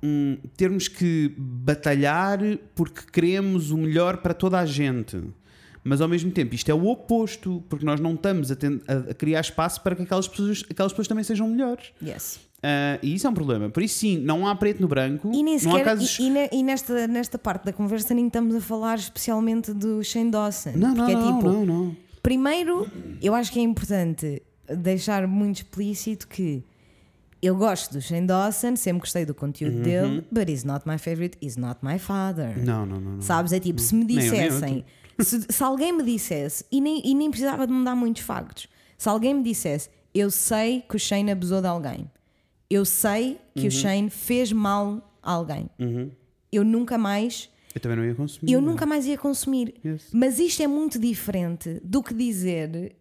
hum, 0.00 0.38
termos 0.56 0.86
que 0.86 1.34
batalhar 1.36 2.38
porque 2.76 3.00
queremos 3.12 3.72
o 3.72 3.76
melhor 3.76 4.18
para 4.18 4.32
toda 4.32 4.60
a 4.60 4.64
gente. 4.64 5.20
Mas 5.82 6.00
ao 6.00 6.08
mesmo 6.08 6.30
tempo, 6.30 6.54
isto 6.54 6.70
é 6.70 6.74
o 6.74 6.86
oposto, 6.86 7.62
porque 7.68 7.84
nós 7.84 8.00
não 8.00 8.14
estamos 8.14 8.52
a, 8.52 8.54
a, 8.54 9.10
a 9.10 9.14
criar 9.14 9.40
espaço 9.40 9.82
para 9.82 9.96
que 9.96 10.02
aquelas 10.02 10.28
pessoas, 10.28 10.64
aquelas 10.70 10.92
pessoas 10.92 11.08
também 11.08 11.24
sejam 11.24 11.48
melhores. 11.48 11.92
Yes. 12.00 12.40
Uh, 12.64 12.98
e 13.02 13.14
isso 13.14 13.26
é 13.26 13.30
um 13.30 13.34
problema. 13.34 13.68
Por 13.68 13.82
isso, 13.82 13.98
sim, 13.98 14.16
não 14.18 14.48
há 14.48 14.54
preto 14.54 14.80
no 14.80 14.88
branco. 14.88 15.30
E, 15.34 15.42
nem 15.42 15.58
não 15.58 15.72
há 15.72 15.78
sequer, 15.78 15.84
casos... 15.84 16.18
e, 16.18 16.30
e 16.30 16.48
e 16.60 16.62
nesta, 16.62 17.06
nesta 17.06 17.38
parte 17.38 17.66
da 17.66 17.72
conversa 17.74 18.14
nem 18.14 18.26
estamos 18.26 18.54
a 18.54 18.60
falar 18.60 18.98
especialmente 18.98 19.74
do 19.74 20.02
Shane 20.02 20.30
Dawson. 20.30 20.72
Não, 20.74 20.94
não, 20.94 21.08
é 21.08 21.12
não, 21.12 21.36
tipo, 21.36 21.50
não, 21.52 21.66
não. 21.66 21.96
primeiro, 22.22 22.90
eu 23.20 23.34
acho 23.34 23.52
que 23.52 23.58
é 23.58 23.62
importante 23.62 24.42
deixar 24.66 25.26
muito 25.26 25.56
explícito 25.56 26.26
que 26.26 26.64
eu 27.42 27.54
gosto 27.54 27.92
do 27.92 28.00
Shane 28.00 28.26
Dawson, 28.26 28.76
sempre 28.76 29.00
gostei 29.00 29.26
do 29.26 29.34
conteúdo 29.34 29.76
Uhum. 29.76 29.82
dele, 29.82 30.26
but 30.32 30.48
he's 30.48 30.64
not 30.64 30.88
my 30.88 30.96
favorite, 30.96 31.36
he's 31.42 31.58
not 31.58 31.80
my 31.82 31.98
father. 31.98 32.56
Não, 32.64 32.86
não, 32.86 32.98
não. 32.98 33.12
não. 33.16 33.20
Sabes? 33.20 33.52
É 33.52 33.60
tipo, 33.60 33.78
se 33.78 33.94
me 33.94 34.06
Nem 34.06 34.24
eu, 34.24 34.32
nem 34.32 34.40
eu, 34.40 34.48
dissessem, 34.48 34.84
se, 35.20 35.46
se 35.50 35.62
alguém 35.62 35.92
me 35.92 36.02
dissesse, 36.02 36.64
e 36.72 36.80
nem, 36.80 37.02
e 37.04 37.14
nem 37.14 37.28
precisava 37.28 37.66
de 37.66 37.72
me 37.74 37.84
dar 37.84 37.94
muitos 37.94 38.22
factos, 38.22 38.68
se 38.96 39.06
alguém 39.06 39.34
me 39.34 39.42
dissesse, 39.42 39.90
eu 40.14 40.30
sei 40.30 40.82
que 40.88 40.96
o 40.96 40.98
Shane 40.98 41.30
abusou 41.30 41.60
de 41.60 41.66
alguém, 41.66 42.10
eu 42.74 42.84
sei 42.84 43.38
que 43.54 43.62
Uhum. 43.62 43.68
o 43.68 43.70
Shane 43.70 44.10
fez 44.10 44.52
mal 44.52 45.14
a 45.22 45.32
alguém, 45.32 45.68
eu 46.52 46.64
nunca 46.64 46.98
mais. 46.98 47.48
Eu 47.74 47.80
também 47.80 47.96
não 47.98 48.04
ia 48.04 48.14
consumir. 48.14 48.52
Eu 48.52 48.60
nunca 48.60 48.86
mais 48.86 49.04
ia 49.06 49.18
consumir. 49.18 49.74
Yes. 49.84 50.08
Mas 50.12 50.38
isto 50.38 50.62
é 50.62 50.66
muito 50.66 50.98
diferente 50.98 51.80
do 51.82 52.02
que 52.02 52.14
dizer 52.14 52.94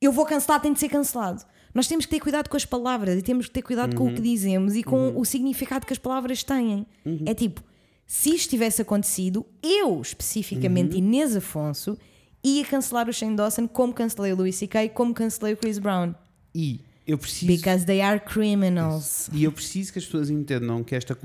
eu 0.00 0.12
vou 0.12 0.24
cancelar, 0.26 0.60
tem 0.60 0.72
de 0.72 0.78
ser 0.80 0.88
cancelado. 0.88 1.42
Nós 1.74 1.86
temos 1.88 2.04
que 2.06 2.10
ter 2.10 2.20
cuidado 2.20 2.48
com 2.48 2.56
as 2.56 2.64
palavras 2.64 3.18
e 3.18 3.22
temos 3.22 3.46
que 3.46 3.52
ter 3.52 3.62
cuidado 3.62 3.94
com 3.96 4.04
o 4.04 4.06
Uhum. 4.08 4.14
que 4.14 4.20
dizemos 4.22 4.74
e 4.76 4.82
com 4.82 5.18
o 5.18 5.24
significado 5.24 5.84
que 5.86 5.92
as 5.92 5.98
palavras 5.98 6.42
têm. 6.44 6.86
É 7.26 7.34
tipo, 7.34 7.62
se 8.06 8.30
isto 8.34 8.50
tivesse 8.50 8.80
acontecido, 8.80 9.44
eu 9.62 10.00
especificamente, 10.00 10.92
Uhum. 10.92 10.98
Inês 10.98 11.34
Afonso, 11.36 11.98
ia 12.44 12.64
cancelar 12.64 13.08
o 13.08 13.12
Shane 13.12 13.36
Dawson 13.36 13.66
como 13.68 13.92
cancelei 13.92 14.32
o 14.32 14.36
Louis 14.36 14.54
C.K., 14.54 14.88
como 14.90 15.12
cancelei 15.12 15.52
o 15.54 15.56
Chris 15.56 15.78
Brown. 15.78 16.14
E 16.54 16.80
eu 17.06 17.16
preciso. 17.18 17.46
Because 17.46 17.84
they 17.86 18.00
are 18.00 18.18
criminals. 18.20 19.28
E 19.32 19.44
eu 19.44 19.52
preciso 19.52 19.92
que 19.92 19.98
as 19.98 20.04
pessoas 20.04 20.28
entendam 20.30 20.82
que 20.82 20.94
esta, 20.94 21.16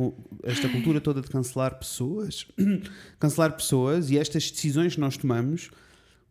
esta 0.44 0.70
cultura 0.70 1.02
toda 1.02 1.22
de 1.22 1.28
cancelar 1.30 1.78
pessoas, 1.80 2.46
cancelar 3.20 3.54
pessoas 3.56 4.10
e 4.12 4.18
estas 4.18 4.52
decisões 4.52 4.94
que 4.96 5.00
nós 5.02 5.18
tomamos, 5.18 5.70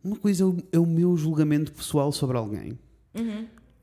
uma 0.03 0.15
coisa 0.15 0.43
é 0.43 0.45
o- 0.47 0.57
é 0.71 0.79
o 0.79 0.85
meu 0.85 1.15
julgamento 1.17 1.71
pessoal 1.71 2.11
sobre 2.11 2.37
alguém. 2.37 2.77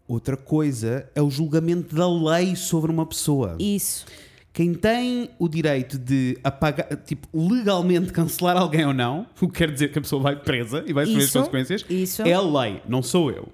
Outra 0.06 0.36
coisa 0.38 1.08
é 1.14 1.20
o 1.20 1.30
julgamento 1.30 1.94
da 1.94 2.08
lei 2.08 2.56
sobre 2.56 2.90
uma 2.90 3.04
pessoa. 3.04 3.56
Isso. 3.58 4.06
Quem 4.54 4.72
tem 4.74 5.30
o 5.38 5.46
direito 5.46 5.98
de 5.98 6.36
apagar, 6.42 6.88
tipo, 7.04 7.28
legalmente 7.32 8.10
cancelar 8.10 8.56
alguém 8.56 8.84
ou 8.86 8.94
não, 8.94 9.26
o 9.40 9.46
que 9.48 9.58
quer 9.58 9.70
dizer 9.70 9.92
que 9.92 9.98
a 9.98 10.02
pessoa 10.02 10.20
vai 10.22 10.34
presa 10.34 10.82
e 10.86 10.92
vai 10.92 11.04
sofrer 11.06 11.24
as 11.24 11.30
consequências, 11.32 11.84
isso. 11.90 12.22
é 12.22 12.32
a 12.32 12.40
lei, 12.40 12.82
não 12.88 13.02
sou 13.02 13.30
eu. 13.30 13.48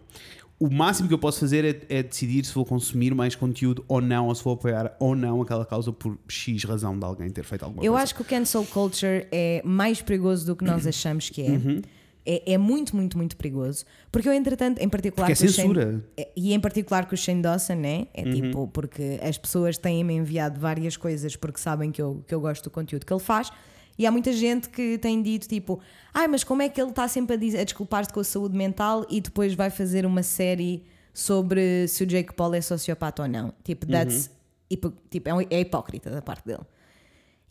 O 0.58 0.70
máximo 0.70 1.08
que 1.08 1.14
eu 1.14 1.18
posso 1.18 1.40
fazer 1.40 1.64
é, 1.90 1.98
é 1.98 2.02
decidir 2.02 2.44
se 2.44 2.54
vou 2.54 2.64
consumir 2.64 3.14
mais 3.14 3.34
conteúdo 3.34 3.84
ou 3.88 4.00
não, 4.00 4.28
ou 4.28 4.34
se 4.34 4.42
vou 4.44 4.54
apoiar 4.54 4.96
ou 5.00 5.14
não 5.16 5.42
aquela 5.42 5.64
causa 5.66 5.92
por 5.92 6.16
X 6.28 6.62
razão 6.64 6.96
de 6.98 7.04
alguém 7.04 7.28
ter 7.28 7.42
feito 7.44 7.64
alguma 7.64 7.84
Eu 7.84 7.92
coisa. 7.92 8.04
acho 8.04 8.14
que 8.14 8.22
o 8.22 8.24
cancel 8.24 8.64
culture 8.66 9.26
é 9.32 9.60
mais 9.64 10.00
perigoso 10.00 10.46
do 10.46 10.56
que 10.56 10.64
nós 10.64 10.86
achamos 10.86 11.28
que 11.28 11.42
é. 11.42 11.50
Uhum. 11.50 11.82
É, 12.26 12.52
é 12.54 12.56
muito, 12.58 12.96
muito, 12.96 13.18
muito 13.18 13.36
perigoso. 13.36 13.84
Porque 14.10 14.26
eu, 14.26 14.32
entretanto, 14.32 14.78
em 14.80 14.88
particular. 14.88 15.26
Porque 15.26 15.42
é 15.44 15.46
o 15.46 15.50
Shane- 15.52 15.68
censura. 15.74 16.04
é- 16.16 16.28
e 16.34 16.54
em 16.54 16.60
particular 16.60 17.04
com 17.06 17.14
o 17.14 17.18
Shane 17.18 17.42
Dawson, 17.42 17.74
né? 17.74 18.06
É 18.14 18.22
Uhum. 18.22 18.32
tipo, 18.32 18.68
porque 18.68 19.18
as 19.22 19.36
pessoas 19.36 19.76
têm-me 19.76 20.14
enviado 20.14 20.58
várias 20.58 20.96
coisas 20.96 21.36
porque 21.36 21.58
sabem 21.60 21.90
que 21.90 22.00
eu, 22.00 22.24
que 22.26 22.34
eu 22.34 22.40
gosto 22.40 22.64
do 22.64 22.70
conteúdo 22.70 23.04
que 23.04 23.12
ele 23.12 23.20
faz. 23.20 23.50
E 23.98 24.06
há 24.06 24.10
muita 24.10 24.32
gente 24.32 24.68
que 24.68 24.98
tem 24.98 25.22
dito 25.22 25.46
tipo, 25.48 25.80
ai, 26.12 26.26
mas 26.28 26.42
como 26.44 26.62
é 26.62 26.68
que 26.68 26.80
ele 26.80 26.90
está 26.90 27.06
sempre 27.06 27.34
a, 27.36 27.60
a 27.60 27.64
desculpar-se 27.64 28.12
com 28.12 28.20
a 28.20 28.24
saúde 28.24 28.56
mental 28.56 29.06
e 29.08 29.20
depois 29.20 29.54
vai 29.54 29.70
fazer 29.70 30.04
uma 30.04 30.22
série 30.22 30.84
sobre 31.12 31.86
se 31.88 32.02
o 32.02 32.06
Jake 32.06 32.34
Paul 32.34 32.54
é 32.54 32.60
sociopata 32.60 33.22
ou 33.22 33.28
não? 33.28 33.52
Tipo, 33.62 33.86
that's 33.86 34.30
hipo- 34.70 34.92
tipo, 35.10 35.28
é, 35.28 35.46
é 35.50 35.60
hipócrita 35.60 36.10
da 36.10 36.20
parte 36.20 36.44
dele. 36.46 36.62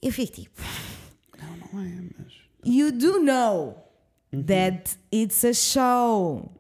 Eu 0.02 0.12
fico 0.12 0.34
tipo. 0.34 0.62
Não 1.74 1.82
é, 1.82 2.02
mas... 2.18 2.34
You 2.66 2.92
do 2.92 3.20
know 3.22 3.78
that 4.46 4.98
it's 5.14 5.44
a 5.46 5.54
show. 5.54 6.52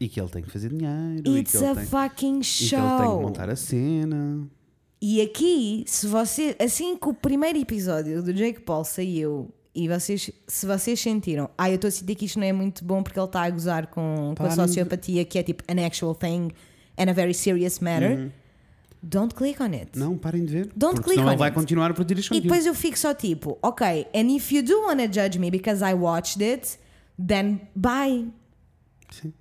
E 0.00 0.08
que 0.08 0.20
ele 0.20 0.28
tem 0.30 0.42
que 0.42 0.50
fazer 0.50 0.68
dinheiro, 0.70 1.22
e 1.28 1.38
It's 1.38 1.54
a 1.62 1.74
tem, 1.76 1.86
fucking 1.86 2.40
e 2.40 2.42
que 2.42 2.74
ele 2.74 2.80
tem 2.82 2.96
que 2.98 3.04
show. 3.04 3.20
montar 3.22 3.48
a 3.50 3.56
cena. 3.56 4.48
E 5.04 5.20
aqui, 5.20 5.82
se 5.84 6.06
você, 6.06 6.54
assim 6.60 6.96
que 6.96 7.08
o 7.08 7.12
primeiro 7.12 7.58
episódio 7.58 8.22
do 8.22 8.32
Jake 8.32 8.60
Paul 8.60 8.84
saiu 8.84 9.52
e 9.74 9.88
vocês, 9.88 10.30
se 10.46 10.64
vocês 10.64 11.00
sentiram, 11.00 11.50
ah, 11.58 11.68
eu 11.68 11.74
estou 11.74 11.88
a 11.88 11.90
sentir 11.90 12.14
que 12.14 12.26
isto 12.26 12.38
não 12.38 12.46
é 12.46 12.52
muito 12.52 12.84
bom 12.84 13.02
porque 13.02 13.18
ele 13.18 13.26
está 13.26 13.42
a 13.42 13.50
gozar 13.50 13.88
com, 13.88 14.32
com 14.38 14.44
a 14.44 14.50
sociopatia, 14.52 15.24
que 15.24 15.40
é 15.40 15.42
tipo 15.42 15.64
an 15.68 15.84
actual 15.84 16.14
thing 16.14 16.52
and 16.96 17.10
a 17.10 17.12
very 17.12 17.34
serious 17.34 17.80
matter, 17.80 18.30
don't 19.02 19.34
click 19.34 19.60
on 19.60 19.72
it. 19.72 19.98
Não, 19.98 20.16
parem 20.16 20.44
de 20.44 20.52
ver. 20.52 20.72
Don't 20.76 20.94
porque 20.94 21.06
click 21.06 21.14
senão 21.16 21.26
on 21.26 21.32
ele 21.32 21.38
vai 21.38 21.48
it. 21.48 21.54
continuar 21.58 21.90
a 21.90 21.94
produzir 21.94 22.20
este 22.20 22.34
E 22.36 22.40
depois 22.40 22.64
eu 22.64 22.72
fico 22.74 22.96
só 22.96 23.12
tipo, 23.12 23.58
ok, 23.60 24.06
and 24.14 24.30
if 24.30 24.52
you 24.52 24.62
do 24.62 24.82
wanna 24.82 25.08
judge 25.12 25.36
me 25.36 25.50
because 25.50 25.82
I 25.84 25.94
watched 25.94 26.40
it, 26.40 26.78
then 27.18 27.62
bye. 27.74 28.28
Sim. 29.10 29.32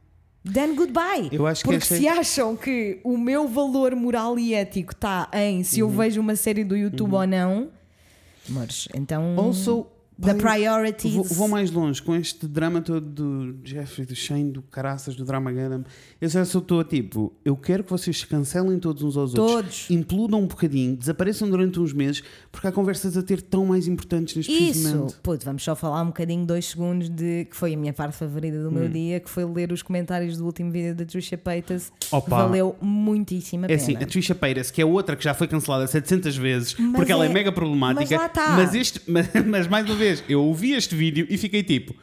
Then 0.43 0.75
goodbye. 0.75 1.29
Eu 1.31 1.45
acho 1.45 1.63
que 1.63 1.69
Porque 1.69 1.83
esta 1.83 1.95
é- 1.95 1.99
se 1.99 2.07
acham 2.07 2.55
que 2.55 2.99
o 3.03 3.15
meu 3.17 3.47
valor 3.47 3.95
moral 3.95 4.39
e 4.39 4.53
ético 4.55 4.91
está 4.93 5.29
em 5.33 5.63
se 5.63 5.79
eu 5.81 5.87
Uhum. 5.87 5.95
vejo 5.97 6.19
uma 6.19 6.35
série 6.35 6.63
do 6.63 6.75
YouTube 6.75 7.13
ou 7.13 7.27
não, 7.27 7.69
amores, 8.49 8.87
então 8.95 9.35
Also, 9.37 9.85
the 10.21 10.33
priorities. 10.35 11.13
Vou, 11.15 11.23
vou 11.23 11.47
mais 11.47 11.71
longe 11.71 12.01
com 12.01 12.15
este 12.15 12.47
drama 12.47 12.81
todo 12.81 13.01
do 13.01 13.55
Jeffrey, 13.63 14.05
do 14.05 14.15
Shane, 14.15 14.51
do 14.51 14.61
Caraças, 14.61 15.15
do 15.15 15.25
Drama 15.25 15.51
Garam. 15.51 15.83
Eu 16.19 16.29
já 16.29 16.43
só 16.45 16.59
estou 16.59 16.79
a 16.79 16.83
tipo, 16.83 17.33
eu 17.43 17.55
quero 17.55 17.83
que 17.83 17.89
vocês 17.89 18.19
se 18.19 18.27
cancelem 18.27 18.77
todos 18.79 19.01
uns 19.03 19.17
aos 19.17 19.33
Todos. 19.33 19.55
outros, 19.55 19.89
implodam 19.89 20.41
um 20.41 20.47
bocadinho, 20.47 20.95
desapareçam 20.95 21.49
durante 21.49 21.79
uns 21.79 21.93
meses, 21.93 22.23
porque 22.51 22.67
há 22.67 22.71
conversas 22.71 23.15
a 23.17 23.23
ter 23.23 23.41
tão 23.41 23.65
mais 23.65 23.87
importantes 23.87 24.35
neste 24.35 24.51
Isso, 24.51 24.95
momento. 24.95 25.19
puto, 25.23 25.45
vamos 25.45 25.63
só 25.63 25.75
falar 25.75 26.01
um 26.01 26.07
bocadinho, 26.07 26.45
dois 26.45 26.65
segundos, 26.65 27.09
de 27.09 27.45
que 27.45 27.55
foi 27.55 27.73
a 27.73 27.77
minha 27.77 27.93
parte 27.93 28.15
favorita 28.17 28.61
do 28.61 28.71
meu 28.71 28.85
Hum. 28.85 28.89
dia, 28.89 29.19
que 29.19 29.29
foi 29.29 29.45
ler 29.45 29.71
os 29.71 29.81
comentários 29.81 30.37
do 30.37 30.45
último 30.45 30.71
vídeo 30.71 30.95
da 30.95 31.05
Trisha 31.05 31.37
Paytas. 31.37 31.91
Opa. 32.11 32.43
Valeu 32.43 32.75
muitíssimo 32.81 33.63
a 33.63 33.65
É 33.65 33.69
pena. 33.69 33.81
assim, 33.81 33.95
a 33.95 34.05
Trisha 34.05 34.35
Paytas, 34.35 34.71
que 34.71 34.81
é 34.81 34.85
outra 34.85 35.15
que 35.15 35.23
já 35.23 35.33
foi 35.33 35.47
cancelada 35.47 35.85
700 35.87 36.35
vezes 36.35 36.75
Mas 36.77 36.95
porque 36.95 37.11
ela 37.11 37.25
é 37.25 37.29
é- 37.29 37.33
mega 37.33 37.51
problemática. 37.51 38.01
mas 38.01 38.11
lá 38.11 38.29
tá. 38.29 38.55
Mas, 38.55 38.73
este, 38.75 39.01
mas, 39.07 39.27
mas 39.45 39.67
mais 39.67 39.85
uma 39.85 39.95
vez, 39.95 40.10
eu 40.27 40.43
ouvi 40.43 40.73
este 40.73 40.95
vídeo 40.95 41.25
e 41.29 41.37
fiquei 41.37 41.63
tipo: 41.63 41.95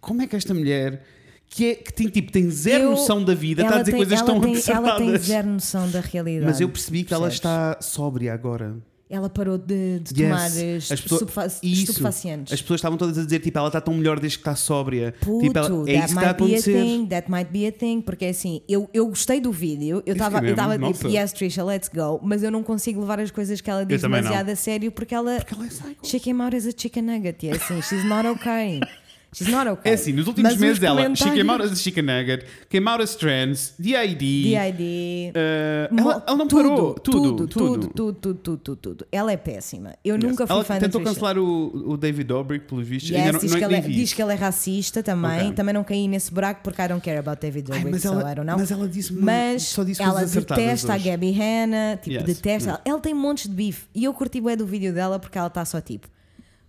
como 0.00 0.22
é 0.22 0.26
que 0.26 0.34
esta 0.36 0.52
mulher, 0.54 1.04
que, 1.48 1.66
é, 1.70 1.74
que 1.74 1.92
tem, 1.92 2.08
tipo, 2.08 2.32
tem 2.32 2.50
zero 2.50 2.84
Eu- 2.84 2.90
noção 2.92 3.22
da 3.22 3.34
vida, 3.34 3.62
está 3.62 3.72
a 3.72 3.76
ela 3.76 3.82
dizer 3.84 3.92
tem- 3.92 3.98
coisas 4.00 4.18
ela 4.18 4.26
tão 4.26 4.40
tem, 4.40 4.54
Ela 4.74 4.96
tem 4.98 5.18
zero 5.18 5.48
noção 5.48 5.90
da 5.90 6.00
realidade. 6.00 6.46
Mas 6.46 6.60
eu 6.60 6.68
percebi 6.68 7.04
que 7.04 7.14
ela 7.14 7.28
percebes? 7.28 7.38
está 7.38 7.78
sóbria 7.80 8.32
agora. 8.34 8.76
Ela 9.08 9.28
parou 9.28 9.58
de, 9.58 10.00
de 10.00 10.22
Yes. 10.22 10.30
tomar 10.30 10.46
As 10.46 11.00
pessoas- 11.02 11.60
estupefacientes. 11.62 12.52
As 12.52 12.60
pessoas 12.62 12.78
estavam 12.78 12.96
todas 12.96 13.18
a 13.18 13.22
dizer, 13.24 13.38
tipo, 13.40 13.58
ela 13.58 13.68
está 13.68 13.80
tão 13.80 13.92
melhor 13.94 14.18
desde 14.18 14.38
que 14.38 14.42
está 14.42 14.56
sóbria. 14.56 15.14
Puto, 15.20 15.44
tipo, 15.46 15.58
ela, 15.58 15.68
é 15.68 15.70
that 15.70 16.06
isso 16.06 16.14
que 16.14 16.20
está 16.24 16.30
a 16.30 16.32
might 16.32 16.36
be 16.38 16.42
a 16.44 16.46
acontecer. 16.58 16.72
thing, 16.82 17.06
that 17.08 17.30
might 17.30 17.50
be 17.52 17.66
a 17.66 17.72
thing, 17.72 18.00
porque 18.00 18.24
assim, 18.24 18.62
eu, 18.66 18.88
eu 18.94 19.06
gostei 19.06 19.40
do 19.40 19.52
vídeo, 19.52 20.02
eu 20.06 20.14
estava 20.14 20.40
tipo, 20.40 21.08
yes, 21.08 21.32
Trisha, 21.32 21.62
let's 21.62 21.88
go, 21.94 22.18
mas 22.22 22.42
eu 22.42 22.50
não 22.50 22.62
consigo 22.62 23.00
levar 23.00 23.20
as 23.20 23.30
coisas 23.30 23.60
que 23.60 23.70
ela 23.70 23.84
diz 23.84 24.00
também 24.00 24.20
não. 24.22 24.28
demasiado 24.30 24.48
a 24.50 24.56
sério 24.56 24.90
porque 24.90 25.14
ela, 25.14 25.36
Porque 25.36 25.54
ela 25.54 25.66
é 25.66 25.68
psycho. 25.68 26.06
she 26.06 26.18
came 26.18 26.40
out 26.42 26.56
as 26.56 26.66
a 26.66 26.70
chicken 26.76 27.02
nugget, 27.02 27.44
e 27.44 27.50
é 27.50 27.52
assim, 27.52 27.80
she's 27.82 28.04
not 28.04 28.26
okay. 28.26 28.80
She's 29.34 29.48
not 29.48 29.68
okay. 29.68 29.90
É 29.90 29.94
assim, 29.94 30.12
nos 30.12 30.26
últimos 30.28 30.52
Mas 30.52 30.60
meses 30.60 30.82
ela, 30.82 31.00
she 31.00 31.04
comentários- 31.24 31.36
came 31.36 31.50
out 31.50 31.62
as 31.64 31.72
a 31.72 31.74
chicken 31.74 32.02
nugget, 32.04 32.46
came 32.70 32.88
out 32.88 33.02
as 33.02 33.14
trans, 33.16 33.74
DID. 33.78 34.16
DID. 34.18 35.32
eh, 35.34 35.88
mo- 35.90 36.00
ela, 36.10 36.24
ela 36.26 36.36
não 36.36 36.46
parou. 36.48 36.94
Tudo, 36.94 37.20
tudo, 37.36 37.46
tudo. 37.48 37.88
tudo, 37.88 37.88
tudo, 37.88 38.34
tudo, 38.34 38.56
tudo, 38.58 38.76
tudo. 38.76 39.06
Ela 39.10 39.32
é 39.32 39.36
péssima. 39.36 39.94
Eu 40.04 40.16
nunca 40.16 40.46
fui 40.46 40.54
ela 40.54 40.64
fã 40.64 40.78
tentou 40.78 41.00
cancelar 41.02 41.36
o, 41.38 41.90
o 41.92 41.96
David 41.96 42.28
Dobrik, 42.28 42.66
pelos 42.66 42.86
vistos. 42.86 43.10
Yes, 43.10 43.32
não, 43.32 43.40
diz, 43.40 43.50
não, 43.50 43.58
que 43.58 43.64
ela 43.64 43.76
é, 43.76 43.80
diz 43.80 44.12
que 44.12 44.22
ela 44.22 44.32
é 44.32 44.36
racista 44.36 45.02
também. 45.02 45.40
Ok. 45.46 45.52
Também 45.54 45.74
não 45.74 45.82
caí 45.84 46.06
nesse 46.06 46.32
buraco 46.32 46.60
porque 46.62 46.80
I 46.80 46.88
don't 46.88 47.02
care 47.04 47.18
about 47.18 47.40
David 47.40 47.66
Ai, 47.70 47.78
Dobrik, 47.78 47.90
mas, 47.92 48.02
so 48.02 48.08
ela, 48.08 48.32
I 48.32 48.34
don't 48.36 48.46
know. 48.46 48.58
mas 48.58 48.70
ela 48.70 48.88
disse 48.88 49.12
Mas 49.12 49.62
só 49.64 49.82
disse 49.82 50.00
ela 50.02 50.24
detesta 50.24 50.92
a 50.92 50.96
hoje. 50.96 51.08
Gabby 51.10 51.32
Hanna, 51.32 51.96
tipo, 52.00 52.14
Yes. 52.16 52.24
detesta. 52.24 52.74
Hum. 52.74 52.78
Ela 52.84 53.00
tem 53.00 53.12
montes 53.14 53.48
de 53.48 53.54
bife. 53.54 53.86
E 53.94 54.04
eu 54.04 54.14
curti 54.14 54.40
bué 54.40 54.54
do 54.54 54.66
vídeo 54.66 54.92
dela 54.92 55.18
porque 55.18 55.36
ela 55.36 55.48
está 55.48 55.64
só 55.64 55.80
tipo: 55.80 56.08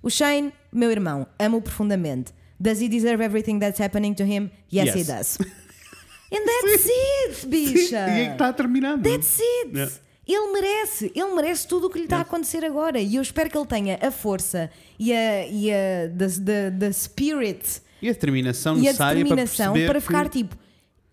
O 0.02 0.10
Shane, 0.10 0.52
meu 0.72 0.90
irmão, 0.92 1.28
amo-o 1.40 1.62
profundamente. 1.62 2.32
Does 2.66 2.82
he 2.82 2.90
deserve 2.90 3.22
everything 3.24 3.60
that's 3.60 3.80
happening 3.80 4.14
to 4.16 4.24
him? 4.24 4.50
Yes, 4.72 4.88
Yes. 4.88 4.96
he 4.96 5.04
does. 5.04 5.38
And 6.32 6.42
that's 6.44 6.90
it, 6.90 7.48
bicha. 7.48 8.08
E 8.10 8.22
é 8.22 8.26
que 8.28 8.32
está 8.34 8.52
terminado. 8.52 9.02
That's 9.02 9.40
it. 9.40 9.76
Yeah. 9.76 9.92
Ele 10.28 10.52
merece, 10.54 11.12
ele 11.16 11.36
merece 11.36 11.68
tudo 11.68 11.86
o 11.86 11.90
que 11.90 12.00
lhe 12.00 12.06
está 12.06 12.18
a 12.18 12.22
acontecer 12.22 12.66
agora. 12.66 13.00
E 13.00 13.16
eu 13.16 13.22
espero 13.22 13.48
que 13.48 13.56
ele 13.58 13.68
tenha 13.68 14.00
a 14.02 14.10
força 14.10 14.72
e 14.98 15.14
a, 15.14 15.46
e 15.48 15.72
a 15.72 16.10
the, 16.18 16.28
the, 16.44 16.72
the 16.80 16.92
spirit 16.92 17.80
E 18.02 18.10
a 18.10 18.12
determinação 18.12 18.76
e 18.80 18.90
a 18.90 18.92
determinação 18.92 19.74
para, 19.74 19.86
para, 19.86 20.02
ficar 20.02 20.28
que- 20.30 20.40
tipo, 20.40 20.58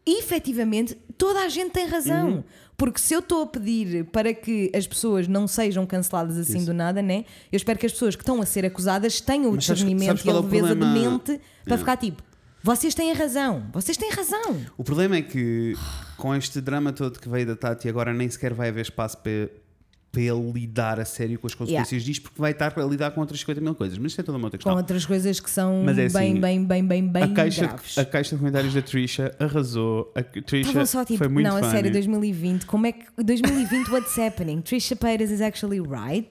efetivamente, 0.06 0.96
toda 1.18 1.40
a 1.40 1.48
gente 1.48 1.70
tem 1.72 1.86
razão. 1.86 2.28
Uhum. 2.28 2.44
Porque 2.82 2.98
se 2.98 3.14
eu 3.14 3.20
estou 3.20 3.42
a 3.44 3.46
pedir 3.46 4.06
para 4.06 4.34
que 4.34 4.68
as 4.74 4.88
pessoas 4.88 5.28
não 5.28 5.46
sejam 5.46 5.86
canceladas 5.86 6.36
assim 6.36 6.56
Isso. 6.56 6.66
do 6.66 6.74
nada, 6.74 7.00
né? 7.00 7.24
Eu 7.52 7.56
espero 7.56 7.78
que 7.78 7.86
as 7.86 7.92
pessoas 7.92 8.16
que 8.16 8.22
estão 8.22 8.42
a 8.42 8.44
ser 8.46 8.66
acusadas 8.66 9.20
tenham 9.20 9.50
o 9.50 9.54
Mas 9.54 9.66
sabes- 9.66 9.82
discernimento 9.84 10.06
sabes 10.08 10.24
e 10.24 10.28
a 10.28 10.32
qual 10.32 10.36
é 10.36 10.40
o 10.40 10.42
leveza 10.50 10.74
de 10.74 10.80
problema? 10.80 11.10
mente 11.12 11.40
para 11.64 11.78
ficar 11.78 11.96
tipo, 11.96 12.22
vocês 12.60 12.92
têm 12.92 13.12
razão, 13.12 13.66
vocês 13.72 13.96
têm 13.96 14.10
razão. 14.10 14.56
O 14.76 14.82
problema 14.82 15.14
é 15.16 15.22
que 15.22 15.74
com 16.16 16.34
este 16.34 16.60
drama 16.60 16.92
todo 16.92 17.20
que 17.20 17.28
veio 17.28 17.46
da 17.46 17.54
Tati, 17.54 17.88
agora 17.88 18.12
nem 18.12 18.28
sequer 18.28 18.52
vai 18.52 18.68
haver 18.70 18.82
espaço 18.82 19.16
para, 19.18 19.48
para 20.12 20.20
ele 20.20 20.52
lidar 20.52 21.00
a 21.00 21.06
sério 21.06 21.38
com 21.38 21.46
as 21.46 21.54
consequências 21.54 22.02
disto, 22.04 22.24
porque 22.24 22.38
vai 22.38 22.50
estar 22.52 22.78
a 22.78 22.84
lidar 22.84 23.10
com 23.12 23.20
outras 23.22 23.40
50 23.40 23.62
mil 23.62 23.74
coisas. 23.74 23.96
Mas 23.96 24.12
isso 24.12 24.20
é 24.20 24.24
toda 24.24 24.36
uma 24.36 24.44
outra 24.48 24.58
Com 24.58 24.64
questão. 24.64 24.76
outras 24.76 25.06
coisas 25.06 25.40
que 25.40 25.48
são 25.50 25.88
é 25.88 25.94
bem, 25.94 26.04
assim, 26.06 26.38
bem, 26.38 26.64
bem, 26.66 26.86
bem, 26.86 27.08
bem 27.08 27.22
a, 27.22 27.28
caixa, 27.28 27.66
graves. 27.66 27.96
a 27.96 28.04
caixa 28.04 28.30
de 28.36 28.38
comentários 28.40 28.74
da 28.74 28.82
Trisha 28.82 29.34
arrasou. 29.40 30.12
A 30.14 30.22
Trisha 30.22 30.84
só 30.84 31.02
tipo, 31.02 31.16
foi 31.16 31.28
muito 31.28 31.46
não, 31.48 31.56
a 31.56 31.60
funny. 31.60 31.72
sério, 31.72 31.90
2020, 31.92 32.66
como 32.66 32.86
é 32.86 32.92
que. 32.92 33.06
2020, 33.24 33.88
what's 33.90 34.18
happening? 34.18 34.60
Trisha 34.60 34.94
Paytas 34.94 35.30
is 35.30 35.40
actually 35.40 35.80
right? 35.80 36.28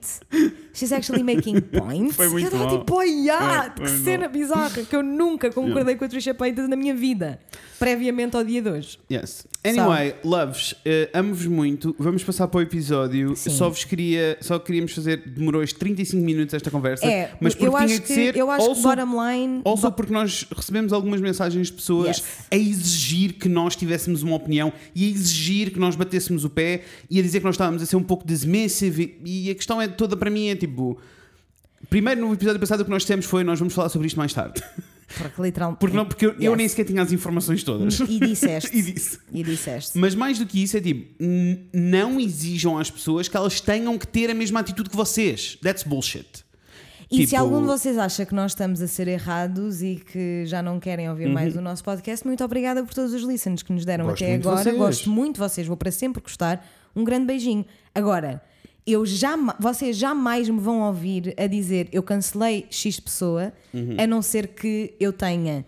She's 0.75 0.91
actually 0.91 1.23
making 1.23 1.59
points? 1.73 2.15
Foi 2.15 2.29
muito 2.29 2.45
eu 2.45 2.51
estava 2.53 2.69
bom. 2.69 2.79
tipo, 2.79 2.95
oh, 2.95 3.01
yeah, 3.01 3.63
Foi- 3.63 3.69
que 3.71 3.77
foi 3.81 3.89
muito 3.89 4.03
cena 4.05 4.27
bizarra, 4.27 4.83
que 4.83 4.95
eu 4.95 5.01
nunca 5.01 5.49
concordei 5.51 5.95
com 5.95 6.05
a 6.05 6.07
Trisha 6.07 6.35
Paytas 6.35 6.69
na 6.69 6.75
minha 6.75 6.93
vida, 6.93 7.39
previamente 7.79 8.37
ao 8.37 8.43
dia 8.43 8.61
de 8.61 8.69
hoje. 8.69 8.99
Yes. 9.11 9.47
Anyway, 9.63 10.15
loves, 10.23 10.73
eh, 10.83 11.07
amo-vos 11.13 11.45
muito. 11.45 11.95
Vamos 11.99 12.23
passar 12.23 12.47
para 12.47 12.57
o 12.57 12.61
episódio. 12.61 13.35
Sim. 13.35 13.51
Só 13.51 13.69
vos 13.69 13.83
queria, 13.83 14.35
só 14.41 14.57
queríamos 14.57 14.91
fazer, 14.91 15.17
demorou 15.29 15.61
estes 15.61 15.77
35 15.77 16.23
minutos 16.25 16.55
esta 16.55 16.71
conversa, 16.71 17.05
É, 17.05 17.31
mas 17.39 17.53
porque 17.53 17.67
eu 17.67 17.71
tinha 17.71 17.83
acho 17.85 18.01
que, 18.01 18.07
ser 18.13 18.35
eu 18.35 18.49
acho 18.49 18.63
que 18.65 18.69
also- 18.71 18.81
bottom 18.81 19.29
line. 19.31 19.61
Ou 19.63 19.77
só 19.77 19.91
porque 19.91 20.11
nós 20.11 20.47
recebemos 20.55 20.91
algumas 20.91 21.21
mensagens 21.21 21.67
de 21.67 21.73
pessoas 21.73 22.17
Yes. 22.17 22.23
a 22.49 22.55
exigir 22.57 23.33
que 23.33 23.47
nós 23.47 23.75
tivéssemos 23.75 24.23
uma 24.23 24.35
opinião 24.35 24.73
e 24.95 25.05
a 25.05 25.09
exigir 25.09 25.69
que 25.71 25.77
nós 25.79 25.95
batêssemos 25.95 26.43
o 26.43 26.49
pé 26.49 26.81
e 27.07 27.19
a 27.19 27.21
dizer 27.21 27.37
que 27.39 27.45
nós 27.45 27.53
estávamos 27.53 27.83
a 27.83 27.85
ser 27.85 27.95
um 27.97 28.03
pouco 28.03 28.25
dismissive. 28.25 29.19
E, 29.23 29.47
e 29.47 29.51
a 29.51 29.55
questão 29.55 29.79
é 29.79 29.87
toda 29.87 30.17
para 30.17 30.31
mim 30.31 30.47
é 30.47 30.55
tipo. 30.55 30.97
Primeiro, 31.87 32.21
no 32.21 32.33
episódio 32.33 32.59
passado, 32.59 32.81
o 32.81 32.83
que 32.85 32.89
nós 32.91 33.03
dissemos 33.03 33.25
foi: 33.25 33.43
nós 33.43 33.59
vamos 33.59 33.73
falar 33.75 33.89
sobre 33.89 34.07
isto 34.07 34.17
mais 34.17 34.33
tarde. 34.33 34.59
Porque 35.17 35.41
literalmente. 35.41 35.79
Porque, 35.79 35.95
não, 35.97 36.05
porque 36.05 36.25
eu, 36.25 36.31
eu 36.39 36.51
Yes. 36.51 36.57
nem 36.57 36.67
sequer 36.67 36.85
tinha 36.85 37.01
as 37.01 37.11
informações 37.11 37.63
todas. 37.63 37.99
E 37.99 38.19
disseste. 38.19 38.69
e 38.77 38.81
disse. 38.81 39.19
E 39.31 39.43
disseste. 39.43 39.97
Mas 39.97 40.15
mais 40.15 40.37
do 40.39 40.45
que 40.45 40.61
isso, 40.63 40.77
é 40.77 40.81
tipo: 40.81 41.15
não 41.73 42.19
exijam 42.19 42.77
às 42.77 42.89
pessoas 42.89 43.27
que 43.27 43.35
elas 43.37 43.59
tenham 43.61 43.97
que 43.97 44.07
ter 44.07 44.29
a 44.29 44.33
mesma 44.33 44.59
atitude 44.59 44.89
que 44.89 44.95
vocês. 44.95 45.57
That's 45.61 45.83
bullshit. 45.83 46.25
E 47.13 47.17
se 47.17 47.27
Tipo- 47.31 47.41
algum 47.41 47.59
de 47.59 47.67
vocês 47.67 47.97
acha 47.97 48.25
que 48.25 48.33
nós 48.33 48.51
estamos 48.53 48.81
a 48.81 48.87
ser 48.87 49.05
errados 49.09 49.81
e 49.81 49.95
que 49.97 50.45
já 50.45 50.61
não 50.61 50.79
querem 50.79 51.09
ouvir 51.09 51.27
mais 51.27 51.57
o 51.57 51.61
nosso 51.61 51.83
podcast, 51.83 52.25
muito 52.25 52.41
obrigada 52.41 52.85
por 52.85 52.93
todos 52.93 53.13
os 53.13 53.23
listens 53.23 53.61
que 53.61 53.73
nos 53.73 53.83
deram 53.83 54.05
Uhum. 54.05 54.11
Gosto 54.11 54.23
até 54.23 54.35
agora. 54.35 54.73
Gosto 54.77 55.09
muito 55.09 55.33
de 55.33 55.39
vocês, 55.41 55.67
vou 55.67 55.75
para 55.75 55.91
sempre 55.91 56.21
gostar. 56.21 56.65
Um 56.95 57.03
grande 57.03 57.25
beijinho. 57.25 57.65
Agora, 57.93 58.41
eu 58.85 59.05
jamais, 59.05 59.55
vocês 59.59 59.95
jamais 59.95 60.49
me 60.49 60.59
vão 60.59 60.81
ouvir 60.81 61.33
a 61.37 61.47
dizer 61.47 61.87
eu 61.91 62.01
cancelei 62.03 62.65
X 62.69 62.99
pessoa, 62.99 63.53
Uhum. 63.73 63.95
a 63.99 64.07
não 64.07 64.21
ser 64.21 64.47
que 64.47 64.93
eu 64.99 65.13
tenha 65.13 65.65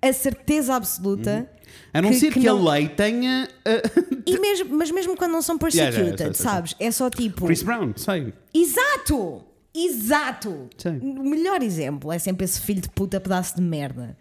a 0.00 0.12
certeza 0.12 0.74
absoluta. 0.74 1.50
A 1.92 2.00
não 2.00 2.10
que- 2.10 2.16
ser 2.16 2.32
que 2.32 2.40
que, 2.40 2.46
não- 2.46 2.66
a 2.68 2.72
lei 2.74 2.88
tenha. 2.88 3.48
uh, 3.66 4.22
E 4.24 4.38
mesmo, 4.38 4.76
mas 4.76 4.90
mesmo 4.90 5.16
quando 5.16 5.32
não 5.32 5.42
são 5.42 5.56
Yeah, 5.56 5.74
yeah, 5.74 5.90
persecuted, 5.90 6.20
yeah, 6.20 6.34
sei, 6.34 6.44
sei, 6.44 6.52
sabes? 6.52 6.74
É 6.78 6.90
só 6.90 7.10
tipo. 7.10 7.46
Chris 7.46 7.62
Brown, 7.62 7.92
sei. 7.96 8.32
Exato! 8.54 9.44
Exato! 9.74 10.68
O 11.02 11.22
melhor 11.28 11.62
exemplo 11.62 12.10
é 12.12 12.18
sempre 12.18 12.44
esse 12.44 12.60
filho 12.60 12.80
de 12.80 12.88
puta 12.88 13.20
pedaço 13.20 13.56
de 13.56 13.62
merda. 13.62 14.16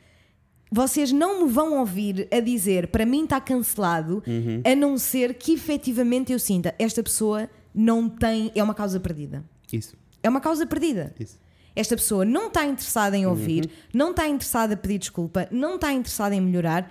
Vocês 0.72 1.12
não 1.12 1.46
me 1.46 1.50
vão 1.52 1.80
ouvir 1.80 2.28
a 2.32 2.40
dizer 2.42 2.88
para 2.88 3.06
mim 3.06 3.24
está 3.24 3.40
cancelado, 3.40 4.22
Uhum. 4.28 4.62
a 4.66 4.76
não 4.76 4.98
ser 4.98 5.36
que 5.36 5.54
efetivamente 5.54 6.34
eu 6.34 6.40
sinta 6.40 6.74
esta 6.78 7.02
pessoa 7.02 7.50
não 7.76 8.08
tem. 8.10 8.52
É 8.56 8.64
uma 8.64 8.74
causa 8.74 9.00
perdida. 9.00 9.44
Isso, 9.72 9.96
É 10.24 10.30
uma 10.30 10.40
causa 10.42 10.66
perdida. 10.66 11.14
isso. 11.20 11.38
Esta 11.76 11.96
pessoa 11.96 12.24
não 12.24 12.48
está 12.48 12.66
interessada 12.66 13.18
em 13.18 13.26
ouvir, 13.26 13.66
Uhum. 13.66 13.72
não 13.94 14.12
está 14.12 14.28
interessada 14.28 14.74
a 14.76 14.78
pedir 14.78 14.98
desculpa, 14.98 15.48
não 15.52 15.76
está 15.76 15.92
interessada 15.92 16.34
em 16.34 16.40
melhorar 16.40 16.90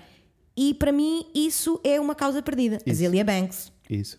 e 0.57 0.75
para 0.75 0.93
mim 0.93 1.25
isso 1.35 1.81
é 1.83 1.99
uma 1.99 2.15
causa 2.15 2.43
perdida. 2.43 2.79
Isso. 2.85 2.97
Zilia 2.99 3.25
Banks 3.25 3.73
Isso. 3.89 4.19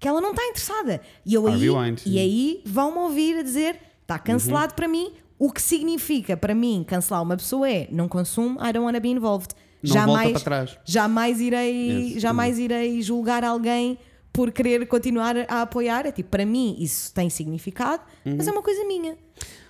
que 0.00 0.08
ela 0.08 0.20
não 0.20 0.30
está 0.30 0.42
interessada. 0.46 1.00
E, 1.24 1.34
eu 1.34 1.46
aí, 1.46 1.60
e 2.06 2.18
aí 2.18 2.62
vão-me 2.64 2.98
ouvir 2.98 3.36
a 3.38 3.42
dizer 3.42 3.78
está 4.02 4.18
cancelado 4.18 4.72
Uhum. 4.72 4.76
para 4.76 4.88
mim. 4.88 5.12
O 5.38 5.52
que 5.52 5.60
significa 5.60 6.34
para 6.34 6.54
mim 6.54 6.82
cancelar 6.88 7.22
uma 7.22 7.36
pessoa 7.36 7.70
é 7.70 7.86
não 7.92 8.08
consumo, 8.08 8.58
I 8.58 8.72
don't 8.72 8.86
want 8.86 8.94
to 8.94 9.00
be 9.02 9.10
involved. 9.10 9.54
Não 9.82 9.92
jamais, 9.92 10.44
jamais 10.86 11.40
irei, 11.42 12.12
Yes. 12.14 12.22
jamais 12.22 12.58
irei 12.58 13.02
julgar 13.02 13.44
alguém 13.44 13.98
por 14.36 14.52
querer 14.52 14.86
continuar 14.86 15.34
a 15.48 15.62
apoiar. 15.62 16.06
É 16.06 16.12
tipo, 16.12 16.28
para 16.30 16.44
mim 16.44 16.76
isso 16.78 17.12
tem 17.14 17.30
significado, 17.30 18.02
Uhum. 18.24 18.34
mas 18.36 18.46
é 18.46 18.52
uma 18.52 18.62
coisa 18.62 18.84
minha. 18.86 19.16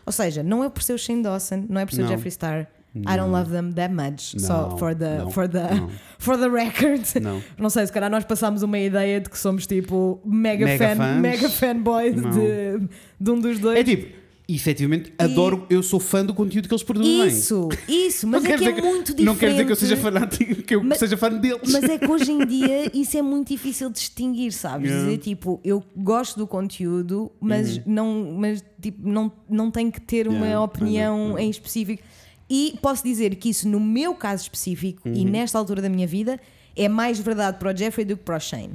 Ou 0.05 0.13
seja, 0.13 0.43
não 0.43 0.63
é 0.65 0.69
por 0.69 0.83
ser 0.83 0.93
o 0.95 0.99
Shane 0.99 1.23
Dawson, 1.23 1.65
não 1.69 1.81
é 1.81 1.87
por 1.87 1.95
ser 1.95 2.03
o 2.03 2.05
Não. 2.05 2.11
Jeffree 2.13 2.31
Star. 2.33 2.69
I 2.97 3.15
don't 3.17 3.31
love 3.31 3.51
them 3.51 3.73
that 3.73 3.93
much. 3.93 4.41
Só 4.41 4.71
Não, 4.71 4.79
for 4.79 4.95
the, 4.95 5.19
não, 5.19 5.31
for 5.31 5.47
the, 5.47 5.75
não. 5.75 5.91
for 6.19 6.39
the 6.39 6.49
record. 6.49 7.03
Não. 7.21 7.43
Não 7.59 7.69
sei, 7.69 7.87
se 7.87 7.93
calhar 7.93 8.11
nós 8.11 8.25
passámos 8.25 8.63
uma 8.63 8.79
ideia 8.79 9.21
de 9.21 9.29
que 9.29 9.39
somos 9.39 9.67
tipo 9.67 10.19
mega, 10.25 10.65
Mega 10.65 10.97
fan, 10.97 11.21
mega 11.21 11.49
fanboys 11.51 12.17
Não. 12.17 12.31
de, 12.31 12.89
de 13.21 13.31
um 13.31 13.39
dos 13.39 13.59
dois. 13.59 13.79
É 13.79 13.85
tipo, 13.85 14.17
efetivamente, 14.49 15.13
adoro, 15.19 15.67
eu 15.69 15.83
sou 15.83 15.99
fã 15.99 16.25
do 16.25 16.33
conteúdo 16.33 16.69
que 16.69 16.75
eles 16.75 16.85
produzem. 16.85 17.27
Isso, 17.27 17.69
isso, 17.89 18.27
mas 18.29 18.45
é 18.45 18.47
que 18.47 18.53
é 18.53 18.57
dizer 18.71 18.83
muito 18.83 19.07
diferente. 19.07 19.25
Não 19.25 19.35
quer 19.37 19.51
dizer 19.51 19.67
que 19.67 19.73
eu 19.73 19.77
seja 19.77 19.97
fanático, 19.97 20.63
que 20.63 20.75
eu 20.75 20.83
Mas- 20.85 20.99
seja 20.99 21.17
fã 21.17 21.31
deles. 21.31 21.73
Mas 21.73 21.83
é 21.85 21.99
que 21.99 22.07
hoje 22.11 22.31
em 22.31 22.45
dia 22.47 22.91
isso 22.95 23.17
é 23.19 23.23
muito 23.23 23.49
difícil 23.49 23.89
de 23.89 23.95
distinguir, 23.97 24.53
sabes? 24.53 24.89
Yeah. 24.91 25.07
Dizer 25.11 25.19
tipo, 25.23 25.61
eu 25.65 25.83
gosto 25.97 26.39
do 26.39 26.47
conteúdo, 26.47 27.33
mas, 27.41 27.85
não, 27.85 28.35
mas 28.39 28.65
tipo, 28.81 29.09
não, 29.09 29.33
não 29.51 29.71
tenho 29.71 29.91
que 29.91 30.01
ter 30.01 30.29
uma 30.29 30.37
Uhum. 30.39 30.45
Yeah, 30.45 30.61
opinião 30.65 31.31
uhum. 31.33 31.39
em 31.39 31.51
específico. 31.51 32.03
E 32.49 32.75
posso 32.81 33.03
dizer 33.03 33.35
que 33.35 33.49
isso, 33.49 33.69
no 33.69 33.81
meu 33.81 34.15
caso 34.15 34.45
específico 34.45 35.09
e 35.09 35.25
Uhum. 35.25 35.31
nesta 35.31 35.59
altura 35.59 35.83
da 35.83 35.89
minha 35.89 36.07
vida, 36.07 36.39
é 36.77 36.89
mais 36.89 37.19
verdade 37.19 37.59
para 37.59 37.73
o 37.73 37.77
Jeffrey 37.77 38.05
do 38.05 38.17
que 38.17 38.23
para 38.23 38.37
o 38.37 38.41
Shane. 38.41 38.75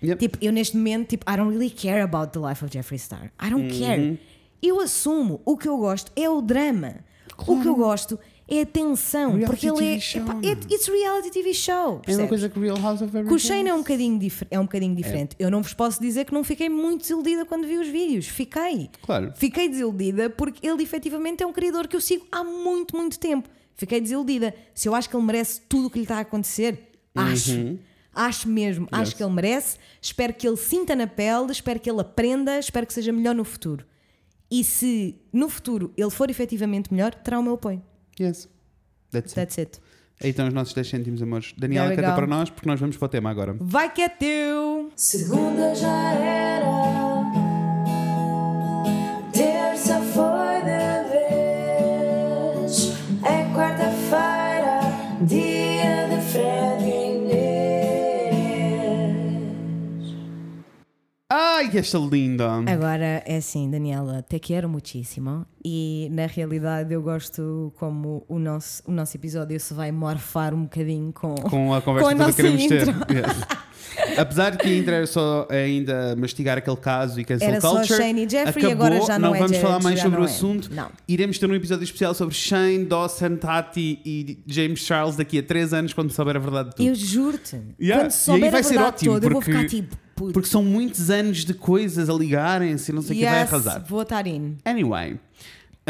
Yep. 0.00 0.20
Tipo, 0.20 0.38
eu 0.40 0.52
neste 0.52 0.76
momento, 0.76 1.08
tipo, 1.08 1.28
I 1.28 1.36
don't 1.36 1.50
really 1.50 1.70
care 1.74 2.00
about 2.02 2.30
the 2.32 2.38
life 2.38 2.64
of 2.64 2.72
Jeffree 2.72 3.00
Star. 3.00 3.32
I 3.44 3.50
don't 3.50 3.72
Uhum. 3.72 3.80
care. 3.80 4.20
Eu 4.62 4.80
assumo, 4.80 5.40
o 5.44 5.56
que 5.56 5.68
eu 5.68 5.76
gosto 5.78 6.10
é 6.16 6.28
o 6.28 6.40
drama. 6.40 6.96
O 7.46 7.60
que 7.60 7.68
eu 7.68 7.74
gosto 7.76 8.18
é 8.48 8.62
a 8.62 8.66
tensão. 8.66 9.32
Reality 9.36 9.46
porque 9.46 9.66
ele 9.68 9.96
é. 9.96 10.00
show, 10.00 10.22
mano. 10.22 10.40
it- 10.48 10.74
it's 10.74 10.88
reality 10.88 11.30
TV 11.30 11.54
show. 11.54 12.02
é 12.06 12.16
uma 12.16 12.26
coisa 12.26 12.48
que 12.48 12.58
Real 12.58 12.76
House 12.80 13.00
of 13.02 13.04
Everything. 13.10 13.28
Com 13.28 13.34
o 13.34 13.38
Shane 13.38 13.68
é 13.68 13.74
um 13.74 13.78
bocadinho, 13.78 14.18
dif- 14.18 14.46
é 14.50 14.58
um 14.58 14.62
bocadinho 14.64 14.94
diferente. 14.96 15.36
Eu 15.38 15.50
não 15.50 15.62
vos 15.62 15.72
posso 15.74 16.00
dizer 16.00 16.24
que 16.24 16.32
não 16.34 16.42
fiquei 16.42 16.68
muito 16.68 17.02
desiludida 17.02 17.44
quando 17.44 17.66
vi 17.66 17.76
os 17.78 17.86
vídeos. 17.86 18.26
Fiquei. 18.26 18.90
Claro. 19.02 19.32
Fiquei 19.36 19.68
desiludida 19.68 20.28
porque 20.30 20.66
ele 20.66 20.82
efetivamente 20.82 21.42
é 21.42 21.46
um 21.46 21.52
criador 21.52 21.86
que 21.86 21.94
eu 21.94 22.00
sigo 22.00 22.26
há 22.32 22.42
muito, 22.42 22.96
muito 22.96 23.18
tempo. 23.18 23.48
Fiquei 23.76 24.00
desiludida. 24.00 24.52
Se 24.74 24.88
eu 24.88 24.94
acho 24.94 25.08
que 25.08 25.14
ele 25.16 25.24
merece 25.24 25.60
tudo 25.68 25.86
o 25.86 25.90
que 25.90 25.98
lhe 25.98 26.04
está 26.04 26.16
a 26.16 26.20
acontecer, 26.20 26.90
acho. 27.14 27.78
Acho 28.12 28.48
mesmo. 28.48 28.88
Acho 28.90 28.96
Uhum. 28.96 29.04
Yes. 29.06 29.14
que 29.14 29.22
ele 29.22 29.32
merece. 29.32 29.78
Espero 30.02 30.32
que 30.34 30.48
ele 30.48 30.56
sinta 30.56 30.96
na 30.96 31.06
pele, 31.06 31.52
espero 31.52 31.78
que 31.78 31.88
ele 31.88 32.00
aprenda, 32.00 32.58
espero 32.58 32.84
que 32.84 32.92
seja 32.92 33.12
melhor 33.12 33.34
no 33.34 33.44
futuro. 33.44 33.84
E 34.50 34.64
se 34.64 35.16
no 35.32 35.48
futuro 35.48 35.92
ele 35.96 36.10
for 36.10 36.30
efetivamente 36.30 36.92
melhor, 36.92 37.14
terá 37.14 37.38
o 37.38 37.42
meu 37.42 37.54
apoio. 37.54 37.82
Yes. 38.18 38.48
That's 39.10 39.32
it. 39.32 39.34
That's 39.34 39.58
it. 39.58 39.80
Aí 40.20 40.30
estão 40.30 40.48
os 40.48 40.54
nossos 40.54 40.74
10 40.74 40.88
cêntimos, 40.88 41.22
amores. 41.22 41.54
Daniela, 41.56 41.94
canta 41.94 42.12
para 42.12 42.26
nós 42.26 42.50
porque 42.50 42.68
nós 42.68 42.80
vamos 42.80 42.96
para 42.96 43.06
o 43.06 43.08
tema 43.08 43.30
agora. 43.30 43.56
Vai 43.60 43.92
que 43.92 44.02
é 44.02 44.08
teu! 44.08 44.90
Segunda 44.96 45.74
já 45.76 46.12
era, 46.12 47.22
terça 49.32 50.00
foi 50.00 50.62
de 50.62 51.04
vez, 51.10 52.92
é 53.22 53.44
quarta-feira, 53.54 54.80
dia 55.22 55.57
Esta 61.78 61.98
linda! 61.98 62.50
Agora 62.66 63.22
é 63.24 63.36
assim, 63.36 63.70
Daniela, 63.70 64.24
te 64.28 64.38
quero 64.38 64.68
muitíssimo 64.68 65.46
e 65.64 66.08
na 66.12 66.26
realidade 66.26 66.92
eu 66.92 67.00
gosto 67.02 67.72
como 67.76 68.24
o 68.28 68.38
nosso, 68.38 68.82
o 68.86 68.90
nosso 68.92 69.16
episódio 69.16 69.58
se 69.60 69.72
vai 69.74 69.92
morfar 69.92 70.54
um 70.54 70.62
bocadinho 70.62 71.12
com, 71.12 71.34
Com 71.36 71.74
a 71.74 71.80
conversa 71.80 72.16
com 72.16 72.22
a 72.22 72.26
que 72.26 72.32
queremos 72.34 72.66
ter. 72.66 72.88
intro. 72.88 72.94
Yes. 73.08 74.18
Apesar 74.18 74.50
de 74.50 74.58
que 74.58 74.68
a 74.68 74.76
intro 74.76 74.94
era 74.94 75.06
só 75.06 75.46
ainda 75.50 76.14
mastigar 76.16 76.58
aquele 76.58 76.76
caso 76.76 77.18
e 77.20 77.24
cancel 77.24 77.48
Era 77.48 77.60
só 77.60 77.82
Shane 77.84 78.26
e 78.26 78.28
Jeffrey 78.28 78.64
e 78.64 78.66
acabou, 78.68 78.86
agora 78.86 79.06
já 79.06 79.18
não 79.18 79.34
é 79.34 79.38
vamos 79.38 79.52
Judge, 79.52 79.62
falar 79.62 79.82
mais 79.82 80.00
sobre 80.00 80.16
o 80.16 80.20
não 80.20 80.26
é. 80.28 80.30
assunto. 80.30 80.72
Não. 80.72 80.90
Iremos 81.06 81.38
ter 81.38 81.50
um 81.50 81.54
episódio 81.54 81.84
especial 81.84 82.14
sobre 82.14 82.34
Shane, 82.34 82.84
Dawson, 82.84 83.36
Tati 83.36 84.00
e 84.04 84.38
James 84.46 84.80
Charles 84.80 85.16
daqui 85.16 85.38
a 85.38 85.42
3 85.42 85.72
anos, 85.72 85.92
quando 85.92 86.12
souber 86.12 86.36
a 86.36 86.38
verdade 86.38 86.70
de 86.70 86.76
tudo. 86.76 86.88
Eu 86.88 86.94
juro-te, 86.94 87.60
Yeah, 87.80 88.04
quando 88.04 88.10
e 88.10 88.14
souber 88.14 88.44
aí 88.44 88.50
vai 88.50 88.60
a 88.60 88.62
ser 88.64 88.74
verdade 88.74 88.96
ótimo, 88.96 89.14
toda, 89.14 89.26
eu 89.26 89.30
vou 89.32 89.42
ficar 89.42 89.66
tipo, 89.66 89.96
puto, 90.18 90.32
Porque 90.32 90.48
são 90.48 90.62
muitos 90.62 91.10
anos 91.10 91.44
de 91.44 91.54
coisas 91.54 92.08
a 92.10 92.12
ligarem-se 92.12 92.90
e 92.90 92.94
não 92.94 93.02
sei 93.02 93.16
o 93.16 93.18
que 93.20 93.24
vai 93.24 93.40
yes, 93.42 93.52
arrasar. 93.52 93.84
vou 93.86 94.02
estar 94.02 94.26
in. 94.26 94.56
Anyway, 94.64 95.18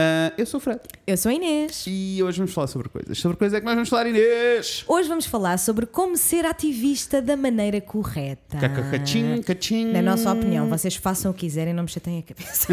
Ah, 0.00 0.32
eu 0.38 0.46
sou 0.46 0.58
o 0.58 0.60
Fred 0.60 0.78
Eu 1.04 1.16
sou 1.16 1.28
a 1.28 1.34
Inês. 1.34 1.84
e 1.88 2.22
hoje 2.22 2.38
vamos 2.38 2.54
falar 2.54 2.68
sobre 2.68 2.88
coisas. 2.88 3.18
Sobre 3.18 3.36
coisas 3.36 3.56
é 3.56 3.60
que 3.60 3.66
nós 3.66 3.74
vamos 3.74 3.88
falar, 3.88 4.06
Inês! 4.06 4.84
Hoje 4.86 5.08
vamos 5.08 5.26
falar 5.26 5.58
sobre 5.58 5.86
como 5.86 6.16
ser 6.16 6.44
ativista 6.46 7.20
da 7.20 7.36
maneira 7.36 7.80
correta. 7.80 8.58
Cacacachim, 8.58 9.42
cachim. 9.42 9.86
Na 9.90 10.00
nossa 10.00 10.32
opinião, 10.32 10.68
vocês 10.68 10.94
façam 10.94 11.32
o 11.32 11.34
que 11.34 11.40
quiserem, 11.40 11.74
não 11.74 11.82
me 11.82 11.88
chateiem 11.88 12.20
a 12.20 12.22
cabeça. 12.22 12.68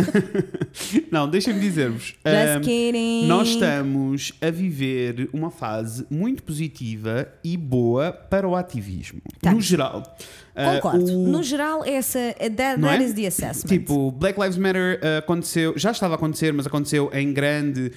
Não, 1.11 1.27
deixem-me 1.27 1.59
dizer-vos. 1.59 2.13
Just 2.25 2.57
ah, 2.57 2.59
kidding. 2.59 3.25
Nós 3.25 3.47
estamos 3.49 4.33
a 4.41 4.51
viver 4.51 5.29
uma 5.33 5.49
fase 5.49 6.05
muito 6.11 6.43
positiva 6.43 7.27
e 7.43 7.57
boa 7.57 8.11
para 8.11 8.47
o 8.47 8.55
ativismo. 8.55 9.21
Tá. 9.41 9.51
No 9.51 9.61
geral. 9.61 10.15
Ah, 10.55 10.75
Concordo. 10.75 11.05
o- 11.05 11.27
No 11.27 11.43
geral, 11.43 11.83
essa, 11.85 12.19
that, 12.39 12.55
that 12.81 12.85
é? 12.85 13.03
is 13.03 13.13
the 13.13 13.27
assessment. 13.27 13.67
Tipo, 13.69 14.11
Black 14.11 14.39
Lives 14.39 14.57
Matter 14.57 14.99
ah, 15.03 15.17
aconteceu, 15.19 15.73
já 15.77 15.91
estava 15.91 16.13
a 16.13 16.17
acontecer, 16.17 16.53
mas 16.53 16.65
aconteceu 16.65 17.09
em 17.13 17.33
grande. 17.33 17.91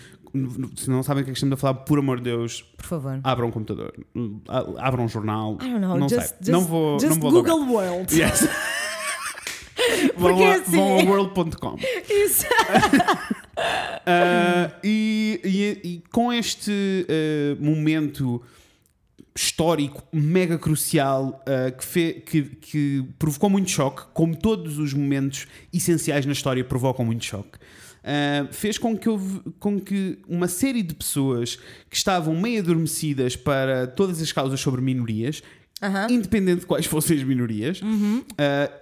Se 0.76 0.90
não 0.90 1.02
sabem 1.02 1.22
o 1.22 1.24
que 1.24 1.30
é 1.30 1.32
que 1.32 1.38
estamos 1.38 1.54
a 1.54 1.56
falar, 1.56 1.74
por 1.74 1.98
amor 1.98 2.18
de 2.18 2.24
Deus, 2.24 2.62
Por 2.76 2.84
favor. 2.84 3.18
abram 3.24 3.48
um 3.48 3.50
computador, 3.50 3.94
abram 4.76 5.04
um 5.04 5.08
jornal. 5.08 5.54
I 5.54 5.64
don't 5.70 5.78
know, 5.80 5.96
não 5.96 6.08
just, 6.08 6.20
sei. 6.26 6.36
just, 6.40 6.48
não 6.50 6.60
vou, 6.60 6.98
não 7.00 7.14
vou 7.14 7.30
Google. 7.32 7.60
World. 7.66 8.14
Yes. 8.14 8.40
vão, 10.18 10.30
Porque 10.30 10.44
a, 10.44 10.54
assim- 10.56 10.76
vão 10.76 10.98
a 10.98 11.02
world.com. 11.04 11.76
Isso. 12.10 12.44
Ah, 14.06 14.70
e, 14.84 15.40
e- 15.44 15.88
e 15.88 16.02
com 16.12 16.32
este 16.32 17.06
ah, 17.08 17.56
momento 17.60 18.42
histórico 19.40 20.02
mega 20.12 20.58
crucial 20.58 21.40
ah, 21.46 21.70
que, 21.70 21.84
fe- 21.84 22.22
que- 22.26 22.42
que 22.56 23.04
provocou 23.18 23.48
muito 23.48 23.70
choque, 23.70 24.02
como 24.12 24.34
todos 24.36 24.78
os 24.78 24.92
momentos 24.92 25.46
essenciais 25.72 26.26
na 26.26 26.32
história 26.32 26.64
provocam 26.64 27.04
muito 27.04 27.24
choque. 27.24 27.56
ah, 28.02 28.48
fez 28.50 28.78
com 28.78 28.96
que, 28.98 29.08
houve, 29.08 29.40
com 29.60 29.80
que 29.80 30.18
uma 30.28 30.48
série 30.48 30.82
de 30.82 30.92
pessoas 30.94 31.56
que 31.88 31.96
estavam 31.96 32.34
meio 32.34 32.60
adormecidas 32.60 33.36
para 33.36 33.86
todas 33.86 34.20
as 34.20 34.32
causas 34.32 34.58
sobre 34.60 34.80
minorias, 34.80 35.40
Aham. 35.80 36.08
independente 36.10 36.60
de 36.60 36.66
quais 36.66 36.84
fossem 36.86 37.16
as 37.18 37.22
minorias, 37.22 37.80
ah, 38.36 38.72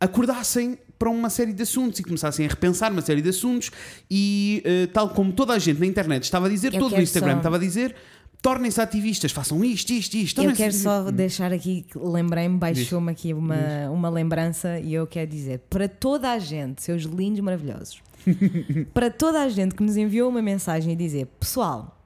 acordassem 0.00 0.76
para 0.98 1.08
uma 1.10 1.30
série 1.30 1.52
de 1.52 1.62
assuntos 1.62 1.98
e 2.00 2.02
começassem 2.02 2.46
a 2.46 2.48
repensar 2.48 2.90
uma 2.92 3.02
série 3.02 3.20
de 3.22 3.28
assuntos 3.28 3.70
e 4.10 4.62
eh, 4.64 4.86
tal 4.86 5.08
como 5.10 5.32
toda 5.32 5.52
a 5.52 5.58
gente 5.58 5.78
na 5.80 5.86
internet 5.86 6.22
estava 6.24 6.46
a 6.46 6.48
dizer, 6.48 6.72
Eu 6.74 6.80
todo 6.80 6.94
o 6.96 7.00
Instagram 7.00 7.32
só- 7.32 7.38
estava 7.38 7.56
a 7.56 7.58
dizer, 7.58 7.94
tornem-se 8.44 8.78
ativistas, 8.78 9.32
façam 9.32 9.64
isto, 9.64 9.90
isto, 9.90 10.14
isto. 10.18 10.42
Eu 10.42 10.52
quero 10.52 10.74
só 10.74 11.10
deixar 11.10 11.50
aqui, 11.50 11.86
lembrei-me, 11.96 12.58
baixou-me 12.58 13.10
aqui 13.10 13.32
uma, 13.32 13.88
uma 13.90 14.10
lembrança 14.10 14.78
e 14.78 14.92
eu 14.92 15.06
quero 15.06 15.30
dizer 15.30 15.60
para 15.70 15.88
toda 15.88 16.30
a 16.30 16.38
gente, 16.38 16.82
seus 16.82 17.04
lindos 17.04 17.40
maravilhosos, 17.40 18.02
para 18.92 19.10
toda 19.10 19.40
a 19.40 19.48
gente 19.48 19.74
que 19.74 19.82
nos 19.82 19.96
enviou 19.96 20.28
uma 20.28 20.42
mensagem 20.42 20.92
e 20.92 20.96
dizer: 20.96 21.26
Pessoal, 21.40 21.98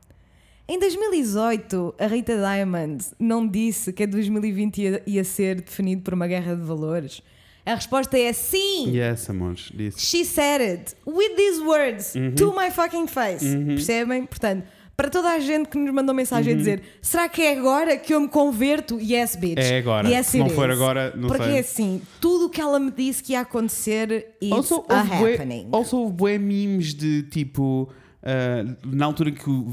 em 0.69 0.79
2018 0.79 1.97
a 1.99 2.07
Rita 2.07 2.37
Diamond 2.37 3.05
não 3.19 3.45
disse 3.45 3.93
que 3.93 4.05
a 4.05 4.07
2020 4.07 4.79
ia, 4.81 5.03
ia 5.09 5.25
ser 5.25 5.61
definido 5.61 6.03
por 6.03 6.15
uma 6.15 6.29
guerra 6.29 6.55
de 6.55 6.63
valores. 6.63 7.21
A 7.67 7.75
resposta 7.75 8.17
é 8.17 8.33
sim! 8.33 8.97
Yes, 8.97 9.29
amores, 9.29 9.73
disse. 9.75 10.01
She 10.01 10.25
said 10.25 10.63
it 10.63 10.95
with 11.05 11.35
these 11.37 11.61
words 11.61 12.15
Uhum. 12.15 12.35
to 12.37 12.55
my 12.55 12.71
fucking 12.71 13.09
face. 13.09 13.45
Percebem? 13.45 14.25
Portanto, 14.25 14.67
para 14.99 15.09
toda 15.11 15.29
a 15.31 15.39
gente 15.39 15.69
que 15.69 15.79
nos 15.79 15.95
mandou 15.95 16.13
mensagem 16.13 16.53
a 16.53 16.57
Uhum. 16.57 16.59
dizer: 16.59 16.83
será 17.01 17.29
que 17.29 17.41
é 17.41 17.57
agora 17.57 17.97
que 17.97 18.13
eu 18.13 18.21
me 18.21 18.27
converto? 18.27 18.99
Yes, 19.01 19.37
bitch. 19.37 19.57
É 19.57 19.79
agora. 19.79 20.09
Yes, 20.09 20.27
Se 20.27 20.39
não 20.39 20.49
for 20.51 20.69
is. 20.69 20.75
agora, 20.75 21.15
não 21.17 21.29
Porque 21.29 21.45
sei. 21.45 21.59
assim, 21.61 22.03
tudo 22.21 22.47
o 22.47 22.51
que 22.51 22.61
ela 22.61 22.81
me 22.81 22.91
disse 22.91 23.23
que 23.23 23.33
ia 23.33 23.41
acontecer, 23.43 24.35
it's 24.43 24.51
Also, 24.53 24.85
a 24.89 24.97
houve 24.99 25.17
bué- 25.17 25.35
happening. 25.35 25.69
also 25.71 25.99
houve 25.99 26.13
bué 26.15 26.37
memes 26.37 26.95
de 26.95 27.23
tipo, 27.23 27.89
ah, 28.25 28.65
na 28.85 29.07
altura 29.07 29.31
que 29.31 29.49
o 29.49 29.71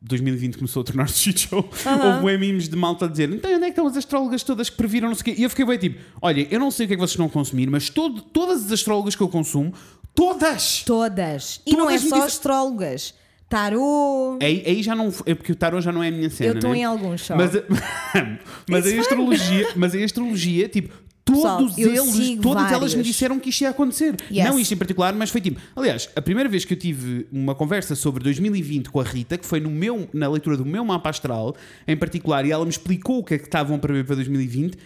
2020 0.00 0.56
começou 0.56 0.80
a 0.80 0.84
tornar-se 0.86 1.18
shit 1.20 1.40
show, 1.50 1.58
houve 1.58 2.20
bué 2.22 2.38
memes 2.38 2.66
de 2.66 2.74
malta 2.76 3.04
a 3.04 3.08
dizer 3.08 3.30
então 3.34 3.50
onde 3.54 3.64
é 3.64 3.66
que 3.66 3.72
estão 3.72 3.86
as 3.86 3.98
astrólogas 3.98 4.42
todas 4.42 4.70
que 4.70 4.76
previram 4.78 5.08
não 5.08 5.14
sei 5.14 5.20
o 5.20 5.24
quê? 5.36 5.40
E 5.42 5.44
eu 5.44 5.50
fiquei 5.50 5.66
bem 5.66 5.76
tipo, 5.76 6.00
olha, 6.22 6.48
eu 6.50 6.58
não 6.58 6.70
sei 6.70 6.86
o 6.86 6.88
que 6.88 6.94
é 6.94 6.96
que 6.96 7.00
vocês 7.02 7.10
estão 7.10 7.26
a 7.26 7.28
consumir, 7.30 7.68
mas 7.68 7.90
todo, 7.90 8.22
todas 8.22 8.64
as 8.64 8.72
astrólogas 8.72 9.14
que 9.14 9.20
eu 9.22 9.28
consumo, 9.28 9.74
todas! 10.14 10.82
Todas. 10.86 11.60
E 11.66 11.76
não 11.76 11.90
é 11.90 11.98
só 11.98 12.04
dizem- 12.04 12.22
astrólogas. 12.22 13.14
Tarô. 13.48 14.38
Aí, 14.42 14.62
aí 14.66 14.82
já 14.82 14.94
não. 14.94 15.12
É 15.26 15.34
porque 15.34 15.52
o 15.52 15.56
tarot 15.56 15.82
já 15.82 15.92
não 15.92 16.02
é 16.02 16.08
a 16.08 16.10
minha 16.10 16.30
cena. 16.30 16.50
Eu 16.50 16.54
estou 16.56 16.70
né? 16.70 16.78
em 16.78 16.84
alguns 16.84 17.22
só. 17.22 17.36
Mas, 17.36 17.54
a- 17.54 17.62
mas, 18.68 18.86
a 18.86 18.90
fun. 18.90 19.00
astrologia, 19.00 19.68
mas 19.76 19.94
a 19.94 19.98
astrologia, 19.98 20.68
tipo, 20.68 20.92
Pessoal, 21.24 21.58
todos 21.58 21.78
eu 21.78 21.88
eles, 21.88 22.38
todas 22.42 22.70
elas 22.70 22.90
me 22.94 22.96
vários. 22.96 23.06
disseram 23.06 23.38
que 23.38 23.48
isto 23.48 23.62
ia 23.62 23.70
acontecer. 23.70 24.14
Yes. 24.30 24.44
Não 24.44 24.58
isto 24.58 24.74
em 24.74 24.76
particular, 24.76 25.14
mas 25.14 25.30
foi 25.30 25.40
tipo. 25.40 25.58
Aliás, 25.74 26.10
a 26.14 26.20
primeira 26.20 26.48
vez 26.50 26.64
que 26.64 26.74
eu 26.74 26.78
tive 26.78 27.26
uma 27.32 27.54
conversa 27.54 27.94
sobre 27.94 28.22
2020 28.24 28.90
com 28.90 29.00
a 29.00 29.04
Rita, 29.04 29.38
que 29.38 29.46
foi 29.46 29.58
no 29.60 29.70
meu, 29.70 30.08
na 30.12 30.28
leitura 30.28 30.56
do 30.56 30.66
meu 30.66 30.84
mapa 30.84 31.08
astral, 31.10 31.54
em 31.88 31.96
particular, 31.96 32.44
e 32.44 32.50
ela 32.52 32.64
me 32.64 32.70
explicou 32.70 33.20
o 33.20 33.24
que 33.24 33.34
é 33.34 33.38
que 33.38 33.44
estavam 33.44 33.78
para 33.78 33.94
ver 33.94 34.04
para 34.04 34.16
2020, 34.16 34.76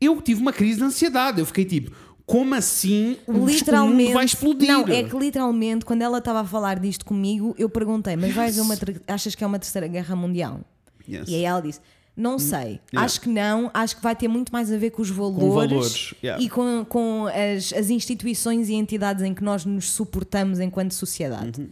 eu 0.00 0.20
tive 0.20 0.40
uma 0.40 0.52
crise 0.52 0.78
de 0.78 0.84
ansiedade. 0.84 1.38
Eu 1.40 1.46
fiquei 1.46 1.64
tipo. 1.64 1.92
Como 2.26 2.54
assim 2.54 3.18
o 3.26 3.32
mundo 3.34 3.50
Literalmente. 3.50 4.12
vai 4.12 4.24
explodir? 4.24 4.68
Não, 4.68 4.88
é 4.88 5.02
que 5.02 5.16
literalmente, 5.16 5.84
quando 5.84 6.02
ela 6.02 6.18
estava 6.18 6.40
a 6.40 6.44
falar 6.44 6.78
disto 6.78 7.04
comigo, 7.04 7.54
eu 7.58 7.68
perguntei: 7.68 8.16
Mas 8.16 8.32
vais 8.32 8.58
uma 8.58 8.74
achas 9.06 9.34
que 9.34 9.44
é 9.44 9.46
uma 9.46 9.58
terceira 9.58 9.86
guerra 9.86 10.16
mundial? 10.16 10.60
Yes. 11.06 11.28
E 11.28 11.34
aí 11.34 11.44
ela 11.44 11.60
disse: 11.60 11.80
Não 12.16 12.38
sei, 12.38 12.80
yeah. 12.92 13.04
acho 13.04 13.20
que 13.20 13.28
não, 13.28 13.70
acho 13.74 13.96
que 13.96 14.02
vai 14.02 14.16
ter 14.16 14.26
muito 14.26 14.50
mais 14.50 14.72
a 14.72 14.78
ver 14.78 14.90
com 14.90 15.02
os 15.02 15.10
valores, 15.10 15.70
valores, 15.70 16.14
yeah. 16.22 16.42
e 16.42 16.48
com, 16.48 16.82
com 16.88 17.26
as, 17.26 17.74
as 17.74 17.90
instituições 17.90 18.70
e 18.70 18.74
entidades 18.74 19.22
em 19.22 19.34
que 19.34 19.44
nós 19.44 19.66
nos 19.66 19.90
suportamos 19.90 20.60
enquanto 20.60 20.94
sociedade. 20.94 21.60
Uhum. 21.60 21.68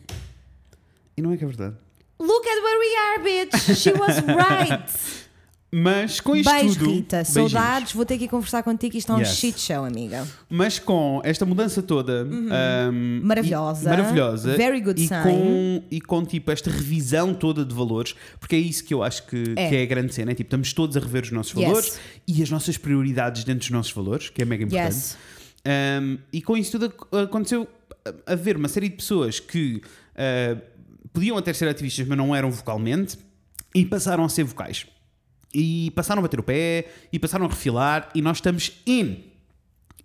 E 1.16 1.22
não 1.22 1.32
é 1.32 1.36
que 1.38 1.44
é 1.44 1.46
verdade. 1.46 1.76
Look 2.20 2.46
at 2.46 2.62
where 2.62 2.78
we 2.78 2.96
are, 2.96 3.22
bitch! 3.22 3.76
She 3.76 3.92
was 3.92 4.16
right! 4.26 4.84
Mas 5.74 6.20
com 6.20 6.36
isto 6.36 6.50
Beijo, 6.52 6.78
tudo. 6.78 6.90
Rita. 6.92 7.16
beijinhos. 7.22 7.50
Saudades, 7.52 7.92
vou 7.94 8.04
ter 8.04 8.18
que 8.18 8.24
ir 8.24 8.28
conversar 8.28 8.62
contigo. 8.62 8.94
Isto 8.94 9.12
é 9.12 9.14
um 9.14 9.18
Yes. 9.20 9.36
shit 9.36 9.58
show, 9.58 9.84
amiga. 9.86 10.28
Mas 10.50 10.78
com 10.78 11.22
esta 11.24 11.46
mudança 11.46 11.82
toda 11.82 12.24
um, 12.26 13.20
Maravilhosa. 13.24 13.86
e- 13.86 13.88
maravilhosa 13.88 14.54
Very 14.56 14.82
good 14.82 15.02
e 15.02 15.08
sign. 15.08 15.22
com, 15.22 15.82
e 15.90 16.00
com 16.00 16.24
tipo 16.26 16.50
esta 16.50 16.70
revisão 16.70 17.32
toda 17.32 17.64
de 17.64 17.74
valores, 17.74 18.14
porque 18.38 18.54
é 18.54 18.58
isso 18.58 18.84
que 18.84 18.92
eu 18.92 19.02
acho 19.02 19.26
que 19.26 19.54
É. 19.56 19.68
que 19.70 19.76
é 19.76 19.82
a 19.82 19.86
grande 19.86 20.12
cena. 20.14 20.32
É, 20.32 20.34
tipo, 20.34 20.48
estamos 20.48 20.74
todos 20.74 20.94
a 20.94 21.00
rever 21.00 21.22
os 21.22 21.30
nossos 21.30 21.54
Yes. 21.54 21.64
valores 21.66 21.98
e 22.28 22.42
as 22.42 22.50
nossas 22.50 22.76
prioridades 22.76 23.42
dentro 23.44 23.60
dos 23.60 23.70
nossos 23.70 23.92
valores, 23.92 24.28
que 24.28 24.42
é 24.42 24.44
mega 24.44 24.64
importante. 24.64 24.92
Yes. 24.94 25.16
Um, 26.02 26.18
e 26.32 26.42
com 26.42 26.54
isso 26.54 26.72
tudo 26.72 26.86
ac- 26.86 27.16
aconteceu 27.24 27.66
a- 28.26 28.32
haver 28.34 28.58
uma 28.58 28.68
série 28.68 28.90
de 28.90 28.96
pessoas 28.96 29.40
que 29.40 29.80
uh, 30.16 30.60
podiam 31.14 31.38
até 31.38 31.50
ser 31.54 31.66
ativistas, 31.66 32.06
mas 32.06 32.18
não 32.18 32.36
eram 32.36 32.50
vocalmente, 32.50 33.16
e 33.74 33.86
passaram 33.86 34.22
a 34.24 34.28
ser 34.28 34.44
vocais. 34.44 34.84
E 35.54 35.90
passaram 35.94 36.20
a 36.20 36.22
bater 36.22 36.40
o 36.40 36.42
pé, 36.42 36.86
e 37.12 37.18
passaram 37.18 37.46
a 37.46 37.48
refilar, 37.48 38.08
e 38.14 38.22
nós 38.22 38.38
estamos 38.38 38.72
in. 38.86 39.24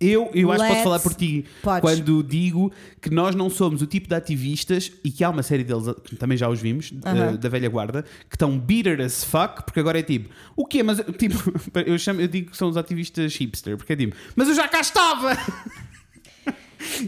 Eu, 0.00 0.30
eu 0.32 0.52
acho 0.52 0.62
que 0.62 0.68
posso 0.68 0.82
falar 0.84 1.00
por 1.00 1.12
ti 1.12 1.44
Podes. 1.60 1.80
quando 1.80 2.22
digo 2.22 2.70
que 3.02 3.10
nós 3.10 3.34
não 3.34 3.50
somos 3.50 3.82
o 3.82 3.86
tipo 3.86 4.08
de 4.08 4.14
ativistas, 4.14 4.92
e 5.02 5.10
que 5.10 5.24
há 5.24 5.30
uma 5.30 5.42
série 5.42 5.64
deles, 5.64 5.86
que 6.04 6.14
também 6.14 6.38
já 6.38 6.48
os 6.48 6.60
vimos, 6.60 6.92
Aham. 7.04 7.32
uh, 7.34 7.38
da 7.38 7.48
velha 7.48 7.68
guarda, 7.68 8.04
que 8.28 8.36
estão 8.36 8.56
bitter 8.58 9.00
as 9.00 9.24
fuck, 9.24 9.64
porque 9.64 9.80
agora 9.80 9.98
é 9.98 10.02
tipo, 10.02 10.28
o 10.54 10.64
quê? 10.64 10.84
Mas, 10.84 11.00
tipo, 11.18 11.34
eu, 11.84 11.98
chamo, 11.98 12.20
eu 12.20 12.28
digo 12.28 12.52
que 12.52 12.56
são 12.56 12.68
os 12.68 12.76
ativistas 12.76 13.34
hipster, 13.34 13.76
porque 13.76 13.92
é 13.92 13.96
tipo, 13.96 14.16
mas 14.36 14.48
eu 14.48 14.54
já 14.54 14.68
cá 14.68 14.80
estava! 14.80 15.36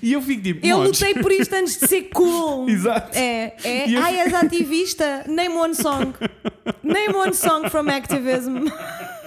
e 0.03 0.13
eu 0.13 0.21
fico 0.23 0.43
tipo, 0.43 0.67
Eu 0.67 0.83
lutei 0.83 1.15
por 1.15 1.31
isto 1.33 1.53
antes 1.55 1.79
de 1.79 1.87
ser 1.87 2.03
cool. 2.15 2.69
Exato. 2.71 3.17
É, 3.17 3.55
é. 3.65 3.91
Eu- 3.91 4.03
Ai, 4.03 4.21
és 4.21 4.35
ativista. 4.35 5.25
Name 5.29 5.55
one 5.55 5.75
song. 5.75 6.13
Name 6.83 7.15
one 7.15 7.33
song 7.35 7.69
from 7.71 7.89
activism. 7.91 8.67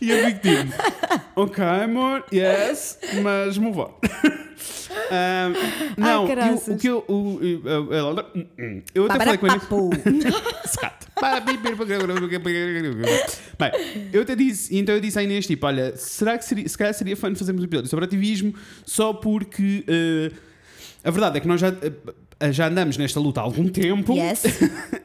E 0.00 0.10
eu 0.10 0.24
fico 0.26 0.40
tipo, 0.40 0.74
ok, 1.36 1.64
amor, 1.64 2.24
yes, 2.32 2.98
mas 3.22 3.56
move 3.58 3.78
on. 3.80 3.94
Um, 4.92 6.00
não, 6.00 6.26
Ai, 6.26 6.50
eu, 6.50 6.74
o 6.74 6.78
que 6.78 6.86
eu. 6.86 7.04
o- 7.08 7.38
eu- 7.42 7.62
eu- 7.66 7.92
eu- 7.92 8.82
eu 8.94 9.04
até 9.06 9.24
falei 9.24 9.38
com 9.38 9.46
ele. 9.46 9.54
Bem, 13.58 13.72
eu 14.12 14.22
até 14.22 14.34
disse, 14.36 14.76
então 14.76 14.94
eu 14.94 15.00
disse 15.00 15.18
à 15.18 15.22
Inês, 15.22 15.46
tipo, 15.46 15.66
olha, 15.66 15.96
será 15.96 16.36
que 16.38 16.44
seria, 16.44 16.68
se 16.68 16.76
calhar 16.76 16.92
seria 16.94 17.16
fã 17.16 17.32
de 17.32 17.38
fazermos 17.38 17.62
um 17.62 17.66
episódio 17.66 17.88
sobre 17.90 18.04
ativismo 18.04 18.54
só 18.84 19.12
porque 19.14 19.84
eh, 19.88 20.30
a 21.04 21.10
verdade 21.10 21.38
é 21.38 21.40
que 21.40 21.48
nós 21.48 21.60
já, 21.60 21.68
eh, 21.68 21.92
já 22.50 22.66
andamos 22.68 22.96
nesta 22.96 23.20
luta 23.20 23.40
há 23.40 23.44
algum 23.44 23.68
tempo. 23.68 24.14
Yes. 24.14 24.42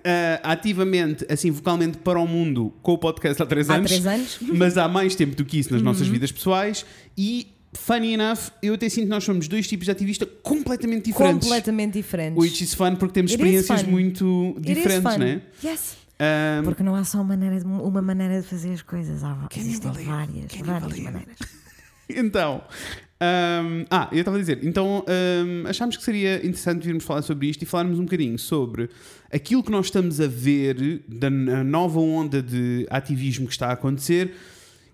eh, 0.03 0.39
ativamente, 0.43 1.25
assim, 1.29 1.51
vocalmente 1.51 1.97
para 1.97 2.19
o 2.19 2.25
mundo 2.27 2.73
com 2.81 2.93
o 2.93 2.97
podcast 2.97 3.43
há 3.43 3.45
três 3.45 3.69
Há 3.69 3.75
anos. 3.75 3.91
três 3.91 4.07
anos. 4.07 4.37
Mas 4.55 4.77
há 4.77 4.87
mais 4.87 5.13
tempo 5.13 5.35
do 5.35 5.43
que 5.45 5.59
isso 5.59 5.71
nas 5.71 5.81
Uhum. 5.81 5.85
nossas 5.85 6.07
vidas 6.07 6.31
pessoais 6.31 6.85
e, 7.17 7.47
funny 7.73 8.13
enough, 8.13 8.49
eu 8.63 8.73
até 8.73 8.87
sinto 8.89 9.03
que 9.03 9.09
nós 9.09 9.23
somos 9.23 9.47
dois 9.47 9.67
tipos 9.67 9.85
de 9.85 9.91
ativista 9.91 10.25
completamente 10.25 11.05
diferentes. 11.05 11.47
Completamente 11.47 11.93
diferentes. 11.93 12.41
Which 12.41 12.63
is 12.63 12.73
fun 12.73 12.95
porque 12.95 13.13
temos 13.13 13.31
It 13.31 13.39
experiências 13.41 13.83
muito 13.83 14.53
It 14.57 14.73
diferentes, 14.73 15.13
fun. 15.13 15.19
né? 15.19 15.41
Yes. 15.63 15.97
Um, 16.19 16.63
Porque 16.63 16.81
não 16.81 16.95
há 16.95 17.03
só 17.03 17.19
uma 17.19 17.25
maneira 17.35 17.59
de, 17.59 17.63
uma 17.67 18.01
maneira 18.01 18.41
de 18.41 18.47
fazer 18.47 18.73
as 18.73 18.81
coisas. 18.81 19.23
Há, 19.23 19.33
várias, 19.35 20.51
várias 20.65 20.99
maneiras. 20.99 21.37
Então, 22.09 22.61
Um, 23.19 23.85
ah, 23.89 24.07
eu 24.11 24.19
estava 24.19 24.37
a 24.37 24.39
dizer, 24.39 24.59
então 24.63 25.03
um, 25.07 25.67
achámos 25.67 25.97
que 25.97 26.03
seria 26.03 26.37
interessante 26.37 26.85
virmos 26.85 27.03
falar 27.03 27.23
sobre 27.23 27.47
isto 27.47 27.63
e 27.63 27.65
falarmos 27.65 27.97
um 27.97 28.03
bocadinho 28.03 28.37
sobre 28.37 28.89
aquilo 29.31 29.63
que 29.63 29.71
nós 29.71 29.87
estamos 29.87 30.21
a 30.21 30.27
ver 30.27 31.03
da 31.07 31.29
nova 31.29 31.99
onda 31.99 32.43
de 32.43 32.85
ativismo 32.91 33.47
que 33.47 33.53
está 33.53 33.69
a 33.69 33.71
acontecer, 33.71 34.35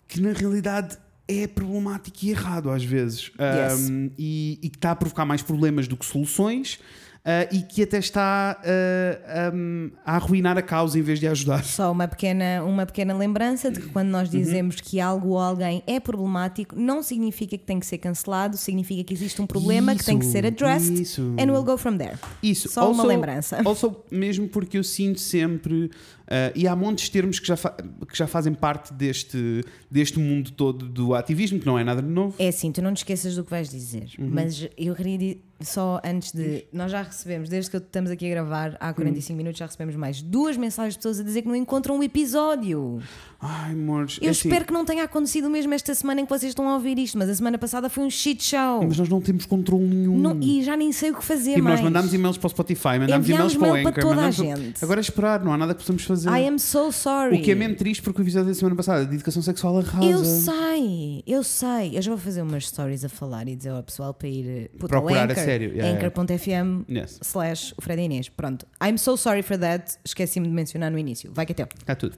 que 0.08 0.22
na 0.22 0.32
realidade 0.32 0.98
é 1.28 1.48
problemático 1.48 2.18
e 2.24 2.30
errado 2.32 2.70
às 2.70 2.84
vezes 2.84 3.32
Yes. 3.40 3.90
Um, 3.90 4.10
e, 4.18 4.60
e 4.62 4.70
que 4.70 4.78
está 4.78 4.92
a 4.92 4.96
provocar 4.96 5.26
mais 5.26 5.42
problemas 5.42 5.88
do 5.88 5.98
que 5.98 6.06
soluções. 6.06 6.80
Uh, 7.26 7.56
e 7.56 7.62
que 7.62 7.84
até 7.84 7.98
está 8.00 8.60
uh, 8.64 9.56
um, 9.56 9.92
a 10.06 10.16
arruinar 10.16 10.58
a 10.58 10.62
causa 10.62 10.98
em 10.98 11.02
vez 11.02 11.20
de 11.20 11.28
a 11.28 11.32
ajudar. 11.32 11.64
Só 11.64 11.92
uma 11.92 12.08
pequena, 12.08 12.64
uma 12.64 12.86
pequena 12.86 13.16
lembrança 13.16 13.72
de 13.72 13.80
que 13.82 13.88
quando 13.90 14.10
nós 14.10 14.32
Uhum. 14.32 14.40
dizemos 14.40 14.76
que 14.82 15.00
algo 15.00 15.30
ou 15.30 15.40
alguém 15.40 15.84
é 15.88 16.00
problemático, 16.00 16.76
não 16.78 17.02
significa 17.04 17.58
que 17.58 17.64
tem 17.64 17.80
que 17.80 17.86
ser 17.86 17.98
cancelado, 17.98 18.58
significa 18.58 19.04
que 19.04 19.14
existe 19.14 19.42
um 19.42 19.48
problema 19.48 19.96
que 19.96 20.04
tem 20.04 20.18
que 20.20 20.26
ser 20.26 20.44
Isso, 20.46 20.48
addressed 20.54 21.02
isso. 21.02 21.22
and 21.40 21.52
we'll 21.52 21.64
go 21.64 21.78
from 21.78 21.98
there. 21.98 22.18
Isso, 22.42 22.70
Só 22.70 22.92
uma 22.92 23.04
lembrança. 23.06 23.62
Also, 23.66 23.96
mesmo 24.12 24.48
porque 24.48 24.78
eu 24.78 24.84
sinto 24.84 25.20
sempre, 25.20 25.90
ah, 26.28 26.52
e 26.56 26.68
há 26.68 26.76
montes 26.76 27.06
de 27.06 27.12
termos 27.12 27.40
que 27.40 27.48
já, 27.48 27.56
que 27.58 28.18
já 28.18 28.28
fazem 28.28 28.54
parte 28.54 28.94
deste, 28.94 29.64
deste 29.90 30.20
mundo 30.20 30.52
todo 30.52 30.86
do 30.88 31.14
ativismo, 31.16 31.60
que 31.60 31.66
não 31.66 31.78
é 31.78 31.84
nada 31.84 32.02
de 32.02 32.08
novo. 32.10 32.36
É 32.40 32.48
assim, 32.48 32.72
tu 32.72 32.82
não 32.82 32.94
te 32.94 32.98
esqueças 32.98 33.36
do 33.36 33.44
que 33.44 33.52
vais 33.52 33.70
dizer, 33.70 34.10
Uhum. 34.18 34.30
mas 34.32 34.68
eu 34.78 34.96
queria 34.96 35.38
só 35.62 36.02
antes 36.04 36.32
de. 36.32 36.66
Nós 36.74 36.92
já 36.92 37.02
recebemos, 37.02 37.48
desde 37.50 37.72
que 37.72 37.78
estamos 37.78 38.12
aqui 38.12 38.26
a 38.28 38.30
gravar 38.30 38.78
há 38.80 38.94
45 38.94 39.32
Uhum. 39.34 39.38
minutos, 39.38 39.60
já 39.60 39.66
recebemos 39.66 39.96
mais 39.96 40.22
duas 40.22 40.58
mensagens 40.58 40.94
de 40.94 41.00
pessoas 41.00 41.20
a 41.20 41.24
dizer 41.24 41.42
que 41.42 41.48
não 41.48 41.56
encontram 41.56 41.98
o 42.00 42.04
episódio. 42.04 43.02
Ai, 43.46 43.74
amores, 43.74 44.18
Eu 44.22 44.28
é 44.28 44.32
assim, 44.32 44.48
espero 44.48 44.66
que 44.66 44.72
não 44.74 44.86
tenha 44.86 45.04
acontecido 45.04 45.50
mesmo 45.50 45.74
esta 45.74 45.94
semana 45.94 46.22
em 46.22 46.26
que 46.26 46.30
vocês 46.30 46.50
estão 46.52 46.68
a 46.70 46.74
ouvir 46.76 46.98
isto, 46.98 47.18
mas 47.18 47.30
a 47.30 47.36
semana 47.36 47.58
passada 47.58 47.90
foi 47.90 48.04
um 48.06 48.10
shit 48.10 48.42
show. 48.44 48.84
Mas 48.88 48.98
nós 48.98 49.10
não 49.10 49.20
temos 49.22 49.46
controle 49.46 49.84
nenhum. 49.84 50.18
Não- 50.18 50.40
e 50.42 50.64
já 50.64 50.78
nem 50.78 50.92
sei 50.92 51.12
o 51.12 51.16
que 51.16 51.24
fazer 51.24 51.58
e 51.58 51.62
mais. 51.62 51.76
nós 51.76 51.84
mandámos 51.84 52.14
e-mails 52.14 52.38
para 52.38 52.48
o 52.48 52.50
Spotify, 52.50 53.00
mandámos 53.00 53.28
e-mails 53.30 53.56
para 53.56 53.68
o 53.70 53.74
mail 53.74 53.92
para 53.92 54.02
Anchor. 54.02 54.16
toda 54.16 54.28
a 54.28 54.32
gente. 54.32 54.84
Agora 54.84 55.00
é 55.00 55.02
esperar, 55.02 55.44
não 55.44 55.52
há 55.54 55.58
nada 55.58 55.74
que 55.74 55.82
possamos 55.82 56.04
fazer. 56.04 56.30
I 56.30 56.48
am 56.48 56.58
so 56.58 56.92
sorry. 56.92 57.38
O 57.38 57.42
que 57.42 57.52
é 57.52 57.56
mesmo 57.56 57.76
triste 57.76 58.02
porque 58.02 58.22
o 58.22 58.24
episódio 58.24 58.48
da 58.50 58.54
semana 58.54 58.76
passada 58.76 59.06
de 59.06 59.16
educação 59.16 59.42
sexual 59.42 59.80
arrasa. 59.80 60.06
Eu 60.06 60.24
sei, 60.24 61.24
eu 61.28 61.44
sei. 61.44 61.98
Eu 61.98 62.02
já 62.02 62.12
vou 62.12 62.20
fazer 62.20 62.42
umas 62.42 62.68
stories 62.68 63.04
a 63.04 63.10
falar 63.10 63.48
e 63.48 63.56
dizer 63.56 63.70
ao 63.70 63.84
pessoal 63.84 64.14
para 64.14 64.28
ir 64.28 64.48
eh, 64.48 64.70
puto, 64.74 64.88
Procurar 64.88 65.22
a 65.22 65.24
Anchor, 65.26 65.36
sério, 65.44 65.70
yeah, 65.74 65.88
yeah. 66.00 66.08
anchor.fm 66.08 66.84
Yes. 66.90 67.20
slash 67.24 67.74
o 67.78 67.82
Fred 67.82 68.02
Inês. 68.02 68.30
Pronto. 68.30 68.66
I'm 68.84 68.98
so 68.98 69.18
sorry 69.18 69.42
for 69.42 69.58
that. 69.58 69.98
Esqueci-me 70.06 70.48
de 70.48 70.54
mencionar 70.54 70.92
no 70.92 70.98
início. 70.98 71.32
Vai 71.34 71.46
que 71.46 71.52
é 71.52 71.56
teu. 71.56 71.68
Está 71.80 71.96
tudo. 71.96 72.18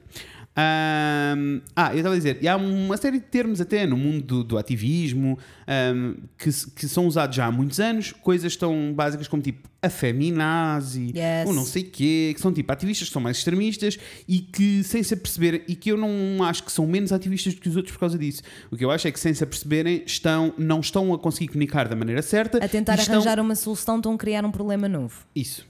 Ahm, 0.58 1.60
ah, 1.76 1.90
eu 1.92 1.98
estava 1.98 2.14
a 2.14 2.18
dizer, 2.18 2.38
e 2.40 2.48
há 2.48 2.56
uma 2.56 2.96
série 2.96 3.18
de 3.18 3.26
termos 3.26 3.60
até 3.60 3.86
no 3.86 3.96
mundo 3.96 4.22
do, 4.24 4.44
do 4.44 4.58
ativismo 4.58 5.38
ahm, 5.66 6.14
que, 6.38 6.50
que 6.74 6.88
são 6.88 7.06
usados 7.06 7.36
já 7.36 7.44
há 7.46 7.52
muitos 7.52 7.78
anos, 7.78 8.12
coisas 8.12 8.56
tão 8.56 8.92
básicas 8.94 9.28
como 9.28 9.42
tipo 9.42 9.68
a 9.82 9.90
feminazi, 9.90 11.12
Yes. 11.14 11.46
ou 11.46 11.52
não 11.52 11.64
sei 11.64 11.82
quê, 11.84 12.32
que 12.34 12.40
são 12.40 12.52
tipo 12.52 12.72
ativistas 12.72 13.08
que 13.08 13.12
são 13.12 13.20
mais 13.22 13.36
extremistas 13.36 13.98
e 14.26 14.38
que 14.40 14.82
sem 14.82 15.02
se 15.02 15.12
aperceberem, 15.14 15.62
e 15.68 15.76
que 15.76 15.92
eu 15.92 15.96
não 15.98 16.42
acho 16.42 16.64
que 16.64 16.72
são 16.72 16.86
menos 16.86 17.12
ativistas 17.12 17.54
do 17.54 17.60
que 17.60 17.68
os 17.68 17.76
outros 17.76 17.92
por 17.92 18.00
causa 18.00 18.18
disso. 18.18 18.42
O 18.70 18.76
que 18.76 18.84
eu 18.84 18.90
acho 18.90 19.06
é 19.06 19.12
que 19.12 19.20
sem 19.20 19.34
se 19.34 19.44
aperceberem 19.44 20.02
estão, 20.06 20.54
não 20.58 20.80
estão 20.80 21.12
a 21.12 21.18
conseguir 21.18 21.48
comunicar 21.48 21.86
da 21.86 21.94
maneira 21.94 22.22
certa 22.22 22.58
A 22.64 22.68
tentar 22.68 22.94
estão- 22.94 23.16
arranjar 23.16 23.38
uma 23.38 23.54
solução, 23.54 23.96
estão 23.98 24.14
a 24.14 24.18
criar 24.18 24.44
um 24.44 24.50
problema 24.50 24.88
novo. 24.88 25.14
isso. 25.34 25.66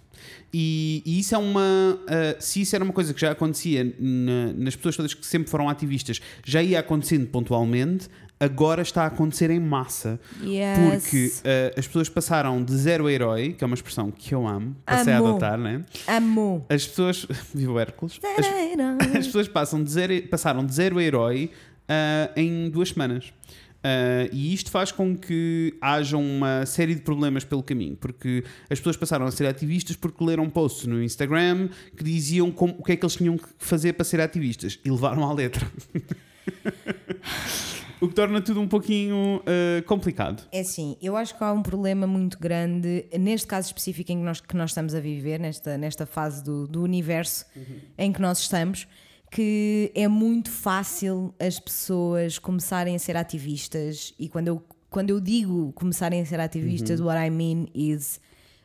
E, 0.53 1.03
e 1.05 1.19
isso 1.21 1.35
é 1.35 1.39
uma. 1.39 1.99
ah, 2.09 2.37
se 2.41 2.61
isso 2.63 2.75
era 2.75 2.85
uma 2.85 2.93
coisa 2.93 3.13
que 3.13 3.21
já 3.21 3.33
acontecia 3.33 3.85
na- 3.99 4.53
nas 4.55 4.75
pessoas 4.77 4.97
todas 4.97 5.15
que 5.15 5.27
sempre 5.27 5.51
foram 5.51 5.69
ativistas, 5.69 6.21
já 6.45 6.63
ia 6.63 6.79
acontecendo 6.81 7.27
pontualmente, 7.27 8.09
agora 8.39 8.83
está 8.83 9.03
a 9.05 9.07
acontecer 9.07 9.51
em 9.51 9.61
massa. 9.61 10.19
Yes. 10.43 10.79
Porque 11.03 11.33
ah, 11.45 11.79
as 11.79 11.87
pessoas 11.87 12.09
passaram 12.09 12.63
de 12.63 12.75
zero 12.77 13.07
a 13.07 13.13
herói, 13.13 13.53
que 13.57 13.65
é 13.65 13.67
uma 13.67 13.75
expressão 13.75 14.11
que 14.11 14.35
eu 14.35 14.47
amo, 14.47 14.75
passei 14.85 15.13
a 15.13 15.19
Amo. 15.19 15.29
adotar, 15.29 15.59
né? 15.59 15.85
Amo. 16.07 16.65
As 16.69 16.87
pessoas. 16.87 17.27
Viva 17.55 17.81
Hércules! 17.81 18.19
As, 18.39 18.47
as 19.17 19.27
pessoas 19.27 19.49
passam 19.49 19.83
de 19.83 19.91
zero, 19.91 20.23
passaram 20.29 20.65
de 20.65 20.73
zero 20.75 20.99
a 20.99 21.03
herói 21.05 21.51
ah, 21.89 22.31
em 22.37 22.71
duas 22.71 22.91
semanas. 22.91 23.33
Ah, 23.87 24.29
e 24.33 24.53
isto 24.53 24.69
faz 24.69 24.91
com 24.91 25.17
que 25.17 25.77
haja 25.81 26.17
uma 26.17 26.67
série 26.67 26.93
de 26.93 27.03
problemas 27.03 27.45
pelo 27.45 27.63
caminho, 27.63 27.95
porque 27.95 28.43
as 28.69 28.81
pessoas 28.81 28.97
passaram 28.97 29.27
a 29.27 29.31
ser 29.31 29.47
ativistas 29.47 29.95
porque 29.95 30.25
leram 30.25 30.51
posts 30.51 30.89
no 30.89 31.01
Instagram 31.01 31.69
que 31.97 32.03
diziam 32.03 32.51
como, 32.51 32.75
o 32.81 32.83
que 32.83 32.91
é 32.91 32.97
que 32.97 33.05
eles 33.05 33.15
tinham 33.15 33.39
que 33.39 33.47
fazer 33.59 33.93
para 33.93 34.05
ser 34.05 34.21
ativistas 34.21 34.81
e 34.85 34.91
levaram 34.91 35.23
à 35.23 35.33
letra. 35.33 35.65
o 38.01 38.09
que 38.09 38.15
torna 38.15 38.41
tudo 38.41 38.61
um 38.61 38.67
pouquinho 38.67 39.41
ah, 39.47 39.81
complicado. 39.87 40.43
É 40.51 40.63
assim, 40.63 40.97
eu 41.01 41.17
acho 41.17 41.39
que 41.39 41.45
há 41.45 41.53
um 41.53 41.63
problema 41.63 42.09
muito 42.09 42.41
grande, 42.41 43.07
neste 43.17 43.47
caso 43.47 43.69
específico 43.69 44.11
em 44.11 44.19
que 44.19 44.25
nós, 44.25 44.41
que 44.41 44.57
nós 44.57 44.71
estamos 44.71 44.97
a 44.97 45.01
viver, 45.01 45.39
nesta, 45.39 45.79
nesta 45.79 46.07
fase 46.07 46.43
do, 46.43 46.67
do 46.67 46.83
universo 46.83 47.47
em 47.97 48.13
que 48.13 48.21
nós 48.21 48.41
estamos, 48.41 48.89
que 49.37 49.93
é 49.95 50.09
muito 50.09 50.51
fácil 50.51 51.35
as 51.39 51.61
pessoas 51.61 52.39
começarem 52.39 52.97
a 52.97 52.99
ser 52.99 53.19
ativistas. 53.19 54.15
E 54.19 54.31
quando 54.31 54.49
eu, 54.49 54.63
quando 54.89 55.11
eu 55.11 55.21
digo 55.21 55.73
começarem 55.75 56.23
a 56.23 56.25
ser 56.25 56.41
ativistas, 56.41 57.03
what 57.03 57.19
I 57.19 57.29
mean 57.29 57.67
is 57.75 58.19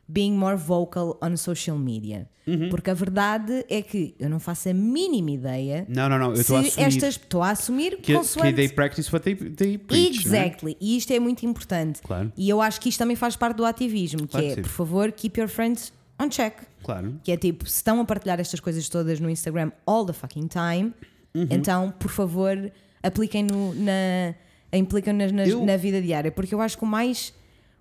being 0.07 0.31
more 0.31 0.55
vocal 0.55 1.19
on 1.21 1.35
social 1.35 1.77
media. 1.77 2.29
Porque 2.69 2.89
a 2.89 2.93
verdade 2.93 3.65
é 3.69 3.81
que 3.81 4.15
eu 4.17 4.29
não 4.29 4.39
faço 4.39 4.69
a 4.69 4.73
mínima 4.73 5.31
ideia. 5.31 5.85
Não, 5.89 6.07
não, 6.07 6.17
não, 6.17 6.33
eu 6.33 6.41
estou 6.41 6.55
a 6.55 6.61
assumir 6.61 6.85
estas 6.87 7.15
estou 7.15 7.43
a 7.43 7.49
assumir 7.49 7.97
que, 7.97 8.03
que 8.03 8.13
consoante 8.13 8.53
they 8.53 8.69
practice 8.69 9.11
what 9.13 9.23
they, 9.23 9.35
they 9.35 9.77
preach. 9.77 10.25
não 10.25 10.35
é? 10.35 10.39
Exactly. 10.47 10.77
E 10.79 10.95
isto 10.95 11.11
é 11.11 11.19
muito 11.19 11.45
importante. 11.45 12.01
Claro. 12.01 12.31
E 12.37 12.49
eu 12.49 12.61
acho 12.61 12.79
que 12.79 12.87
isto 12.87 12.97
também 12.97 13.17
faz 13.17 13.35
parte 13.35 13.57
do 13.57 13.65
ativismo, 13.65 14.25
Claro 14.25 14.45
que 14.45 14.53
que 14.53 14.53
é, 14.53 14.55
sim. 14.55 14.61
por 14.61 14.71
favor, 14.71 15.11
keep 15.11 15.37
your 15.37 15.49
friends 15.49 15.91
on 16.21 16.29
check. 16.29 16.55
Claro. 16.83 17.15
Que 17.23 17.31
é 17.31 17.37
tipo, 17.37 17.65
se 17.67 17.75
estão 17.77 17.99
a 17.99 18.05
partilhar 18.05 18.39
estas 18.39 18.59
coisas 18.59 18.87
todas 18.89 19.19
no 19.19 19.29
Instagram 19.29 19.71
all 19.85 20.05
the 20.05 20.13
fucking 20.13 20.47
time, 20.47 20.93
Uhum. 21.33 21.47
então, 21.49 21.91
por 21.91 22.11
favor, 22.11 22.71
apliquem 23.01 23.43
no, 23.43 23.73
na, 23.75 24.33
impliquem 24.73 25.13
nas, 25.13 25.31
nas- 25.31 25.49
Eu- 25.49 25.65
na 25.65 25.77
vida 25.77 26.01
diária. 26.01 26.31
Porque 26.31 26.53
eu 26.53 26.61
acho 26.61 26.77
que 26.77 26.83
o 26.83 26.87
mais, 26.87 27.33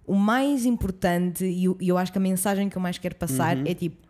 o 0.07 0.15
mais 0.15 0.65
importante 0.67 1.45
e 1.45 1.65
eu, 1.65 1.77
eu 1.81 1.99
acho 1.99 2.13
que 2.13 2.19
a 2.19 2.21
mensagem 2.21 2.69
que 2.69 2.77
eu 2.77 2.83
mais 2.83 2.99
quero 2.99 3.15
passar 3.17 3.57
Uhum. 3.57 3.65
é 3.67 3.75
tipo. 3.75 4.10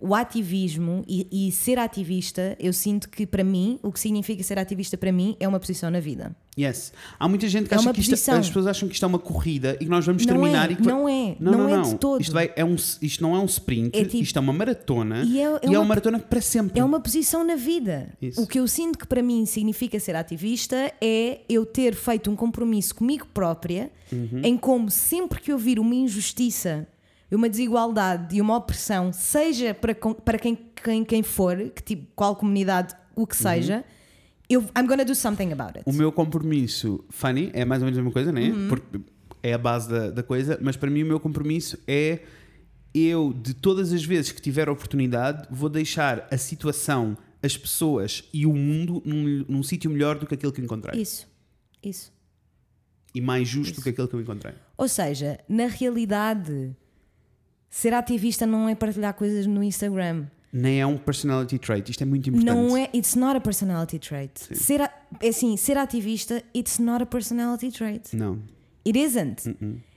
O 0.00 0.14
ativismo 0.14 1.04
e, 1.08 1.26
e 1.48 1.50
ser 1.50 1.78
ativista, 1.78 2.56
eu 2.60 2.72
sinto 2.72 3.08
que 3.08 3.26
para 3.26 3.42
mim, 3.42 3.80
o 3.82 3.90
que 3.90 3.98
significa 3.98 4.42
ser 4.44 4.58
ativista 4.58 4.96
para 4.96 5.10
mim 5.10 5.36
é 5.40 5.48
uma 5.48 5.58
posição 5.58 5.90
na 5.90 5.98
vida. 5.98 6.34
Yes. 6.58 6.92
Há 7.18 7.28
muita 7.28 7.48
gente 7.48 7.68
que 7.68 7.74
É 7.74 7.76
acha 7.78 7.92
que 7.92 8.00
isto, 8.00 8.10
posição. 8.10 8.38
as 8.38 8.46
pessoas 8.48 8.66
acham 8.66 8.88
que 8.88 8.94
isto 8.94 9.04
é 9.04 9.06
uma 9.08 9.18
corrida 9.18 9.74
e 9.80 9.84
que 9.84 9.88
nós 9.90 10.04
vamos 10.04 10.24
Não 10.26 10.32
terminar 10.34 10.68
é, 10.70 10.72
e 10.72 10.76
que 10.76 10.82
vai- 10.82 10.92
não 10.92 11.08
é, 11.08 11.36
não 11.40 11.68
é 11.68 11.82
de 11.82 11.94
todo. 11.96 12.20
Isto, 12.20 12.32
vai- 12.32 12.52
é 12.56 12.64
um, 12.64 12.74
isto 12.74 13.22
não 13.22 13.36
é 13.36 13.38
um 13.40 13.44
sprint, 13.44 13.96
É 13.96 14.04
tipo- 14.04 14.22
isto 14.22 14.36
é 14.36 14.40
uma 14.40 14.52
maratona 14.52 15.22
E 15.22 15.34
e 15.34 15.40
é- 15.40 15.42
é, 15.44 15.58
é 15.62 15.68
uma- 15.68 15.78
uma 15.80 15.84
maratona 15.84 16.18
para 16.18 16.40
sempre. 16.40 16.78
É 16.80 16.84
uma 16.84 17.00
posição 17.00 17.44
na 17.44 17.54
vida. 17.56 18.08
Isso. 18.20 18.40
O 18.42 18.46
que 18.46 18.58
eu 18.58 18.66
sinto 18.66 18.98
que 18.98 19.06
para 19.06 19.22
mim 19.22 19.46
significa 19.46 19.98
ser 20.00 20.16
ativista 20.16 20.92
é 21.00 21.40
eu 21.48 21.64
ter 21.64 21.94
feito 21.94 22.28
um 22.30 22.34
compromisso 22.36 22.94
comigo 22.94 23.26
própria 23.32 23.90
Uhum. 24.12 24.40
em 24.42 24.56
como 24.56 24.90
sempre 24.90 25.40
que 25.40 25.52
eu 25.52 25.58
vir 25.58 25.78
uma 25.78 25.94
injustiça, 25.94 26.88
uma 27.36 27.48
desigualdade 27.48 28.36
e 28.36 28.40
uma 28.40 28.56
opressão, 28.56 29.12
seja 29.12 29.74
para, 29.74 29.94
para 29.94 30.38
quem, 30.38 30.56
quem, 30.82 31.04
quem 31.04 31.22
for, 31.22 31.56
que 31.74 31.82
tipo, 31.82 32.06
qual 32.14 32.34
comunidade, 32.34 32.94
o 33.14 33.26
que 33.26 33.36
seja, 33.36 33.84
eu 34.48 34.62
I'm 34.76 34.86
gonna 34.86 35.04
do 35.04 35.14
something 35.14 35.52
about 35.52 35.76
it. 35.76 35.82
Uhum. 35.86 35.94
O 35.94 35.96
meu 35.96 36.10
compromisso, 36.10 37.04
Fanny, 37.10 37.50
é 37.52 37.64
mais 37.64 37.82
ou 37.82 37.86
menos 37.86 37.98
a 37.98 38.02
mesma 38.02 38.12
coisa, 38.12 38.32
não 38.32 38.40
é? 38.40 38.48
Uhum. 38.48 38.68
Porque 38.68 39.00
é 39.42 39.52
a 39.52 39.58
base 39.58 39.88
da, 39.88 40.10
da 40.10 40.22
coisa, 40.22 40.58
mas 40.62 40.76
para 40.76 40.90
mim 40.90 41.02
o 41.02 41.06
meu 41.06 41.20
compromisso 41.20 41.78
é 41.86 42.20
eu, 42.94 43.32
de 43.32 43.54
todas 43.54 43.92
as 43.92 44.02
vezes 44.02 44.32
que 44.32 44.40
tiver 44.40 44.68
a 44.68 44.72
oportunidade, 44.72 45.46
vou 45.50 45.68
deixar 45.68 46.26
a 46.30 46.38
situação, 46.38 47.16
as 47.42 47.56
pessoas 47.56 48.24
e 48.32 48.46
o 48.46 48.54
mundo 48.54 49.02
num, 49.04 49.44
num 49.48 49.62
sítio 49.62 49.90
melhor 49.90 50.18
do 50.18 50.26
que 50.26 50.34
aquele 50.34 50.52
que 50.52 50.60
encontrei. 50.60 51.00
Isso, 51.00 51.28
isso. 51.82 52.12
E 53.14 53.20
mais 53.20 53.48
justo 53.48 53.76
do 53.76 53.82
que 53.82 53.90
aquele 53.90 54.08
que 54.08 54.14
eu 54.14 54.20
encontrei. 54.20 54.54
Ou 54.76 54.88
seja, 54.88 55.38
na 55.48 55.66
realidade, 55.66 56.74
ser 57.70 57.92
ativista 57.94 58.46
não 58.46 58.68
é 58.68 58.74
partilhar 58.74 59.14
coisas 59.14 59.46
no 59.46 59.62
Instagram. 59.62 60.26
Nem 60.52 60.80
é 60.80 60.86
um 60.86 60.96
personality 60.96 61.58
trait, 61.58 61.90
isto 61.90 62.02
é 62.02 62.06
muito 62.06 62.30
importante. 62.30 62.54
Não 62.56 62.74
é, 62.76 62.88
it's 62.94 63.14
not 63.14 63.36
a 63.36 63.40
personality 63.40 63.98
trait. 63.98 64.32
Ser, 64.54 64.80
a- 64.80 64.90
é 65.20 65.28
assim, 65.28 65.56
ser 65.58 65.76
ativista, 65.76 66.42
it's 66.56 66.78
not 66.78 67.02
a 67.02 67.06
personality 67.06 67.70
trait. 67.70 68.14
Não. 68.16 68.38
It 68.86 68.98
isn't. 68.98 69.56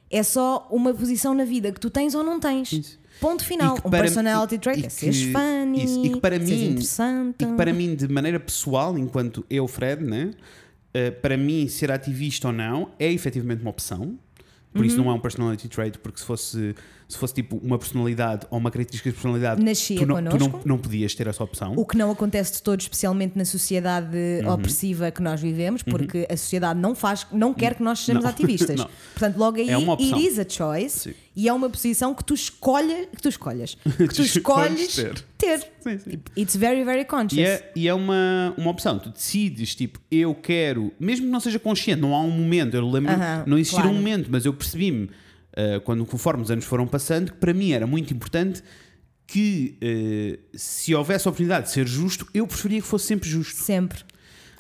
É 0.10 0.22
só 0.24 0.68
uma 0.70 0.94
posição 0.94 1.34
na 1.34 1.46
vida 1.46 1.72
que 1.72 1.80
tu 1.80 1.90
tens 1.90 2.14
ou 2.14 2.22
não 2.24 2.38
tens. 2.38 2.74
Isso. 2.74 3.00
Ponto 3.22 3.46
final. 3.46 3.76
Um 3.78 3.90
para- 3.90 4.02
personality 4.02 4.58
trait 4.58 4.86
é 4.86 4.90
seres 4.90 5.22
funny, 5.24 5.86
isso, 5.86 6.06
e 6.06 6.10
que 6.10 6.20
para 6.20 6.38
mim- 6.38 6.66
interessante. 6.72 7.36
E 7.44 7.46
que 7.46 7.54
para 7.54 7.72
mim, 7.72 7.96
de 7.96 8.08
maneira 8.10 8.40
pessoal, 8.40 8.98
enquanto 8.98 9.46
eu, 9.50 9.66
Fred, 9.70 10.04
né, 10.04 10.32
eh, 10.94 11.12
para 11.12 11.38
mim, 11.38 11.66
ser 11.70 11.92
ativista 11.92 12.48
ou 12.48 12.54
não 12.54 12.90
é 13.00 13.10
efetivamente 13.10 13.62
uma 13.62 13.70
opção. 13.70 14.18
Por 14.74 14.86
isso 14.86 14.98
não 14.98 15.10
é 15.10 15.14
um 15.14 15.20
personality 15.20 15.68
trait, 15.70 15.98
porque 16.00 16.20
se 16.20 16.26
fosse, 16.26 16.74
se 17.12 17.18
fosse 17.18 17.34
tipo 17.34 17.58
uma 17.58 17.78
personalidade 17.78 18.48
ou 18.50 18.58
uma 18.58 18.72
característica 18.72 19.10
de 19.10 19.14
personalidade, 19.16 19.62
Nascia 19.64 19.98
tu, 20.00 20.06
não, 20.06 20.24
tu 20.24 20.38
não, 20.40 20.62
não 20.66 20.78
podias 20.78 21.14
ter 21.14 21.28
essa 21.28 21.44
opção. 21.44 21.74
O 21.76 21.86
que 21.86 21.98
não 21.98 22.10
acontece 22.12 22.54
de 22.54 22.64
todo, 22.64 22.80
especialmente 22.80 23.38
na 23.38 23.46
sociedade 23.46 24.18
Uhum. 24.44 24.54
opressiva 24.54 25.12
que 25.12 25.22
nós 25.22 25.40
vivemos, 25.42 25.84
porque 25.84 26.26
a 26.30 26.38
sociedade 26.38 26.80
não 26.80 26.96
faz, 26.96 27.26
não 27.32 27.54
quer 27.54 27.76
que 27.76 27.84
nós 27.84 28.00
sejamos 28.00 28.24
Não. 28.24 28.30
ativistas. 28.32 28.76
Não. 28.78 28.90
Portanto, 29.14 29.38
logo 29.38 29.58
aí 29.58 29.70
É 29.70 29.78
uma 29.78 29.94
opção. 29.94 30.18
it 30.18 30.28
is 30.28 30.40
a 30.40 30.46
choice 30.48 31.00
Sim. 31.10 31.14
e 31.36 31.48
é 31.48 31.54
uma 31.54 31.70
posição 31.70 32.14
que 32.14 32.24
tu 32.24 32.34
escolhas, 32.34 33.08
que 33.16 33.22
tu 33.22 33.30
escolhas, 33.30 33.76
que 33.98 34.08
tu 34.08 34.22
escolhes 34.22 34.96
ter. 34.96 35.20
ter. 35.38 35.60
Sim, 35.82 35.98
sim. 36.00 36.20
It's 36.38 36.56
very, 36.56 36.84
very 36.84 37.06
conscious. 37.06 37.38
E 37.40 37.44
é, 37.44 37.72
e 37.76 37.88
é 37.88 37.94
uma, 37.94 38.54
uma 38.58 38.70
opção. 38.72 39.00
Tu 39.00 39.10
decides, 39.10 39.76
tipo, 39.76 40.00
eu 40.12 40.34
quero, 40.36 40.92
mesmo 41.00 41.26
que 41.26 41.32
não 41.32 41.40
seja 41.40 41.60
consciente, 41.60 42.02
não 42.02 42.16
há 42.16 42.22
um 42.22 42.32
momento. 42.32 42.76
Eu 42.76 42.88
lembro, 42.90 43.12
Aham, 43.12 43.44
não 43.48 43.58
existia 43.58 43.82
claro. 43.82 43.94
um 43.96 43.98
momento, 43.98 44.28
mas 44.32 44.46
eu 44.46 44.54
percebi-me, 44.54 45.10
quando 45.84 46.06
conforme 46.06 46.44
os 46.44 46.52
anos 46.52 46.66
foram 46.66 46.88
passando, 46.88 47.32
que 47.32 47.38
para 47.38 47.54
mim 47.54 47.72
era 47.72 47.86
muito 47.88 48.14
importante 48.14 48.64
que 49.28 49.78
uh, 49.82 50.58
se 50.58 50.94
houvesse 50.94 51.28
a 51.28 51.30
oportunidade 51.32 51.68
de 51.68 51.72
ser 51.72 51.88
justo, 51.88 52.28
eu 52.34 52.46
preferia 52.46 52.82
que 52.82 52.88
fosse 52.88 53.08
sempre 53.08 53.30
justo. 53.30 53.62
Sempre. 53.62 54.00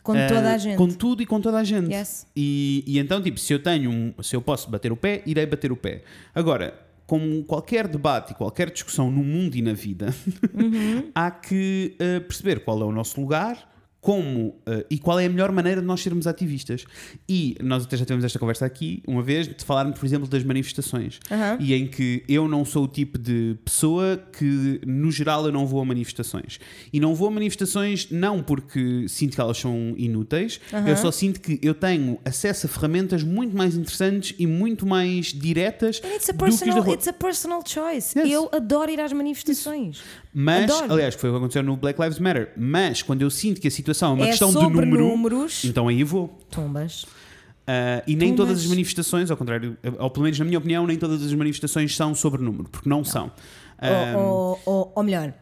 Com 0.01 0.13
Uh, 0.13 0.27
toda 0.27 0.53
a 0.53 0.57
gente. 0.57 0.77
Com 0.77 0.87
tudo 0.87 1.21
e 1.21 1.25
com 1.25 1.39
toda 1.41 1.57
a 1.59 1.63
gente. 1.63 1.93
Yes. 1.93 2.25
E, 2.35 2.83
e 2.87 2.97
então, 2.97 3.21
tipo, 3.21 3.37
se 3.39 3.53
eu 3.53 3.61
tenho 3.61 3.91
um, 3.91 4.13
se 4.23 4.35
eu 4.35 4.41
posso 4.41 4.69
bater 4.69 4.91
o 4.91 4.95
pé, 4.97 5.21
irei 5.25 5.45
bater 5.45 5.71
o 5.71 5.75
pé. 5.75 6.03
Agora, 6.33 6.73
como 7.05 7.43
qualquer 7.43 7.87
debate 7.87 8.31
e 8.31 8.35
qualquer 8.35 8.71
discussão 8.71 9.11
no 9.11 9.23
mundo 9.23 9.55
e 9.55 9.61
na 9.61 9.73
vida, 9.73 10.15
Uhum. 10.55 11.11
há 11.13 11.29
que 11.29 11.95
uh, 11.95 12.21
perceber 12.21 12.61
qual 12.61 12.81
é 12.81 12.85
o 12.85 12.91
nosso 12.91 13.19
lugar. 13.19 13.69
Como 14.01 14.47
uh, 14.67 14.83
e 14.89 14.97
qual 14.97 15.19
é 15.19 15.27
a 15.27 15.29
melhor 15.29 15.51
maneira 15.51 15.79
de 15.79 15.87
nós 15.87 16.01
sermos 16.01 16.25
ativistas? 16.25 16.85
E 17.29 17.55
nós 17.61 17.85
até 17.85 17.95
já 17.95 18.03
tivemos 18.03 18.25
esta 18.25 18.39
conversa 18.39 18.65
aqui 18.65 19.03
uma 19.07 19.21
vez 19.21 19.47
de 19.47 19.63
falarmos, 19.63 19.99
por 19.99 20.05
exemplo, 20.05 20.27
das 20.27 20.43
manifestações. 20.43 21.19
Aham. 21.29 21.57
E 21.59 21.73
em 21.73 21.87
que 21.87 22.23
eu 22.27 22.47
não 22.47 22.65
sou 22.65 22.85
o 22.85 22.87
tipo 22.87 23.19
de 23.19 23.57
pessoa 23.63 24.17
que, 24.17 24.81
no 24.85 25.11
geral, 25.11 25.45
eu 25.45 25.51
não 25.51 25.67
vou 25.67 25.81
a 25.81 25.85
manifestações. 25.85 26.59
E 26.91 26.99
não 26.99 27.13
vou 27.13 27.27
a 27.27 27.31
manifestações 27.31 28.09
não 28.09 28.41
porque 28.41 29.05
sinto 29.07 29.35
que 29.35 29.41
elas 29.41 29.57
são 29.57 29.93
inúteis, 29.97 30.59
eu 30.87 30.97
só 30.97 31.11
sinto 31.11 31.39
que 31.39 31.59
eu 31.61 31.73
tenho 31.73 32.19
acesso 32.25 32.65
a 32.65 32.69
ferramentas 32.69 33.23
muito 33.23 33.55
mais 33.55 33.75
interessantes 33.75 34.35
e 34.39 34.47
muito 34.47 34.85
mais 34.85 35.27
diretas 35.27 36.01
And 36.03 36.15
It's 36.15 36.29
a 36.29 36.33
do 36.33 36.37
que 36.37 36.43
personal, 36.43 36.93
it's 36.93 37.07
a 37.07 37.13
personal 37.13 37.63
choice. 37.65 38.17
Yes. 38.17 38.29
Eu 38.29 38.49
adoro 38.51 38.91
ir 38.91 38.99
às 38.99 39.11
manifestações. 39.11 40.01
Mas, 40.33 40.71
Adoro. 40.71 40.93
aliás, 40.93 41.15
foi 41.15 41.29
o 41.29 41.33
que 41.33 41.37
aconteceu 41.37 41.63
no 41.63 41.75
Black 41.75 41.99
Lives 42.01 42.19
Matter. 42.19 42.53
Mas 42.57 43.01
quando 43.01 43.21
eu 43.21 43.29
sinto 43.29 43.59
que 43.59 43.67
a 43.67 43.71
situação 43.71 44.11
é 44.11 44.13
uma 44.13 44.25
É 44.25 44.29
questão 44.29 44.49
de 44.49 44.55
número, 44.55 44.85
números. 44.97 45.63
então 45.65 45.87
aí 45.87 46.01
eu 46.01 46.07
vou. 46.07 46.39
Tumbas. 46.49 47.05
Ah, 47.67 48.01
e 48.07 48.15
nem 48.15 48.29
Então, 48.29 48.45
todas 48.45 48.61
as 48.61 48.67
manifestações, 48.67 49.29
ao 49.29 49.37
contrário, 49.37 49.77
ou 49.99 50.09
pelo 50.09 50.23
menos 50.23 50.39
na 50.39 50.45
minha 50.45 50.57
opinião, 50.57 50.87
nem 50.87 50.97
todas 50.97 51.21
as 51.23 51.33
manifestações 51.33 51.95
são 51.95 52.15
sobre 52.15 52.41
número, 52.41 52.69
porque 52.69 52.87
não, 52.89 53.03
são. 53.03 53.31
Ah, 53.77 54.13
Ou, 54.17 54.23
ou, 54.23 54.59
ou, 54.65 54.91
ou 54.95 55.03
melhor, 55.03 55.33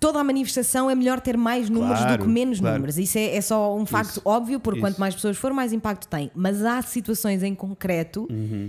toda 0.00 0.18
a 0.20 0.24
manifestação 0.24 0.90
é 0.90 0.94
melhor 0.94 1.20
ter 1.20 1.36
mais 1.36 1.68
números 1.70 1.98
Claro, 2.00 2.18
do 2.18 2.24
que 2.24 2.30
menos 2.30 2.60
claro. 2.60 2.76
números. 2.76 2.98
Isso 2.98 3.16
é, 3.18 3.36
é 3.36 3.40
só 3.40 3.74
um 3.76 3.86
facto 3.86 4.10
Isso, 4.10 4.22
óbvio, 4.24 4.60
porque 4.60 4.78
isso. 4.78 4.86
quanto 4.86 4.98
mais 4.98 5.14
pessoas 5.14 5.36
for, 5.36 5.52
mais 5.52 5.72
impacto 5.72 6.06
tem. 6.08 6.30
Mas 6.34 6.64
há 6.64 6.82
situações 6.82 7.42
em 7.42 7.54
concreto 7.54 8.26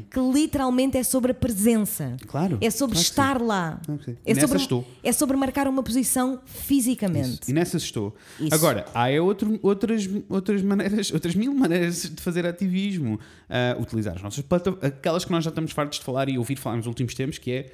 que 0.09 0.19
literalmente 0.19 0.97
é 0.97 1.03
sobre 1.03 1.31
a 1.31 1.35
presença. 1.35 2.05
Uhum. 2.05 2.17
Claro, 2.27 2.57
É 2.61 2.69
sobre 2.69 2.95
claro 2.95 3.07
estar 3.07 3.41
lá. 3.41 3.81
É 4.25 4.33
Nessa 4.33 4.47
sobre, 4.47 4.61
estou. 4.63 4.87
é 5.03 5.11
sobre 5.11 5.37
marcar 5.37 5.67
uma 5.67 5.83
posição 5.83 6.39
fisicamente. 6.45 7.49
E 7.49 7.53
nessas 7.53 7.83
estou. 7.83 8.15
Isso. 8.39 8.53
Agora, 8.53 8.85
há 8.93 9.09
é 9.11 9.19
outro- 9.19 9.59
outras, 9.61 10.07
outras 10.29 10.61
maneiras, 10.61 11.11
outras 11.13 11.35
mil 11.35 11.53
maneiras 11.53 12.03
de 12.09 12.21
fazer 12.21 12.45
ativismo. 12.45 13.19
Ah, 13.49 13.75
utilizar 13.79 14.15
as 14.15 14.21
nossas 14.21 14.43
plataformas, 14.43 14.83
aquelas 14.91 15.25
que 15.25 15.31
nós 15.31 15.43
já 15.43 15.49
estamos 15.49 15.71
fartos 15.71 15.99
de 15.99 16.05
falar 16.05 16.29
e 16.29 16.37
ouvir 16.37 16.55
falar 16.55 16.77
nos 16.77 16.85
últimos 16.85 17.13
tempos, 17.15 17.37
que 17.37 17.51
é 17.51 17.65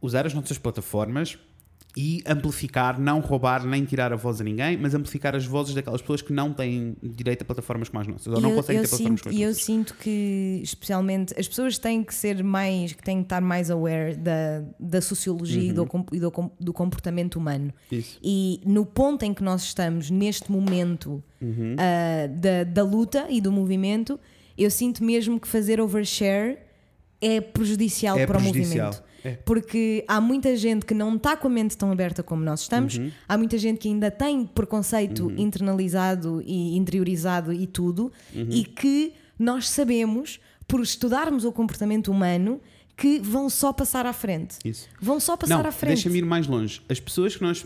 usar 0.00 0.26
as 0.26 0.32
nossas 0.34 0.56
plataformas 0.58 1.36
e 1.96 2.22
amplificar, 2.26 2.98
não 3.00 3.20
roubar 3.20 3.64
nem 3.64 3.84
tirar 3.84 4.12
a 4.12 4.16
voz 4.16 4.40
a 4.40 4.44
ninguém, 4.44 4.76
mas 4.76 4.94
amplificar 4.94 5.36
as 5.36 5.46
vozes 5.46 5.74
daquelas 5.74 6.00
pessoas 6.00 6.20
que 6.22 6.32
não 6.32 6.52
têm 6.52 6.96
direito 7.00 7.42
a 7.42 7.44
plataformas 7.44 7.88
como 7.88 8.00
as 8.00 8.06
nossas, 8.08 8.26
ou 8.26 8.38
E 8.38 8.42
não 8.42 8.50
eu, 8.50 8.56
conseguem 8.56 8.82
eu 8.82 8.82
ter 8.82 8.88
plataformas 8.88 9.20
sinto, 9.20 9.22
como 9.22 9.34
as 9.34 9.38
e 9.38 9.42
eu 9.42 9.48
nossas. 9.48 9.62
sinto 9.64 9.94
que, 9.94 10.60
especialmente, 10.64 11.34
as 11.38 11.46
pessoas 11.46 11.78
têm 11.78 12.02
que 12.02 12.12
ser 12.12 12.42
mais, 12.42 12.92
que 12.92 13.02
têm 13.02 13.18
que 13.18 13.22
estar 13.26 13.40
mais 13.40 13.70
aware 13.70 14.16
da, 14.16 14.64
da 14.80 15.00
sociologia 15.00 15.62
e, 15.70 15.72
do, 15.72 15.86
com- 15.86 16.04
e 16.12 16.18
do, 16.18 16.32
do 16.58 16.72
comportamento 16.72 17.36
humano. 17.36 17.72
Uhum. 17.92 17.98
Isso. 17.98 18.18
E 18.22 18.60
no 18.66 18.84
ponto 18.84 19.22
em 19.24 19.32
que 19.32 19.42
nós 19.44 19.62
estamos, 19.62 20.10
neste 20.10 20.50
momento 20.50 21.22
Uhum. 21.40 21.76
ah, 21.78 22.26
da, 22.26 22.64
da 22.64 22.82
luta 22.82 23.26
e 23.28 23.40
do 23.40 23.52
movimento, 23.52 24.18
eu 24.58 24.70
sinto 24.70 25.04
mesmo 25.04 25.38
que 25.38 25.46
fazer 25.46 25.80
overshare 25.80 26.58
é 27.20 27.40
prejudicial 27.40 28.18
É 28.18 28.26
para 28.26 28.38
prejudicial. 28.38 28.88
o 28.90 28.94
movimento. 28.94 29.13
É. 29.24 29.32
Porque 29.44 30.04
há 30.06 30.20
muita 30.20 30.54
gente 30.56 30.84
que 30.84 30.92
não 30.94 31.16
está 31.16 31.34
com 31.36 31.48
a 31.48 31.50
mente 31.50 31.76
tão 31.76 31.90
aberta 31.90 32.22
como 32.22 32.44
nós 32.44 32.60
estamos, 32.60 32.98
Uhum. 32.98 33.10
há 33.28 33.38
muita 33.38 33.56
gente 33.56 33.78
que 33.78 33.88
ainda 33.88 34.10
tem 34.10 34.44
preconceito 34.44 35.32
internalizado 35.36 36.42
e 36.44 36.76
interiorizado 36.76 37.52
e 37.52 37.66
tudo, 37.66 38.12
Uhum. 38.34 38.48
e 38.50 38.64
que 38.64 39.14
nós 39.38 39.68
sabemos, 39.68 40.38
por 40.68 40.80
estudarmos 40.80 41.44
o 41.44 41.50
comportamento 41.52 42.10
humano, 42.12 42.60
que 42.96 43.18
vão 43.18 43.48
só 43.50 43.72
passar 43.72 44.06
à 44.06 44.12
frente. 44.12 44.56
Isso. 44.64 44.88
Vão 45.00 45.18
só 45.18 45.36
passar 45.36 45.62
não, 45.62 45.68
à 45.68 45.72
frente. 45.72 45.94
deixa-me 45.94 46.18
ir 46.18 46.24
mais 46.24 46.46
longe. 46.46 46.80
As 46.88 47.00
pessoas 47.00 47.34
que 47.34 47.42
nós. 47.42 47.64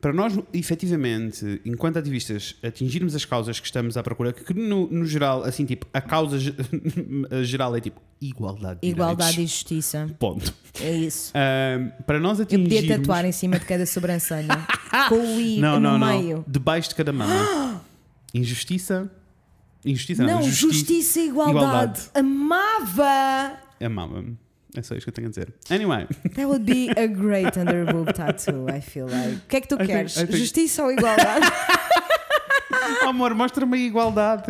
Para 0.00 0.14
nós, 0.14 0.38
efetivamente, 0.54 1.60
enquanto 1.64 1.98
ativistas, 1.98 2.56
atingirmos 2.62 3.14
as 3.14 3.24
causas 3.26 3.60
que 3.60 3.66
estamos 3.66 3.96
à 3.98 4.02
procura, 4.02 4.32
que 4.32 4.54
no, 4.54 4.86
no 4.90 5.04
geral, 5.04 5.44
assim, 5.44 5.66
tipo, 5.66 5.86
a 5.92 6.00
causa 6.00 6.38
geral 7.44 7.76
é 7.76 7.80
tipo 7.82 8.00
igualdade 8.20 8.80
de 8.80 8.88
Igualdade 8.88 9.28
e 9.28 9.32
direitos. 9.32 9.52
justiça. 9.54 10.08
Ponto. 10.18 10.54
É 10.80 10.90
isso. 10.90 11.32
Ahm, 11.34 11.90
para 12.06 12.18
nós 12.18 12.38
Eu 12.38 12.44
atingirmos. 12.44 12.74
podia 12.80 12.96
tatuar 12.98 13.24
em 13.26 13.32
cima 13.32 13.58
de 13.58 13.66
cada 13.66 13.84
sobrancelha. 13.84 14.66
com 15.10 15.16
o 15.36 15.40
I 15.40 15.58
Não, 15.60 15.78
no 15.78 15.98
não, 15.98 15.98
meio. 15.98 16.36
não. 16.38 16.44
Debaixo 16.48 16.88
de 16.88 16.94
cada 16.94 17.12
mama. 17.12 17.82
Injustiça. 18.32 19.10
Injustiça 19.84 20.22
não, 20.24 20.34
Não, 20.36 20.42
justiça. 20.42 20.60
justiça 20.72 21.20
e 21.20 21.28
igualdade. 21.28 22.02
Amava! 22.14 23.58
Amava-me. 23.82 24.36
É 24.76 24.82
só 24.82 24.94
isso 24.94 25.04
que 25.04 25.10
eu 25.10 25.12
tenho 25.14 25.26
a 25.28 25.30
dizer. 25.30 25.52
Anyway. 25.68 26.06
That 26.34 26.46
would 26.46 26.64
be 26.64 26.90
a 26.96 27.06
great 27.06 27.58
under 27.58 27.84
boob 27.92 28.12
tattoo, 28.12 28.68
I 28.68 28.80
feel 28.80 29.06
like. 29.06 29.36
O 29.36 29.40
que 29.48 29.56
é 29.56 29.60
que 29.60 29.68
tu 29.68 29.76
think- 29.76 29.88
queres? 29.88 30.16
I 30.16 30.26
think- 30.26 30.36
Justiça 30.38 30.84
ou 30.84 30.92
igualdade? 30.92 31.46
Oh, 33.04 33.08
amor, 33.10 33.34
mostra-me 33.34 33.76
a 33.76 33.80
igualdade. 33.86 34.44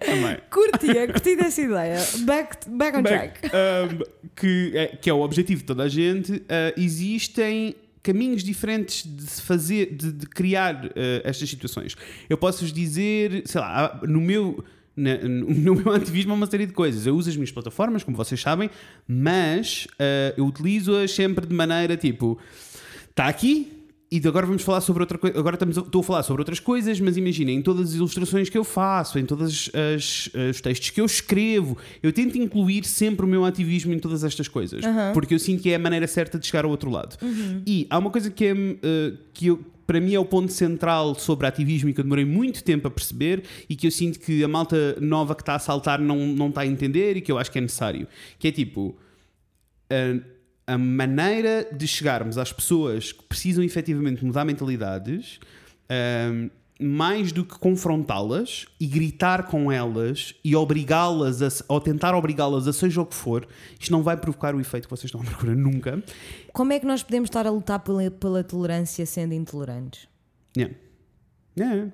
Também. 0.00 0.38
curtia, 0.50 1.06
curti 1.06 1.36
dessa 1.36 1.60
ideia. 1.60 1.98
Back, 2.20 2.68
back 2.68 2.96
on 2.98 3.02
track. 3.02 3.40
ahm, 3.46 4.00
que, 4.34 4.72
é, 4.74 4.86
que 4.96 5.08
é 5.08 5.12
o 5.12 5.20
objetivo 5.20 5.60
de 5.60 5.66
toda 5.66 5.84
a 5.84 5.88
gente, 5.88 6.42
ah, 6.48 6.72
existem 6.76 7.74
caminhos 8.02 8.42
diferentes 8.42 9.04
de 9.06 9.22
se 9.22 9.40
fazer, 9.42 9.94
de, 9.94 10.10
de 10.12 10.26
criar 10.26 10.84
ah, 10.86 11.20
estas 11.22 11.48
situações. 11.48 11.96
Eu 12.28 12.36
posso-vos 12.36 12.72
dizer, 12.72 13.42
sei 13.46 13.60
lá, 13.60 14.00
no 14.02 14.20
meu. 14.20 14.64
no 14.96 15.74
meu 15.74 15.92
ativismo 15.92 16.32
há 16.32 16.34
uma 16.36 16.46
série 16.46 16.66
de 16.66 16.72
coisas. 16.72 17.06
Eu 17.06 17.16
uso 17.16 17.30
as 17.30 17.36
minhas 17.36 17.50
plataformas, 17.50 18.02
como 18.04 18.16
vocês 18.16 18.40
sabem, 18.40 18.68
mas 19.08 19.86
ah, 19.98 20.34
eu 20.36 20.46
utilizo-as 20.46 21.10
sempre 21.12 21.46
de 21.46 21.54
maneira 21.54 21.96
tipo: 21.96 22.38
está 23.10 23.26
aqui, 23.26 23.72
e 24.10 24.20
agora 24.28 24.44
vamos 24.46 24.62
falar 24.62 24.82
sobre 24.82 25.02
outra 25.02 25.16
coisa. 25.16 25.38
Agora 25.38 25.56
estamos 25.56 25.74
estou 25.76 26.00
a 26.02 26.04
falar 26.04 26.22
sobre 26.22 26.42
outras 26.42 26.60
coisas, 26.60 27.00
mas 27.00 27.16
imaginem, 27.16 27.56
em 27.56 27.62
todas 27.62 27.88
as 27.88 27.94
ilustrações 27.94 28.50
que 28.50 28.58
eu 28.58 28.64
faço, 28.64 29.18
em 29.18 29.24
todos 29.24 29.70
os 30.50 30.60
textos 30.60 30.90
que 30.90 31.00
eu 31.00 31.06
escrevo, 31.06 31.78
eu 32.02 32.12
tento 32.12 32.36
incluir 32.36 32.84
sempre 32.84 33.24
o 33.24 33.28
meu 33.28 33.42
ativismo 33.46 33.94
em 33.94 33.98
todas 33.98 34.22
estas 34.22 34.48
coisas. 34.48 34.84
Porque 35.14 35.32
eu 35.32 35.38
sinto 35.38 35.62
que 35.62 35.70
é 35.70 35.76
a 35.76 35.78
maneira 35.78 36.06
certa 36.06 36.38
de 36.38 36.46
chegar 36.46 36.66
ao 36.66 36.70
outro 36.70 36.90
lado. 36.90 37.16
E 37.66 37.86
há 37.88 37.96
uma 37.96 38.10
coisa 38.10 38.30
que, 38.30 38.44
é, 38.44 38.52
eh, 38.52 39.12
que 39.32 39.46
eu- 39.46 39.60
para 39.92 40.00
mim 40.00 40.14
é 40.14 40.18
o 40.18 40.24
ponto 40.24 40.50
central 40.50 41.14
sobre 41.14 41.46
ativismo 41.46 41.90
e 41.90 41.92
que 41.92 42.00
eu 42.00 42.04
demorei 42.04 42.24
muito 42.24 42.64
tempo 42.64 42.88
a 42.88 42.90
perceber 42.90 43.44
e 43.68 43.76
que 43.76 43.86
eu 43.86 43.90
sinto 43.90 44.18
que 44.18 44.42
a 44.42 44.48
malta 44.48 44.96
nova 44.98 45.34
que 45.34 45.42
está 45.42 45.54
a 45.54 45.58
saltar 45.58 46.00
não, 46.00 46.16
não 46.28 46.48
está 46.48 46.62
a 46.62 46.66
entender 46.66 47.18
e 47.18 47.20
que 47.20 47.30
eu 47.30 47.36
acho 47.36 47.52
que 47.52 47.58
é 47.58 47.60
necessário. 47.60 48.08
Que 48.38 48.48
é 48.48 48.52
tipo 48.52 48.96
a, 50.66 50.72
a 50.72 50.78
maneira 50.78 51.68
de 51.70 51.86
chegarmos 51.86 52.38
às 52.38 52.50
pessoas 52.50 53.12
que 53.12 53.22
precisam 53.24 53.62
efetivamente 53.62 54.24
mudar 54.24 54.46
mentalidades, 54.46 55.38
ahm, 55.90 56.48
mais 56.80 57.30
do 57.32 57.44
que 57.44 57.58
confrontá-las 57.58 58.66
e 58.80 58.86
gritar 58.86 59.44
com 59.46 59.70
elas 59.70 60.34
e 60.44 60.56
obrigá-las 60.56 61.40
a, 61.42 61.48
ou 61.68 61.80
tentar 61.80 62.14
obrigá-las 62.14 62.66
a 62.66 62.72
seja 62.72 63.00
o 63.00 63.06
que 63.06 63.14
for, 63.14 63.46
isto 63.78 63.92
não 63.92 64.02
vai 64.02 64.16
provocar 64.16 64.54
o 64.54 64.60
efeito 64.60 64.88
que 64.88 64.90
vocês 64.90 65.04
estão 65.04 65.20
à 65.20 65.24
procura 65.30 65.54
nunca. 65.54 66.02
Como 66.52 66.72
é 66.72 66.80
que 66.80 66.86
nós 66.86 67.02
podemos 67.02 67.28
estar 67.28 67.46
a 67.46 67.50
lutar 67.50 67.78
pela, 67.80 68.10
pela 68.10 68.42
tolerância 68.42 69.06
sendo 69.06 69.32
intolerantes? 69.34 70.08
Yeah. 70.56 70.74
Yeah. 71.58 71.92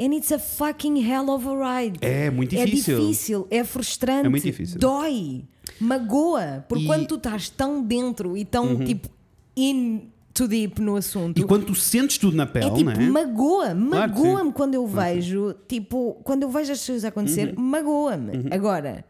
And 0.00 0.14
it's 0.14 0.32
a 0.32 0.38
fucking 0.38 0.96
hell 1.06 1.28
of 1.28 1.46
a 1.46 1.80
ride. 1.82 1.98
É 2.00 2.30
muito 2.30 2.56
É 2.56 2.64
difícil. 2.64 3.00
difícil, 3.00 3.46
é 3.50 3.62
frustrante, 3.62 4.24
É 4.26 4.28
muito 4.30 4.42
difícil. 4.44 4.78
dói, 4.80 5.44
magoa. 5.78 6.64
Porque 6.66 6.84
E- 6.84 6.86
Uhum. 6.86 6.94
quando 6.94 7.06
tu 7.06 7.14
estás 7.16 7.50
tão 7.50 7.82
dentro 7.82 8.34
e 8.36 8.44
tão 8.46 8.78
tipo 8.84 9.08
in 9.54 10.08
too 10.32 10.46
deep 10.48 10.80
no 10.80 10.96
assunto, 10.96 11.38
E 11.40 11.44
quando 11.44 11.66
tu 11.66 11.74
sentes 11.74 12.16
tudo 12.18 12.36
na 12.36 12.46
pele, 12.46 12.66
é 12.66 12.70
tipo, 12.74 12.90
não 12.90 12.92
é? 12.92 13.08
magoa, 13.10 13.66
Claro 13.66 13.78
magoa-me 13.80 14.44
sim. 14.50 14.52
quando 14.52 14.74
eu 14.74 14.86
vejo, 14.86 15.54
tipo, 15.68 16.20
quando 16.24 16.42
eu 16.44 16.50
vejo 16.50 16.72
as 16.72 16.84
coisas 16.86 17.04
acontecer, 17.04 17.54
Uhum. 17.56 17.62
magoa-me. 17.64 18.46
Agora, 18.50 19.04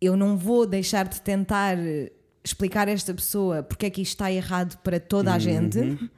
eu 0.00 0.16
não 0.16 0.36
vou 0.36 0.66
deixar 0.66 1.06
de 1.06 1.20
tentar 1.22 1.76
explicar 2.44 2.88
a 2.88 2.90
esta 2.90 3.14
pessoa 3.14 3.62
porque 3.62 3.86
é 3.86 3.90
que 3.90 4.02
isto 4.02 4.12
está 4.12 4.32
errado 4.32 4.76
para 4.82 4.98
toda 4.98 5.30
Uhum. 5.30 5.36
a 5.36 5.38
gente. 5.38 6.10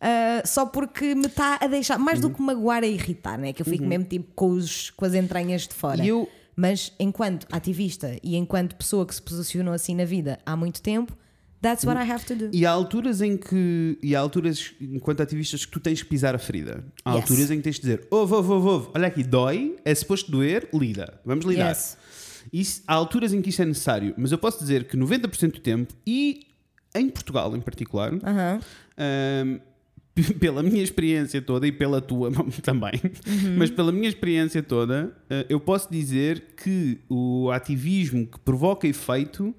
ah, 0.00 0.42
só 0.46 0.64
porque 0.66 1.14
me 1.14 1.26
está 1.26 1.58
a 1.60 1.66
deixar 1.66 1.98
mais 1.98 2.22
Uhum. 2.22 2.28
do 2.30 2.34
que 2.36 2.42
magoar 2.42 2.82
a 2.82 2.86
irritar, 2.86 3.38
né? 3.38 3.52
que 3.52 3.62
eu 3.62 3.66
fico 3.66 3.84
mesmo 3.84 4.04
tipo 4.04 4.32
com, 4.34 4.48
os, 4.50 4.90
com 4.90 5.04
as 5.04 5.14
entranhas 5.14 5.62
de 5.66 5.74
fora. 5.74 6.04
Eu- 6.04 6.28
Mas 6.58 6.90
enquanto 6.98 7.46
ativista 7.52 8.16
e 8.22 8.34
enquanto 8.36 8.76
pessoa 8.76 9.04
que 9.04 9.14
se 9.14 9.20
posicionou 9.20 9.74
assim 9.74 9.94
na 9.94 10.06
vida 10.06 10.38
há 10.46 10.56
muito 10.56 10.80
tempo, 10.80 11.14
that's 11.62 11.84
what 11.84 11.98
I 12.00 12.10
have 12.10 12.24
to 12.26 12.34
do. 12.34 12.50
E 12.52 12.64
há 12.66 12.70
alturas 12.70 13.20
em 13.20 13.36
que. 13.36 13.98
E 14.02 14.14
há 14.14 14.20
alturas, 14.20 14.72
enquanto 14.80 15.20
ativistas, 15.22 15.64
que 15.64 15.72
tu 15.72 15.80
tens 15.80 16.02
que 16.02 16.08
pisar 16.08 16.34
a 16.34 16.38
ferida. 16.38 16.84
Há 17.04 17.14
Yes. 17.14 17.22
alturas 17.22 17.50
em 17.50 17.56
que 17.58 17.62
tens 17.62 17.76
de 17.76 17.80
dizer: 17.82 18.06
ouve, 18.10 18.34
ouve, 18.34 18.50
ouve, 18.52 18.68
ouve, 18.68 18.88
olha 18.94 19.06
aqui, 19.08 19.22
dói, 19.22 19.76
é 19.84 19.94
suposto 19.94 20.30
doer, 20.30 20.68
lida. 20.72 21.20
Vamos 21.24 21.44
lidar. 21.44 21.68
Yes. 21.70 21.96
Isso- 22.52 22.82
há 22.86 22.94
alturas 22.94 23.32
em 23.34 23.42
que 23.42 23.48
isso 23.50 23.60
é 23.62 23.64
necessário, 23.64 24.14
mas 24.16 24.30
eu 24.32 24.38
posso 24.38 24.58
dizer 24.60 24.84
que 24.84 24.96
90% 24.96 25.54
do 25.54 25.60
tempo, 25.60 25.92
e 26.06 26.46
em 26.94 27.08
Portugal 27.10 27.54
em 27.56 27.60
particular, 27.60 28.12
Aham. 28.22 28.60
Ahm, 28.96 29.58
p- 30.14 30.32
pela 30.38 30.62
minha 30.62 30.82
experiência 30.82 31.42
toda 31.42 31.66
e 31.66 31.72
pela 31.72 32.00
tua 32.00 32.30
também, 32.62 32.92
mas 33.58 33.68
pela 33.70 33.90
minha 33.90 34.08
experiência 34.08 34.62
toda, 34.62 35.12
ah, 35.28 35.44
eu 35.48 35.58
posso 35.58 35.90
dizer 35.90 36.54
que 36.56 37.00
o 37.08 37.50
ativismo 37.50 38.26
que 38.26 38.38
provoca 38.38 38.86
efeito 38.86 39.52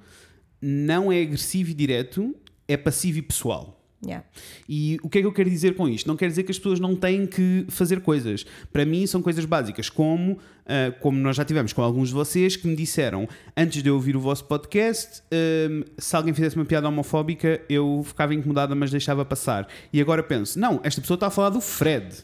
não 0.61 1.11
é 1.11 1.21
agressivo 1.21 1.71
e 1.71 1.73
direto, 1.73 2.35
é 2.67 2.75
passivo 2.75 3.19
e 3.19 3.21
pessoal. 3.21 3.77
Yeah. 4.05 4.23
E 4.69 4.99
o 5.01 5.09
que 5.09 5.17
é 5.17 5.21
que 5.21 5.27
eu 5.27 5.31
quero 5.31 5.49
dizer 5.49 5.75
com 5.75 5.89
isto? 5.89 6.07
Não 6.07 6.15
quer 6.15 6.27
dizer 6.27 6.43
que 6.43 6.51
as 6.51 6.57
pessoas 6.57 6.79
não 6.79 6.95
têm 6.95 7.25
que 7.25 7.65
fazer 7.67 8.01
coisas. 8.01 8.45
Para 8.71 8.85
mim 8.85 9.07
são 9.07 9.21
coisas 9.21 9.43
básicas, 9.43 9.89
como, 9.89 10.37
ah, 10.65 10.93
como 11.01 11.17
nós 11.17 11.35
já 11.35 11.43
tivemos 11.43 11.73
com 11.73 11.81
alguns 11.81 12.09
de 12.09 12.13
vocês 12.13 12.55
que 12.55 12.67
me 12.67 12.75
disseram, 12.75 13.27
antes 13.55 13.81
de 13.81 13.89
eu 13.89 13.95
ouvir 13.95 14.15
o 14.15 14.19
vosso 14.19 14.45
podcast, 14.45 15.23
ahm, 15.31 15.83
se 15.97 16.15
alguém 16.15 16.33
fizesse 16.33 16.55
uma 16.55 16.65
piada 16.65 16.87
homofóbica, 16.87 17.59
eu 17.67 18.03
ficava 18.05 18.35
incomodada, 18.35 18.75
mas 18.75 18.91
deixava 18.91 19.25
passar. 19.25 19.67
E 19.91 19.99
agora 19.99 20.21
penso, 20.21 20.59
não, 20.59 20.79
esta 20.83 21.01
pessoa 21.01 21.15
está 21.15 21.27
a 21.27 21.31
falar 21.31 21.49
do 21.49 21.59
Fred. 21.59 22.23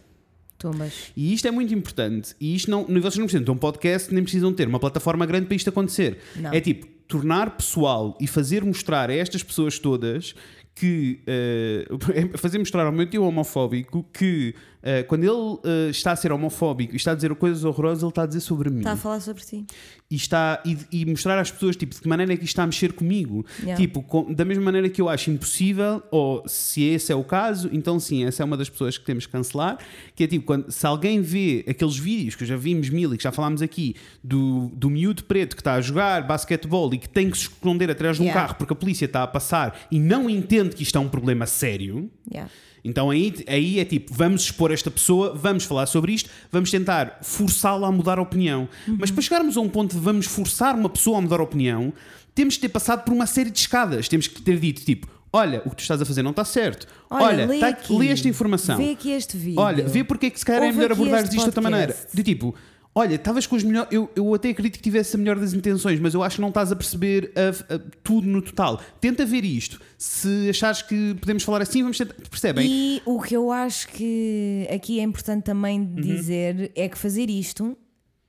Tumbas. 0.60 1.12
E 1.18 1.34
isto 1.34 1.48
é 1.48 1.52
muito 1.52 1.74
importante. 1.74 2.36
E 2.40 2.56
isto 2.56 2.70
não, 2.70 2.86
vocês 2.86 3.18
não 3.18 3.26
precisam 3.26 3.44
ter 3.44 3.52
um 3.52 3.58
podcast, 3.58 4.14
nem 4.14 4.24
precisam 4.24 4.54
ter 4.54 4.68
uma 4.68 4.80
plataforma 4.80 5.26
grande 5.26 5.48
para 5.48 5.56
isto 5.56 5.70
acontecer. 5.70 6.20
Não. 6.36 6.54
É 6.54 6.62
tipo, 6.62 6.88
tornar 7.08 7.58
pessoal 7.58 8.18
e 8.20 8.28
fazer 8.28 8.64
mostrar 8.64 9.10
a 9.10 9.14
estas 9.14 9.44
pessoas 9.44 9.80
todas 9.80 10.34
que 10.76 11.22
eh, 11.28 11.86
fazer 12.38 12.58
mostrar 12.58 12.86
ao 12.86 12.92
meu 12.92 13.10
tio 13.10 13.24
homofóbico 13.24 14.04
que 14.14 14.56
eh, 14.84 15.04
quando 15.04 15.24
ele 15.24 15.60
eh, 15.64 15.90
está 15.90 16.12
a 16.12 16.16
ser 16.16 16.32
homofóbico 16.32 16.94
e 16.94 16.98
está 16.98 17.14
a 17.14 17.16
dizer 17.16 17.34
coisas 17.36 17.64
horrorosas, 17.64 18.04
ele 18.04 18.10
está 18.10 18.24
a 18.24 18.26
dizer 18.26 18.42
sobre 18.42 18.70
mim 18.70 18.80
Está 18.80 18.92
a 18.92 18.98
falar 18.98 19.20
sobre 19.22 19.42
ti. 19.44 19.66
e, 20.12 20.16
está, 20.16 20.62
e, 20.66 20.78
e 20.92 21.06
mostrar 21.06 21.40
às 21.40 21.50
pessoas 21.50 21.76
tipo, 21.76 21.96
de 21.96 22.02
que 22.02 22.08
maneira 22.08 22.34
é 22.34 22.36
que 22.38 22.44
isto 22.44 22.52
está 22.52 22.64
a 22.64 22.68
mexer 22.68 22.92
comigo. 22.94 23.46
Yeah. 23.62 23.76
Tipo, 23.82 24.04
com- 24.04 24.32
da 24.34 24.44
mesma 24.46 24.64
maneira 24.66 24.90
que 24.90 25.02
eu 25.02 25.08
acho 25.10 25.32
impossível, 25.32 26.04
ou 26.12 26.44
se 26.48 26.84
esse 26.84 27.12
é 27.12 27.16
o 27.16 27.24
caso, 27.24 27.70
então 27.72 28.00
sim, 28.00 28.26
essa 28.26 28.44
é 28.44 28.46
uma 28.46 28.58
das 28.58 28.70
pessoas 28.70 28.98
que 28.98 29.06
temos 29.06 29.26
que 29.26 29.32
cancelar. 29.32 29.78
Que 30.16 30.26
é 30.26 30.28
tipo, 30.28 30.46
quando, 30.46 30.70
se 30.72 30.86
alguém 30.86 31.22
vê 31.22 31.64
aqueles 31.68 31.98
vídeos 31.98 32.36
que 32.36 32.46
já 32.46 32.58
vimos 32.58 32.90
mil 32.90 33.14
e 33.14 33.18
que 33.18 33.24
já 33.24 33.32
falámos 33.32 33.62
aqui, 33.62 33.96
do, 34.24 34.70
do 34.76 34.90
miúdo 34.90 35.24
preto 35.24 35.56
que 35.56 35.62
está 35.62 35.76
a 35.76 35.82
jogar 35.82 36.28
basquetebol 36.28 36.94
e 36.94 36.98
que 36.98 37.08
tem 37.08 37.30
que 37.30 37.38
se 37.38 37.44
esconder 37.44 37.90
atrás 37.90 38.18
de 38.18 38.22
um 38.22 38.26
Yeah. 38.26 38.42
carro 38.48 38.56
porque 38.58 38.74
a 38.74 38.76
polícia 38.76 39.06
está 39.06 39.24
a 39.24 39.28
passar 39.28 39.88
e 39.92 40.00
não 40.00 40.30
entende 40.30 40.76
que 40.76 40.84
isto 40.84 40.98
é 40.98 41.02
um 41.02 41.08
problema 41.10 41.46
sério. 41.46 42.10
Yeah. 42.32 42.50
Então 42.84 43.10
aí, 43.10 43.34
aí 43.48 43.80
é 43.80 43.86
tipo, 43.86 44.14
vamos 44.14 44.44
expor 44.44 44.72
esta 44.72 44.92
pessoa, 44.92 45.34
vamos 45.34 45.64
falar 45.64 45.86
sobre 45.86 46.12
isto, 46.12 46.30
vamos 46.52 46.70
tentar 46.70 47.20
forçá-la 47.22 47.88
a 47.88 47.92
mudar 47.92 48.20
a 48.20 48.22
opinião. 48.22 48.68
Mas 49.00 49.10
para 49.10 49.22
chegarmos 49.22 49.56
a 49.56 49.62
um 49.62 49.70
ponto 49.70 49.96
de 49.96 50.02
vamos 50.02 50.26
forçar 50.26 50.76
uma 50.76 50.90
pessoa 50.90 51.18
a 51.20 51.22
mudar 51.22 51.40
a 51.40 51.44
opinião, 51.44 51.94
temos 52.36 52.56
que 52.56 52.62
ter 52.62 52.70
passado 52.70 53.04
por 53.04 53.14
uma 53.14 53.26
série 53.26 53.50
de 53.52 53.60
escadas. 53.60 54.10
Temos 54.10 54.28
que 54.28 54.42
ter 54.42 54.60
dito, 54.60 54.84
tipo, 54.84 55.08
olha, 55.32 55.62
o 55.66 55.70
que 55.70 55.78
tu 55.78 55.82
estás 55.82 56.02
a 56.02 56.06
fazer 56.06 56.24
não 56.24 56.32
está 56.32 56.44
certo. 56.44 56.88
Olha, 57.10 57.46
lê 57.46 57.60
tá- 57.60 57.70
aqui. 57.70 57.96
lê 57.98 58.08
esta 58.08 58.28
informação. 58.28 58.78
Vê 58.78 58.92
aqui 58.92 59.12
este 59.12 59.38
vídeo. 59.38 59.60
Olha, 59.60 59.88
vê 59.88 60.04
porque 60.04 60.26
é 60.26 60.30
que 60.30 60.40
se 60.40 60.46
calhar 60.46 60.64
é 60.64 60.72
melhor 60.72 60.92
este 60.92 61.36
isto 61.36 61.40
de 61.40 61.46
outra 61.46 61.62
maneira. 61.62 61.96
De 62.14 62.24
tipo, 62.24 62.54
olha, 62.96 63.16
estavas 63.16 63.46
com 63.48 63.56
as 63.56 63.64
melhores. 63.64 63.92
Eu, 63.92 64.10
eu 64.16 64.34
até 64.34 64.50
acredito 64.50 64.78
que 64.78 64.82
tivesse 64.84 65.16
a 65.16 65.20
melhor 65.20 65.40
das 65.40 65.54
intenções, 65.54 66.00
mas 66.00 66.14
eu 66.14 66.22
acho 66.24 66.36
que 66.36 66.42
não 66.42 66.50
estás 66.50 66.72
a 66.72 66.76
perceber 66.76 67.32
a- 67.36 67.76
a- 67.76 67.80
tudo 68.04 68.28
no 68.28 68.42
total. 68.42 68.80
Tenta 69.02 69.26
ver 69.26 69.44
isto. 69.44 69.80
Se 69.98 70.50
achares 70.50 70.82
que 70.82 71.16
podemos 71.16 71.44
falar 71.44 71.62
assim, 71.62 71.82
vamos 71.82 71.98
tentar. 71.98 72.14
Percebem? 72.30 72.68
E 72.70 73.02
o 73.06 73.22
que 73.22 73.36
eu 73.36 73.52
acho 73.52 73.88
que 73.90 74.68
aqui 74.74 75.00
é 75.00 75.04
importante 75.04 75.44
também 75.44 75.80
Uhum. 75.80 75.96
dizer 75.96 76.72
é 76.76 76.88
que 76.90 76.98
fazer 76.98 77.30
isto 77.30 77.78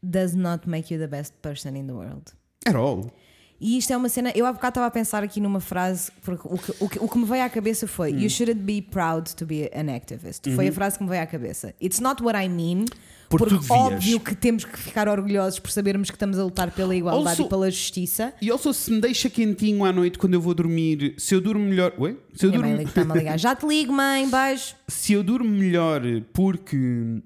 does 0.03 0.35
not 0.35 0.69
make 0.69 0.93
you 0.93 1.01
the 1.01 1.07
best 1.07 1.33
person 1.41 1.71
in 1.71 1.87
the 1.87 1.93
world. 1.93 2.25
At 2.67 2.75
all. 2.75 3.11
E 3.67 3.79
isto 3.79 3.91
é 3.93 3.97
uma 3.97 4.11
cena. 4.11 4.31
Eu 4.35 4.45
há 4.45 4.53
bocado 4.53 4.73
estava 4.73 4.87
a 4.89 4.91
pensar 4.91 5.23
aqui 5.23 5.41
numa 5.41 5.59
frase, 5.61 6.11
porque 6.23 6.47
o 6.47 6.59
que, 6.59 6.73
o 6.85 6.89
que, 6.89 6.99
o 7.01 7.09
que 7.09 7.19
me 7.19 7.25
veio 7.25 7.43
à 7.45 7.49
cabeça 7.49 7.87
foi: 7.89 8.13
Hum. 8.13 8.19
You 8.19 8.29
shouldn't 8.29 8.61
be 8.61 8.83
proud 8.83 9.35
to 9.37 9.47
be 9.47 9.71
an 9.75 9.91
activist. 9.95 10.43
Foi 10.55 10.69
a 10.69 10.73
frase 10.73 10.99
que 10.99 11.05
me 11.05 11.09
veio 11.09 11.23
à 11.23 11.27
cabeça. 11.27 11.75
It's 11.83 11.99
not 11.99 12.23
what 12.23 12.39
I 12.39 12.47
mean. 12.49 12.81
Uhum. 12.81 12.85
Porque 13.27 13.47
Porque 13.47 13.67
tu 13.67 13.69
devias. 13.75 13.93
óbvio 13.95 14.21
que 14.21 14.35
temos 14.35 14.65
que 14.67 14.79
ficar 14.79 15.09
orgulhosos 15.09 15.59
por 15.59 15.71
sabermos 15.71 16.11
que 16.11 16.15
estamos 16.15 16.39
a 16.39 16.45
lutar 16.45 16.71
pela 16.73 16.95
igualdade 16.95 17.31
Also- 17.31 17.43
e 17.45 17.49
pela 17.49 17.71
justiça. 17.71 18.35
E 18.41 18.51
also, 18.51 18.73
se 18.75 18.91
me 18.93 19.01
deixa 19.01 19.31
quentinho 19.31 19.83
à 19.85 19.91
noite 19.93 20.19
quando 20.19 20.35
eu 20.35 20.41
vou 20.43 20.53
dormir, 20.55 21.15
se 21.17 21.35
eu 21.35 21.41
durmo 21.41 21.65
melhor. 21.65 21.95
Ué? 21.99 22.17
Se 22.35 22.45
eu, 22.45 22.51
Minha 22.51 22.61
mãe 22.61 22.71
durmo, 22.71 22.79
liga- 22.87 22.91
está-me 22.91 23.13
a 23.13 23.15
ligar. 23.17 23.39
Já 23.41 23.57
te 23.57 23.67
ligo, 23.67 23.93
mãe, 23.95 24.29
beijo. 24.29 24.75
se 24.87 25.15
eu 25.15 25.23
durmo 25.25 25.51
melhor 25.51 26.03
porque. 26.35 27.23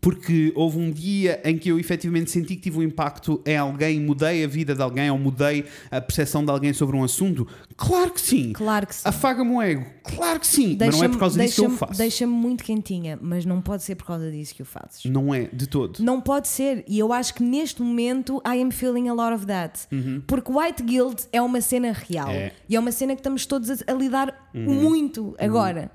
Porque 0.00 0.52
houve 0.56 0.78
um 0.78 0.90
dia 0.90 1.40
em 1.44 1.56
que 1.56 1.68
eu 1.68 1.78
efetivamente 1.78 2.30
senti 2.30 2.56
que 2.56 2.62
tive 2.62 2.78
um 2.78 2.82
impacto 2.82 3.40
em 3.46 3.56
alguém, 3.56 4.00
mudei 4.00 4.44
a 4.44 4.48
vida 4.48 4.74
de 4.74 4.82
alguém 4.82 5.08
ou 5.10 5.16
mudei 5.16 5.64
a 5.90 6.00
percepção 6.00 6.44
de 6.44 6.50
alguém 6.50 6.72
sobre 6.72 6.96
um 6.96 7.04
assunto? 7.04 7.46
Claro 7.76 8.10
que 8.10 8.20
sim! 8.20 8.52
Claro 8.52 8.86
que 8.86 8.96
sim. 8.96 9.02
Afaga-me 9.04 9.52
o 9.52 9.62
ego? 9.62 9.86
Claro 10.02 10.40
que 10.40 10.46
sim! 10.46 10.76
Mas 10.78 10.96
não 10.96 11.04
é 11.04 11.08
por 11.08 11.18
causa 11.18 11.40
disso 11.40 11.60
que 11.60 11.66
eu 11.66 11.70
faço. 11.70 11.98
Deixa-me 11.98 12.32
muito 12.32 12.64
quentinha, 12.64 13.16
mas 13.22 13.44
não 13.44 13.60
pode 13.60 13.84
ser 13.84 13.94
por 13.94 14.06
causa 14.06 14.28
disso 14.30 14.54
que 14.56 14.62
o 14.62 14.64
fazes. 14.64 15.04
Não 15.04 15.32
é, 15.32 15.48
de 15.52 15.68
todo. 15.68 16.00
Não 16.00 16.20
pode 16.20 16.48
ser. 16.48 16.84
E 16.88 16.98
eu 16.98 17.12
acho 17.12 17.34
que 17.34 17.42
neste 17.42 17.80
momento 17.80 18.42
I 18.44 18.60
am 18.60 18.72
feeling 18.72 19.08
a 19.08 19.14
lot 19.14 19.34
of 19.34 19.46
that. 19.46 19.86
Porque 20.26 20.50
white 20.50 20.82
guilt 20.82 21.22
é 21.32 21.40
uma 21.40 21.60
cena 21.60 21.92
real. 21.92 22.28
Uhum. 22.28 22.34
É. 22.34 22.44
Uhum. 22.46 22.50
E 22.68 22.76
é 22.76 22.80
uma 22.80 22.92
cena 22.92 23.14
que 23.14 23.20
estamos 23.20 23.46
todos 23.46 23.70
a, 23.70 23.76
a 23.86 23.92
lidar 23.94 24.50
muito 24.52 25.36
agora. 25.38 25.92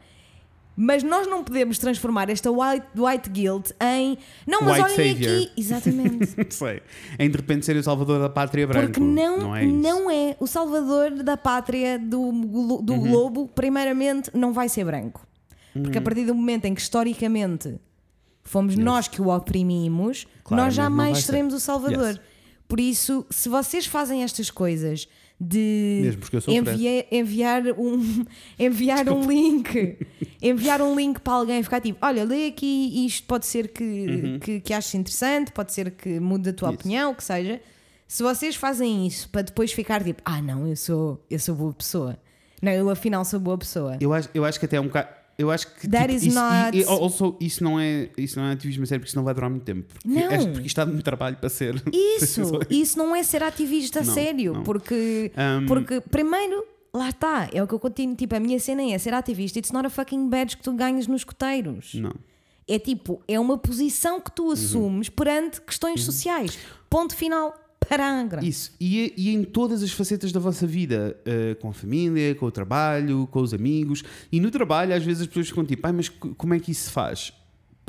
Mas 0.75 1.03
nós 1.03 1.27
não 1.27 1.43
podemos 1.43 1.77
transformar 1.77 2.29
esta 2.29 2.49
white, 2.49 2.87
white 2.95 3.29
guilt 3.29 3.71
em. 3.81 4.17
Não, 4.47 4.61
mas 4.61 4.77
White 4.79 4.93
olhem 4.99 5.13
savior. 5.13 5.31
aqui. 5.33 5.51
Exatamente. 5.57 6.33
Não 6.37 6.45
sei. 6.51 6.81
Em 7.19 7.29
de 7.29 7.37
repente 7.37 7.65
ser 7.65 7.75
o 7.75 7.83
salvador 7.83 8.19
da 8.19 8.29
pátria 8.29 8.65
branca. 8.65 8.87
Porque 8.87 8.99
não, 9.01 9.53
é 9.55 9.65
isso. 9.65 9.75
não 9.75 10.09
é 10.09 10.35
o 10.39 10.47
salvador 10.47 11.11
da 11.23 11.35
pátria 11.37 11.99
do, 11.99 12.31
do 12.81 12.93
Uhum. 12.93 13.01
globo, 13.01 13.47
primeiramente, 13.53 14.31
não 14.33 14.53
vai 14.53 14.69
ser 14.69 14.85
branco. 14.85 15.27
Porque 15.73 15.97
Uhum. 15.97 16.01
a 16.01 16.01
partir 16.01 16.25
do 16.25 16.33
momento 16.33 16.65
em 16.65 16.73
que 16.73 16.81
historicamente 16.81 17.77
fomos 18.43 18.75
nós 18.75 19.07
que 19.07 19.21
o 19.21 19.27
oprimimos, 19.27 20.25
Claramente 20.43 20.49
nós 20.49 20.77
não 20.77 20.83
jamais 20.83 21.17
ser. 21.19 21.25
seremos 21.25 21.53
o 21.53 21.59
salvador. 21.59 22.07
Yes. 22.11 22.19
Por 22.67 22.79
isso, 22.79 23.25
se 23.29 23.49
vocês 23.49 23.85
fazem 23.85 24.23
estas 24.23 24.49
coisas 24.49 25.07
de 25.43 26.03
envia- 26.47 27.07
enviar 27.11 27.63
um 27.75 28.25
enviar 28.59 29.09
um 29.09 29.27
link 29.27 29.97
enviar 30.39 30.81
um 30.83 30.95
link 30.95 31.19
para 31.19 31.33
alguém 31.33 31.63
ficar 31.63 31.81
tipo 31.81 31.97
olha 32.05 32.23
lê 32.23 32.45
aqui 32.47 33.05
isto 33.07 33.25
pode 33.25 33.47
ser 33.47 33.69
que, 33.69 34.37
que, 34.39 34.59
que 34.59 34.71
aches 34.73 34.93
interessante 34.93 35.51
pode 35.51 35.73
ser 35.73 35.89
que 35.91 36.19
mude 36.19 36.49
a 36.49 36.53
tua 36.53 36.67
Uhum. 36.69 36.73
Isso. 36.75 36.79
opinião 36.81 37.11
o 37.11 37.15
que 37.15 37.23
seja 37.23 37.59
se 38.07 38.21
vocês 38.21 38.55
fazem 38.55 39.07
isso 39.07 39.27
para 39.29 39.41
depois 39.41 39.71
ficar 39.71 40.03
tipo 40.03 40.21
ah 40.23 40.39
não 40.41 40.67
eu 40.67 40.75
sou 40.75 41.19
eu 41.29 41.39
sou 41.39 41.55
boa 41.55 41.73
pessoa 41.73 42.17
não 42.61 42.71
eu 42.71 42.87
afinal 42.91 43.25
sou 43.25 43.39
boa 43.39 43.57
pessoa 43.57 43.97
Eu 43.99 44.13
acho, 44.13 44.29
eu 44.35 44.45
acho 44.45 44.59
que 44.59 44.65
até 44.67 44.77
é 44.77 44.79
um 44.81 44.85
bocado. 44.85 45.07
Eu 45.41 45.51
acho 45.51 45.67
que 45.67 45.87
That 45.89 46.05
tipo, 46.07 46.17
is 46.17 46.23
isso, 46.23 46.35
not- 46.35 46.77
e, 46.77 46.81
e 46.81 46.83
also, 46.85 47.35
isso, 47.39 47.63
não 47.63 47.79
é, 47.79 48.09
isso 48.17 48.39
não 48.39 48.45
é 48.47 48.51
ativismo 48.53 48.83
a 48.83 48.85
sério, 48.85 48.99
porque 49.01 49.09
isso 49.09 49.17
não 49.17 49.23
vai 49.23 49.33
durar 49.33 49.49
muito 49.49 49.63
tempo. 49.63 49.85
Porque, 49.93 50.07
Não. 50.07 50.31
é- 50.31 50.45
porque 50.47 50.67
isto 50.67 50.75
dá 50.77 50.85
muito 50.85 51.03
trabalho 51.03 51.37
para 51.37 51.49
ser. 51.49 51.81
Isso, 51.93 52.41
isso 52.69 52.97
não 52.97 53.15
é 53.15 53.23
ser 53.23 53.41
ativista 53.43 53.99
a 53.99 54.03
Não, 54.03 54.13
sério, 54.13 54.53
não. 54.53 54.63
porque, 54.63 55.31
Um, 55.61 55.65
porque 55.65 55.99
primeiro, 56.01 56.63
lá 56.93 57.09
está, 57.09 57.49
é 57.51 57.61
o 57.63 57.67
que 57.67 57.73
eu 57.73 57.79
continuo, 57.79 58.15
tipo, 58.15 58.35
a 58.35 58.39
minha 58.39 58.59
cena 58.59 58.83
é 58.83 58.97
ser 58.97 59.13
ativista, 59.13 59.57
it's 59.59 59.71
not 59.71 59.85
a 59.85 59.89
fucking 59.89 60.29
badge 60.29 60.57
que 60.57 60.63
tu 60.63 60.73
ganhas 60.73 61.07
nos 61.07 61.23
coteiros. 61.23 61.93
Não. 61.95 62.13
É 62.67 62.77
tipo, 62.79 63.21
é 63.27 63.39
uma 63.39 63.57
posição 63.57 64.19
que 64.21 64.29
Uhum. 64.29 64.47
tu 64.47 64.51
assumes 64.51 65.09
perante 65.09 65.59
questões 65.61 66.03
sociais. 66.03 66.57
Ponto 66.89 67.15
final, 67.15 67.53
parágrafo. 67.97 68.45
Isso. 68.47 68.71
E, 68.79 69.13
e 69.17 69.33
em 69.33 69.43
todas 69.43 69.83
as 69.83 69.91
facetas 69.91 70.31
da 70.31 70.39
vossa 70.39 70.65
vida, 70.65 71.17
eh, 71.25 71.55
com 71.61 71.69
a 71.69 71.73
família, 71.73 72.33
com 72.35 72.45
o 72.45 72.51
trabalho, 72.51 73.27
com 73.31 73.41
os 73.41 73.53
amigos. 73.53 74.03
E 74.31 74.39
no 74.39 74.49
trabalho, 74.49 74.93
às 74.95 75.03
vezes 75.03 75.21
as 75.21 75.27
pessoas 75.27 75.47
ficam 75.49 75.65
tipo, 75.65 75.85
"Ai, 75.85 75.91
mas 75.93 76.07
co- 76.09 76.33
como 76.35 76.53
é 76.53 76.59
que 76.59 76.71
isso 76.71 76.85
se 76.85 76.91
faz? 76.91 77.33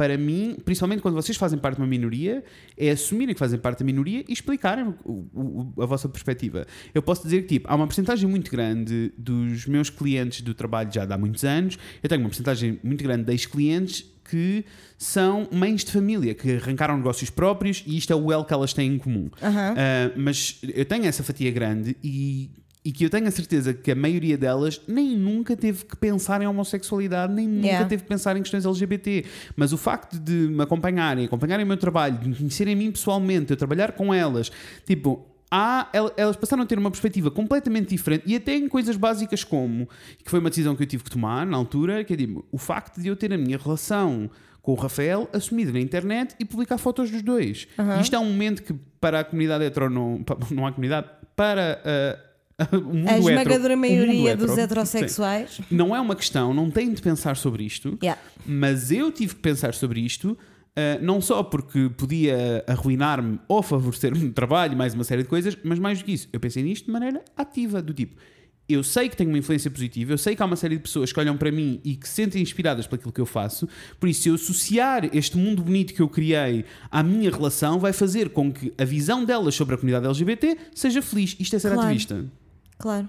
Para 0.02 0.18
mim, 0.18 0.56
principalmente 0.64 1.00
quando 1.00 1.14
vocês 1.14 1.38
fazem 1.38 1.56
parte 1.56 1.76
de 1.76 1.82
uma 1.82 1.86
minoria, 1.86 2.42
é 2.76 2.90
assumirem 2.90 3.32
que 3.34 3.38
fazem 3.38 3.56
parte 3.56 3.78
da 3.78 3.84
minoria 3.84 4.24
e 4.28 4.32
explicarem 4.32 4.92
o- 5.04 5.28
o- 5.32 5.80
a 5.80 5.86
vossa 5.86 6.08
perspectiva. 6.08 6.66
Eu 6.92 7.00
posso 7.02 7.22
dizer 7.22 7.42
que 7.42 7.54
tipo, 7.54 7.68
há 7.70 7.76
uma 7.76 7.86
porcentagem 7.86 8.28
muito 8.28 8.50
grande 8.50 9.12
dos 9.16 9.64
meus 9.66 9.90
clientes 9.90 10.40
do 10.40 10.54
trabalho 10.54 10.90
já 10.92 11.04
há 11.04 11.16
muitos 11.16 11.44
anos, 11.44 11.78
eu 12.02 12.08
tenho 12.08 12.20
uma 12.20 12.28
porcentagem 12.28 12.80
muito 12.82 13.04
grande 13.04 13.22
de 13.26 13.30
ex-clientes 13.30 14.04
que 14.28 14.64
são 14.98 15.48
mães 15.52 15.84
de 15.84 15.92
família, 15.92 16.34
que 16.34 16.52
arrancaram 16.56 16.96
negócios 16.96 17.30
próprios 17.30 17.84
e 17.86 17.96
isto 17.96 18.12
é 18.12 18.16
o 18.16 18.32
L 18.32 18.44
que 18.44 18.52
elas 18.52 18.72
têm 18.72 18.94
em 18.94 18.98
comum. 18.98 19.30
Aham. 19.40 19.72
Uh, 19.74 20.12
mas 20.20 20.58
eu 20.74 20.84
tenho 20.84 21.04
essa 21.06 21.22
fatia 21.22 21.50
grande 21.52 21.96
e, 22.02 22.50
e 22.84 22.90
que 22.90 23.04
eu 23.04 23.10
tenho 23.10 23.28
a 23.28 23.30
certeza 23.30 23.72
que 23.72 23.90
a 23.92 23.94
maioria 23.94 24.36
delas 24.36 24.80
nem 24.88 25.16
nunca 25.16 25.56
teve 25.56 25.84
que 25.84 25.96
pensar 25.96 26.42
em 26.42 26.46
homossexualidade, 26.46 27.32
nem 27.32 27.46
nunca 27.46 27.66
Yeah. 27.66 27.88
teve 27.88 28.02
que 28.02 28.08
pensar 28.08 28.36
em 28.36 28.42
questões 28.42 28.64
LGBT. 28.64 29.24
Mas 29.54 29.72
o 29.72 29.78
facto 29.78 30.18
de 30.18 30.32
me 30.32 30.62
acompanharem, 30.62 31.24
acompanharem 31.26 31.64
o 31.64 31.68
meu 31.68 31.76
trabalho, 31.76 32.18
de 32.18 32.28
me 32.28 32.34
conhecerem 32.34 32.74
a 32.74 32.76
mim 32.76 32.90
pessoalmente, 32.90 33.50
eu 33.52 33.56
trabalhar 33.56 33.92
com 33.92 34.12
elas, 34.12 34.50
tipo. 34.86 35.26
Há, 35.54 35.90
el- 35.92 36.10
elas 36.16 36.34
passaram 36.34 36.62
a 36.62 36.66
ter 36.66 36.78
uma 36.78 36.90
perspectiva 36.90 37.30
completamente 37.30 37.90
diferente 37.90 38.22
e 38.26 38.34
até 38.34 38.56
em 38.56 38.66
coisas 38.66 38.96
básicas 38.96 39.44
como, 39.44 39.86
que 40.24 40.30
foi 40.30 40.40
uma 40.40 40.48
decisão 40.48 40.74
que 40.74 40.82
eu 40.82 40.86
tive 40.86 41.04
que 41.04 41.10
tomar 41.10 41.44
na 41.44 41.58
altura, 41.58 42.02
que 42.04 42.14
é 42.14 42.16
tipo, 42.16 42.42
o 42.50 42.56
facto 42.56 42.98
de 42.98 43.08
eu 43.08 43.14
ter 43.14 43.30
a 43.34 43.36
minha 43.36 43.58
relação 43.58 44.30
com 44.62 44.72
o 44.72 44.74
Rafael 44.74 45.28
assumida 45.30 45.70
na 45.70 45.78
internet 45.78 46.34
e 46.40 46.44
publicar 46.46 46.78
fotos 46.78 47.10
dos 47.10 47.20
dois. 47.20 47.68
Isto 48.00 48.16
é 48.16 48.18
um 48.18 48.24
momento 48.24 48.62
que 48.62 48.72
para 48.98 49.20
a 49.20 49.24
comunidade 49.24 49.62
hetero 49.64 49.90
não, 49.90 50.24
não 50.50 50.66
há 50.66 50.72
comunidade, 50.72 51.08
para 51.36 51.82
ah, 51.84 52.18
mundo 52.18 52.31
A 52.72 53.16
hetero- 53.16 53.18
esmagadora 53.30 53.74
o 53.74 53.76
mundo 53.76 53.80
maioria 53.88 54.36
dos 54.36 54.50
hetero, 54.50 54.62
heterossexuais. 54.64 55.50
sim, 55.56 55.64
não 55.70 55.94
é 55.94 56.00
uma 56.00 56.14
questão, 56.16 56.52
não 56.54 56.70
têm 56.70 56.92
de 56.92 57.00
pensar 57.02 57.36
sobre 57.36 57.64
isto, 57.64 57.98
Yeah. 58.02 58.20
mas 58.46 58.90
eu 58.90 59.10
tive 59.12 59.34
que 59.34 59.40
pensar 59.40 59.74
sobre 59.74 60.00
isto. 60.00 60.36
ah, 60.76 60.98
não 61.02 61.20
só 61.20 61.42
porque 61.42 61.90
podia 61.96 62.64
arruinar-me 62.66 63.38
ou 63.48 63.62
favorecer-me 63.62 64.18
no 64.24 64.32
trabalho, 64.32 64.76
mais 64.76 64.94
uma 64.94 65.04
série 65.04 65.22
de 65.22 65.28
coisas, 65.28 65.56
mas 65.62 65.78
mais 65.78 65.98
do 65.98 66.04
que 66.04 66.12
isso, 66.12 66.28
eu 66.32 66.40
pensei 66.40 66.62
nisto 66.62 66.86
de 66.86 66.90
maneira 66.90 67.22
ativa, 67.36 67.82
do 67.82 67.92
tipo, 67.92 68.16
eu 68.68 68.82
sei 68.82 69.08
que 69.10 69.16
tenho 69.16 69.28
uma 69.28 69.36
influência 69.36 69.70
positiva, 69.70 70.12
eu 70.12 70.16
sei 70.16 70.34
que 70.34 70.42
há 70.42 70.46
uma 70.46 70.56
série 70.56 70.76
de 70.76 70.82
pessoas 70.82 71.12
que 71.12 71.20
olham 71.20 71.36
para 71.36 71.52
mim 71.52 71.78
e 71.84 71.94
que 71.94 72.08
se 72.08 72.14
sentem 72.14 72.40
inspiradas 72.40 72.86
aquilo 72.96 73.12
que 73.12 73.20
eu 73.20 73.26
faço, 73.26 73.68
por 74.00 74.08
isso, 74.08 74.22
se 74.22 74.28
eu 74.30 74.34
associar 74.36 75.10
este 75.14 75.36
mundo 75.36 75.62
bonito 75.62 75.92
que 75.92 76.00
eu 76.00 76.08
criei 76.08 76.64
à 76.90 77.02
minha 77.02 77.30
relação, 77.30 77.78
vai 77.78 77.92
fazer 77.92 78.30
com 78.30 78.50
que 78.50 78.72
a 78.78 78.84
visão 78.84 79.26
delas 79.26 79.54
sobre 79.54 79.74
a 79.74 79.76
comunidade 79.76 80.06
LGBT 80.06 80.56
seja 80.74 81.02
feliz. 81.02 81.36
Isto 81.38 81.56
é 81.56 81.58
ser 81.58 81.68
Claro. 81.72 81.82
ativista 81.88 82.24
Claro. 82.82 83.08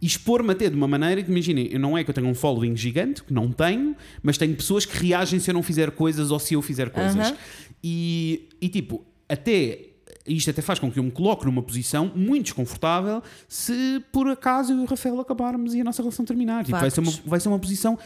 e 0.00 0.06
expor-me 0.06 0.52
até 0.52 0.68
de 0.68 0.76
uma 0.76 0.86
maneira 0.86 1.22
que, 1.22 1.30
imaginem, 1.30 1.78
não 1.78 1.96
é 1.96 2.04
que 2.04 2.10
eu 2.10 2.14
tenha 2.14 2.28
um 2.28 2.34
following 2.34 2.76
gigante, 2.76 3.24
que 3.24 3.32
não 3.32 3.50
tenho, 3.50 3.96
mas 4.22 4.36
tenho 4.36 4.54
pessoas 4.54 4.84
que 4.84 4.96
reagem 4.96 5.40
se 5.40 5.50
eu 5.50 5.54
não 5.54 5.62
fizer 5.62 5.90
coisas 5.90 6.30
ou 6.30 6.38
se 6.38 6.52
eu 6.54 6.60
fizer 6.60 6.90
coisas. 6.90 7.28
Aham. 7.28 7.36
E, 7.82 8.48
e 8.60 8.68
tipo, 8.68 9.04
até. 9.28 9.90
Isto 10.26 10.50
até 10.50 10.60
faz 10.60 10.80
com 10.80 10.90
que 10.90 10.98
eu 10.98 11.04
me 11.04 11.10
coloque 11.12 11.44
numa 11.44 11.62
posição 11.62 12.10
muito 12.12 12.46
desconfortável 12.46 13.22
se 13.46 14.02
por 14.10 14.26
acaso 14.26 14.72
eu 14.72 14.78
e 14.78 14.80
o 14.80 14.84
Rafael 14.84 15.20
acabarmos 15.20 15.72
e 15.72 15.80
a 15.80 15.84
nossa 15.84 16.02
relação 16.02 16.24
terminar. 16.24 16.64
Tipo, 16.64 16.78
vai, 16.78 16.90
ser 16.90 17.00
uma, 17.00 17.12
vai 17.24 17.38
ser 17.38 17.48
uma 17.48 17.60
posição 17.60 17.96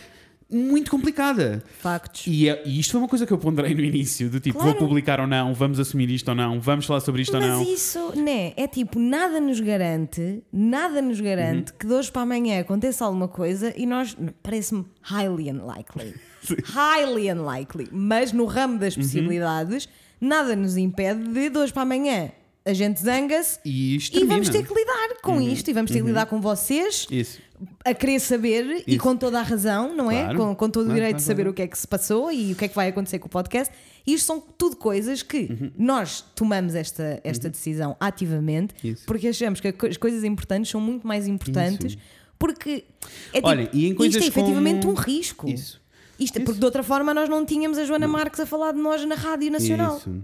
muito 0.53 0.91
complicada. 0.91 1.63
Factos. 1.79 2.27
E, 2.27 2.49
é- 2.49 2.63
e 2.67 2.81
isto 2.81 2.93
foi 2.93 3.01
uma 3.01 3.09
coisa 3.09 3.25
que 3.27 3.33
eu 3.33 3.39
ponderei 3.39 3.75
no 3.75 3.81
início: 3.83 4.29
do 4.29 4.41
tipo, 4.41 4.59
Claro. 4.59 4.79
vou 4.79 4.89
publicar 4.89 5.21
ou 5.21 5.27
não, 5.27 5.55
vamos 5.55 5.79
assumir 5.79 6.11
isto 6.11 6.29
ou 6.29 6.35
não, 6.35 6.61
vamos 6.61 6.87
falar 6.87 7.01
sobre 7.01 7.23
isto 7.23 7.35
ou 7.35 7.41
Mas 7.41 7.51
não. 7.51 7.63
isso, 7.63 8.13
né? 8.17 8.53
É 8.57 8.67
tipo, 8.67 8.99
nada 8.99 9.41
nos 9.41 9.61
garante, 9.61 10.43
nada 10.53 11.01
nos 11.01 11.19
Uhum. 11.19 11.25
garante 11.25 11.73
que 11.73 11.87
de 11.87 11.93
hoje 11.93 12.11
para 12.11 12.23
amanhã 12.23 12.61
aconteça 12.61 13.05
alguma 13.05 13.29
coisa 13.29 13.73
e 13.77 13.87
nós, 13.87 14.17
parece-me 14.43 14.85
highly 15.03 15.51
unlikely. 15.51 16.15
highly 16.75 17.31
unlikely. 17.31 17.89
Mas 17.93 18.33
no 18.33 18.45
ramo 18.47 18.79
das 18.79 18.97
Uhum. 18.97 19.03
possibilidades, 19.03 19.89
nada 20.21 20.57
nos 20.57 20.77
impede 20.77 21.23
de 21.33 21.51
de 21.51 21.59
hoje 21.59 21.73
para 21.73 21.83
amanhã 21.83 22.31
a 22.65 22.75
gente 22.75 23.01
zanga-se 23.01 23.59
E 23.65 23.97
e 24.13 24.25
vamos 24.25 24.49
ter 24.51 24.63
que 24.67 24.75
lidar 24.75 25.17
com 25.23 25.41
isto 25.41 25.69
e 25.71 25.73
vamos 25.73 25.91
ter 25.91 26.01
que 26.01 26.07
lidar 26.07 26.27
com 26.27 26.41
vocês 26.43 27.07
Isso. 27.11 27.39
A 27.85 27.93
querer 27.95 28.19
saber 28.21 28.85
e 28.87 28.95
Isso. 28.95 28.99
com 28.99 29.17
toda 29.17 29.39
a 29.39 29.43
razão, 29.43 29.95
não 29.95 30.11
é? 30.11 30.23
Claro. 30.25 30.39
Com, 30.39 30.55
com 30.55 30.71
todo 30.71 30.87
o 30.91 30.95
direito 30.95 31.11
claro, 31.11 31.17
de 31.17 31.23
saber 31.23 31.43
claro. 31.43 31.51
o 31.51 31.55
que 31.55 31.63
é 31.63 31.67
que 31.67 31.79
se 31.79 31.87
passou 31.87 32.31
e 32.33 32.53
o 32.53 32.57
que 32.57 32.65
é 32.65 32.69
que 32.69 32.75
vai 32.75 32.89
acontecer 32.89 33.19
com 33.19 33.27
o 33.27 33.31
podcast. 33.31 33.73
E 34.07 34.15
isto 34.15 34.27
são 34.27 34.41
tudo 34.41 34.77
coisas 34.77 35.23
que 35.23 35.41
Uhum. 35.51 35.71
nós 35.79 36.23
tomamos 36.35 36.75
esta, 36.75 37.21
esta 37.23 37.49
decisão 37.51 37.97
ativamente 38.01 38.75
Isso. 38.83 39.05
porque 39.07 39.29
achamos 39.29 39.61
que 39.61 39.69
as 39.89 39.97
coisas 39.97 40.25
importantes 40.25 40.71
são 40.71 40.81
muito 40.81 41.07
mais 41.07 41.27
importantes 41.29 41.97
porque 42.39 42.85
é 43.33 43.37
tipo, 43.37 43.49
Olha, 43.49 43.69
e 43.73 43.85
em 43.85 43.89
isto 43.89 43.97
coisas 43.97 44.23
é 44.23 44.27
efetivamente 44.27 44.87
como- 44.87 44.93
um 44.93 44.97
risco. 45.01 45.49
Isso. 45.49 45.81
Isto 46.19 46.39
é 46.39 46.43
porque 46.45 46.59
de 46.59 46.65
outra 46.65 46.83
forma 46.83 47.13
nós 47.15 47.29
não 47.29 47.45
tínhamos 47.45 47.77
a 47.79 47.85
Joana 47.85 48.07
Marques 48.09 48.41
a 48.41 48.47
falar 48.47 48.73
de 48.73 48.79
nós 48.79 49.05
na 49.07 49.15
Rádio 49.15 49.51
Nacional. 49.51 49.97
Isso. 49.99 50.23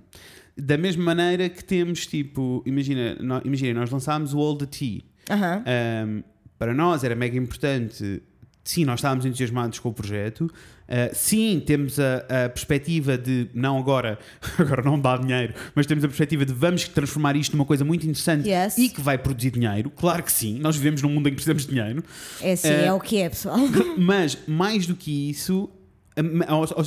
Da 0.59 0.79
mesma 0.79 1.05
maneira 1.05 1.49
que 1.51 1.63
temos, 1.63 2.07
tipo, 2.07 2.63
imagina, 2.65 3.15
nó- 3.21 3.43
imagina 3.45 3.79
nós 3.81 3.91
lançámos 3.91 4.33
o 4.33 4.39
All 4.39 4.57
the 4.57 4.65
Tea. 4.67 5.03
Um, 5.31 6.23
para 6.59 6.73
nós 6.75 7.05
era 7.05 7.15
mega 7.15 7.37
importante. 7.37 8.23
Sim, 8.65 8.85
nós 8.85 8.99
estávamos 8.99 9.25
entusiasmados 9.25 9.79
com 9.79 9.91
o 9.91 9.93
projeto. 9.93 10.41
Uh, 10.43 11.15
sim, 11.15 11.63
temos 11.65 12.01
a, 12.01 12.17
a 12.47 12.49
perspectiva 12.49 13.17
de, 13.17 13.49
não 13.55 13.79
agora, 13.79 14.19
agora 14.59 14.83
não 14.83 14.99
dá 15.01 15.17
dinheiro, 15.17 15.55
mas 15.75 15.87
temos 15.87 16.03
a 16.05 16.09
perspectiva 16.09 16.45
de 16.45 16.53
vamos 16.53 16.89
transformar 16.89 17.37
isto 17.37 17.57
numa 17.57 17.65
coisa 17.65 17.85
muito 17.85 18.03
interessante 18.05 18.49
Yes. 18.49 18.77
e 18.77 18.89
que 18.89 19.01
vai 19.01 19.19
produzir 19.19 19.53
dinheiro. 19.53 19.89
Claro 19.91 20.23
que 20.25 20.33
sim, 20.33 20.59
nós 20.59 20.77
vivemos 20.77 21.01
num 21.03 21.09
mundo 21.11 21.29
em 21.29 21.31
que 21.31 21.37
precisamos 21.37 21.65
de 21.65 21.75
dinheiro. 21.75 22.03
É 22.41 22.53
assim, 22.53 22.69
Eh, 22.69 22.87
é 22.87 22.93
o 22.93 22.99
que 23.01 23.19
é, 23.19 23.29
pessoal. 23.29 23.57
Mas 23.99 24.37
mais 24.49 24.85
do 24.87 24.97
que 24.97 25.31
isso, 25.31 25.71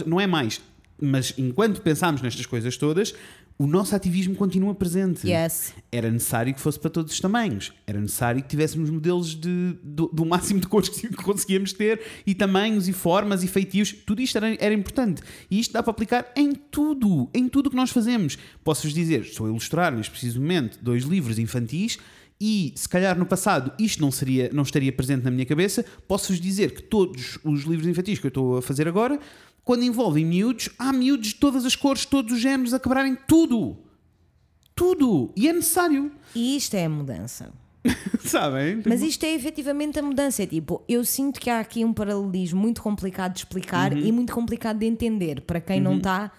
não 0.06 0.20
é 0.20 0.28
mais, 0.28 0.62
mas 1.02 1.34
enquanto 1.38 1.82
pensámos 1.82 2.22
nestas 2.22 2.46
coisas 2.46 2.76
todas, 2.76 3.14
o 3.60 3.68
nosso 3.68 3.94
ativismo 3.94 4.36
continua 4.36 4.74
presente. 4.74 5.28
Yes. 5.28 5.74
Era 5.92 6.10
necessário 6.10 6.54
que 6.54 6.62
fosse 6.62 6.80
para 6.80 6.90
todos 6.90 7.12
os 7.12 7.20
tamanhos. 7.20 7.74
Era 7.86 8.00
necessário 8.00 8.42
que 8.42 8.48
tivéssemos 8.48 8.90
modelos 8.90 9.36
de, 9.36 9.78
do, 9.84 10.08
do 10.08 10.26
máximo 10.26 10.62
de 10.62 10.68
cores 10.68 10.88
que 10.88 11.10
conseguíamos 11.22 11.74
ter 11.74 12.02
e 12.26 12.34
tamanhos 12.34 12.88
e 12.88 12.94
formas 12.94 13.44
e 13.44 13.48
feitios. 13.48 13.92
Tudo 13.92 14.22
isto 14.22 14.38
era, 14.38 14.56
era 14.64 14.74
importante. 14.74 15.22
E 15.52 15.60
isto 15.60 15.74
dá 15.74 15.84
para 15.84 15.92
aplicar 15.92 16.32
em 16.38 16.54
tudo, 16.54 17.30
em 17.34 17.50
tudo 17.50 17.68
o 17.68 17.70
que 17.70 17.76
nós 17.76 17.90
fazemos. 17.90 18.38
Posso-vos 18.64 18.94
dizer, 18.94 19.24
estou 19.24 19.46
a 19.46 19.50
ilustrar 19.50 19.94
neste 19.94 20.12
preciso 20.12 20.40
momento 20.40 20.80
dois 20.82 21.04
livros 21.04 21.38
infantis 21.38 22.00
e 22.42 22.72
se 22.74 22.88
calhar 22.88 23.20
no 23.20 23.26
passado 23.26 23.74
isto 23.78 24.02
não, 24.02 24.10
seria, 24.10 24.50
não 24.54 24.64
estaria 24.64 24.94
presente 24.94 25.26
na 25.26 25.32
minha 25.32 25.46
cabeça. 25.46 25.84
Posso-vos 26.08 26.40
dizer 26.40 26.74
que 26.74 26.82
todos 26.82 27.38
os 27.44 27.64
livros 27.64 27.86
infantis 27.86 28.20
que 28.20 28.28
eu 28.28 28.30
estou 28.30 28.58
a 28.58 28.62
fazer 28.62 28.88
agora, 28.88 29.20
quando 29.70 29.84
envolvem 29.84 30.26
miúdos, 30.26 30.68
há 30.80 30.92
miúdos 30.92 31.28
de 31.28 31.36
todas 31.36 31.64
as 31.64 31.76
cores, 31.76 32.04
todos 32.04 32.34
os 32.34 32.40
géneros 32.40 32.74
a 32.74 32.80
quebrarem 32.80 33.16
tudo. 33.28 33.78
Tudo. 34.74 35.32
E 35.36 35.48
é 35.48 35.54
necessário. 35.54 36.12
E 36.34 36.58
isto 36.58 36.74
é 36.74 36.86
a 36.86 36.90
mudança. 36.90 37.52
Sabem? 38.20 38.82
Mas 38.84 39.04
isto 39.04 39.24
é 39.26 39.32
efetivamente 39.36 40.00
a 40.00 40.02
mudança. 40.02 40.42
É 40.42 40.48
tipo, 40.48 40.82
eu 40.90 41.06
sinto 41.06 41.40
que 41.40 41.52
há 41.52 41.60
aqui 41.60 41.86
um 41.86 41.94
paralelismo 41.94 42.60
muito 42.60 42.82
complicado 42.82 43.34
de 43.34 43.42
explicar 43.42 43.94
Uhum. 43.94 44.00
e 44.00 44.12
muito 44.12 44.34
complicado 44.34 44.80
de 44.80 44.88
entender 44.88 45.42
para 45.42 45.62
quem 45.62 45.80
não 45.80 45.98
está 45.98 46.32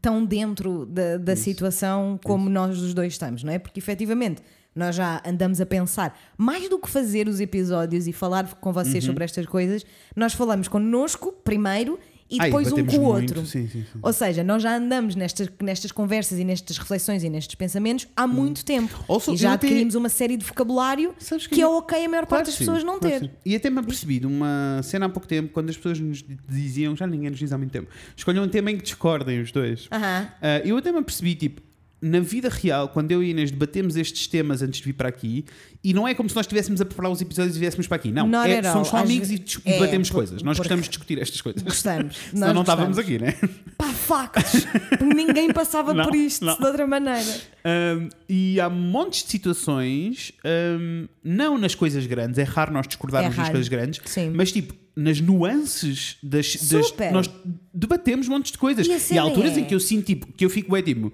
tão 0.00 0.24
dentro 0.24 0.86
da, 0.86 1.16
da 1.16 1.34
situação 1.34 2.16
como 2.22 2.48
nós 2.48 2.78
os 2.80 2.94
dois 2.94 3.12
estamos, 3.14 3.42
não 3.42 3.52
é? 3.52 3.58
Porque 3.58 3.80
efetivamente 3.80 4.40
nós 4.72 4.94
já 4.94 5.20
andamos 5.26 5.60
a 5.60 5.66
pensar, 5.66 6.16
mais 6.36 6.68
do 6.68 6.78
que 6.78 6.88
fazer 6.88 7.26
os 7.26 7.40
episódios 7.40 8.06
e 8.06 8.12
falar 8.12 8.54
com 8.60 8.72
vocês 8.72 9.02
Uhum. 9.02 9.08
sobre 9.10 9.24
estas 9.24 9.44
coisas, 9.46 9.84
nós 10.14 10.32
falamos 10.34 10.68
connosco 10.68 11.32
primeiro 11.42 11.98
e 12.30 12.36
Ai, 12.40 12.48
depois 12.48 12.66
um 12.66 12.70
batemos 12.70 12.94
com 12.94 13.00
o 13.00 13.04
outro. 13.06 13.46
Sim, 13.46 13.66
sim, 13.68 13.84
sim. 13.90 13.98
Ou 14.02 14.12
seja, 14.12 14.44
nós 14.44 14.62
já 14.62 14.76
andamos 14.76 15.14
nestas, 15.14 15.48
nestas 15.62 15.90
conversas 15.92 16.38
e 16.38 16.44
nestas 16.44 16.76
reflexões 16.76 17.24
e 17.24 17.30
nestes 17.30 17.54
pensamentos 17.54 18.06
há 18.14 18.26
muito 18.26 18.64
tempo. 18.64 19.02
Also, 19.08 19.32
e 19.32 19.36
já 19.36 19.48
eu 19.48 19.52
até- 19.54 19.66
adquirimos 19.66 19.94
uma 19.94 20.08
série 20.08 20.36
de 20.36 20.44
vocabulário 20.44 21.14
Sabes 21.18 21.46
que, 21.46 21.54
que 21.54 21.62
é 21.62 21.66
ok 21.66 22.04
a 22.04 22.08
maior 22.08 22.26
Claro 22.26 22.44
parte 22.44 22.46
das 22.46 22.58
pessoas 22.58 22.84
não 22.84 22.98
claro 22.98 23.20
ter. 23.20 23.30
E 23.44 23.56
até 23.56 23.70
me 23.70 23.78
apercebi 23.78 24.20
de 24.20 24.26
uma 24.26 24.80
cena 24.82 25.06
há 25.06 25.08
pouco 25.08 25.26
tempo, 25.26 25.52
quando 25.52 25.70
as 25.70 25.76
pessoas 25.76 25.98
nos 26.00 26.24
diziam, 26.48 26.94
já 26.94 27.06
ninguém 27.06 27.30
nos 27.30 27.38
diz 27.38 27.50
há 27.52 27.58
muito 27.58 27.70
tempo, 27.70 27.88
escolham 28.16 28.44
um 28.44 28.48
tema 28.48 28.70
em 28.70 28.76
que 28.76 28.82
discordem 28.82 29.40
os 29.40 29.50
dois. 29.50 29.88
Aham. 29.90 30.28
Ah, 30.42 30.58
eu 30.64 30.76
até 30.76 30.92
me 30.92 30.98
apercebi, 30.98 31.34
tipo, 31.34 31.62
na 32.00 32.20
vida 32.20 32.48
real, 32.48 32.88
quando 32.88 33.10
eu 33.10 33.22
e 33.22 33.30
Inês 33.30 33.50
debatemos 33.50 33.96
estes 33.96 34.26
temas 34.28 34.62
antes 34.62 34.78
de 34.78 34.84
vir 34.86 34.92
para 34.92 35.08
aqui, 35.08 35.44
e 35.82 35.92
não 35.92 36.06
é 36.06 36.14
como 36.14 36.28
se 36.28 36.36
nós 36.36 36.44
estivéssemos 36.44 36.80
a 36.80 36.84
preparar 36.84 37.10
os 37.10 37.20
episódios 37.20 37.56
e 37.56 37.58
viéssemos 37.58 37.86
para 37.88 37.96
aqui. 37.96 38.12
Não, 38.12 38.32
é, 38.44 38.62
somos 38.62 38.88
só 38.88 38.98
amigos 38.98 39.30
e 39.30 39.42
é, 39.64 39.72
debatemos 39.72 40.08
por- 40.08 40.16
coisas. 40.16 40.42
Nós 40.42 40.58
gostamos 40.58 40.84
de 40.84 40.90
discutir 40.90 41.18
estas 41.20 41.40
coisas. 41.40 41.62
Gostamos. 41.62 42.16
Senão 42.30 42.54
não 42.54 42.60
estávamos 42.62 42.96
gostamos. 42.96 43.28
aqui, 43.28 43.42
né? 43.42 43.48
Pá, 43.76 43.88
factos. 43.92 44.66
Ninguém 45.00 45.52
passava 45.52 45.92
Não, 45.92 46.04
por 46.04 46.14
isto 46.14 46.44
não. 46.44 46.56
de 46.56 46.64
outra 46.64 46.86
maneira. 46.86 47.36
Um, 47.64 48.08
e 48.28 48.60
há 48.60 48.70
montes 48.70 49.24
de 49.24 49.30
situações, 49.30 50.32
um, 50.78 51.06
não 51.22 51.58
nas 51.58 51.74
coisas 51.74 52.06
grandes, 52.06 52.38
é 52.38 52.42
raro 52.44 52.72
nós 52.72 52.86
discordarmos 52.86 53.34
É 53.34 53.40
nas 53.40 53.48
coisas 53.50 53.68
grandes, 53.68 54.00
Sim. 54.04 54.30
mas 54.34 54.52
tipo, 54.52 54.74
nas 54.96 55.20
nuances 55.20 56.16
das. 56.22 56.56
das- 56.56 56.94
nós 57.12 57.30
debatemos 57.72 58.28
montes 58.28 58.52
de 58.52 58.58
coisas. 58.58 58.86
E 58.86 59.14
E, 59.14 59.18
há 59.18 59.22
alturas 59.22 59.56
é- 59.56 59.60
em 59.60 59.64
que 59.64 59.74
eu 59.74 59.80
sinto 59.80 60.06
tipo, 60.06 60.26
que 60.32 60.44
eu 60.44 60.50
fico 60.50 60.72
bem 60.72 60.82
tipo. 60.82 61.12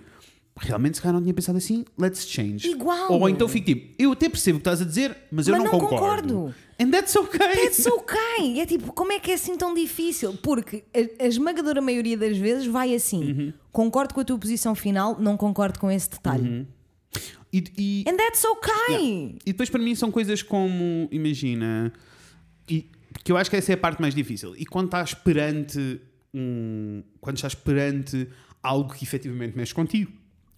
Realmente 0.56 0.96
se 0.96 1.02
calhar 1.02 1.14
não 1.14 1.20
tinha 1.22 1.34
pensado 1.34 1.58
assim, 1.58 1.84
let's 1.98 2.26
change. 2.28 2.68
Igual. 2.68 3.12
Ou 3.12 3.28
então 3.28 3.48
fico 3.48 3.66
tipo, 3.66 3.94
eu 3.98 4.12
até 4.12 4.28
percebo 4.28 4.58
o 4.58 4.60
que 4.60 4.68
estás 4.68 4.80
a 4.80 4.84
dizer, 4.84 5.16
mas 5.30 5.48
eu 5.48 5.52
Mas 5.56 5.64
não, 5.64 5.72
não 5.72 5.80
concordo. 5.80 6.34
concordo. 6.34 6.54
And 6.80 6.90
that's 6.90 7.14
okay. 7.16 7.38
That's 7.38 7.86
ok. 7.86 8.60
É 8.60 8.66
tipo, 8.66 8.92
como 8.92 9.12
é 9.12 9.18
que 9.18 9.30
é 9.30 9.34
assim 9.34 9.56
tão 9.56 9.74
difícil? 9.74 10.34
Porque 10.42 10.84
a, 10.94 11.24
a 11.24 11.26
esmagadora 11.26 11.80
maioria 11.80 12.16
das 12.16 12.36
vezes 12.36 12.66
vai 12.66 12.94
assim. 12.94 13.32
Uhum. 13.32 13.52
Concordo 13.72 14.14
com 14.14 14.20
a 14.20 14.24
tua 14.24 14.38
posição 14.38 14.74
final, 14.74 15.16
não 15.20 15.36
concordo 15.36 15.78
com 15.78 15.90
esse 15.90 16.10
detalhe. 16.10 16.48
Uhum. 16.48 16.66
E, 17.52 17.64
e- 17.78 18.04
And 18.08 18.16
that's 18.16 18.44
ok. 18.44 19.38
E 19.46 19.52
depois 19.52 19.70
para 19.70 19.80
mim 19.80 19.94
são 19.94 20.10
coisas 20.10 20.42
como, 20.42 21.08
imagina, 21.12 21.92
e, 22.68 22.90
que 23.22 23.30
eu 23.30 23.36
acho 23.36 23.48
que 23.48 23.56
essa 23.56 23.72
é 23.72 23.74
a 23.74 23.78
parte 23.78 24.00
mais 24.00 24.14
difícil. 24.14 24.54
E 24.56 24.66
quando 24.66 24.86
estás 24.86 25.14
perante 25.14 26.00
um, 26.32 27.02
quando 27.20 27.36
estás 27.36 27.54
perante 27.54 28.28
algo 28.62 28.92
que 28.92 29.04
efetivamente 29.04 29.56
mexe 29.56 29.72
contigo, 29.72 30.10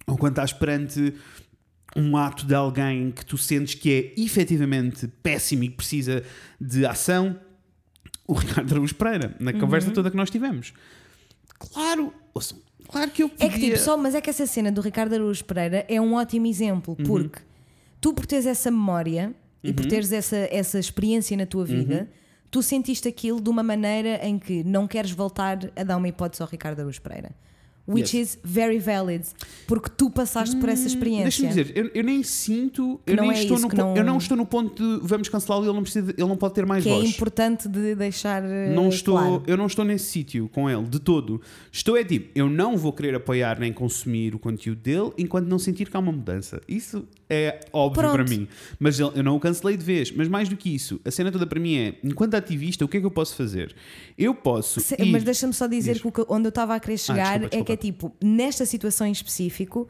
ou 0.07 0.17
quando 0.17 0.33
estás 0.33 0.53
perante 0.53 1.13
um 1.95 2.15
ato 2.15 2.45
de 2.45 2.53
alguém 2.55 3.11
que 3.11 3.25
tu 3.25 3.37
sentes 3.37 3.75
que 3.75 4.13
é 4.17 4.21
efetivamente 4.21 5.07
péssimo 5.21 5.63
e 5.63 5.69
que 5.69 5.75
precisa 5.75 6.23
de 6.59 6.85
ação, 6.85 7.39
o 8.27 8.33
Ricardo 8.35 8.71
Araújo 8.73 8.95
Pereira, 8.95 9.35
na 9.39 9.51
Uhum. 9.51 9.59
conversa 9.59 9.91
toda 9.91 10.09
que 10.09 10.17
nós 10.17 10.29
tivemos. 10.29 10.73
Claro, 11.59 12.13
ouçam, 12.33 12.59
claro 12.87 13.09
que 13.11 13.23
eu 13.23 13.29
podia... 13.29 13.47
É 13.47 13.49
que 13.49 13.59
tipo, 13.59 13.77
só, 13.77 13.97
mas 13.97 14.13
é 14.15 14.21
que 14.21 14.29
essa 14.29 14.45
cena 14.45 14.71
do 14.71 14.79
Ricardo 14.81 15.13
Araújo 15.13 15.43
Pereira 15.43 15.85
é 15.89 15.99
um 15.99 16.13
ótimo 16.13 16.45
exemplo, 16.47 16.95
Uhum. 16.99 17.05
porque 17.05 17.39
tu 17.99 18.13
por 18.13 18.25
teres 18.25 18.45
essa 18.45 18.69
memória 18.69 19.33
e 19.63 19.73
por 19.73 19.85
teres 19.87 20.11
essa, 20.11 20.37
essa 20.51 20.77
experiência 20.79 21.35
na 21.35 21.45
tua 21.45 21.65
vida, 21.65 22.01
Uhum. 22.01 22.07
tu 22.51 22.61
sentiste 22.61 23.07
aquilo 23.07 23.41
de 23.41 23.49
uma 23.49 23.63
maneira 23.63 24.19
em 24.25 24.37
que 24.37 24.63
não 24.63 24.87
queres 24.87 25.11
voltar 25.11 25.57
a 25.75 25.83
dar 25.83 25.97
uma 25.97 26.07
hipótese 26.07 26.41
ao 26.43 26.47
Ricardo 26.47 26.79
Araújo 26.79 27.01
Pereira. 27.01 27.31
Which 27.87 28.17
Yes. 28.17 28.31
is 28.35 28.39
very 28.43 28.79
valid, 28.79 29.23
porque 29.65 29.89
tu 29.89 30.09
passaste 30.09 30.57
por 30.57 30.67
essa 30.67 30.85
experiência. 30.85 31.21
Hum, 31.21 31.23
Deixa-me 31.23 31.47
dizer, 31.49 31.71
eu, 31.77 31.89
eu 31.93 32.03
nem 32.03 32.21
sinto, 32.21 32.99
eu, 33.07 33.15
não 33.15 33.23
nem 33.27 33.31
é 33.31 33.41
estou 33.41 33.57
isso, 33.57 33.67
no 33.69 33.73
não- 33.75 33.95
eu 33.95 34.03
não 34.03 34.17
estou 34.17 34.35
no 34.35 34.45
ponto 34.45 34.99
de 34.99 35.07
vamos 35.07 35.29
cancelá-lo, 35.29 35.63
ele 35.65 35.73
não 35.73 35.83
precisa, 35.83 36.11
ele 36.11 36.27
não 36.27 36.35
pode 36.35 36.53
ter 36.53 36.65
mais 36.65 36.83
que 36.83 36.89
é 36.89 36.93
voz. 36.93 37.09
importante 37.09 37.67
de 37.69 37.95
deixar 37.95 38.43
eh, 38.43 38.73
Não 38.75 38.89
estou, 38.89 39.17
claro. 39.17 39.43
eu 39.47 39.55
não 39.55 39.67
estou 39.67 39.85
nesse 39.85 40.05
sítio 40.05 40.49
com 40.49 40.69
ele 40.69 40.83
de 40.83 40.99
todo. 40.99 41.41
Estou 41.71 41.95
é 41.95 42.03
tipo, 42.03 42.29
eu 42.35 42.49
não 42.49 42.75
vou 42.77 42.91
querer 42.91 43.15
apoiar 43.15 43.57
nem 43.59 43.71
consumir 43.71 44.35
o 44.35 44.39
conteúdo 44.39 44.79
dele 44.81 45.11
enquanto 45.17 45.47
não 45.47 45.57
sentir 45.57 45.89
que 45.89 45.95
há 45.95 45.99
uma 46.01 46.11
mudança. 46.11 46.61
Isso 46.67 47.05
é 47.29 47.59
óbvio 47.73 48.01
Pronto. 48.03 48.13
para 48.15 48.23
mim. 48.23 48.47
Mas 48.79 48.99
eu 48.99 49.11
não 49.23 49.35
o 49.35 49.39
cancelei 49.39 49.75
de 49.77 49.83
vez. 49.83 50.11
Mas 50.11 50.27
mais 50.27 50.47
do 50.49 50.55
que 50.55 50.73
isso, 50.73 50.99
a 51.03 51.11
cena 51.11 51.31
toda 51.31 51.45
para 51.45 51.59
mim 51.59 51.75
é, 51.77 51.95
enquanto 52.03 52.35
ativista, 52.35 52.85
o 52.85 52.87
que 52.87 52.97
é 52.97 52.99
que 52.99 53.05
eu 53.05 53.11
posso 53.11 53.35
fazer? 53.35 53.75
Eu 54.17 54.33
posso. 54.33 54.79
Se- 54.79 54.95
ir- 54.99 55.11
mas 55.11 55.23
deixa-me 55.23 55.53
só 55.53 55.67
dizer 55.67 55.93
Diz. 55.93 56.01
que 56.01 56.09
onde 56.29 56.47
eu 56.47 56.49
estava 56.49 56.75
a 56.75 56.79
querer 56.79 56.97
chegar 56.97 57.39
desculpa, 57.39 57.55
é 57.55 57.63
que 57.63 57.71
é 57.71 57.75
tipo, 57.77 58.13
nesta 58.23 58.65
situação 58.65 59.05
em 59.07 59.11
específico, 59.11 59.87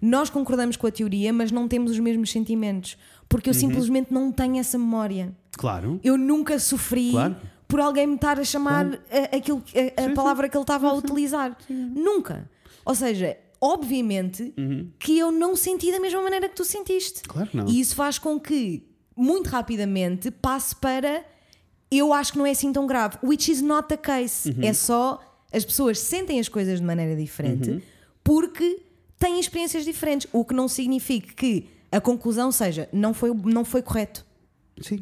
nós 0.00 0.30
concordamos 0.30 0.76
com 0.76 0.86
a 0.86 0.90
teoria, 0.90 1.32
mas 1.32 1.52
não 1.52 1.68
temos 1.68 1.90
os 1.92 1.98
mesmos 1.98 2.30
sentimentos. 2.30 2.96
Porque 3.28 3.48
eu 3.50 3.54
simplesmente 3.54 4.12
não 4.12 4.32
tenho 4.32 4.56
essa 4.56 4.76
memória. 4.78 5.32
Claro. 5.52 6.00
Eu 6.02 6.16
nunca 6.16 6.58
sofri 6.58 7.10
Claro. 7.10 7.36
por 7.68 7.78
alguém 7.78 8.06
me 8.06 8.14
estar 8.14 8.40
a 8.40 8.44
chamar 8.44 8.86
a, 9.10 9.36
aquilo, 9.36 9.62
a, 9.96 10.06
a 10.06 10.10
palavra 10.14 10.48
que 10.48 10.56
ele 10.56 10.62
estava 10.64 10.88
a 10.88 10.94
utilizar. 10.94 11.56
Nunca. 11.68 12.50
Ou 12.84 12.94
seja, 12.94 13.36
obviamente 13.60 14.54
que 14.98 15.18
eu 15.18 15.30
não 15.30 15.54
senti 15.54 15.92
da 15.92 16.00
mesma 16.00 16.22
maneira 16.22 16.48
que 16.48 16.56
tu 16.56 16.64
sentiste. 16.64 17.22
Claro 17.22 17.50
que 17.50 17.56
não. 17.56 17.68
E 17.68 17.80
isso 17.80 17.94
faz 17.94 18.18
com 18.18 18.38
que, 18.40 18.82
muito 19.16 19.48
rapidamente, 19.48 20.30
passe 20.30 20.74
para 20.74 21.24
eu 21.90 22.12
acho 22.12 22.32
que 22.32 22.38
não 22.38 22.46
é 22.46 22.50
assim 22.50 22.72
tão 22.72 22.86
grave. 22.86 23.18
Which 23.22 23.50
is 23.50 23.60
not 23.60 23.88
the 23.88 23.96
case. 23.96 24.54
É 24.62 24.72
só 24.72 25.20
as 25.52 25.64
pessoas 25.64 25.98
sentem 25.98 26.38
as 26.38 26.48
coisas 26.48 26.78
de 26.78 26.86
maneira 26.86 27.16
diferente 27.16 27.82
porque 28.22 28.82
têm 29.18 29.40
experiências 29.40 29.84
diferentes. 29.84 30.28
O 30.32 30.44
que 30.44 30.54
não 30.54 30.68
significa 30.68 31.34
que 31.34 31.66
a 31.90 32.00
conclusão 32.00 32.52
seja 32.52 32.88
não 32.92 33.12
foi, 33.12 33.34
não 33.34 33.64
foi 33.64 33.82
correto. 33.82 34.24
Sim. 34.80 34.96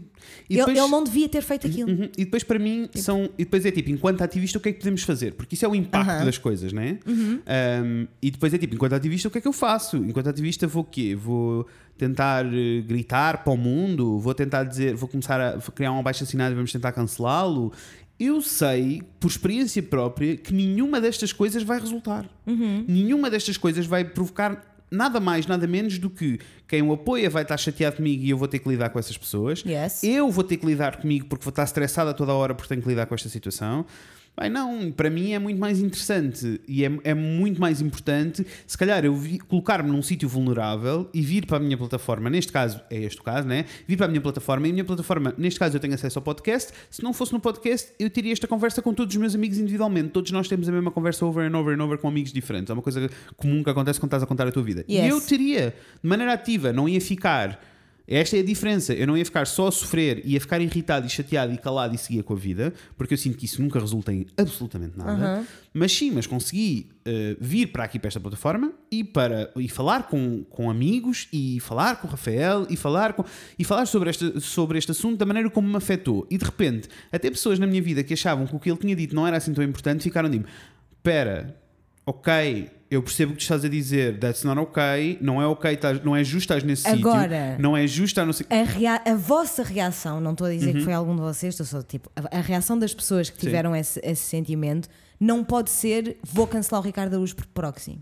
E 0.50 0.54
Ele, 0.54 0.58
depois- 0.58 0.76
ele 0.78 0.88
não 0.88 1.04
devia 1.04 1.28
ter 1.28 1.42
feito 1.42 1.66
aquilo. 1.66 1.90
Uhum. 1.90 2.08
E 2.18 2.24
depois 2.24 2.42
para 2.42 2.58
mim 2.58 2.88
são. 2.96 3.24
E 3.38 3.44
depois 3.44 3.64
é 3.64 3.70
tipo, 3.70 3.90
enquanto 3.90 4.22
ativista, 4.22 4.58
o 4.58 4.60
que 4.60 4.70
é 4.70 4.72
que 4.72 4.78
podemos 4.80 5.02
fazer? 5.02 5.34
Porque 5.34 5.54
isso 5.54 5.64
é 5.64 5.68
o 5.68 5.74
impacto 5.74 6.24
das 6.24 6.36
coisas, 6.36 6.72
né? 6.72 6.98
Uhum. 7.06 7.40
Um, 7.84 8.06
e 8.20 8.30
depois 8.30 8.52
é 8.52 8.58
tipo, 8.58 8.74
enquanto 8.74 8.92
ativista, 8.94 9.28
o 9.28 9.30
que 9.30 9.38
é 9.38 9.40
que 9.40 9.48
eu 9.48 9.52
faço? 9.52 9.96
Enquanto 9.98 10.28
ativista, 10.28 10.66
vou 10.66 10.82
o 10.82 10.86
quê? 10.86 11.14
Vou 11.14 11.66
tentar 11.96 12.44
eh, 12.46 12.80
gritar 12.86 13.44
para 13.44 13.52
o 13.52 13.56
mundo? 13.56 14.18
Vou 14.18 14.34
tentar 14.34 14.64
dizer, 14.64 14.94
vou 14.94 15.08
começar 15.08 15.40
a 15.40 15.52
vou 15.56 15.72
criar 15.72 15.92
um 15.92 15.98
abaixo 16.00 16.24
assinado 16.24 16.52
e 16.52 16.54
vamos 16.56 16.72
tentar 16.72 16.92
cancelá-lo? 16.92 17.72
Eu 18.18 18.40
sei, 18.42 19.02
por 19.20 19.28
experiência 19.28 19.80
própria, 19.80 20.36
que 20.36 20.52
nenhuma 20.52 21.00
destas 21.00 21.32
coisas 21.32 21.62
vai 21.62 21.78
resultar. 21.78 22.28
Uhum. 22.46 22.84
Nenhuma 22.88 23.30
destas 23.30 23.56
coisas 23.56 23.86
vai 23.86 24.04
provocar 24.04 24.77
nada 24.90 25.20
mais, 25.20 25.46
nada 25.46 25.66
menos 25.66 25.98
do 25.98 26.10
que 26.10 26.38
quem 26.66 26.82
o 26.82 26.92
apoia 26.92 27.28
vai 27.30 27.42
estar 27.42 27.56
chateado 27.56 27.96
comigo 27.96 28.22
e 28.22 28.30
eu 28.30 28.36
vou 28.36 28.48
ter 28.48 28.58
que 28.58 28.68
lidar 28.68 28.90
com 28.90 28.98
essas 28.98 29.16
pessoas. 29.16 29.62
Yes. 29.64 30.02
Eu 30.04 30.30
vou 30.30 30.44
ter 30.44 30.56
que 30.56 30.66
lidar 30.66 31.00
comigo 31.00 31.26
porque 31.26 31.44
vou 31.44 31.50
estar 31.50 31.64
estressada 31.64 32.12
toda 32.14 32.32
a 32.32 32.34
hora 32.34 32.54
porque 32.54 32.68
tenho 32.68 32.82
que 32.82 32.88
lidar 32.88 33.06
com 33.06 33.14
esta 33.14 33.28
situação. 33.28 33.84
Bem, 34.38 34.50
não, 34.50 34.92
para 34.92 35.10
mim 35.10 35.32
é 35.32 35.38
muito 35.38 35.58
mais 35.58 35.80
interessante 35.80 36.60
e 36.68 36.84
é, 36.84 36.90
é 37.02 37.12
muito 37.12 37.60
mais 37.60 37.80
importante, 37.80 38.46
se 38.66 38.78
calhar, 38.78 39.04
eu 39.04 39.20
colocar-me 39.48 39.90
num 39.90 40.00
sítio 40.00 40.28
vulnerável 40.28 41.10
e 41.12 41.20
vir 41.20 41.44
para 41.44 41.56
a 41.56 41.60
minha 41.60 41.76
plataforma. 41.76 42.30
Neste 42.30 42.52
caso, 42.52 42.80
é 42.88 43.02
este 43.02 43.20
o 43.20 43.24
caso, 43.24 43.48
né? 43.48 43.64
Vir 43.86 43.96
para 43.96 44.06
a 44.06 44.08
minha 44.08 44.20
plataforma 44.20 44.68
e 44.68 44.70
a 44.70 44.72
minha 44.72 44.84
plataforma, 44.84 45.34
neste 45.36 45.58
caso, 45.58 45.76
eu 45.76 45.80
tenho 45.80 45.94
acesso 45.94 46.20
ao 46.20 46.22
podcast. 46.22 46.72
Se 46.88 47.02
não 47.02 47.12
fosse 47.12 47.32
no 47.32 47.40
podcast, 47.40 47.90
eu 47.98 48.08
teria 48.08 48.32
esta 48.32 48.46
conversa 48.46 48.80
com 48.80 48.94
todos 48.94 49.12
os 49.12 49.20
meus 49.20 49.34
amigos 49.34 49.58
individualmente. 49.58 50.10
Todos 50.10 50.30
nós 50.30 50.46
temos 50.46 50.68
a 50.68 50.72
mesma 50.72 50.92
conversa 50.92 51.26
over 51.26 51.50
and 51.50 51.58
over 51.58 51.76
and 51.76 51.82
over 51.82 51.98
com 51.98 52.06
amigos 52.06 52.32
diferentes. 52.32 52.70
É 52.70 52.74
uma 52.74 52.82
coisa 52.82 53.10
comum 53.36 53.64
que 53.64 53.70
acontece 53.70 53.98
quando 53.98 54.10
estás 54.10 54.22
a 54.22 54.26
contar 54.26 54.46
a 54.46 54.52
tua 54.52 54.62
vida. 54.62 54.84
Yes. 54.88 55.04
E 55.04 55.08
eu 55.08 55.20
teria, 55.20 55.74
de 56.00 56.08
maneira 56.08 56.32
ativa, 56.32 56.72
não 56.72 56.88
ia 56.88 57.00
ficar. 57.00 57.60
Esta 58.08 58.38
é 58.38 58.40
a 58.40 58.42
diferença. 58.42 58.94
Eu 58.94 59.06
não 59.06 59.18
ia 59.18 59.24
ficar 59.24 59.46
só 59.46 59.68
a 59.68 59.70
sofrer, 59.70 60.22
ia 60.24 60.40
ficar 60.40 60.60
irritado 60.62 61.06
e 61.06 61.10
chateado 61.10 61.52
e 61.52 61.58
calado 61.58 61.94
e 61.94 61.98
seguia 61.98 62.22
com 62.22 62.32
a 62.32 62.36
vida, 62.36 62.72
porque 62.96 63.12
eu 63.12 63.18
sinto 63.18 63.36
que 63.36 63.44
isso 63.44 63.60
nunca 63.60 63.78
resulta 63.78 64.10
em 64.10 64.24
absolutamente 64.34 64.96
nada. 64.96 65.44
Mas 65.74 65.92
sim, 65.92 66.10
mas 66.10 66.26
consegui 66.26 66.88
eh, 67.04 67.36
vir 67.38 67.66
para 67.66 67.84
aqui 67.84 67.98
para 67.98 68.08
esta 68.08 68.18
plataforma 68.18 68.72
e 68.90 69.04
para 69.04 69.52
e 69.56 69.68
falar 69.68 70.04
com, 70.04 70.42
com 70.44 70.70
amigos 70.70 71.28
e 71.30 71.60
falar 71.60 71.96
com 71.96 72.08
o 72.08 72.10
Rafael 72.10 72.66
e 72.70 72.76
falar 72.76 73.12
com 73.12 73.22
e 73.58 73.64
falar 73.64 73.84
sobre 73.84 74.08
este 74.08 74.40
sobre 74.40 74.78
este 74.78 74.90
assunto 74.90 75.18
da 75.18 75.26
maneira 75.26 75.50
como 75.50 75.68
me 75.68 75.76
afetou. 75.76 76.26
E 76.30 76.38
de 76.38 76.44
repente, 76.46 76.88
até 77.12 77.30
pessoas 77.30 77.58
na 77.58 77.66
minha 77.66 77.82
vida 77.82 78.02
que 78.02 78.14
achavam 78.14 78.46
que 78.46 78.56
o 78.56 78.58
que 78.58 78.70
ele 78.70 78.78
tinha 78.78 78.96
dito 78.96 79.14
não 79.14 79.26
era 79.26 79.36
assim 79.36 79.52
tão 79.52 79.62
importante, 79.62 80.02
ficaram 80.02 80.30
de 80.30 80.42
espera, 80.96 81.56
ok, 82.06 82.70
eu 82.90 83.02
percebo 83.02 83.32
o 83.32 83.34
que 83.34 83.40
tu 83.40 83.42
estás 83.42 83.64
a 83.64 83.68
dizer, 83.68 84.18
that's 84.18 84.44
not 84.44 84.58
ok, 84.58 85.18
não 85.20 85.40
é 85.42 85.46
ok, 85.46 85.72
estás- 85.74 86.02
não 86.02 86.16
é 86.16 86.24
justo 86.24 86.38
estás 86.44 86.62
nesse 86.62 86.82
sítio, 86.82 87.06
Agora- 87.08 87.56
não 87.58 87.76
é 87.76 87.86
justo 87.86 88.20
sítio. 88.32 88.46
A, 88.56 88.62
rea- 88.64 89.02
a 89.04 89.14
vossa 89.14 89.62
reação, 89.62 90.20
não 90.20 90.32
estou 90.32 90.46
a 90.46 90.50
dizer 90.50 90.68
Uhum. 90.68 90.78
que 90.78 90.84
foi 90.84 90.92
algum 90.94 91.14
de 91.14 91.20
vocês, 91.20 91.52
estou 91.54 91.66
só 91.66 91.82
tipo, 91.82 92.10
a, 92.16 92.40
reação 92.40 92.78
das 92.78 92.94
pessoas 92.94 93.28
que 93.28 93.38
tiveram 93.38 93.76
esse, 93.76 94.00
esse 94.02 94.22
sentimento 94.22 94.88
não 95.20 95.44
pode 95.44 95.68
ser 95.70 96.16
vou 96.24 96.46
cancelar 96.46 96.80
o 96.80 96.84
Ricardo 96.84 97.12
Araújo 97.14 97.36
por 97.36 97.46
proxy. 97.46 97.98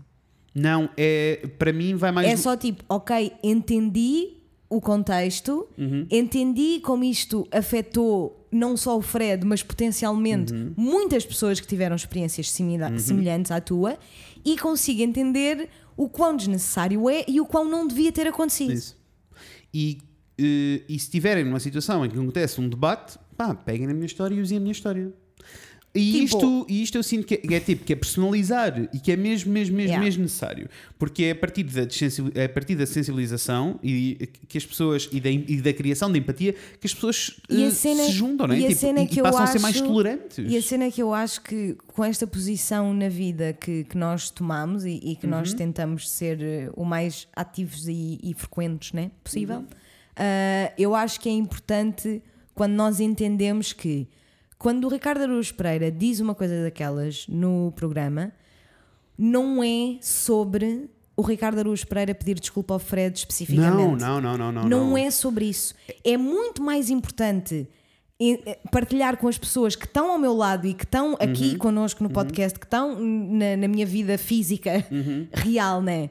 Não, 0.55 0.89
é, 0.97 1.47
para 1.59 1.71
mim 1.73 1.95
vai 1.95 2.11
mais... 2.11 2.27
É 2.27 2.35
só 2.37 2.55
tipo, 2.55 2.83
ok, 2.89 3.31
entendi 3.43 4.37
o 4.69 4.81
contexto, 4.81 5.67
Uhum. 5.77 6.07
entendi 6.09 6.79
como 6.81 7.03
isto 7.03 7.47
afetou 7.51 8.47
não 8.51 8.75
só 8.77 8.97
o 8.97 9.01
Fred, 9.01 9.45
mas 9.45 9.61
potencialmente 9.61 10.53
Uhum. 10.53 10.73
muitas 10.77 11.25
pessoas 11.25 11.59
que 11.59 11.67
tiveram 11.67 11.95
experiências 11.95 12.49
simila- 12.49 12.97
semelhantes 12.97 13.51
à 13.51 13.59
tua 13.61 13.97
e 14.47 14.57
consigo 14.57 15.01
entender 15.01 15.69
o 15.97 16.07
quão 16.07 16.33
desnecessário 16.33 17.09
é 17.09 17.25
e 17.27 17.41
o 17.41 17.45
quão 17.45 17.69
não 17.69 17.85
devia 17.85 18.13
ter 18.13 18.27
acontecido. 18.27 18.71
Isso. 18.71 18.95
E, 19.73 19.97
eh, 20.37 20.83
e 20.87 20.97
se 20.97 21.05
estiverem 21.05 21.43
numa 21.43 21.59
situação 21.59 22.05
em 22.05 22.09
que 22.09 22.17
acontece 22.17 22.61
um 22.61 22.69
debate, 22.69 23.19
pá, 23.35 23.53
peguem 23.53 23.87
na 23.87 23.93
minha 23.93 24.05
história 24.05 24.33
e 24.33 24.39
usem 24.39 24.57
a 24.57 24.61
minha 24.61 24.71
história. 24.71 25.11
E, 25.97 26.11
Tipo- 26.11 26.23
isto, 26.25 26.65
e 26.69 26.83
isto 26.83 26.97
eu 26.97 27.03
sinto 27.03 27.25
que 27.25 27.35
é, 27.35 27.55
é 27.55 27.59
tipo 27.59 27.83
que 27.83 27.93
é 27.93 27.95
personalizar 27.95 28.87
e 28.93 28.99
que 28.99 29.11
é 29.11 29.15
mesmo, 29.15 29.51
mesmo, 29.51 29.75
mesmo, 29.75 29.87
Yeah. 29.89 30.03
mesmo 30.05 30.23
necessário. 30.23 30.69
Porque 30.99 31.23
é 31.25 31.31
a 31.31 31.35
partir 31.35 31.63
da, 31.63 31.81
é 32.35 32.45
a 32.45 32.49
partir 32.49 32.75
da 32.75 32.85
sensibilização 32.85 33.79
e 33.83 34.29
que 34.47 34.57
as 34.57 34.65
pessoas 34.65 35.09
e 35.11 35.19
da, 35.19 35.29
e 35.29 35.61
da 35.61 35.73
criação 35.73 36.11
de 36.11 36.19
empatia 36.19 36.53
que 36.79 36.85
as 36.87 36.93
pessoas 36.93 37.39
eh, 37.49 37.69
cena- 37.71 38.03
se 38.03 38.11
juntam, 38.11 38.47
não 38.47 38.55
é? 38.55 38.59
e 38.59 38.65
a 38.65 38.67
Tipo, 38.69 38.79
cena 38.81 39.01
e, 39.01 39.07
que 39.07 39.15
e 39.15 39.19
eu 39.19 39.23
passam 39.23 39.43
a 39.43 39.47
ser 39.47 39.59
mais 39.59 39.75
acho- 39.75 39.85
tolerantes. 39.85 40.37
E 40.39 40.55
a 40.57 40.61
cena 40.61 40.83
é 40.85 40.91
que 40.91 41.01
eu 41.01 41.13
acho 41.13 41.41
que 41.41 41.75
com 41.87 42.03
esta 42.03 42.27
posição 42.27 42.93
na 42.93 43.09
vida 43.09 43.53
que, 43.53 43.83
que 43.85 43.97
nós 43.97 44.29
tomamos 44.29 44.85
e, 44.85 44.99
e 45.03 45.15
que 45.15 45.25
nós 45.25 45.53
tentamos 45.53 46.09
ser 46.09 46.41
eh, 46.41 46.69
o 46.75 46.83
mais 46.85 47.27
ativos 47.35 47.87
e, 47.87 48.19
frequentes 48.37 48.93
né, 48.93 49.09
possível, 49.23 49.63
ah, 50.15 50.71
eu 50.77 50.93
acho 50.95 51.19
que 51.19 51.29
é 51.29 51.31
importante 51.31 52.21
quando 52.53 52.73
nós 52.73 52.99
entendemos 52.99 53.73
que 53.73 54.07
quando 54.57 54.85
o 54.85 54.89
Ricardo 54.89 55.21
Araújo 55.21 55.53
Pereira 55.53 55.91
diz 55.91 56.19
uma 56.19 56.33
coisa 56.35 56.63
daquelas 56.63 57.25
no 57.27 57.71
programa, 57.75 58.31
não 59.17 59.63
é 59.63 59.97
sobre 60.01 60.89
o 61.15 61.21
Ricardo 61.21 61.59
Araújo 61.59 61.85
Pereira 61.87 62.13
pedir 62.13 62.39
desculpa 62.39 62.73
ao 62.75 62.79
Fred 62.79 63.17
especificamente. 63.17 63.99
não, 64.01 64.21
não, 64.21 64.37
não, 64.37 64.51
não, 64.51 64.51
não. 64.51 64.69
Não 64.69 64.97
é 64.97 65.09
sobre 65.09 65.45
isso. 65.45 65.73
É 66.03 66.15
muito 66.17 66.61
mais 66.61 66.89
importante 66.91 67.67
eh, 68.21 68.59
partilhar 68.71 69.17
com 69.17 69.27
as 69.27 69.37
pessoas 69.37 69.75
que 69.75 69.85
estão 69.85 70.11
ao 70.11 70.19
meu 70.19 70.33
lado 70.33 70.67
e 70.67 70.73
que 70.75 70.83
estão 70.83 71.13
aqui 71.19 71.51
Uhum. 71.53 71.57
connosco 71.57 72.03
no 72.03 72.09
podcast, 72.11 72.59
que 72.59 72.65
estão 72.65 72.99
na, 72.99 73.57
na 73.57 73.67
minha 73.67 73.85
vida 73.85 74.17
física 74.17 74.85
Uhum. 74.91 75.27
real, 75.33 75.81
né? 75.81 76.03
é, 76.03 76.09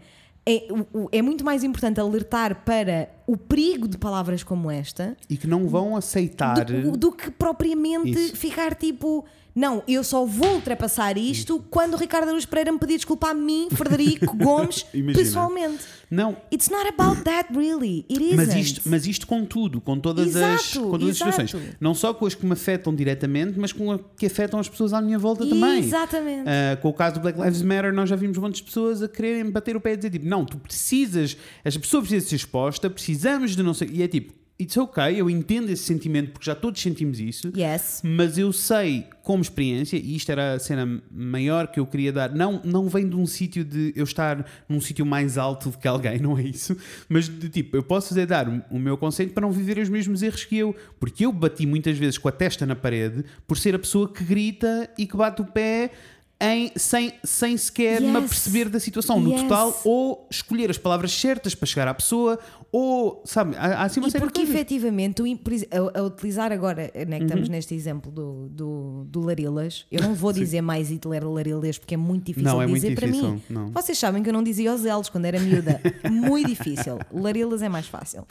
o- 0.95 1.09
é 1.11 1.21
muito 1.21 1.45
mais 1.45 1.65
importante 1.65 1.99
alertar 1.99 2.63
para 2.65 3.09
o 3.27 3.37
perigo 3.37 3.89
de 3.89 3.99
palavras 3.99 4.45
como 4.45 4.71
esta 4.71 5.17
E 5.29 5.37
que 5.37 5.47
não 5.47 5.67
vão 5.69 5.97
aceitar. 5.97 6.65
do, 6.65 6.97
do 6.97 7.11
que 7.13 7.31
propriamente 7.31 8.11
Isso. 8.13 8.37
ficar 8.37 8.75
tipo. 8.75 9.25
Não, 9.57 9.83
eu 9.89 10.05
só 10.05 10.27
vou 10.27 10.57
ultrapassar 10.57 11.17
isto 11.17 11.65
quando 11.71 11.95
o 11.95 11.97
Ricardo 11.97 12.29
Aruz 12.29 12.45
Pereira 12.45 12.71
me 12.71 12.79
pedir 12.79 12.97
desculpa 12.97 13.31
a 13.31 13.35
mim, 13.35 13.69
Frederico 13.73 14.37
Gomes, 14.37 14.85
Imagina. 14.93 15.25
pessoalmente. 15.25 15.85
Não, 16.11 16.37
It's 16.53 16.69
not 16.69 16.87
about 16.87 17.23
that, 17.23 17.53
really. 17.57 18.05
It 18.11 18.23
isn't. 18.23 18.37
Mas 18.37 18.55
isto, 18.55 18.83
mas 18.85 19.07
isto 19.07 19.27
com 19.27 19.47
tudo, 19.47 19.81
com 19.81 19.99
todas 19.99 20.37
as, 20.37 20.61
Exato, 20.73 20.91
com 20.91 20.99
todas 20.99 21.09
as 21.09 21.17
situações. 21.17 21.57
Não 21.81 21.95
só 21.95 22.13
com 22.13 22.27
as 22.27 22.35
que 22.35 22.45
me 22.45 22.53
afetam 22.53 22.95
diretamente, 22.95 23.59
mas 23.59 23.73
com 23.73 23.93
as 23.93 24.01
que 24.19 24.27
afetam 24.27 24.61
as 24.61 24.69
pessoas 24.69 24.93
à 24.93 25.01
minha 25.01 25.19
volta 25.19 25.47
também. 25.47 25.79
Exatamente. 25.79 26.49
Ah, 26.49 26.77
com 26.77 26.91
o 26.91 26.93
caso 26.93 27.15
do 27.15 27.21
Black 27.21 27.41
Lives 27.41 27.63
Matter, 27.63 27.95
nós 27.95 28.11
já 28.11 28.15
vimos 28.15 28.39
de 28.53 28.63
pessoas 28.63 29.03
a 29.03 29.09
quererem 29.09 29.51
bater 29.51 29.75
o 29.75 29.81
pé 29.81 29.95
e 29.95 29.97
dizer 29.97 30.11
tipo, 30.11 30.27
não, 30.27 30.45
tu 30.45 30.59
precisas, 30.59 31.37
esta 31.65 31.81
pessoa 31.81 32.03
precisa 32.03 32.29
ser 32.29 32.37
exposta, 32.37 32.91
precisamos 32.91 33.57
de 33.57 33.63
não 33.63 33.73
sei. 33.73 33.89
E 33.91 34.03
é 34.03 34.09
tipo, 34.09 34.35
it's 34.61 34.77
ok, 34.77 35.03
eu 35.17 35.29
entendo 35.29 35.69
esse 35.71 35.83
sentimento 35.83 36.33
porque 36.33 36.47
já 36.47 36.55
todos 36.55 36.81
sentimos 36.81 37.21
isso. 37.21 37.53
Yes. 37.57 38.01
Mas 38.03 38.39
eu 38.39 38.53
sei, 38.53 39.07
como 39.23 39.43
experiência, 39.43 39.97
e 39.97 40.17
isto 40.17 40.31
era 40.33 40.55
a 40.55 40.59
cena 40.59 41.03
maior 41.11 41.67
que 41.67 41.79
eu 41.79 41.87
queria 41.87 42.13
dar, 42.13 42.35
não, 42.35 42.61
não 42.65 42.89
vem 42.89 43.09
de 43.09 43.15
um 43.17 43.27
sítio 43.27 43.65
de 43.65 43.93
eu 43.95 44.05
estar 44.05 44.47
num 44.69 44.81
sítio 44.81 45.05
mais 45.05 45.37
alto 45.37 45.71
do 45.71 45.77
que 45.79 45.87
alguém, 45.87 46.19
não 46.23 46.39
é 46.39 46.43
isso, 46.43 46.77
mas 47.09 47.29
de 47.29 47.49
tipo, 47.51 47.77
eu 47.77 47.83
posso 47.83 48.09
fazer 48.09 48.25
dar 48.27 48.49
o- 48.71 48.79
meu 48.79 48.97
conceito 48.97 49.35
para 49.35 49.43
não 49.43 49.53
viver 49.53 49.79
os 49.79 49.89
mesmos 49.89 50.23
erros 50.23 50.45
que 50.45 50.57
eu, 50.57 50.75
porque 50.99 51.27
eu 51.27 51.33
bati 51.33 51.67
muitas 51.67 51.99
vezes 51.99 52.17
com 52.17 52.29
a 52.29 52.33
testa 52.33 52.65
na 52.65 52.75
parede 52.77 53.25
por 53.47 53.59
ser 53.59 53.75
a 53.75 53.79
pessoa 53.79 54.11
que 54.11 54.25
grita 54.25 54.89
e 54.97 55.07
que 55.07 55.17
bate 55.17 55.43
o 55.43 55.45
pé. 55.45 55.91
Em, 56.39 56.71
sem, 56.77 57.15
sem 57.25 57.57
sequer 57.57 57.99
me 58.03 58.09
Yes. 58.09 58.17
aperceber 58.17 58.69
da 58.69 58.79
situação 58.79 59.19
no 59.19 59.31
Yes. 59.33 59.43
total, 59.45 59.81
ou 59.87 60.29
escolher 60.31 60.69
as 60.71 60.77
palavras 60.77 61.11
certas 61.11 61.55
para 61.55 61.65
chegar 61.67 61.89
à 61.89 61.95
pessoa, 61.95 62.39
ou 62.71 63.23
sabe, 63.25 63.57
há, 63.57 63.69
há 63.81 63.85
assim 63.85 64.01
uma 64.01 64.09
E 64.11 64.13
porque 64.13 64.41
coisas. 64.41 64.55
efetivamente, 64.55 65.23
a, 65.23 65.99
a 65.99 66.03
utilizar 66.03 66.53
agora, 66.53 66.91
né, 66.95 67.05
que 67.07 67.11
Uhum. 67.15 67.23
estamos 67.25 67.49
neste 67.49 67.75
exemplo 67.75 68.13
do, 68.13 68.51
do, 68.51 69.05
do 69.07 69.21
Larilas, 69.23 69.87
eu 69.91 70.03
não 70.03 70.13
vou 70.15 70.31
dizer 70.35 70.61
mais 70.61 70.91
Hitler 70.91 71.27
Larilas 71.27 71.79
porque 71.79 71.95
é 71.95 71.97
muito 71.97 72.27
difícil 72.27 72.51
Não, 72.51 72.61
é 72.61 72.67
muito 72.67 72.83
dizer 72.83 72.95
para 72.95 73.07
mim. 73.07 73.13
difícil, 73.37 73.43
não. 73.49 73.71
Vocês 73.71 73.97
sabem 73.97 74.23
que 74.23 74.29
eu 74.29 74.35
não 74.35 74.43
dizia 74.43 74.75
os 74.75 74.83
L's 74.83 75.09
quando 75.09 75.25
era 75.25 75.41
miúda. 75.41 75.81
muito 76.11 76.49
difícil. 76.49 76.99
Larilas 77.11 77.63
é 77.63 77.69
mais 77.71 77.87
fácil. 77.87 78.27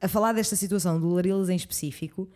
A 0.00 0.06
falar 0.06 0.32
desta 0.32 0.54
situação 0.54 1.00
do 1.00 1.08
Larilas 1.12 1.48
em 1.48 1.56
específico, 1.56 2.28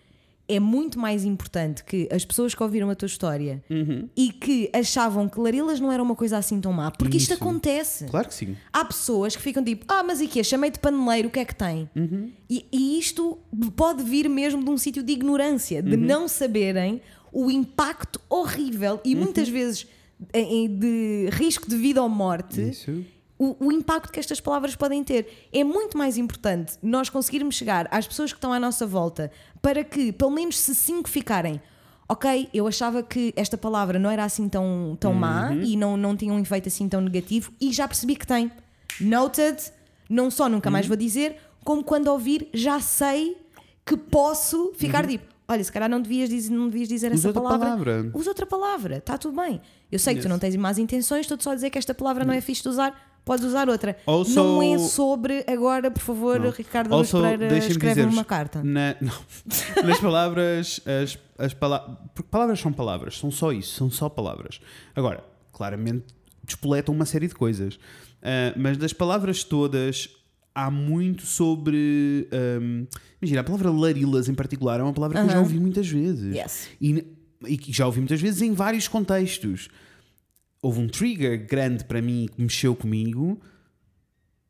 é 0.49 0.61
muito 0.61 0.99
mais 0.99 1.25
importante 1.25 1.83
que 1.85 2.09
as 2.11 2.25
pessoas 2.25 2.55
que 2.55 2.63
ouviram 2.63 2.89
a 2.89 2.95
tua 2.95 3.07
história 3.07 3.63
Uhum. 3.69 4.09
e 4.17 4.31
que 4.33 4.71
achavam 4.73 5.29
que 5.29 5.41
Larilas 5.41 5.81
não 5.81 5.91
era 5.91 6.03
uma 6.03 6.15
coisa 6.15 6.39
assim 6.39 6.61
tão 6.61 6.73
má, 6.73 6.91
porque 6.91 7.17
isto 7.17 7.33
Isso. 7.33 7.43
acontece. 7.43 8.05
Claro 8.07 8.29
que 8.29 8.35
sim. 8.35 8.57
Há 8.73 8.85
pessoas 8.85 9.35
que 9.35 9.43
ficam 9.43 9.65
tipo, 9.65 9.85
ah, 9.89 10.03
mas 10.05 10.21
e 10.21 10.29
quê? 10.29 10.45
Chamei-te 10.45 10.79
paneleiro, 10.79 11.29
o 11.29 11.31
que 11.31 11.41
é 11.41 11.45
que 11.45 11.55
tem? 11.55 11.91
Uhum. 11.97 12.31
E, 12.49 12.65
e 12.73 12.99
isto 12.99 13.39
pode 13.77 14.03
vir 14.05 14.29
mesmo 14.29 14.63
de 14.63 14.71
um 14.71 14.77
sítio 14.79 15.03
de 15.03 15.13
ignorância, 15.13 15.81
Uhum. 15.83 15.91
de 15.91 15.97
não 15.97 16.29
saberem 16.29 17.01
o 17.33 17.51
impacto 17.51 18.21
horrível 18.31 19.01
e 19.05 19.15
Uhum. 19.15 19.23
muitas 19.23 19.49
vezes 19.49 19.87
de 20.69 21.29
risco 21.33 21.69
de 21.69 21.77
vida 21.77 22.03
ou 22.03 22.09
morte. 22.09 22.71
Isso. 22.71 23.05
O, 23.39 23.67
o 23.67 23.73
impacto 23.73 24.11
que 24.13 24.19
estas 24.19 24.41
palavras 24.41 24.75
podem 24.75 25.05
ter. 25.05 25.49
É 25.53 25.63
muito 25.63 25.97
mais 25.99 26.17
importante 26.17 26.75
nós 26.83 27.11
conseguirmos 27.11 27.55
chegar 27.55 27.87
às 27.91 28.07
pessoas 28.07 28.33
que 28.33 28.39
estão 28.39 28.53
à 28.53 28.59
nossa 28.59 28.87
volta 28.87 29.31
para 29.61 29.85
que, 29.85 30.11
pelo 30.13 30.31
menos, 30.31 30.59
se 30.59 30.75
cinco 30.75 31.09
ficarem. 31.09 31.61
Ok, 32.09 32.49
eu 32.55 32.67
achava 32.69 33.03
que 33.03 33.33
esta 33.37 33.59
palavra 33.59 33.99
não 33.99 34.09
era 34.09 34.25
assim 34.25 34.49
tão, 34.49 34.97
tão 35.01 35.13
má 35.13 35.51
Uhum. 35.51 35.63
e 35.63 35.77
não, 35.77 35.97
não 35.97 36.17
tinha 36.17 36.33
um 36.33 36.39
efeito 36.39 36.69
assim 36.69 36.89
tão 36.89 37.01
negativo 37.01 37.53
e 37.61 37.73
já 37.73 37.87
percebi 37.89 38.15
que 38.17 38.27
tem. 38.27 38.51
Noted, 39.01 39.59
não 40.09 40.31
só 40.31 40.49
nunca 40.49 40.69
Uhum. 40.69 40.73
mais 40.73 40.87
vou 40.87 40.97
dizer, 40.97 41.37
como 41.65 41.83
quando 41.85 42.09
ouvir 42.09 42.49
já 42.55 42.81
sei 42.81 43.37
que 43.85 43.97
posso 43.97 44.73
ficar 44.77 45.07
tipo, 45.07 45.25
olha, 45.49 45.63
se 45.63 45.71
calhar 45.71 45.89
não 45.91 46.01
devias 46.01 46.29
dizer, 46.31 46.53
não 46.55 46.69
devias 46.69 46.89
dizer 46.89 47.09
Uhum. 47.09 47.15
Usa 47.17 47.29
essa 47.31 47.41
palavra. 47.41 47.67
palavra. 47.67 48.11
Usa 48.15 48.31
outra 48.31 48.47
palavra, 48.47 48.97
está 48.99 49.19
tudo 49.19 49.41
bem. 49.41 49.61
Eu 49.91 49.99
sei 49.99 50.15
que 50.15 50.23
tu 50.23 50.29
não 50.29 50.39
tens 50.39 50.57
más 50.57 50.79
intenções, 50.79 51.21
estou-te 51.23 51.45
só 51.45 51.51
a 51.51 51.55
dizer 51.55 51.71
que 51.71 51.79
esta 51.79 51.93
palavra 51.95 52.25
não 52.25 52.33
é 52.33 52.41
fixe 52.41 52.63
de 52.63 52.69
usar, 52.69 53.16
podes 53.27 53.45
usar 53.45 53.69
outra. 53.69 53.95
Also- 54.07 54.35
Não 54.43 54.63
é 54.63 54.79
sobre 54.79 55.45
agora, 55.47 55.91
por 55.91 56.01
favor, 56.01 56.41
Ricardo 56.49 56.97
Luz 56.97 57.13
Also, 57.15 57.21
Pereira, 57.29 57.61
dizer-vos, 57.61 58.15
uma 58.15 58.25
carta. 58.25 58.63
na- 58.65 58.97
não. 59.01 59.13
nas 59.85 60.01
palavras, 60.01 60.81
as, 60.87 61.19
as 61.37 61.53
palavras. 61.53 61.99
Porque 62.15 62.31
palavras 62.31 62.59
são 62.61 62.73
palavras, 62.73 63.19
são 63.19 63.31
só 63.31 63.53
isso, 63.53 63.75
são 63.75 63.91
só 63.91 64.09
palavras. 64.09 64.61
Agora, 64.95 65.23
claramente, 65.53 66.07
despoletam 66.43 66.95
uma 66.95 67.05
série 67.05 67.27
de 67.29 67.35
coisas. 67.35 67.79
Ah, 68.23 68.55
mas 68.57 68.79
das 68.79 68.93
palavras 68.93 69.43
todas, 69.45 70.09
há 70.55 70.71
muito 70.71 71.27
sobre. 71.27 72.29
ahm, 72.33 72.85
imagina, 73.21 73.41
a 73.41 73.45
palavra 73.45 73.71
larilas 73.71 74.29
em 74.29 74.35
particular 74.35 74.79
é 74.81 74.83
uma 74.85 74.93
palavra 74.93 75.21
que 75.21 75.27
eu 75.27 75.33
já 75.33 75.41
ouvi 75.41 75.59
muitas 75.59 75.89
vezes. 75.89 76.35
Yes. 76.35 76.69
E, 76.81 77.05
e 77.47 77.59
que 77.59 77.73
já 77.73 77.87
ouvi 77.87 77.99
muitas 77.99 78.21
vezes 78.21 78.41
em 78.41 78.53
vários 78.53 78.87
contextos. 78.89 79.69
Houve 80.63 80.81
um 80.81 80.89
trigger 80.89 81.47
grande 81.47 81.85
para 81.85 82.01
mim 82.03 82.29
que 82.35 82.41
mexeu 82.43 82.75
comigo 82.75 83.41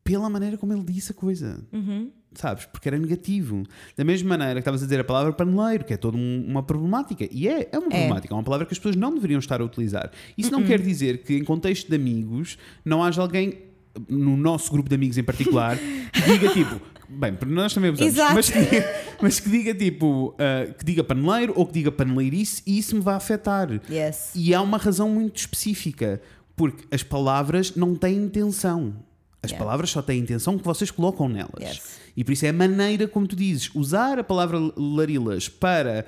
pela 0.03 0.29
maneira 0.29 0.57
como 0.57 0.73
ele 0.73 0.83
disse 0.83 1.11
a 1.11 1.15
coisa. 1.15 1.59
Uhum. 1.71 2.11
Sabes? 2.33 2.65
Porque 2.65 2.87
era 2.87 2.97
negativo. 2.97 3.63
Da 3.95 4.03
mesma 4.03 4.29
maneira 4.29 4.53
que 4.55 4.59
estavas 4.59 4.81
a 4.81 4.85
dizer 4.85 4.99
a 4.99 5.03
palavra 5.03 5.33
paneleiro, 5.33 5.83
que 5.83 5.93
é 5.93 5.97
toda 5.97 6.17
um- 6.17 6.45
uma 6.47 6.63
problemática. 6.63 7.27
E 7.31 7.47
é, 7.47 7.67
é 7.71 7.77
uma 7.79 7.89
problemática, 7.89 8.33
é 8.33 8.37
uma 8.37 8.43
palavra 8.43 8.65
que 8.65 8.73
as 8.73 8.77
pessoas 8.79 8.95
não 8.95 9.13
deveriam 9.13 9.39
estar 9.39 9.59
a 9.59 9.65
utilizar. 9.65 10.11
Isso 10.37 10.53
Uhum. 10.53 10.61
não 10.61 10.67
quer 10.67 10.79
dizer 10.81 11.23
que, 11.23 11.35
em 11.35 11.43
contexto 11.43 11.89
de 11.89 11.95
amigos, 11.95 12.57
não 12.85 13.03
haja 13.03 13.21
alguém, 13.21 13.59
no 14.07 14.37
nosso 14.37 14.71
grupo 14.71 14.87
de 14.87 14.95
amigos 14.95 15.17
em 15.17 15.23
particular, 15.23 15.77
que 15.77 16.21
diga 16.39 16.53
tipo. 16.53 16.79
Bem, 17.17 17.37
nós 17.47 17.73
também 17.73 17.89
abusamos, 17.89 18.13
Exato. 18.13 18.33
mas, 18.35 18.51
mas 19.21 19.39
que 19.39 19.49
diga 19.49 19.73
tipo, 19.73 20.35
ah, 20.37 20.71
que 20.77 20.85
diga 20.85 21.03
paneleiro 21.03 21.53
ou 21.55 21.65
que 21.65 21.73
diga 21.73 21.91
paneleirice 21.91 22.61
e 22.65 22.77
isso 22.77 22.95
me 22.95 23.01
vai 23.01 23.15
afetar. 23.15 23.69
Yes. 23.89 24.31
E 24.35 24.53
há 24.53 24.61
uma 24.61 24.77
razão 24.77 25.09
muito 25.09 25.37
específica, 25.37 26.21
porque 26.55 26.83
as 26.93 27.01
palavras 27.03 27.75
não 27.75 27.95
têm 27.95 28.15
intenção. 28.17 28.93
As 29.41 29.51
Yeah. 29.51 29.63
palavras 29.65 29.89
só 29.91 30.01
têm 30.01 30.19
a 30.19 30.23
intenção 30.23 30.57
que 30.57 30.63
vocês 30.65 30.91
colocam 30.91 31.29
nelas. 31.29 31.49
Yes. 31.61 31.99
E 32.15 32.23
por 32.23 32.31
isso 32.33 32.45
é 32.45 32.49
a 32.49 32.53
maneira 32.53 33.07
como 33.07 33.27
tu 33.27 33.35
dizes, 33.35 33.69
usar 33.73 34.17
a 34.19 34.23
palavra 34.23 34.57
larilas 34.75 35.47
para, 35.47 36.05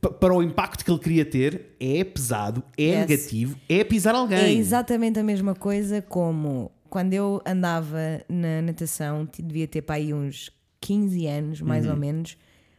pa- 0.00 0.10
para 0.10 0.34
o 0.34 0.42
impacto 0.42 0.84
que 0.84 0.90
ele 0.90 0.98
queria 1.00 1.24
ter 1.24 1.74
é 1.80 2.02
pesado, 2.04 2.62
é 2.78 2.82
Yes. 2.84 2.98
negativo, 3.08 3.56
é 3.68 3.82
pisar 3.84 4.14
alguém. 4.14 4.38
É 4.38 4.52
exatamente 4.52 5.18
a 5.18 5.22
mesma 5.24 5.54
coisa 5.54 6.00
como 6.02 6.70
quando 6.90 7.14
eu 7.14 7.40
andava 7.46 7.98
na 8.28 8.60
natação, 8.62 9.26
devia 9.38 9.66
ter 9.68 9.82
para 9.82 9.94
aí 9.96 10.12
uns 10.12 10.50
15 10.80 11.26
anos, 11.26 11.60
mais 11.60 11.86
Uhum. 11.86 11.92
ou 11.92 11.96
menos. 11.96 12.36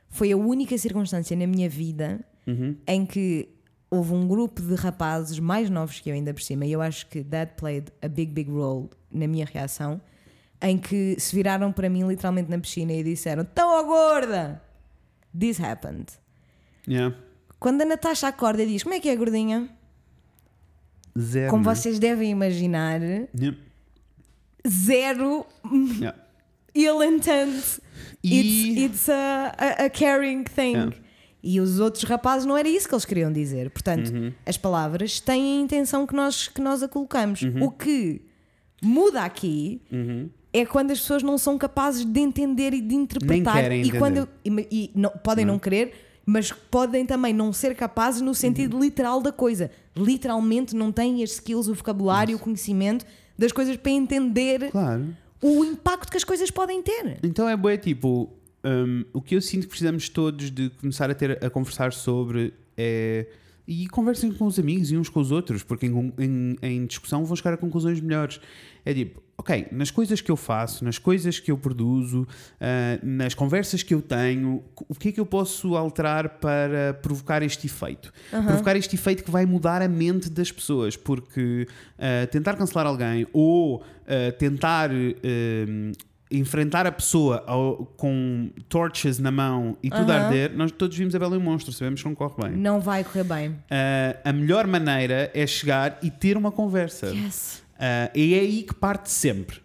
Foi 0.09 0.31
a 0.31 0.37
única 0.37 0.77
circunstância 0.77 1.35
na 1.37 1.47
minha 1.47 1.69
vida 1.69 2.19
Uhum. 2.45 2.75
em 2.85 3.05
que 3.05 3.49
houve 3.89 4.13
um 4.13 4.27
grupo 4.27 4.61
de 4.61 4.75
rapazes 4.75 5.39
mais 5.39 5.69
novos 5.69 5.99
que 5.99 6.09
eu 6.09 6.13
ainda 6.13 6.33
por 6.33 6.41
cima, 6.41 6.65
e 6.65 6.71
eu 6.71 6.81
acho 6.81 7.07
que 7.07 7.23
that 7.23 7.53
played 7.57 7.91
a 8.01 8.07
big, 8.07 8.31
big 8.31 8.49
role 8.51 8.89
na 9.11 9.27
minha 9.27 9.45
reação, 9.45 9.99
em 10.61 10.77
que 10.77 11.15
se 11.19 11.35
viraram 11.35 11.71
para 11.71 11.89
mim 11.89 12.07
literalmente 12.07 12.49
na 12.49 12.57
piscina 12.59 12.93
e 12.93 13.03
disseram: 13.03 13.43
Tão 13.45 13.77
a 13.77 13.83
gorda! 13.83 14.61
This 15.37 15.59
happened. 15.59 16.07
Yeah. 16.87 17.15
Quando 17.59 17.81
a 17.81 17.85
Natasha 17.85 18.27
acorda 18.27 18.63
e 18.63 18.67
diz: 18.67 18.83
Como 18.83 18.95
é 18.95 18.99
que 18.99 19.09
é, 19.09 19.15
gordinha? 19.15 19.69
Zero. 21.17 21.49
Como 21.51 21.63
vocês 21.63 21.99
devem 21.99 22.29
imaginar, 22.31 23.01
Yeah. 23.01 23.57
Zero 24.67 25.45
Yeah. 25.99 26.17
ill 26.75 27.03
intent. 27.03 27.79
E- 28.23 28.39
It's, 28.39 28.81
it's 29.05 29.09
a, 29.09 29.53
a, 29.57 29.85
a 29.85 29.89
caring 29.89 30.43
thing. 30.43 30.73
Yeah. 30.73 30.95
E 31.43 31.59
os 31.59 31.79
outros 31.79 32.03
rapazes 32.03 32.45
não 32.45 32.55
era 32.55 32.69
isso 32.69 32.87
que 32.87 32.93
eles 32.93 33.05
queriam 33.05 33.31
dizer. 33.31 33.71
Portanto, 33.71 34.11
Uhum. 34.13 34.31
as 34.45 34.57
palavras 34.57 35.19
têm 35.19 35.57
a 35.59 35.61
intenção 35.63 36.05
que 36.05 36.13
nós, 36.15 36.47
que 36.47 36.61
nós 36.61 36.83
a 36.83 36.87
colocamos. 36.87 37.41
Uhum. 37.41 37.63
O 37.63 37.71
que 37.71 38.21
muda 38.83 39.23
aqui 39.23 39.81
é 40.53 40.65
quando 40.65 40.91
as 40.91 40.99
pessoas 40.99 41.23
não 41.23 41.37
são 41.39 41.57
capazes 41.57 42.05
de 42.05 42.19
entender 42.19 42.73
e 42.75 42.81
de 42.81 42.93
interpretar. 42.93 43.71
e 43.71 43.91
quando 43.91 44.29
e, 44.45 44.67
e 44.71 44.91
não- 44.93 45.09
podem 45.23 45.43
não 45.45 45.57
querer, 45.57 45.93
mas 46.25 46.51
podem 46.51 47.05
também 47.07 47.33
não 47.33 47.51
ser 47.51 47.75
capazes 47.75 48.21
no 48.21 48.35
sentido 48.35 48.75
Uhum. 48.75 48.83
literal 48.83 49.19
da 49.19 49.31
coisa. 49.31 49.71
Literalmente 49.97 50.75
não 50.75 50.91
têm 50.91 51.23
as 51.23 51.31
skills, 51.31 51.67
o 51.67 51.73
vocabulário, 51.73 52.35
o 52.35 52.39
conhecimento 52.39 53.03
das 53.41 53.51
coisas 53.51 53.75
para 53.75 53.91
entender 53.91 54.69
Claro. 54.71 55.15
o 55.41 55.65
impacto 55.65 56.09
que 56.11 56.17
as 56.17 56.23
coisas 56.23 56.49
podem 56.51 56.81
ter. 56.81 57.19
Então 57.23 57.49
é 57.49 57.57
bué 57.57 57.75
tipo, 57.77 58.29
hum, 58.63 59.03
o 59.13 59.21
que 59.21 59.35
eu 59.35 59.41
sinto 59.41 59.63
que 59.63 59.69
precisamos 59.69 60.07
todos 60.07 60.49
de 60.51 60.69
começar 60.69 61.09
a 61.09 61.13
ter 61.15 61.43
a 61.43 61.49
conversar 61.49 61.91
sobre 61.91 62.53
é 62.77 63.27
e 63.67 63.87
conversem 63.87 64.31
com 64.33 64.45
os 64.47 64.57
amigos 64.59 64.91
e 64.91 64.97
uns 64.97 65.07
com 65.07 65.19
os 65.19 65.31
outros, 65.31 65.63
porque 65.63 65.85
em, 65.85 66.13
em, 66.19 66.55
em 66.61 66.85
discussão 66.85 67.23
vão 67.23 67.35
chegar 67.35 67.53
a 67.53 67.57
conclusões 67.57 68.01
melhores. 68.01 68.39
É 68.83 68.93
tipo, 68.93 69.21
ok, 69.41 69.67
nas 69.71 69.89
coisas 69.89 70.21
que 70.21 70.29
eu 70.29 70.35
faço, 70.37 70.85
nas 70.85 70.99
coisas 70.99 71.39
que 71.39 71.49
eu 71.51 71.57
produzo, 71.57 72.27
ah, 72.59 72.99
nas 73.01 73.33
conversas 73.33 73.81
que 73.81 73.91
eu 73.93 73.99
tenho, 74.01 74.63
o 74.87 74.93
que 74.93 75.09
é 75.09 75.11
que 75.11 75.19
eu 75.19 75.25
posso 75.25 75.75
alterar 75.75 76.29
para 76.39 76.93
provocar 77.01 77.41
este 77.41 77.65
efeito? 77.65 78.13
Provocar 78.29 78.75
este 78.75 78.95
efeito 78.95 79.23
que 79.23 79.31
vai 79.31 79.45
mudar 79.47 79.81
a 79.81 79.87
mente 79.87 80.29
das 80.29 80.51
pessoas, 80.51 80.95
porque 80.95 81.67
ah, 81.97 82.27
tentar 82.27 82.53
cancelar 82.55 82.85
alguém 82.85 83.25
ou 83.33 83.83
ah, 84.07 84.31
tentar. 84.37 84.91
enfrentar 86.33 86.87
a 86.87 86.91
pessoa 86.93 87.43
ao- 87.45 87.85
com 87.97 88.49
torches 88.69 89.19
na 89.19 89.29
mão 89.31 89.75
e 89.83 89.89
tudo 89.89 90.09
a 90.11 90.15
Aham. 90.15 90.25
arder, 90.27 90.55
nós 90.55 90.71
todos 90.71 90.95
vimos 90.95 91.13
a 91.13 91.19
Bela 91.19 91.35
e 91.35 91.37
o 91.37 91.41
Monstro, 91.41 91.73
sabemos 91.73 92.01
que 92.01 92.07
não 92.07 92.15
corre 92.15 92.35
bem. 92.41 92.51
Não 92.57 92.79
vai 92.79 93.03
correr 93.03 93.25
bem. 93.25 93.55
Ah, 93.69 94.15
a 94.23 94.31
melhor 94.31 94.65
maneira 94.65 95.29
é 95.33 95.45
chegar 95.45 95.99
e 96.01 96.09
ter 96.09 96.37
uma 96.37 96.49
conversa. 96.49 97.07
Yes. 97.07 97.60
Ah, 97.81 98.11
e 98.13 98.35
é 98.35 98.39
aí 98.39 98.61
que 98.61 98.75
parte 98.75 99.09
sempre. 99.09 99.59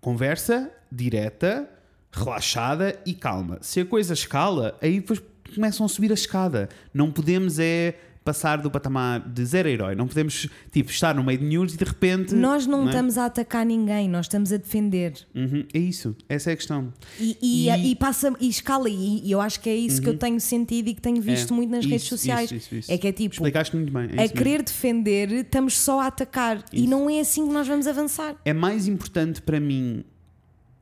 Conversa 0.00 0.72
direta, 0.90 1.68
relaxada 2.10 2.98
e 3.04 3.12
calma. 3.12 3.58
Se 3.60 3.80
a 3.80 3.84
coisa 3.84 4.14
escala, 4.14 4.78
aí 4.80 5.00
depois 5.00 5.22
começam 5.54 5.84
a 5.84 5.88
subir 5.88 6.10
a 6.10 6.14
escada. 6.14 6.70
Não 6.94 7.12
podemos 7.12 7.58
é 7.58 7.94
passar 8.28 8.58
do 8.58 8.70
patamar 8.70 9.20
de 9.26 9.44
zero 9.46 9.68
herói. 9.68 9.94
Não 9.94 10.06
podemos 10.06 10.46
tipo, 10.70 10.90
estar 10.90 11.14
no 11.14 11.24
meio 11.24 11.38
de 11.38 11.44
news 11.46 11.72
e 11.72 11.78
de 11.78 11.84
repente. 11.84 12.34
Nós 12.34 12.66
não, 12.66 12.82
é? 12.82 12.86
estamos 12.86 13.16
a 13.16 13.24
atacar 13.24 13.64
ninguém, 13.64 14.06
nós 14.08 14.26
estamos 14.26 14.52
a 14.52 14.58
defender. 14.58 15.14
Uhum, 15.34 15.64
é 15.72 15.78
isso. 15.78 16.14
Essa 16.28 16.50
é 16.50 16.52
a 16.52 16.56
questão. 16.56 16.92
E, 17.18 17.36
e, 17.40 17.68
E- 17.68 17.70
Uhum. 17.70 17.76
e 17.86 17.96
passa 17.96 18.34
e 18.40 18.48
escala, 18.48 18.88
e, 18.90 19.30
eu 19.30 19.40
acho 19.40 19.60
que 19.60 19.70
é 19.70 19.74
isso 19.74 20.02
que 20.02 20.08
eu 20.08 20.18
tenho 20.18 20.38
sentido 20.40 20.88
e 20.88 20.94
que 20.94 21.00
tenho 21.00 21.20
visto 21.22 21.52
É, 21.52 21.56
muito 21.56 21.70
nas 21.70 21.80
isso, 21.84 21.88
redes 21.90 22.06
sociais. 22.08 22.52
isso, 22.52 22.74
isso. 22.74 22.92
É 22.92 22.98
que 22.98 23.06
é 23.08 23.12
tipo, 23.12 23.34
Explicaste 23.34 23.74
muito 23.74 23.90
bem. 23.92 24.02
é 24.02 24.04
a 24.04 24.08
isso 24.08 24.18
mesmo. 24.18 24.36
querer 24.36 24.62
defender, 24.62 25.32
estamos 25.32 25.76
só 25.78 26.00
a 26.00 26.06
atacar. 26.08 26.62
E 26.72 26.86
não 26.86 27.08
é 27.08 27.20
assim 27.20 27.46
que 27.46 27.52
nós 27.52 27.66
vamos 27.66 27.86
avançar. 27.86 28.36
é 28.44 28.52
mais 28.52 28.86
importante 28.88 29.40
para 29.40 29.58
mim, 29.58 30.04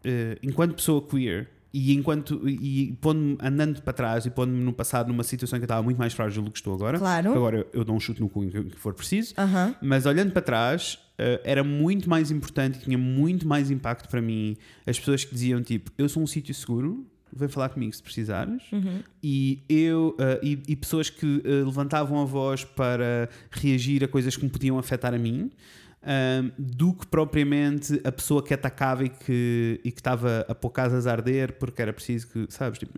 eh, 0.04 0.36
enquanto 0.42 0.74
pessoa 0.74 1.00
queer, 1.00 1.48
e 1.72 1.94
enquanto 1.94 2.48
e 2.48 2.96
pondo-me 3.00 3.36
andando 3.40 3.82
para 3.82 3.92
trás 3.92 4.26
e 4.26 4.30
pondo-me 4.30 4.62
no 4.62 4.72
passado 4.72 5.08
numa 5.08 5.22
situação 5.22 5.58
que 5.58 5.64
eu 5.64 5.66
estava 5.66 5.82
muito 5.82 5.98
mais 5.98 6.12
frágil 6.12 6.42
do 6.42 6.50
que 6.50 6.58
estou 6.58 6.74
agora. 6.74 6.98
Claro. 6.98 7.32
Agora 7.32 7.66
eu, 7.72 7.84
dou 7.84 7.94
um 7.94 8.00
chute 8.00 8.20
no 8.20 8.28
cu 8.28 8.44
em 8.44 8.50
que, 8.50 8.76
for 8.76 8.94
preciso. 8.94 9.34
Aham. 9.36 9.74
Mas 9.82 10.06
olhando 10.06 10.32
para 10.32 10.42
trás, 10.42 10.98
eh, 11.18 11.40
era 11.44 11.62
muito 11.62 12.08
mais 12.08 12.30
importante 12.30 12.78
tinha 12.78 12.98
muito 12.98 13.46
mais 13.46 13.70
impacto 13.70 14.08
para 14.08 14.22
mim 14.22 14.56
as 14.86 14.98
pessoas 14.98 15.24
que 15.24 15.34
diziam 15.34 15.62
tipo, 15.62 15.90
eu 15.98 16.08
sou 16.08 16.22
um 16.22 16.26
sítio 16.26 16.54
seguro, 16.54 17.06
vem 17.32 17.48
falar 17.48 17.68
comigo 17.68 17.94
se 17.94 18.02
precisares. 18.02 18.62
E 19.22 19.62
eu 19.68 20.16
eh, 20.18 20.40
e, 20.42 20.62
e 20.68 20.76
pessoas 20.76 21.10
que 21.10 21.42
eh, 21.44 21.64
levantavam 21.64 22.20
a 22.20 22.24
voz 22.24 22.64
para 22.64 23.28
reagir 23.50 24.02
a 24.02 24.08
coisas 24.08 24.36
que 24.36 24.44
me 24.44 24.50
podiam 24.50 24.78
afetar 24.78 25.12
a 25.12 25.18
mim. 25.18 25.50
Ahm, 26.06 26.50
do 26.56 26.94
que 26.94 27.06
propriamente 27.06 28.00
a 28.04 28.12
pessoa 28.12 28.42
que 28.42 28.54
atacava 28.54 29.04
e 29.04 29.08
que, 29.08 29.80
e 29.84 29.90
que 29.90 30.00
estava 30.00 30.46
a 30.48 30.54
pôr 30.54 30.70
casas 30.70 31.06
a 31.06 31.12
arder 31.12 31.58
porque 31.58 31.82
era 31.82 31.92
preciso 31.92 32.28
que, 32.28 32.46
sabes? 32.48 32.78
Tipo, 32.78 32.92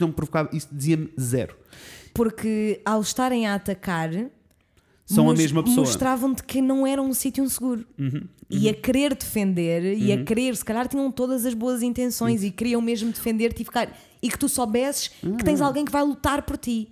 não 0.00 0.08
me 0.08 0.14
provocava, 0.14 0.48
isso 0.52 0.68
dizia-me 0.72 1.10
zero. 1.20 1.54
Porque 2.14 2.80
ao 2.84 3.00
estarem 3.00 3.46
a 3.46 3.54
atacar, 3.54 4.10
São 5.04 5.30
a 5.30 5.34
mesma 5.34 5.62
pessoa. 5.62 5.84
Uhum. 5.84 5.84
Mostravam-te 5.84 6.42
que 6.42 6.60
não 6.60 6.86
era 6.86 7.00
um 7.02 7.12
sítio 7.12 7.48
seguro. 7.48 7.86
E 8.50 8.68
a 8.68 8.74
querer 8.74 9.14
defender, 9.14 9.96
e 9.98 10.10
a 10.10 10.24
querer, 10.24 10.56
se 10.56 10.64
calhar 10.64 10.88
tinham 10.88 11.12
todas 11.12 11.44
as 11.44 11.52
boas 11.52 11.82
intenções 11.82 12.42
e 12.42 12.50
queriam 12.50 12.80
mesmo 12.80 13.12
defender-te 13.12 13.60
e 13.60 13.64
ficar. 13.64 13.94
E 14.22 14.30
que 14.30 14.38
tu 14.38 14.48
soubesses 14.48 15.08
que 15.08 15.44
tens 15.44 15.60
alguém 15.60 15.84
que 15.84 15.92
vai 15.92 16.02
lutar 16.02 16.42
por 16.42 16.56
ti. 16.56 16.88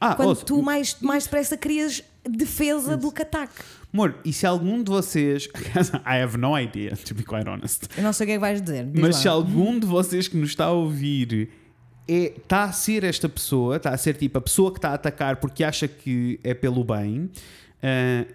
Ah, 0.00 0.14
Quando 0.14 0.30
ouça, 0.30 0.44
tu 0.44 0.62
mais, 0.62 0.96
mais 1.00 1.24
depressa 1.24 1.56
querias 1.56 2.02
defesa 2.28 2.96
do 2.96 3.12
que 3.12 3.22
ataque. 3.22 3.62
Amor, 3.96 4.14
e 4.26 4.30
se 4.30 4.44
algum 4.44 4.82
de 4.82 4.90
vocês. 4.90 5.48
I 6.04 6.22
have 6.22 6.36
no 6.36 6.58
idea, 6.58 6.94
to 6.94 7.14
be 7.14 7.22
quite 7.22 7.48
honest. 7.48 7.84
Eu 7.96 8.02
não 8.02 8.12
sei 8.12 8.24
o 8.24 8.26
que 8.26 8.32
é 8.32 8.36
que 8.36 8.40
vais 8.40 8.60
dizer. 8.60 8.84
diz 8.84 9.00
Mas 9.00 9.16
lá. 9.16 9.22
se 9.22 9.28
algum 9.28 9.78
de 9.78 9.86
vocês 9.86 10.28
que 10.28 10.36
nos 10.36 10.50
está 10.50 10.66
a 10.66 10.72
ouvir 10.72 11.48
é, 12.06 12.34
está 12.36 12.64
a 12.64 12.72
ser 12.72 13.04
esta 13.04 13.26
pessoa, 13.26 13.76
está 13.76 13.90
a 13.90 13.96
ser 13.96 14.14
tipo 14.14 14.36
a 14.36 14.40
pessoa 14.42 14.70
que 14.70 14.76
está 14.76 14.90
a 14.90 14.94
atacar 14.94 15.36
porque 15.36 15.64
acha 15.64 15.88
que 15.88 16.38
é 16.44 16.52
pelo 16.52 16.84
bem, 16.84 17.30
ah, 17.82 18.26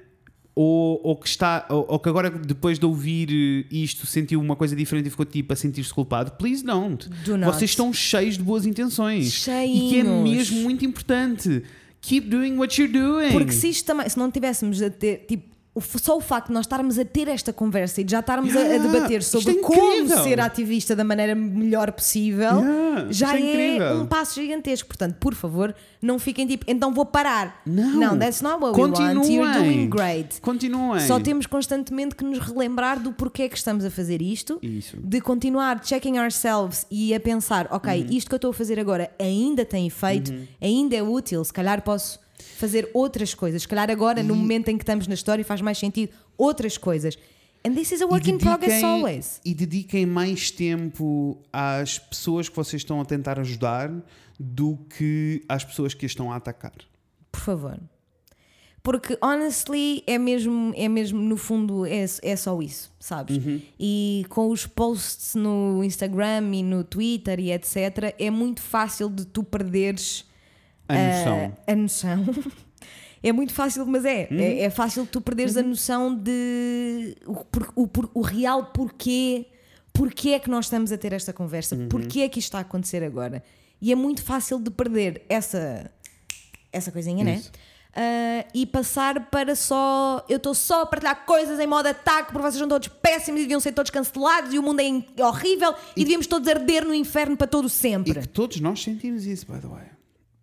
ou, 0.55 0.99
ou 1.03 1.15
que 1.15 1.27
está, 1.27 1.67
ou, 1.69 1.85
ou 1.87 1.99
que 1.99 2.09
agora 2.09 2.31
depois 2.31 2.79
de 2.79 2.85
ouvir 2.85 3.67
isto 3.71 4.07
sentiu 4.07 4.41
uma 4.41 4.55
coisa 4.55 4.75
diferente 4.75 5.07
e 5.07 5.09
ficou 5.11 5.25
tipo 5.27 5.53
a 5.53 5.55
sentir-se 5.55 5.93
culpado, 5.93 6.31
please 6.31 6.63
don't. 6.65 7.07
Do. 7.23 7.37
Vocês 7.37 7.69
estão 7.69 7.93
cheios 7.93 8.35
de 8.35 8.43
boas 8.43 8.65
intenções. 8.65 9.47
E 9.47 9.89
que 9.89 9.99
é 9.99 10.03
mesmo 10.03 10.61
muito 10.61 10.83
importante. 10.83 11.63
Keep 12.01 12.29
doing 12.29 12.57
what 12.57 12.81
you're 12.81 12.91
doing. 12.91 13.31
Porque 13.31 13.51
se 13.51 13.69
isto 13.69 13.85
também, 13.85 14.09
se 14.09 14.17
não 14.17 14.31
tivéssemos 14.31 14.81
a 14.81 14.89
ter, 14.89 15.25
tipo, 15.27 15.50
só 15.79 16.17
o 16.17 16.21
facto 16.21 16.47
de 16.47 16.53
nós 16.53 16.65
estarmos 16.65 16.99
a 16.99 17.05
ter 17.05 17.29
esta 17.29 17.53
conversa 17.53 18.01
e 18.01 18.03
de 18.03 18.11
já 18.11 18.19
estarmos 18.19 18.53
a- 18.55 18.59
a, 18.59 18.61
Yeah, 18.63 18.87
debater 18.91 19.23
sobre 19.23 19.51
é 19.53 19.61
como 19.61 20.07
ser 20.23 20.39
ativista 20.41 20.95
da 20.95 21.03
maneira 21.03 21.33
melhor 21.33 21.91
possível, 21.93 22.59
Yeah, 22.59 23.07
já 23.09 23.39
é 23.39 23.77
é, 23.77 23.93
um 23.93 24.05
passo 24.05 24.35
gigantesco. 24.41 24.87
Portanto, 24.89 25.15
por 25.19 25.33
favor, 25.33 25.73
não 26.01 26.19
fiquem 26.19 26.45
tipo, 26.45 26.65
então 26.67 26.93
vou 26.93 27.05
parar. 27.05 27.61
Não. 27.65 28.17
that's 28.19 28.41
not 28.41 28.61
what 28.61 28.77
we 28.77 28.83
want. 28.83 28.99
You're 28.99 29.15
Continuem. 29.21 29.53
doing 29.63 29.89
great. 29.89 30.41
Continuem. 30.41 31.07
Só 31.07 31.19
temos 31.21 31.45
constantemente 31.45 32.15
que 32.15 32.23
nos 32.25 32.39
relembrar 32.39 32.99
do 32.99 33.13
porquê 33.13 33.47
que 33.47 33.55
estamos 33.57 33.85
a 33.85 33.89
fazer 33.89 34.21
isto, 34.21 34.59
Isso. 34.61 34.97
de 34.97 35.21
continuar 35.21 35.81
checking 35.85 36.19
ourselves 36.19 36.85
e 36.91 37.13
a 37.15 37.19
pensar, 37.19 37.67
ok, 37.71 38.01
Uhum. 38.01 38.07
isto 38.11 38.27
que 38.27 38.33
eu 38.33 38.37
estou 38.37 38.51
a 38.51 38.53
fazer 38.53 38.77
agora 38.77 39.09
ainda 39.17 39.63
tem 39.63 39.87
efeito, 39.87 40.33
ainda 40.61 40.95
é 40.97 41.01
útil, 41.01 41.43
se 41.45 41.53
calhar 41.53 41.81
posso 41.81 42.19
fazer 42.61 42.89
outras 42.93 43.33
coisas, 43.33 43.63
se 43.63 43.67
calhar 43.67 43.89
agora, 43.89 44.21
no 44.21 44.35
momento 44.35 44.69
em 44.69 44.77
que 44.77 44.83
estamos 44.83 45.07
na 45.07 45.15
história, 45.15 45.43
faz 45.43 45.61
mais 45.61 45.79
sentido 45.79 46.13
outras 46.37 46.77
coisas. 46.77 47.17
And 47.65 47.73
this 47.73 47.91
is 47.91 48.01
a 48.01 48.05
work 48.05 48.27
E 48.27 48.31
in 48.31 48.37
progress 48.37 48.83
always. 48.83 49.41
E 49.43 49.53
dediquem 49.53 50.05
mais 50.05 50.51
tempo 50.51 51.41
às 51.51 51.97
pessoas 51.97 52.47
que 52.47 52.55
vocês 52.55 52.81
estão 52.81 53.01
a 53.01 53.05
tentar 53.05 53.39
ajudar 53.39 53.91
do 54.39 54.77
que 54.95 55.43
às 55.49 55.63
pessoas 55.63 55.93
que 55.93 56.05
as 56.05 56.11
estão 56.11 56.31
a 56.31 56.35
atacar. 56.35 56.73
Por 57.31 57.41
favor. 57.41 57.79
Porque, 58.83 59.15
honestly, 59.21 60.03
é 60.07 60.17
mesmo, 60.17 60.73
é 60.75 60.89
mesmo 60.89 61.21
no 61.21 61.37
fundo, 61.37 61.85
é, 61.85 62.03
é 62.23 62.35
só 62.35 62.59
isso, 62.61 62.91
sabes? 62.99 63.37
Uhum. 63.37 63.61
E 63.79 64.25
com 64.29 64.49
os 64.49 64.65
posts 64.65 65.35
no 65.35 65.83
Instagram 65.83 66.51
e 66.53 66.63
no 66.63 66.83
Twitter 66.83 67.39
e 67.39 67.51
etc., 67.51 68.15
é 68.17 68.29
muito 68.31 68.59
fácil 68.59 69.07
de 69.07 69.25
tu 69.25 69.43
perderes 69.43 70.25
A 70.95 71.17
noção. 71.17 71.57
a 71.67 71.75
noção. 71.75 72.25
É 73.23 73.31
muito 73.31 73.53
fácil, 73.53 73.85
mas 73.85 74.03
é. 74.03 74.27
Uhum. 74.31 74.39
É, 74.39 74.61
é 74.61 74.69
fácil 74.71 75.05
tu 75.05 75.21
perderes 75.21 75.55
a 75.55 75.61
noção 75.61 76.11
de 76.11 77.15
o, 77.27 77.83
o, 77.83 77.89
o 78.15 78.21
real 78.21 78.65
porquê. 78.73 79.45
Porquê 79.93 80.29
é 80.29 80.39
que 80.39 80.49
nós 80.49 80.65
estamos 80.65 80.91
a 80.91 80.97
ter 80.97 81.13
esta 81.13 81.31
conversa? 81.31 81.75
Uhum. 81.75 81.87
Porquê 81.87 82.21
é 82.21 82.27
que 82.29 82.39
isto 82.39 82.47
está 82.47 82.57
a 82.57 82.61
acontecer 82.61 83.03
agora? 83.03 83.43
E 83.79 83.91
é 83.91 83.95
muito 83.95 84.23
fácil 84.23 84.57
de 84.59 84.71
perder 84.71 85.23
essa, 85.29 85.91
essa 86.73 86.91
coisinha, 86.91 87.23
né? 87.23 87.35
Isso. 87.35 87.51
Ah, 87.93 88.45
e 88.53 88.65
passar 88.65 89.29
para 89.29 89.55
só. 89.55 90.25
Eu 90.29 90.37
estou 90.37 90.53
só 90.53 90.83
a 90.83 90.85
partilhar 90.85 91.25
coisas 91.25 91.59
em 91.59 91.67
modo 91.67 91.87
ataque 91.87 92.31
porque 92.31 92.41
vocês 92.41 92.59
são 92.59 92.67
todos 92.67 92.87
péssimos 92.87 93.41
e 93.41 93.43
deviam 93.43 93.59
ser 93.59 93.73
todos 93.73 93.91
cancelados 93.91 94.53
e 94.53 94.59
o 94.59 94.63
mundo 94.63 94.79
é 94.79 95.25
horrível 95.25 95.73
e, 95.95 96.01
devíamos 96.01 96.25
todos 96.25 96.47
arder 96.47 96.85
no 96.85 96.93
inferno 96.93 97.35
para 97.35 97.47
todo 97.47 97.67
E 97.67 97.69
sempre. 97.69 98.13
que 98.13 98.27
todos 98.27 98.59
nós 98.61 98.81
sentimos 98.81 99.25
isso, 99.25 99.45
by 99.45 99.59
the 99.59 99.67
way. 99.67 99.83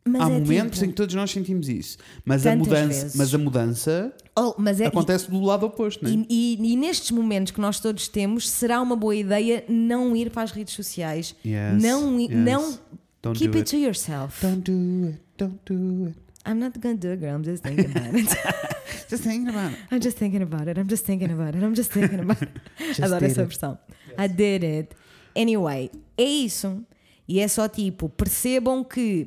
Mas 0.09 0.23
Há 0.23 0.25
é 0.25 0.29
momentos 0.41 0.79
tipo- 0.79 0.85
em 0.87 0.89
que 0.91 0.95
todos 0.97 1.15
nós 1.15 1.31
sentimos 1.31 1.69
isso. 1.69 1.99
Mas 2.25 2.47
a, 2.47 2.57
mudança, 2.57 2.87
vezes. 2.87 3.17
mas 3.17 3.35
a 3.35 3.39
mudança 3.39 4.13
Oh, 4.37 4.55
mas 4.57 4.81
é, 4.81 4.87
acontece 4.87 5.31
do 5.31 5.41
lado 5.41 5.67
oposto, 5.67 6.05
não 6.05 6.11
é? 6.11 6.15
E, 6.15 6.57
e- 6.61 6.73
e 6.73 6.77
nestes 6.77 7.11
momentos 7.11 7.51
que 7.53 7.61
nós 7.61 7.81
todos 7.81 8.07
temos, 8.09 8.49
será 8.49 8.81
uma 8.81 8.95
boa 8.97 9.15
ideia 9.15 9.65
não 9.69 10.15
ir 10.17 10.31
para 10.31 10.43
as 10.43 10.53
redes 10.53 10.75
sociais. 10.75 11.35
Yes, 11.45 11.83
não, 11.83 12.19
yes. 12.21 12.31
não 12.31 12.79
Don't 13.23 13.39
keep 13.39 13.51
do 13.53 13.59
it 13.59 13.71
to 13.71 13.77
yourself. 13.77 14.41
Don't 14.41 14.61
do 14.71 15.07
it, 15.09 15.21
don't 15.37 15.59
do 15.67 16.07
it. 16.07 16.19
I'm 16.47 16.55
not 16.61 16.79
gonna 16.79 16.95
do 16.97 17.09
it, 17.09 17.21
girl. 17.21 17.35
I'm 17.37 17.45
just 17.45 17.63
thinking 17.63 17.87
about 17.91 18.17
it. 18.17 18.29
Just 19.11 19.23
thinking 19.25 19.49
about 19.49 19.73
it. 19.73 19.79
I'm 19.91 20.01
just 20.03 20.19
thinking 20.19 20.43
about 20.43 20.69
it. 20.69 20.79
I'm 20.79 20.87
just 20.87 21.05
thinking 21.07 21.31
about 21.33 21.57
it. 21.57 21.65
I'm 21.65 21.75
just 21.75 21.91
thinking 21.91 22.21
about 22.21 22.43
it. 22.43 22.51
Adoro 23.03 23.21
did 23.21 23.31
essa 23.31 23.41
it. 23.43 23.49
versão. 23.49 23.79
I 24.19 24.29
did 24.29 24.63
it. 24.65 24.89
Anyway, 25.35 25.91
é 26.17 26.25
isso. 26.25 26.85
E 27.27 27.41
é 27.41 27.49
só 27.49 27.69
tipo, 27.69 28.09
percebam 28.11 28.85
que 28.85 29.27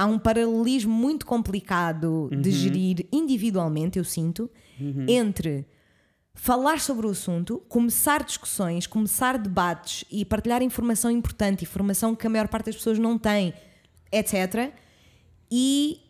há 0.00 0.06
um 0.06 0.18
paralelismo 0.18 0.92
muito 0.92 1.26
complicado 1.26 2.28
de 2.32 2.50
gerir 2.50 3.06
individualmente, 3.12 3.98
eu 3.98 4.04
sinto, 4.04 4.50
entre 5.08 5.66
falar 6.34 6.80
sobre 6.80 7.06
o 7.06 7.10
assunto, 7.10 7.62
começar 7.68 8.22
discussões, 8.24 8.86
começar 8.86 9.36
debates 9.36 10.04
e 10.10 10.24
partilhar 10.24 10.62
informação 10.62 11.10
importante, 11.10 11.64
informação 11.64 12.14
que 12.14 12.26
a 12.26 12.30
maior 12.30 12.48
parte 12.48 12.66
das 12.66 12.76
pessoas 12.76 12.98
não 12.98 13.18
tem, 13.18 13.52
etc. 14.10 14.72
E 15.50 16.00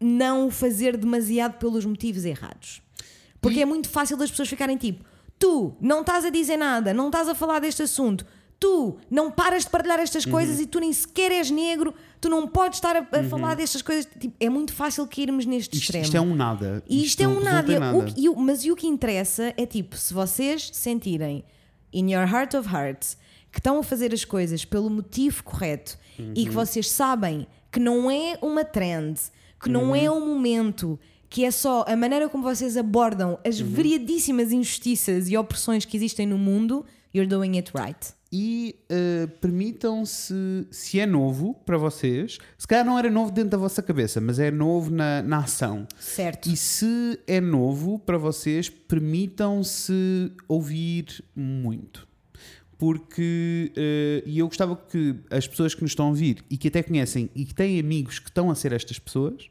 não 0.00 0.46
o 0.46 0.50
fazer 0.50 0.96
demasiado 0.96 1.58
pelos 1.58 1.84
motivos 1.84 2.24
errados. 2.24 2.82
Porque 3.40 3.60
é 3.60 3.64
muito 3.64 3.88
fácil 3.88 4.16
das 4.18 4.30
pessoas 4.30 4.48
ficarem 4.48 4.76
tipo: 4.76 5.02
tu 5.38 5.74
não 5.80 6.00
estás 6.02 6.24
a 6.26 6.30
dizer 6.30 6.56
nada, 6.58 6.92
não 6.92 7.06
estás 7.06 7.28
a 7.28 7.34
falar 7.34 7.58
deste 7.60 7.82
assunto, 7.82 8.26
tu 8.58 8.98
não 9.10 9.30
paras 9.30 9.64
de 9.64 9.70
partilhar 9.70 9.98
estas 9.98 10.26
Uhum. 10.26 10.32
coisas 10.32 10.60
e 10.60 10.66
tu 10.66 10.78
nem 10.78 10.92
sequer 10.92 11.30
és 11.32 11.50
negro, 11.50 11.94
tu 12.20 12.28
não 12.28 12.46
podes 12.46 12.76
estar 12.78 12.94
a, 12.96 13.06
a 13.18 13.24
falar 13.24 13.54
destas 13.54 13.82
coisas. 13.82 14.06
Tipo, 14.18 14.34
é 14.38 14.48
muito 14.48 14.72
fácil 14.72 15.06
cairmos 15.06 15.46
neste 15.46 15.74
Isto, 15.74 15.84
extremo. 15.84 16.04
isto 16.04 16.16
é 16.16 16.20
um 16.20 16.34
nada. 16.34 16.82
E 16.88 17.02
isto, 17.04 17.20
é 17.22 17.28
um 17.28 17.40
nada. 17.40 17.72
em 17.72 17.78
O 17.78 18.06
e 18.16 18.28
mas 18.42 18.64
e 18.64 18.70
o 18.70 18.76
que 18.76 18.86
interessa 18.86 19.54
é 19.56 19.64
tipo, 19.66 19.96
se 19.96 20.12
vocês 20.12 20.70
sentirem 20.72 21.44
in 21.92 22.12
your 22.12 22.28
heart 22.28 22.54
of 22.54 22.68
hearts 22.68 23.16
que 23.50 23.58
estão 23.58 23.78
a 23.78 23.82
fazer 23.82 24.12
as 24.14 24.24
coisas 24.24 24.64
pelo 24.64 24.88
motivo 24.90 25.42
correto 25.42 25.98
e 26.18 26.22
Uhum. 26.22 26.34
que 26.34 26.50
vocês 26.50 26.88
sabem 26.88 27.46
que 27.72 27.80
não 27.80 28.10
é 28.10 28.38
uma 28.42 28.64
trend, 28.64 29.18
que 29.60 29.68
não 29.68 29.86
Uhum. 29.90 29.94
é 29.96 30.10
um 30.10 30.24
momento, 30.24 30.98
que 31.28 31.44
é 31.44 31.50
só 31.50 31.84
a 31.88 31.96
maneira 31.96 32.28
como 32.28 32.44
vocês 32.44 32.76
abordam 32.76 33.38
as 33.44 33.58
Uhum. 33.60 33.70
variadíssimas 33.70 34.52
injustiças 34.52 35.28
e 35.28 35.36
opressões 35.36 35.84
que 35.84 35.96
existem 35.96 36.26
no 36.26 36.36
mundo, 36.38 36.84
you're 37.14 37.28
doing 37.28 37.56
it 37.56 37.72
right. 37.74 37.98
E 38.32 38.76
uh, 38.92 39.26
permitam-se, 39.40 40.32
se 40.70 41.00
é 41.00 41.06
novo 41.06 41.54
para 41.66 41.76
vocês, 41.76 42.38
se 42.56 42.64
calhar 42.66 42.84
não 42.84 42.96
era 42.96 43.10
novo 43.10 43.32
dentro 43.32 43.50
da 43.50 43.56
vossa 43.58 43.82
cabeça, 43.82 44.20
mas 44.20 44.38
é 44.38 44.52
novo 44.52 44.88
na, 44.90 45.20
na 45.20 45.38
ação. 45.38 45.84
Certo. 45.98 46.48
E 46.48 46.56
se 46.56 47.18
é 47.26 47.40
novo 47.40 47.98
para 47.98 48.16
vocês, 48.18 48.68
permitam-se 48.68 50.30
ouvir 50.46 51.24
muito. 51.34 52.06
Porque, 52.78 53.72
uh, 53.76 54.22
e 54.28 54.38
eu 54.38 54.46
gostava 54.46 54.74
que 54.76 55.16
as 55.30 55.46
pessoas 55.48 55.74
que 55.74 55.82
nos 55.82 55.90
estão 55.90 56.06
a 56.06 56.08
ouvir 56.10 56.44
e 56.48 56.56
que 56.56 56.68
até 56.68 56.82
conhecem 56.82 57.28
e 57.34 57.44
que 57.44 57.54
têm 57.54 57.78
amigos 57.80 58.18
que 58.20 58.28
estão 58.30 58.48
a 58.50 58.54
ser 58.54 58.72
estas 58.72 58.98
pessoas, 58.98 59.48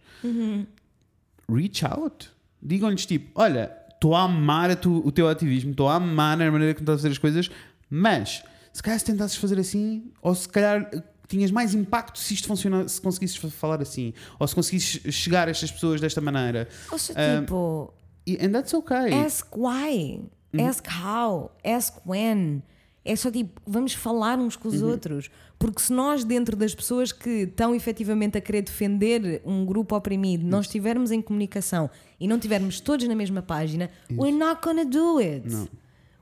reach 1.48 1.86
out. 1.86 2.30
Digam-lhes 2.62 3.06
tipo: 3.06 3.30
Olha, 3.36 3.72
estou 3.94 4.16
a 4.16 4.24
amar 4.24 4.72
a 4.72 4.76
tu- 4.76 5.06
o 5.06 5.12
teu 5.12 5.28
ativismo, 5.28 5.72
estou 5.72 5.88
a 5.90 5.96
amar 5.96 6.42
a 6.42 6.52
maneira 6.52 6.74
como 6.74 6.84
estás 6.84 6.96
a 7.00 7.02
fazer 7.02 7.12
as 7.12 7.18
coisas, 7.18 7.52
mas 7.90 8.44
se 8.80 8.84
calhar 8.84 8.98
se 8.98 9.06
tentasses 9.06 9.36
fazer 9.36 9.60
assim, 9.60 10.10
ou 10.22 10.34
se 10.34 10.48
calhar 10.48 10.90
eh, 10.94 11.04
tinhas 11.28 11.52
mais 11.52 11.74
impacto 11.76 12.18
se 12.18 12.34
isto 12.34 12.48
funciona, 12.48 12.88
se 12.88 13.02
conseguisses 13.02 13.36
fa- 13.36 13.50
falar 13.50 13.82
assim, 13.82 14.14
ou 14.40 14.48
se 14.48 14.56
conseguisses 14.56 15.14
chegar 15.14 15.50
a 15.50 15.52
estas 15.52 15.70
pessoas 15.70 16.00
desta 16.00 16.22
maneira. 16.22 16.66
Ou 16.90 16.98
seja, 16.98 17.20
Ah, 17.20 17.42
tipo, 17.42 17.94
and 18.42 18.52
that's 18.54 18.74
okay. 18.74 19.12
ask 19.26 19.54
why, 19.58 20.22
Uhum. 20.54 20.66
ask 20.66 20.86
how, 20.88 21.52
ask 21.62 21.94
when. 22.08 22.64
É 23.04 23.18
só 23.18 23.30
tipo, 23.30 23.60
vamos 23.68 23.94
falar 23.94 24.40
uns 24.40 24.56
com 24.56 24.70
Uhum. 24.70 24.76
os 24.76 24.82
outros. 24.82 25.30
Porque 25.58 25.82
se 25.82 25.92
nós, 25.92 26.24
dentro 26.24 26.56
das 26.56 26.74
pessoas 26.74 27.12
que 27.12 27.30
estão 27.44 27.76
efetivamente 27.76 28.38
a 28.38 28.42
querer 28.42 28.62
defender 28.62 29.42
um 29.46 29.66
grupo 29.66 29.94
oprimido, 29.94 30.46
não 30.48 30.62
estivermos 30.62 31.12
em 31.12 31.22
comunicação 31.22 31.90
e 32.18 32.30
não 32.30 32.38
estivermos 32.38 32.80
todos 32.80 33.06
na 33.10 33.16
mesma 33.16 33.42
página, 33.42 33.90
we're 34.10 34.32
not 34.38 34.62
gonna 34.64 34.86
do 34.86 35.18
it. 35.20 35.44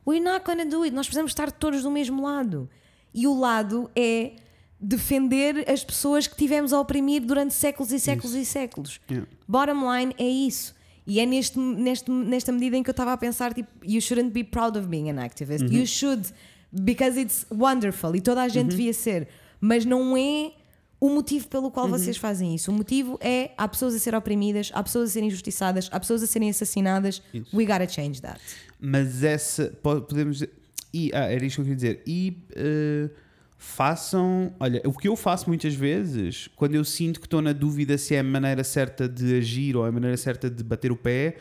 We're 0.08 0.24
not 0.24 0.46
gonna 0.46 0.66
do 0.66 0.84
it. 0.84 0.96
Nós 0.96 1.08
precisamos 1.08 1.32
estar 1.32 1.52
todos 1.52 1.84
do 1.84 1.92
mesmo 1.92 2.24
lado. 2.24 2.70
E 3.14 3.28
o 3.28 3.38
lado 3.38 3.92
é 3.96 4.34
defender 4.80 5.70
as 5.70 5.84
pessoas 5.84 6.28
que 6.28 6.36
tivemos 6.36 6.72
a 6.72 6.80
oprimir 6.80 7.26
durante 7.26 7.54
séculos 7.54 7.92
e 7.92 8.00
séculos 8.00 8.36
e 8.36 8.46
séculos. 8.46 9.02
Yeah. 9.10 9.28
Bottom 9.48 9.92
line 9.92 10.16
é 10.18 10.28
isso. 10.28 10.76
E 11.06 11.20
é 11.20 11.26
neste, 11.26 11.58
neste, 11.58 12.12
nesta 12.12 12.52
medida 12.52 12.78
em 12.78 12.84
que 12.84 12.90
eu 12.90 12.92
estava 12.94 13.14
a 13.14 13.18
pensar, 13.18 13.54
tipo, 13.54 13.70
you 13.84 14.02
shouldn't 14.02 14.32
be 14.32 14.44
proud 14.44 14.78
of 14.78 14.88
being 14.88 15.10
an 15.10 15.20
activist. 15.20 15.66
You 15.72 15.88
should, 15.88 16.30
because 16.72 17.20
it's 17.20 17.46
wonderful. 17.50 18.16
E 18.16 18.22
toda 18.22 18.44
a 18.44 18.48
gente 18.48 18.70
devia 18.70 18.94
ser. 18.94 19.28
Mas 19.60 19.86
não 19.86 20.16
é 20.16 20.52
o 21.00 21.10
motivo 21.10 21.48
pelo 21.48 21.70
qual 21.70 21.88
vocês 21.88 22.18
fazem 22.18 22.56
isso. 22.56 22.72
O 22.72 22.74
motivo 22.74 23.18
é 23.22 23.52
há 23.58 23.68
pessoas 23.68 23.94
a 23.94 24.00
ser 24.00 24.16
oprimidas, 24.16 24.72
há 24.74 24.82
pessoas 24.82 25.10
a 25.10 25.14
serem 25.14 25.28
injustiçadas, 25.28 25.90
há 25.92 26.00
pessoas 26.00 26.24
a 26.24 26.28
serem 26.28 26.50
assassinadas. 26.50 27.22
We 27.54 27.66
gotta 27.66 27.88
change 27.88 28.22
that. 28.22 28.40
Mas 28.80 29.24
essa, 29.24 29.72
po- 29.84 30.02
podemos 30.02 30.38
dizer, 30.38 30.52
e, 30.94 31.12
ah, 31.14 31.32
era 31.32 31.46
isto 31.46 31.56
que 31.58 31.62
eu 31.62 31.66
queria 31.66 31.76
dizer, 31.76 32.04
e 32.08 32.38
eh, 32.56 33.10
façam, 33.58 34.54
olha, 34.60 34.82
o 34.86 34.94
que 34.94 35.08
eu 35.08 35.16
faço 35.16 35.48
muitas 35.50 35.74
vezes, 35.74 36.48
quando 36.56 36.76
eu 36.76 36.84
sinto 36.86 37.20
que 37.20 37.26
estou 37.28 37.42
na 37.42 37.52
dúvida 37.54 37.98
se 37.98 38.16
é 38.16 38.20
a 38.20 38.24
maneira 38.24 38.64
certa 38.64 39.08
de 39.10 39.36
agir 39.38 39.76
ou 39.76 39.84
a 39.84 39.92
maneira 39.92 40.16
certa 40.18 40.50
de 40.50 40.64
bater 40.64 40.92
o 40.92 40.96
pé, 40.96 41.36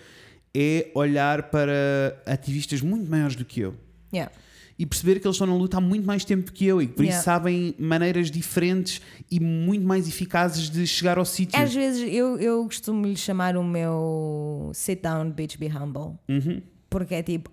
é 0.54 0.90
olhar 0.94 1.50
para 1.50 2.20
ativistas 2.26 2.80
muito 2.80 3.08
maiores 3.10 3.36
do 3.36 3.44
que 3.44 3.60
eu. 3.60 3.74
Yeah. 4.12 4.32
E 4.78 4.84
perceber 4.84 5.20
que 5.20 5.26
eles 5.26 5.36
estão 5.36 5.46
na 5.46 5.54
luta 5.54 5.78
há 5.78 5.80
muito 5.80 6.06
mais 6.06 6.22
tempo 6.24 6.52
que 6.52 6.66
eu 6.66 6.82
e 6.82 6.86
que 6.86 6.92
por 6.92 7.02
Yeah. 7.02 7.18
isso 7.18 7.24
sabem 7.24 7.74
maneiras 7.78 8.30
diferentes 8.30 9.00
e 9.30 9.40
muito 9.40 9.86
mais 9.86 10.06
eficazes 10.06 10.68
de 10.68 10.86
chegar 10.86 11.16
ao 11.18 11.24
sítio. 11.24 11.58
Às 11.58 11.74
vezes 11.74 12.02
eu, 12.12 12.38
eu 12.38 12.62
costumo 12.64 13.06
lhe 13.06 13.16
chamar 13.16 13.56
o 13.56 13.64
meu 13.64 14.70
sit 14.74 15.00
down, 15.02 15.30
bitch, 15.30 15.56
be 15.56 15.66
humble. 15.66 16.18
Porque 16.90 17.14
é 17.14 17.22
tipo, 17.22 17.50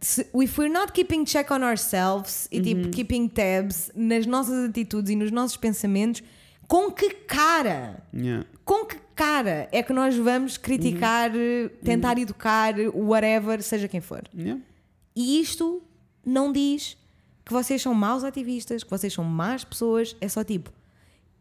se, 0.00 0.26
if 0.34 0.58
we're 0.58 0.72
not 0.72 0.92
keeping 0.92 1.24
check 1.24 1.50
on 1.50 1.62
ourselves 1.62 2.48
e 2.50 2.60
tipo 2.60 2.88
keeping 2.90 3.28
tabs 3.28 3.90
nas 3.94 4.24
nossas 4.26 4.68
atitudes 4.70 5.10
e 5.10 5.16
nos 5.16 5.30
nossos 5.30 5.56
pensamentos, 5.58 6.22
com 6.66 6.90
que 6.90 7.10
cara? 7.10 8.02
Yeah. 8.14 8.46
Com 8.64 8.86
que 8.86 8.96
cara 9.14 9.68
é 9.72 9.82
que 9.82 9.92
nós 9.92 10.16
vamos 10.16 10.56
criticar, 10.56 11.30
tentar 11.84 12.16
educar, 12.18 12.74
whatever, 12.94 13.62
seja 13.62 13.86
quem 13.88 14.00
for? 14.00 14.22
Yeah. 14.34 14.58
E 15.14 15.38
isto 15.40 15.82
não 16.24 16.52
diz 16.52 16.96
que 17.44 17.52
vocês 17.52 17.80
são 17.82 17.92
maus 17.94 18.22
ativistas, 18.24 18.82
que 18.84 18.90
vocês 18.90 19.12
são 19.12 19.24
más 19.24 19.64
pessoas, 19.64 20.16
é 20.20 20.28
só 20.28 20.44
tipo, 20.44 20.70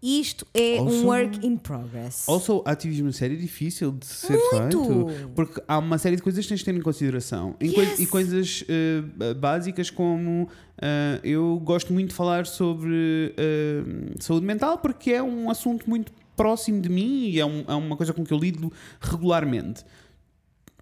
isto 0.02 0.48
é 0.52 0.80
Also- 0.80 0.96
um 0.96 1.06
work 1.06 1.46
in 1.46 1.58
progress. 1.58 2.28
Also, 2.28 2.64
ativismo 2.66 3.14
sério 3.14 3.38
é 3.38 3.40
difícil 3.40 3.92
de 3.92 4.06
ser 4.08 4.36
Muito! 4.36 4.84
feito 5.08 5.30
porque 5.36 5.62
há 5.68 5.78
uma 5.78 6.00
série 6.00 6.16
de 6.16 6.24
coisas 6.24 6.44
que 6.44 6.50
tens 6.50 6.60
de 6.60 6.66
ter 6.66 6.74
em 6.76 6.82
consideração 6.82 7.56
Em 7.62 7.70
Yes! 7.70 8.00
e 8.00 8.08
coisas 8.08 8.64
eh, 8.68 9.34
básicas 9.36 9.92
como 9.92 10.50
eh, 10.82 11.20
eu 11.24 11.60
gosto 11.64 11.94
muito 11.94 12.10
de 12.10 12.16
falar 12.16 12.48
sobre 12.48 13.36
eh, 13.38 13.84
saúde 14.20 14.44
mental 14.44 14.80
porque 14.80 15.12
é 15.12 15.22
um 15.22 15.52
assunto 15.52 15.88
muito 15.88 16.12
próximo 16.36 16.82
de 16.82 16.90
mim 16.90 17.26
e 17.28 17.40
é, 17.40 17.46
um- 17.46 17.64
é 17.68 17.76
uma 17.76 17.96
coisa 17.96 18.12
com 18.12 18.24
que 18.26 18.34
eu 18.34 18.40
lido 18.40 18.74
regularmente. 19.00 19.86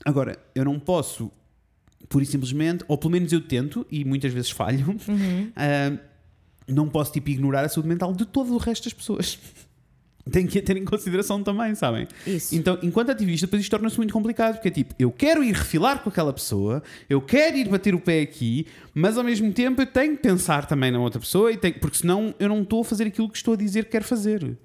Agora, 0.06 0.38
eu 0.56 0.64
não 0.64 0.80
posso, 0.80 1.30
pura 2.10 2.24
e 2.24 2.28
simplesmente, 2.28 2.84
ou 2.88 2.98
pelo 2.98 3.12
menos 3.12 3.32
eu 3.32 3.40
tento, 3.40 3.86
e 3.90 4.04
muitas 4.04 4.34
vezes 4.34 4.50
falho, 4.50 4.96
ah, 5.56 5.98
não 6.68 6.90
posso 6.90 7.12
tipo 7.14 7.30
ignorar 7.30 7.64
a 7.64 7.70
saúde 7.70 7.88
mental 7.88 8.14
de 8.14 8.26
todo 8.26 8.54
o 8.54 8.58
resto 8.58 8.84
das 8.86 8.94
pessoas. 8.94 9.38
Tem 10.32 10.46
que 10.46 10.60
a 10.60 10.62
ter 10.62 10.78
em 10.78 10.86
consideração 10.86 11.42
também, 11.42 11.74
sabem? 11.74 12.08
Isso. 12.28 12.54
Então, 12.56 12.78
enquanto 12.84 13.10
ativista, 13.10 13.48
depois 13.48 13.64
isto 13.64 13.72
torna-se 13.72 13.98
muito 13.98 14.14
complicado, 14.14 14.56
porque 14.56 14.68
é 14.68 14.72
tipo, 14.72 14.94
eu 15.00 15.12
quero 15.12 15.44
ir 15.44 15.54
refilar 15.56 16.04
com 16.04 16.10
aquela 16.10 16.32
pessoa, 16.32 16.84
eu 17.10 17.20
quero 17.20 17.58
ir 17.58 17.68
bater 17.68 17.96
o 17.96 18.00
pé 18.00 18.22
aqui, 18.22 18.68
mas 18.94 19.18
ao 19.18 19.24
mesmo 19.24 19.52
tempo 19.52 19.82
eu 19.82 19.88
tenho 19.88 20.16
que 20.16 20.22
pensar 20.22 20.68
também 20.68 20.92
na 20.92 21.00
outra 21.00 21.20
pessoa, 21.20 21.52
e 21.52 21.58
tenho, 21.58 21.80
porque 21.80 21.98
senão 21.98 22.36
eu 22.38 22.48
não 22.48 22.62
estou 22.62 22.82
a 22.82 22.86
fazer 22.86 23.06
aquilo 23.08 23.28
que 23.28 23.38
estou 23.38 23.56
a 23.56 23.58
dizer 23.58 23.86
que 23.86 23.92
quero 23.92 24.06
fazer. 24.06 24.56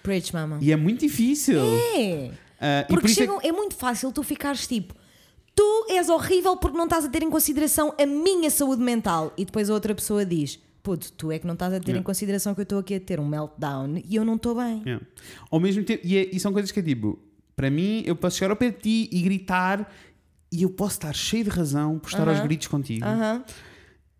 Preach, 0.00 0.32
mama. 0.32 0.58
E 0.60 0.70
é 0.70 0.76
muito 0.76 1.00
difícil. 1.00 1.58
É. 1.60 2.30
E 2.60 2.84
Porque 2.86 3.00
por 3.02 3.10
é 3.10 3.14
chegam- 3.14 3.40
é, 3.42 3.50
muito 3.50 3.74
fácil 3.74 4.12
tu 4.12 4.22
ficares 4.22 4.64
tipo, 4.66 4.94
tu 5.54 5.86
és 5.90 6.08
horrível 6.08 6.56
porque 6.56 6.76
não 6.76 6.84
estás 6.84 7.04
a 7.04 7.08
ter 7.08 7.22
em 7.22 7.30
consideração 7.30 7.94
a 7.98 8.06
minha 8.06 8.50
saúde 8.50 8.82
mental. 8.82 9.32
E 9.36 9.44
depois 9.44 9.70
a 9.70 9.74
outra 9.74 9.94
pessoa 9.94 10.24
diz, 10.24 10.58
puto, 10.82 11.12
tu 11.12 11.30
é 11.32 11.38
que 11.38 11.46
não 11.46 11.54
estás 11.54 11.72
a 11.72 11.78
ter 11.80 11.86
Yeah. 11.88 12.00
em 12.00 12.02
consideração 12.02 12.54
que 12.54 12.60
eu 12.60 12.64
estou 12.64 12.78
aqui 12.78 12.94
a 12.94 13.00
ter 13.00 13.18
um 13.20 13.26
meltdown 13.26 14.02
e 14.08 14.16
eu 14.16 14.24
não 14.24 14.34
estou 14.36 14.54
bem. 14.54 14.82
Yeah. 14.84 15.04
Ao 15.50 15.60
mesmo 15.60 15.84
tempo, 15.84 16.06
e, 16.06 16.16
é- 16.16 16.30
e 16.34 16.38
são 16.40 16.52
coisas 16.52 16.70
que 16.72 16.80
é 16.80 16.82
tipo, 16.82 17.18
para 17.56 17.70
mim, 17.70 18.02
eu 18.04 18.16
posso 18.16 18.36
chegar 18.38 18.50
ao 18.50 18.56
pé 18.56 18.70
de 18.70 18.78
ti 18.80 19.08
e 19.12 19.22
gritar, 19.22 19.90
e 20.52 20.62
eu 20.62 20.70
posso 20.70 20.94
estar 20.96 21.14
cheio 21.14 21.44
de 21.44 21.50
razão 21.50 21.98
por 21.98 22.08
estar 22.08 22.28
aos 22.28 22.38
Aham. 22.38 22.46
gritos 22.46 22.66
contigo, 22.68 23.04
Aham. 23.04 23.44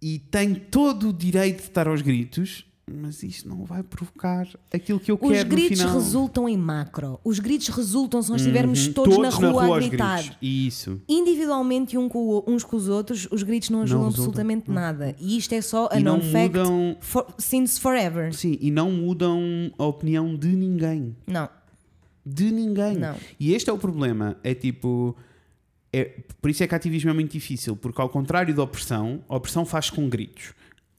e 0.00 0.18
tenho 0.18 0.58
todo 0.70 1.08
o 1.08 1.12
direito 1.12 1.56
de 1.58 1.62
estar 1.64 1.86
aos 1.88 2.00
gritos, 2.02 2.64
mas 2.86 3.22
isto 3.22 3.48
não 3.48 3.64
vai 3.64 3.82
provocar 3.82 4.46
aquilo 4.72 5.00
que 5.00 5.10
eu 5.10 5.18
Os 5.20 5.30
quero 5.30 5.48
no 5.48 5.54
gritos 5.56 5.78
final. 5.80 5.94
resultam 5.94 6.48
em 6.48 6.56
macro. 6.56 7.18
Os 7.24 7.38
gritos 7.38 7.68
resultam 7.68 8.20
se 8.22 8.30
nós 8.30 8.40
estivermos 8.42 8.86
Uhum. 8.88 8.92
todos, 8.92 9.18
na 9.18 9.28
rua, 9.30 9.62
a 9.62 9.66
aos 9.68 9.86
gritar. 9.88 10.18
gritos. 10.22 10.38
Isso. 10.42 11.00
Individualmente 11.08 11.96
um 11.96 12.08
com 12.08 12.18
o- 12.18 12.44
uns 12.46 12.62
com 12.62 12.76
os 12.76 12.88
outros, 12.88 13.26
os 13.30 13.42
gritos 13.42 13.70
não 13.70 13.82
ajudam 13.82 14.04
resultam. 14.04 14.24
absolutamente 14.24 14.70
nada. 14.70 15.16
E 15.18 15.36
isto 15.38 15.52
é 15.54 15.60
só 15.62 15.88
a 15.90 15.98
E 15.98 16.02
não 16.02 16.18
known 16.18 16.30
fact 16.30 16.58
mudam- 16.58 16.96
for, 17.00 17.26
since 17.38 17.80
forever. 17.80 18.34
Sim, 18.34 18.58
e 18.60 18.70
não 18.70 18.90
mudam 18.90 19.40
a 19.78 19.84
opinião 19.86 20.36
de 20.36 20.48
ninguém. 20.48 21.16
Não. 21.26 21.48
De 22.26 22.50
ninguém. 22.50 22.96
Não. 22.96 23.16
E 23.40 23.54
este 23.54 23.68
é 23.70 23.72
o 23.72 23.78
problema. 23.78 24.36
É 24.44 24.54
tipo. 24.54 25.16
É, 25.92 26.10
por 26.42 26.50
isso 26.50 26.62
é 26.62 26.66
que 26.66 26.74
ativismo 26.74 27.08
é 27.10 27.12
muito 27.12 27.30
difícil, 27.30 27.76
porque 27.76 28.00
ao 28.00 28.08
contrário 28.08 28.52
da 28.54 28.62
opressão, 28.64 29.22
a 29.28 29.36
opressão 29.36 29.64
faz 29.64 29.90
com 29.90 30.08
gritos. 30.08 30.52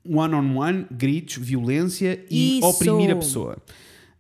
One-on-one, 0.08 0.86
gritos, 0.92 1.38
violência 1.38 2.24
e 2.30 2.60
Isso. 2.60 2.68
oprimir 2.68 3.12
a 3.12 3.16
pessoa. 3.16 3.58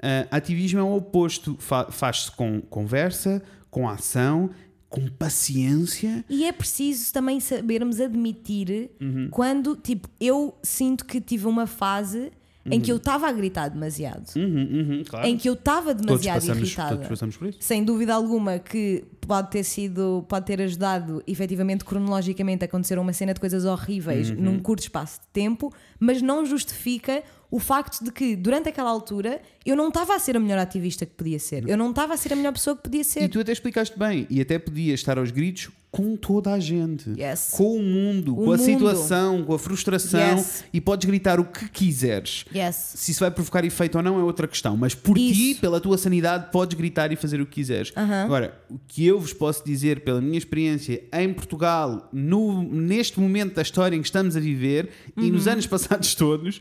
Ah, 0.01 0.27
ativismo 0.31 0.79
é 0.79 0.83
o 0.83 0.95
oposto. 0.95 1.55
Fa- 1.59 1.91
Faz-se 1.91 2.31
com 2.31 2.61
conversa, 2.61 3.41
com 3.69 3.87
ação, 3.87 4.49
com 4.89 5.07
paciência. 5.07 6.23
E 6.29 6.45
é 6.45 6.51
preciso 6.51 7.11
também 7.13 7.39
sabermos 7.39 7.99
admitir 7.99 8.91
Uhum. 9.01 9.27
quando, 9.31 9.75
tipo, 9.75 10.09
eu 10.19 10.55
sinto 10.63 11.05
que 11.05 11.19
tive 11.19 11.47
uma 11.47 11.67
fase 11.67 12.31
em 12.71 12.79
que 12.81 12.91
eu 12.91 12.97
estava 12.97 13.27
a 13.27 13.31
gritar 13.31 13.69
demasiado. 13.69 14.25
Uhum, 14.35 14.43
uhum, 14.43 15.03
claro. 15.07 15.27
Em 15.27 15.37
que 15.37 15.47
eu 15.47 15.53
estava 15.53 15.93
todos, 15.93 16.05
demasiado 16.05 16.35
passamos, 16.41 16.63
irritada. 16.67 16.89
todos 16.95 17.07
passamos 17.07 17.37
por 17.37 17.47
isso. 17.49 17.57
Sem 17.61 17.83
dúvida 17.83 18.13
alguma 18.13 18.57
que 18.59 19.03
pode 19.21 19.51
ter 19.51 19.63
sido, 19.63 20.25
pode 20.27 20.45
ter 20.45 20.61
ajudado 20.61 21.21
efetivamente 21.27 21.83
cronologicamente 21.85 22.63
a 22.63 22.65
acontecer 22.65 22.97
uma 22.99 23.13
cena 23.13 23.33
de 23.33 23.39
coisas 23.39 23.65
horríveis 23.65 24.29
Uhum. 24.29 24.35
num 24.37 24.59
curto 24.59 24.81
espaço 24.81 25.19
de 25.21 25.27
tempo, 25.33 25.71
mas 25.99 26.21
não 26.21 26.45
justifica 26.45 27.23
o 27.51 27.59
facto 27.59 28.03
de 28.03 28.11
que 28.11 28.35
durante 28.35 28.67
aquela 28.69 28.89
altura 28.89 29.39
eu 29.65 29.75
não 29.75 29.87
estava 29.89 30.15
a 30.15 30.19
ser 30.19 30.35
a 30.35 30.39
melhor 30.39 30.57
ativista 30.57 31.05
que 31.05 31.13
podia 31.13 31.39
ser, 31.39 31.67
eu 31.69 31.77
não 31.77 31.91
estava 31.91 32.13
a 32.13 32.17
ser 32.17 32.33
a 32.33 32.35
melhor 32.35 32.51
pessoa 32.53 32.75
que 32.75 32.83
podia 32.83 33.01
E 33.01 33.03
ser. 33.03 33.29
tu 33.29 33.39
até 33.39 33.51
explicaste 33.51 33.97
bem, 33.97 34.25
e 34.29 34.41
até 34.41 34.57
podias 34.59 34.99
estar 34.99 35.17
aos 35.17 35.31
gritos 35.31 35.69
com 35.95 36.17
toda 36.17 36.51
a 36.53 36.59
gente, 36.59 37.09
Yes. 37.17 37.51
com 37.55 37.77
o 37.77 37.81
mundo, 37.81 38.33
O 38.33 38.35
com 38.35 38.51
a 38.51 38.57
mundo. 38.57 38.65
situação, 38.65 39.45
com 39.45 39.53
a 39.53 39.59
frustração, 39.59 40.19
Yes. 40.37 40.65
e 40.73 40.81
podes 40.81 41.05
gritar 41.07 41.39
o 41.39 41.45
que 41.45 41.69
quiseres. 41.69 42.43
Yes. 42.53 42.75
Se 42.95 43.11
isso 43.11 43.21
vai 43.21 43.31
provocar 43.31 43.63
efeito 43.63 43.95
ou 43.97 44.03
não 44.03 44.19
é 44.19 44.23
outra 44.23 44.45
questão, 44.45 44.75
mas 44.75 44.93
por 44.93 45.15
ti, 45.17 45.51
Isso. 45.51 45.61
pela 45.61 45.79
tua 45.79 45.97
sanidade, 45.97 46.51
podes 46.51 46.77
gritar 46.77 47.13
e 47.13 47.15
fazer 47.15 47.39
o 47.39 47.45
que 47.45 47.53
quiseres. 47.55 47.93
Agora, 47.95 48.61
o 48.69 48.77
que 48.77 49.05
eu 49.05 49.17
vos 49.19 49.31
posso 49.31 49.63
dizer 49.65 50.01
pela 50.01 50.19
minha 50.19 50.37
experiência 50.37 51.01
em 51.13 51.33
Portugal, 51.33 52.09
no, 52.11 52.61
neste 52.63 53.17
momento 53.17 53.53
da 53.55 53.61
história 53.61 53.95
em 53.95 54.01
que 54.01 54.07
estamos 54.07 54.35
a 54.35 54.39
viver 54.41 54.89
e 55.15 55.21
Uhum. 55.21 55.29
nos 55.29 55.47
anos 55.47 55.65
passados 55.67 56.13
todos, 56.13 56.59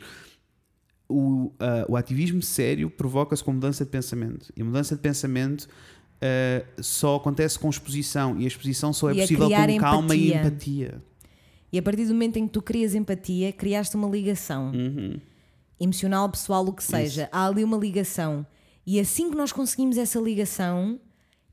o, 1.09 1.52
ah, 1.59 1.85
o 1.89 1.97
ativismo 1.97 2.40
sério 2.40 2.89
provoca-se 2.89 3.43
com 3.43 3.52
mudança 3.52 3.85
de 3.85 3.90
pensamento. 3.90 4.52
E 4.56 4.62
a 4.62 4.65
mudança 4.65 4.94
de 4.94 5.02
pensamento 5.02 5.69
ah, 6.20 6.65
só 6.81 7.16
acontece 7.16 7.59
com 7.59 7.69
exposição. 7.69 8.41
E 8.41 8.45
a 8.45 8.47
exposição 8.47 8.93
só 8.93 9.11
é 9.11 9.15
E 9.15 9.20
possível 9.20 9.49
com 9.49 9.78
calma 9.78 10.15
e 10.15 10.28
empatia. 10.28 10.41
empatia. 10.41 11.03
E 11.73 11.78
a 11.78 11.82
partir 11.82 12.07
do 12.07 12.12
momento 12.12 12.36
em 12.36 12.47
que 12.47 12.53
tu 12.53 12.62
crias 12.62 12.95
empatia, 12.95 13.53
criaste 13.53 13.97
uma 13.97 14.09
ligação. 14.09 14.70
Uhum. 14.73 15.19
Emocional, 15.81 16.28
pessoal, 16.28 16.65
o 16.65 16.73
que 16.73 16.85
seja. 16.85 17.28
Há 17.32 17.47
ali 17.47 17.65
uma 17.65 17.77
ligação. 17.77 18.47
E 18.86 19.01
assim 19.01 19.31
que 19.31 19.36
nós 19.36 19.51
conseguimos 19.51 19.99
essa 19.99 20.20
ligação, 20.20 21.01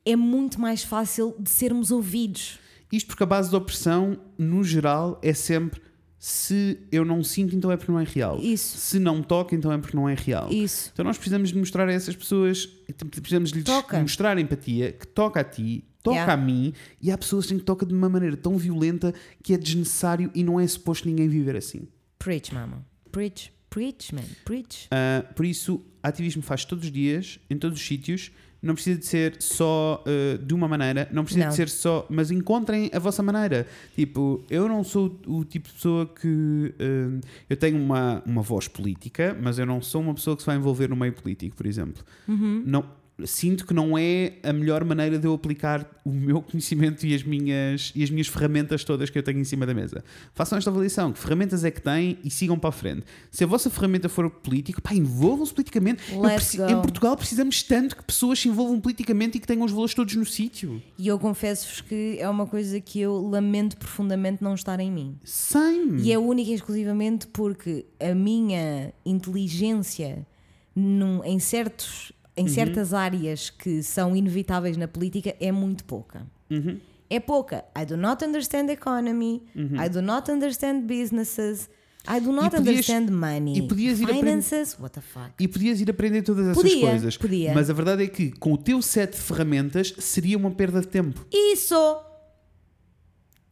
é 0.06 0.16
muito 0.16 0.60
mais 0.62 0.84
fácil 0.84 1.36
de 1.40 1.50
sermos 1.50 1.92
ouvidos. 1.92 2.60
Isto 2.92 3.08
porque 3.08 3.24
a 3.24 3.26
base 3.26 3.50
da 3.50 3.58
opressão, 3.58 4.20
no 4.38 4.64
geral, 4.64 5.20
é 5.24 5.34
sempre 5.34 5.82
se 6.24 6.78
eu 6.92 7.04
não 7.04 7.24
sinto, 7.24 7.56
então 7.56 7.72
é 7.72 7.76
porque 7.78 7.92
não 7.92 8.00
é 8.00 8.04
real. 8.04 8.38
Isso. 8.40 8.78
Se 8.78 9.00
não 9.00 9.24
toca, 9.24 9.56
então 9.56 9.72
é 9.74 9.78
porque 9.80 9.98
não 9.98 10.08
é 10.08 10.14
real. 10.14 10.52
Isso. 10.54 10.92
Então 10.94 11.04
nós 11.04 11.18
precisamos 11.18 11.50
de 11.50 11.58
mostrar 11.58 11.90
a 11.90 11.92
essas 11.92 12.16
pessoas, 12.16 12.68
precisamos 13.20 13.50
de 13.50 13.56
lhes 13.56 13.64
Toca. 13.66 14.00
mostrar 14.00 14.38
empatia, 14.38 14.92
que 14.92 15.08
toca 15.08 15.40
a 15.40 15.44
ti, 15.44 15.84
toca 16.04 16.18
Yeah. 16.18 16.34
a 16.34 16.38
mim, 16.38 16.74
e 17.02 17.10
há 17.10 17.18
pessoas 17.18 17.48
que 17.48 17.58
toca 17.58 17.88
de 17.88 17.94
uma 17.96 18.08
maneira 18.08 18.38
tão 18.38 18.56
violenta 18.56 19.16
que 19.42 19.52
é 19.52 19.58
desnecessário 19.58 20.30
e 20.36 20.44
não 20.44 20.60
é 20.60 20.68
suposto 20.68 21.08
ninguém 21.08 21.28
viver 21.28 21.56
assim. 21.56 21.88
Preach, 22.20 22.54
mama. 22.54 22.86
Preach. 23.12 23.52
Preach, 23.68 24.14
man. 24.14 24.22
Preach. 24.46 24.88
Ah, 24.92 25.26
por 25.36 25.44
isso, 25.44 25.84
ativismo 26.04 26.44
faz 26.44 26.66
todos 26.66 26.86
os 26.86 26.92
dias, 26.92 27.40
em 27.50 27.58
todos 27.58 27.80
os 27.80 27.86
sítios. 27.88 28.32
Não 28.62 28.74
precisa 28.76 29.00
de 29.00 29.06
ser 29.06 29.36
só 29.40 30.04
ah, 30.06 30.38
de 30.38 30.54
uma 30.54 30.68
maneira, 30.68 31.10
não 31.12 31.24
precisa 31.24 31.46
Não. 31.46 31.50
de 31.50 31.56
ser 31.56 31.70
só. 31.70 32.06
Mas 32.10 32.30
encontrem 32.30 32.90
a 32.94 33.00
vossa 33.00 33.24
maneira. 33.24 33.66
Tipo, 33.96 34.44
eu 34.50 34.68
não 34.68 34.84
sou 34.84 35.20
o 35.26 35.44
tipo 35.44 35.68
de 35.68 35.74
pessoa 35.74 36.06
que. 36.06 36.74
ah, 36.80 37.20
eu 37.50 37.58
tenho 37.58 37.78
uma, 37.78 38.22
uma 38.26 38.42
voz 38.42 38.68
política, 38.68 39.36
mas 39.42 39.58
eu 39.58 39.66
não 39.66 39.82
sou 39.82 40.02
uma 40.02 40.14
pessoa 40.14 40.36
que 40.36 40.44
se 40.44 40.46
vai 40.46 40.56
envolver 40.58 40.88
no 40.90 40.96
meio 40.96 41.14
político, 41.14 41.56
por 41.56 41.66
exemplo. 41.66 42.04
Não, 42.66 42.86
sinto 43.26 43.66
que 43.66 43.74
não 43.74 43.98
é 43.98 44.34
a 44.44 44.52
melhor 44.54 44.84
maneira 44.84 45.18
de 45.20 45.26
eu 45.28 45.34
aplicar 45.34 45.90
o 46.06 46.12
meu 46.12 46.42
conhecimento 46.44 47.06
e 47.06 47.14
as 47.14 47.24
minhas, 47.24 47.92
e 47.96 48.04
as 48.04 48.10
minhas 48.10 48.28
ferramentas 48.28 48.84
todas 48.84 49.10
que 49.10 49.18
eu 49.18 49.24
tenho 49.24 49.40
em 49.40 49.44
cima 49.44 49.66
da 49.66 49.74
mesa. 49.74 50.04
Façam 50.34 50.58
esta 50.58 50.70
avaliação, 50.70 51.12
que 51.14 51.20
ferramentas 51.20 51.64
é 51.64 51.72
que 51.72 51.82
têm 51.82 52.18
e 52.24 52.30
sigam 52.30 52.58
para 52.58 52.70
a 52.70 52.72
frente. 52.72 53.04
Se 53.30 53.44
a 53.44 53.48
vossa 53.48 53.70
ferramenta 53.70 54.10
for 54.10 54.30
política, 54.30 54.82
pá, 54.82 54.94
envolvam-se 54.94 55.54
politicamente. 55.54 56.02
Em 56.72 56.82
Portugal 56.82 57.16
precisamos 57.18 57.64
tanto 57.64 57.96
que 57.96 58.04
pessoas 58.04 58.40
se 58.40 58.48
envolvam 58.48 58.80
politicamente 58.80 59.38
e 59.38 59.42
que 59.42 59.48
tenham 59.48 59.64
os 59.66 59.72
valores 59.72 59.94
todos 59.94 60.16
no 60.16 60.26
sítio. 60.26 60.82
E 60.98 61.08
eu 61.08 61.18
confesso-vos 61.20 61.82
que 61.82 62.18
é 62.20 62.28
uma 62.30 62.46
coisa 62.48 62.80
que 62.80 63.00
eu 63.00 63.20
lamento 63.28 63.78
profundamente 63.78 64.44
não 64.44 64.54
estar 64.56 64.80
em 64.80 64.92
mim. 64.92 65.18
Same. 65.24 66.02
E 66.02 66.12
é 66.12 66.18
única 66.18 66.52
e 66.52 66.54
exclusivamente 66.54 67.28
porque 67.28 67.86
a 68.00 68.14
minha 68.16 68.94
inteligência 69.06 70.26
num- 70.76 71.24
em, 71.24 71.40
certos, 71.40 72.12
em 72.38 72.48
certas 72.48 72.94
áreas 72.94 73.50
que 73.50 73.84
são 73.84 74.16
inevitáveis 74.16 74.78
na 74.78 74.88
política 74.88 75.36
é 75.40 75.52
muito 75.52 75.84
pouca. 75.86 76.26
É 77.10 77.20
pouca. 77.20 77.66
I 77.78 77.86
do 77.86 77.98
not 77.98 78.24
understand 78.24 78.68
the 78.68 78.74
economy. 78.74 79.44
I 79.56 79.90
do 79.90 80.02
not 80.02 80.32
understand 80.32 80.82
businesses. 80.82 81.70
I 82.08 82.20
do 82.20 82.32
not 82.32 82.50
podias- 82.56 82.90
understand 82.90 83.12
money. 83.12 83.58
e 83.60 83.68
podias 83.68 84.00
ir 84.00 84.08
Finances. 84.08 84.76
What 84.80 84.96
the 84.96 85.02
fuck? 85.02 85.32
E 85.40 85.48
podias 85.48 85.80
ir 85.82 85.90
aprender 85.92 86.24
todas 86.24 86.48
essas 86.48 86.64
Podia, 86.64 86.90
coisas. 86.90 87.16
podia. 87.18 87.54
Mas 87.54 87.70
a 87.70 87.74
verdade 87.74 88.04
é 88.04 88.08
que 88.08 88.32
com 88.32 88.54
o 88.54 88.58
teu 88.58 88.82
set 88.82 89.12
de 89.12 89.18
ferramentas 89.20 89.94
seria 90.00 90.36
uma 90.38 90.50
perda 90.50 90.82
de 90.82 90.88
tempo. 90.88 91.24
Isso! 91.32 91.76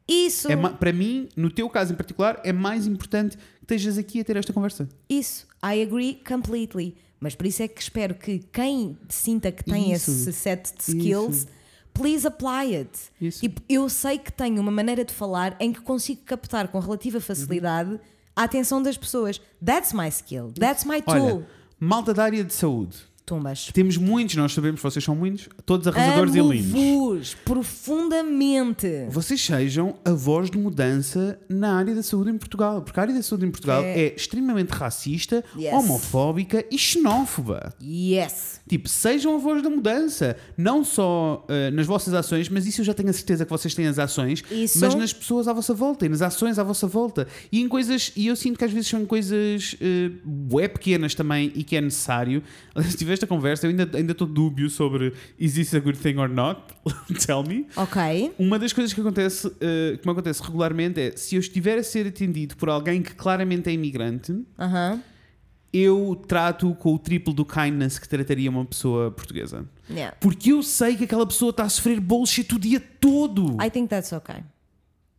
Isso! 0.07 0.51
É 0.51 0.55
para 0.57 0.91
mim, 0.91 1.29
no 1.35 1.51
teu 1.51 1.69
caso 1.69 1.93
em 1.93 1.95
particular, 1.95 2.41
é 2.43 2.51
mais 2.51 2.87
importante 2.87 3.37
que 3.37 3.43
estejas 3.75 3.97
aqui 3.97 4.19
a 4.19 4.23
ter 4.23 4.35
esta 4.37 4.51
conversa. 4.51 4.89
Isso, 5.07 5.45
I 5.63 5.83
agree 5.83 6.19
completely. 6.27 6.95
Mas 7.19 7.35
por 7.35 7.45
isso 7.45 7.61
é 7.61 7.67
que 7.67 7.81
espero 7.81 8.15
que 8.15 8.39
quem 8.51 8.97
sinta 9.09 9.51
que 9.51 9.63
tem 9.63 9.91
Isso. 9.91 10.09
esse 10.09 10.31
set 10.33 10.71
de 10.73 10.81
skills, 10.81 11.37
Isso. 11.37 11.47
please 11.93 12.25
apply 12.25 12.75
it. 12.75 12.91
Isso. 13.19 13.41
Tipo, 13.41 13.61
eu 13.67 13.89
sei 13.89 14.17
que 14.17 14.31
tenho 14.31 14.61
uma 14.61 14.71
maneira 14.71 15.03
de 15.03 15.13
falar 15.13 15.55
em 15.59 15.73
que 15.73 15.81
consigo 15.81 16.21
captar 16.23 16.69
com 16.69 16.79
relativa 16.79 17.19
facilidade 17.19 17.99
a 18.35 18.43
atenção 18.43 18.81
das 18.81 18.97
pessoas. 18.97 19.41
That's 19.63 19.91
my 19.91 20.07
skill. 20.07 20.53
That's 20.57 20.85
my 20.85 21.01
tool. 21.01 21.37
Olha, 21.37 21.47
malta 21.77 22.13
da 22.13 22.23
área 22.23 22.43
de 22.43 22.53
saúde. 22.53 23.08
Tumbas. 23.29 23.69
Temos 23.71 23.95
muitos, 23.95 24.35
nós 24.35 24.51
sabemos 24.53 24.79
que 24.79 24.83
vocês 24.83 25.05
são 25.05 25.15
muitos, 25.15 25.47
todos 25.63 25.85
arrasadores 25.87 26.33
e 26.33 26.39
lindos. 26.41 27.35
Profundamente. 27.45 28.87
Vocês 29.11 29.39
sejam 29.39 29.95
a 30.03 30.11
voz 30.11 30.49
de 30.49 30.57
mudança 30.57 31.39
na 31.47 31.77
área 31.77 31.93
da 31.93 32.01
saúde 32.01 32.31
em 32.31 32.37
Portugal. 32.39 32.81
Porque 32.81 32.99
a 32.99 33.03
área 33.03 33.13
da 33.13 33.21
saúde 33.21 33.45
em 33.45 33.51
Portugal 33.51 33.83
É. 33.83 33.99
é, 34.07 34.15
extremamente 34.15 34.69
racista, 34.71 35.43
Yes. 35.55 35.73
homofóbica 35.73 36.65
e 36.71 36.77
xenófoba. 36.77 37.73
Yes. 37.81 38.61
Tipo, 38.67 38.89
sejam 38.89 39.35
a 39.35 39.37
voz 39.37 39.61
da 39.61 39.69
mudança. 39.69 40.35
Não 40.57 40.83
só 40.83 41.45
eh, 41.49 41.69
nas 41.71 41.85
vossas 41.85 42.13
ações, 42.15 42.49
mas 42.49 42.65
isso 42.65 42.81
eu 42.81 42.85
já 42.85 42.93
tenho 42.95 43.09
a 43.09 43.13
certeza 43.13 43.45
que 43.45 43.51
vocês 43.51 43.73
têm 43.75 43.85
as 43.87 43.99
ações, 43.99 44.43
Isso. 44.49 44.79
mas 44.79 44.95
nas 44.95 45.13
pessoas 45.13 45.47
à 45.47 45.53
vossa 45.53 45.73
volta 45.73 46.05
e 46.05 46.09
nas 46.09 46.21
ações 46.23 46.57
à 46.57 46.63
vossa 46.63 46.87
volta. 46.87 47.27
E 47.51 47.61
em 47.61 47.67
coisas, 47.67 48.11
e 48.15 48.27
eu 48.27 48.35
sinto 48.35 48.57
que 48.57 48.65
às 48.65 48.71
vezes 48.71 48.87
são 48.89 49.05
coisas 49.05 49.73
uh, 49.75 50.11
bué 50.23 50.67
pequenas 50.67 51.13
também 51.13 51.51
e 51.55 51.63
que 51.63 51.75
é 51.75 51.81
necessário. 51.81 52.41
Se 52.89 52.97
esta 53.19 53.27
conversa, 53.27 53.65
eu 53.65 53.69
ainda 53.71 53.89
ainda 53.97 54.11
estou 54.13 54.27
dúbio 54.27 54.69
sobre 54.69 55.13
is 55.37 55.53
this 55.53 55.73
a 55.73 55.79
good 55.79 55.97
thing 55.97 56.17
or 56.17 56.29
not? 56.29 56.61
Tell 57.25 57.43
me. 57.43 57.67
Ok. 57.75 58.33
Uma 58.39 58.57
das 58.57 58.73
coisas 58.73 58.93
que 58.93 59.01
acontece, 59.01 59.47
eh, 59.59 59.97
que 59.97 60.05
me 60.05 60.11
acontece 60.11 60.41
regularmente 60.41 60.99
é 60.99 61.11
se 61.15 61.35
eu 61.35 61.39
estiver 61.39 61.77
a 61.77 61.83
ser 61.83 62.07
atendido 62.07 62.55
por 62.55 62.69
alguém 62.69 63.01
que 63.01 63.13
claramente 63.13 63.69
é 63.69 63.73
imigrante, 63.73 64.33
Aham. 64.57 65.01
eu 65.71 66.21
trato 66.27 66.73
com 66.75 66.93
o 66.93 66.99
triplo 66.99 67.33
do 67.33 67.45
kindness 67.45 67.99
que 67.99 68.07
trataria 68.07 68.49
uma 68.49 68.65
pessoa 68.65 69.11
portuguesa. 69.11 69.65
Yeah. 69.89 70.15
Porque 70.19 70.51
eu 70.51 70.63
sei 70.63 70.95
que 70.95 71.03
aquela 71.03 71.25
pessoa 71.25 71.49
está 71.51 71.63
a 71.63 71.69
sofrer 71.69 71.99
bullshit 71.99 72.53
o 72.53 72.59
dia 72.59 72.79
todo. 72.79 73.57
I 73.63 73.69
think 73.69 73.89
that's 73.89 74.13
okay. 74.13 74.43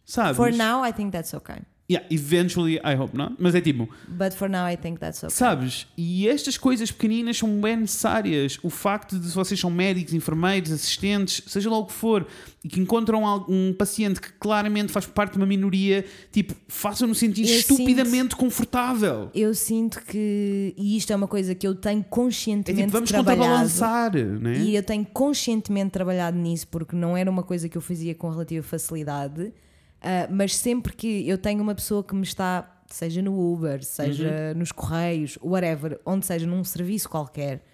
Sabes? 0.04 0.36
For 0.36 0.50
now, 0.50 0.84
I 0.84 0.92
think 0.92 1.12
that's 1.12 1.32
okay. 1.34 1.58
Yeah, 1.90 2.06
eventually, 2.08 2.76
I 2.84 2.94
hope 2.96 3.16
not. 3.16 3.34
Mas 3.36 3.52
é 3.52 3.60
tipo, 3.60 3.88
But 4.06 4.32
for 4.32 4.48
now, 4.48 4.68
I 4.68 4.76
think 4.76 5.00
that's 5.00 5.24
okay. 5.24 5.34
sabes? 5.34 5.88
E 5.96 6.28
estas 6.28 6.56
coisas 6.56 6.92
pequeninas 6.92 7.36
são 7.36 7.60
bem 7.60 7.78
necessárias. 7.78 8.60
O 8.62 8.70
facto 8.70 9.18
de 9.18 9.28
vocês 9.28 9.58
são 9.58 9.70
médicos, 9.72 10.14
enfermeiros, 10.14 10.70
assistentes, 10.70 11.42
seja 11.48 11.68
lá 11.68 11.78
o 11.78 11.86
que 11.86 11.92
for, 11.92 12.24
e 12.62 12.68
que 12.68 12.78
encontram 12.78 13.24
um 13.48 13.72
paciente 13.72 14.20
que 14.20 14.32
claramente 14.34 14.92
faz 14.92 15.04
parte 15.04 15.32
de 15.32 15.38
uma 15.38 15.46
minoria, 15.46 16.04
tipo, 16.30 16.54
façam-no 16.68 17.14
sentir 17.14 17.48
Eu 17.48 17.58
estupidamente 17.58 18.36
confortável. 18.36 19.28
Eu 19.34 19.52
sinto 19.52 20.00
que, 20.04 20.72
e 20.76 20.96
isto 20.96 21.12
é 21.12 21.16
uma 21.16 21.26
coisa 21.26 21.56
que 21.56 21.66
eu 21.66 21.74
tenho 21.74 22.00
É 22.00 22.04
conscientemente 22.04 22.82
tipo, 22.84 22.92
vamos 22.92 23.10
contrabalançar, 23.10 24.14
né? 24.14 24.58
E 24.58 24.76
eu 24.76 24.82
tenho 24.84 25.04
conscientemente 25.06 25.90
trabalhado 25.90 26.36
nisso 26.36 26.68
porque 26.68 26.94
não 26.94 27.16
era 27.16 27.28
uma 27.28 27.42
coisa 27.42 27.68
que 27.68 27.76
eu 27.76 27.82
fazia 27.82 28.14
com 28.14 28.30
relativa 28.30 28.62
facilidade, 28.62 29.52
ah, 30.00 30.28
mas 30.30 30.56
sempre 30.56 30.92
que 30.94 31.28
eu 31.28 31.38
tenho 31.38 31.62
uma 31.62 31.74
pessoa 31.74 32.02
que 32.02 32.14
me 32.14 32.22
está, 32.22 32.82
seja 32.88 33.20
no 33.22 33.52
Uber, 33.52 33.84
seja 33.84 34.54
nos 34.54 34.72
Correios, 34.72 35.38
whatever, 35.42 36.00
onde 36.04 36.26
seja, 36.26 36.46
num 36.46 36.64
serviço 36.64 37.08
qualquer, 37.08 37.64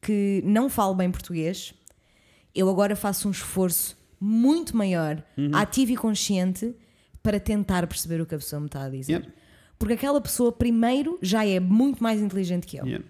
que 0.00 0.42
não 0.44 0.68
fale 0.68 0.94
bem 0.94 1.10
português, 1.10 1.74
eu 2.54 2.68
agora 2.68 2.96
faço 2.96 3.28
um 3.28 3.30
esforço 3.30 3.96
muito 4.20 4.76
maior, 4.76 5.22
ativo 5.52 5.92
e 5.92 5.96
consciente, 5.96 6.74
para 7.22 7.38
tentar 7.38 7.86
perceber 7.86 8.20
o 8.20 8.26
que 8.26 8.34
a 8.34 8.38
pessoa 8.38 8.60
me 8.60 8.66
está 8.66 8.84
a 8.84 8.88
dizer. 8.88 9.12
Yeah. 9.12 9.32
Porque 9.78 9.94
aquela 9.94 10.20
pessoa, 10.20 10.50
primeiro, 10.50 11.18
já 11.20 11.46
é 11.46 11.60
muito 11.60 12.02
mais 12.02 12.20
inteligente 12.20 12.66
que 12.66 12.78
eu. 12.78 12.86
Yeah. 12.86 13.04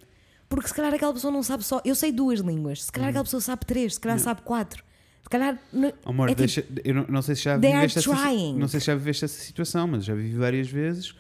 Porque 0.49 0.69
se 0.69 0.75
calhar 0.75 0.93
aquela 0.93 1.13
pessoa 1.13 1.33
não 1.33 1.43
sabe 1.43 1.63
só. 1.63 1.81
Eu 1.85 1.95
sei 1.95 2.11
duas 2.11 2.41
línguas, 2.41 2.85
se 2.85 2.93
calhar 2.93 3.11
aquela 3.11 3.25
pessoa 3.25 3.41
sabe 3.41 3.65
três, 3.65 3.95
se 3.95 4.01
calhar 4.01 4.19
sabe 4.19 4.43
quatro. 4.43 4.83
Se 5.29 5.31
calhar. 5.31 5.59
no- 5.73 5.93
Amor, 6.07 6.29
é 6.31 6.35
tipo, 6.35 6.39
deixa, 6.39 6.65
eu 6.83 6.95
não, 6.95 7.07
não 7.07 7.21
sei 7.23 7.35
se 7.37 7.43
já 7.43 7.57
viveste 7.59 7.99
essa, 7.99 8.11
não 8.59 8.67
sei 8.67 8.81
se 8.81 8.87
já 8.87 8.95
viveste 8.95 9.25
essa 9.27 9.39
situação, 9.43 9.87
mas 9.87 10.05
já 10.07 10.15
vivi 10.15 10.35
várias 10.35 10.69
vezes 10.69 11.15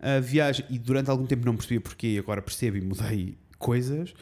a 0.00 0.18
viagem 0.18 0.64
e 0.70 0.78
durante 0.78 1.10
algum 1.10 1.26
tempo 1.26 1.44
não 1.44 1.54
percebia 1.54 1.78
porquê, 1.80 2.06
e 2.14 2.18
agora 2.18 2.40
percebo 2.40 2.78
e 2.78 2.80
mudei 2.80 3.36
coisas. 3.58 4.14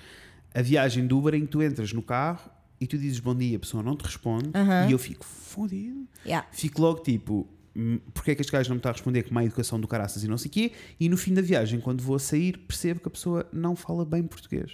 A 0.53 0.61
viagem 0.61 1.07
do 1.07 1.17
Uber 1.19 1.35
em 1.35 1.43
que 1.43 1.47
tu 1.47 1.63
entras 1.63 1.93
no 1.93 2.03
carro 2.03 2.51
e 2.81 2.87
tu 2.89 2.99
dizes 2.99 3.21
bom 3.21 3.33
dia, 3.35 3.57
a 3.57 3.61
pessoa 3.61 3.81
não 3.81 3.95
te 3.97 4.03
responde 4.03 4.51
Aham. 4.55 4.89
e 4.89 4.93
eu 4.93 4.99
fico 4.99 5.25
fodido. 5.25 6.09
Yeah. 6.27 6.49
Fico 6.51 6.83
logo 6.83 7.01
tipo, 7.05 7.47
hum, 7.77 8.01
porque 8.13 8.33
é 8.33 8.35
que 8.35 8.41
este 8.41 8.51
gajo 8.51 8.71
não 8.71 8.75
me 8.75 8.81
está 8.81 8.89
a 8.89 8.93
responder 8.93 9.23
com 9.23 9.33
má 9.33 9.45
educação 9.45 9.79
do 9.81 9.87
caraças 9.87 10.25
e 10.25 10.27
não 10.27 10.37
sei 10.37 10.49
o 10.49 10.53
quê? 10.53 10.73
E 10.99 11.09
no 11.09 11.17
fim 11.17 11.33
da 11.33 11.43
viagem, 11.43 11.79
quando 11.79 12.03
vou 12.03 12.17
a 12.17 12.19
sair, 12.19 12.59
percebo 12.59 12.99
que 12.99 13.07
a 13.07 13.11
pessoa 13.13 13.47
não 13.53 13.77
fala 13.77 14.05
bem 14.05 14.25
português. 14.25 14.73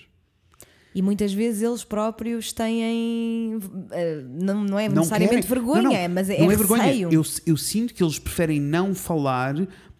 E 0.95 1.03
muitas 1.03 1.33
vezes 1.33 1.61
eles 1.62 1.83
próprios 1.83 2.53
têm. 2.53 3.59
eh, 3.91 4.23
não, 4.29 4.62
não 4.62 4.79
é 4.79 4.89
Não 4.89 4.97
necessariamente 4.97 5.47
querem. 5.47 5.49
vergonha, 5.65 5.83
Não, 5.83 5.93
não, 6.09 6.09
mas 6.15 6.31
é, 6.31 6.39
não 6.39 6.51
é 6.51 6.55
é 6.55 6.57
vergonha. 6.57 6.95
Eu, 7.11 7.23
eu 7.47 7.57
sinto 7.57 7.93
que 7.93 8.03
eles 8.03 8.19
preferem 8.19 8.61
não 8.61 8.95
falar 8.95 9.55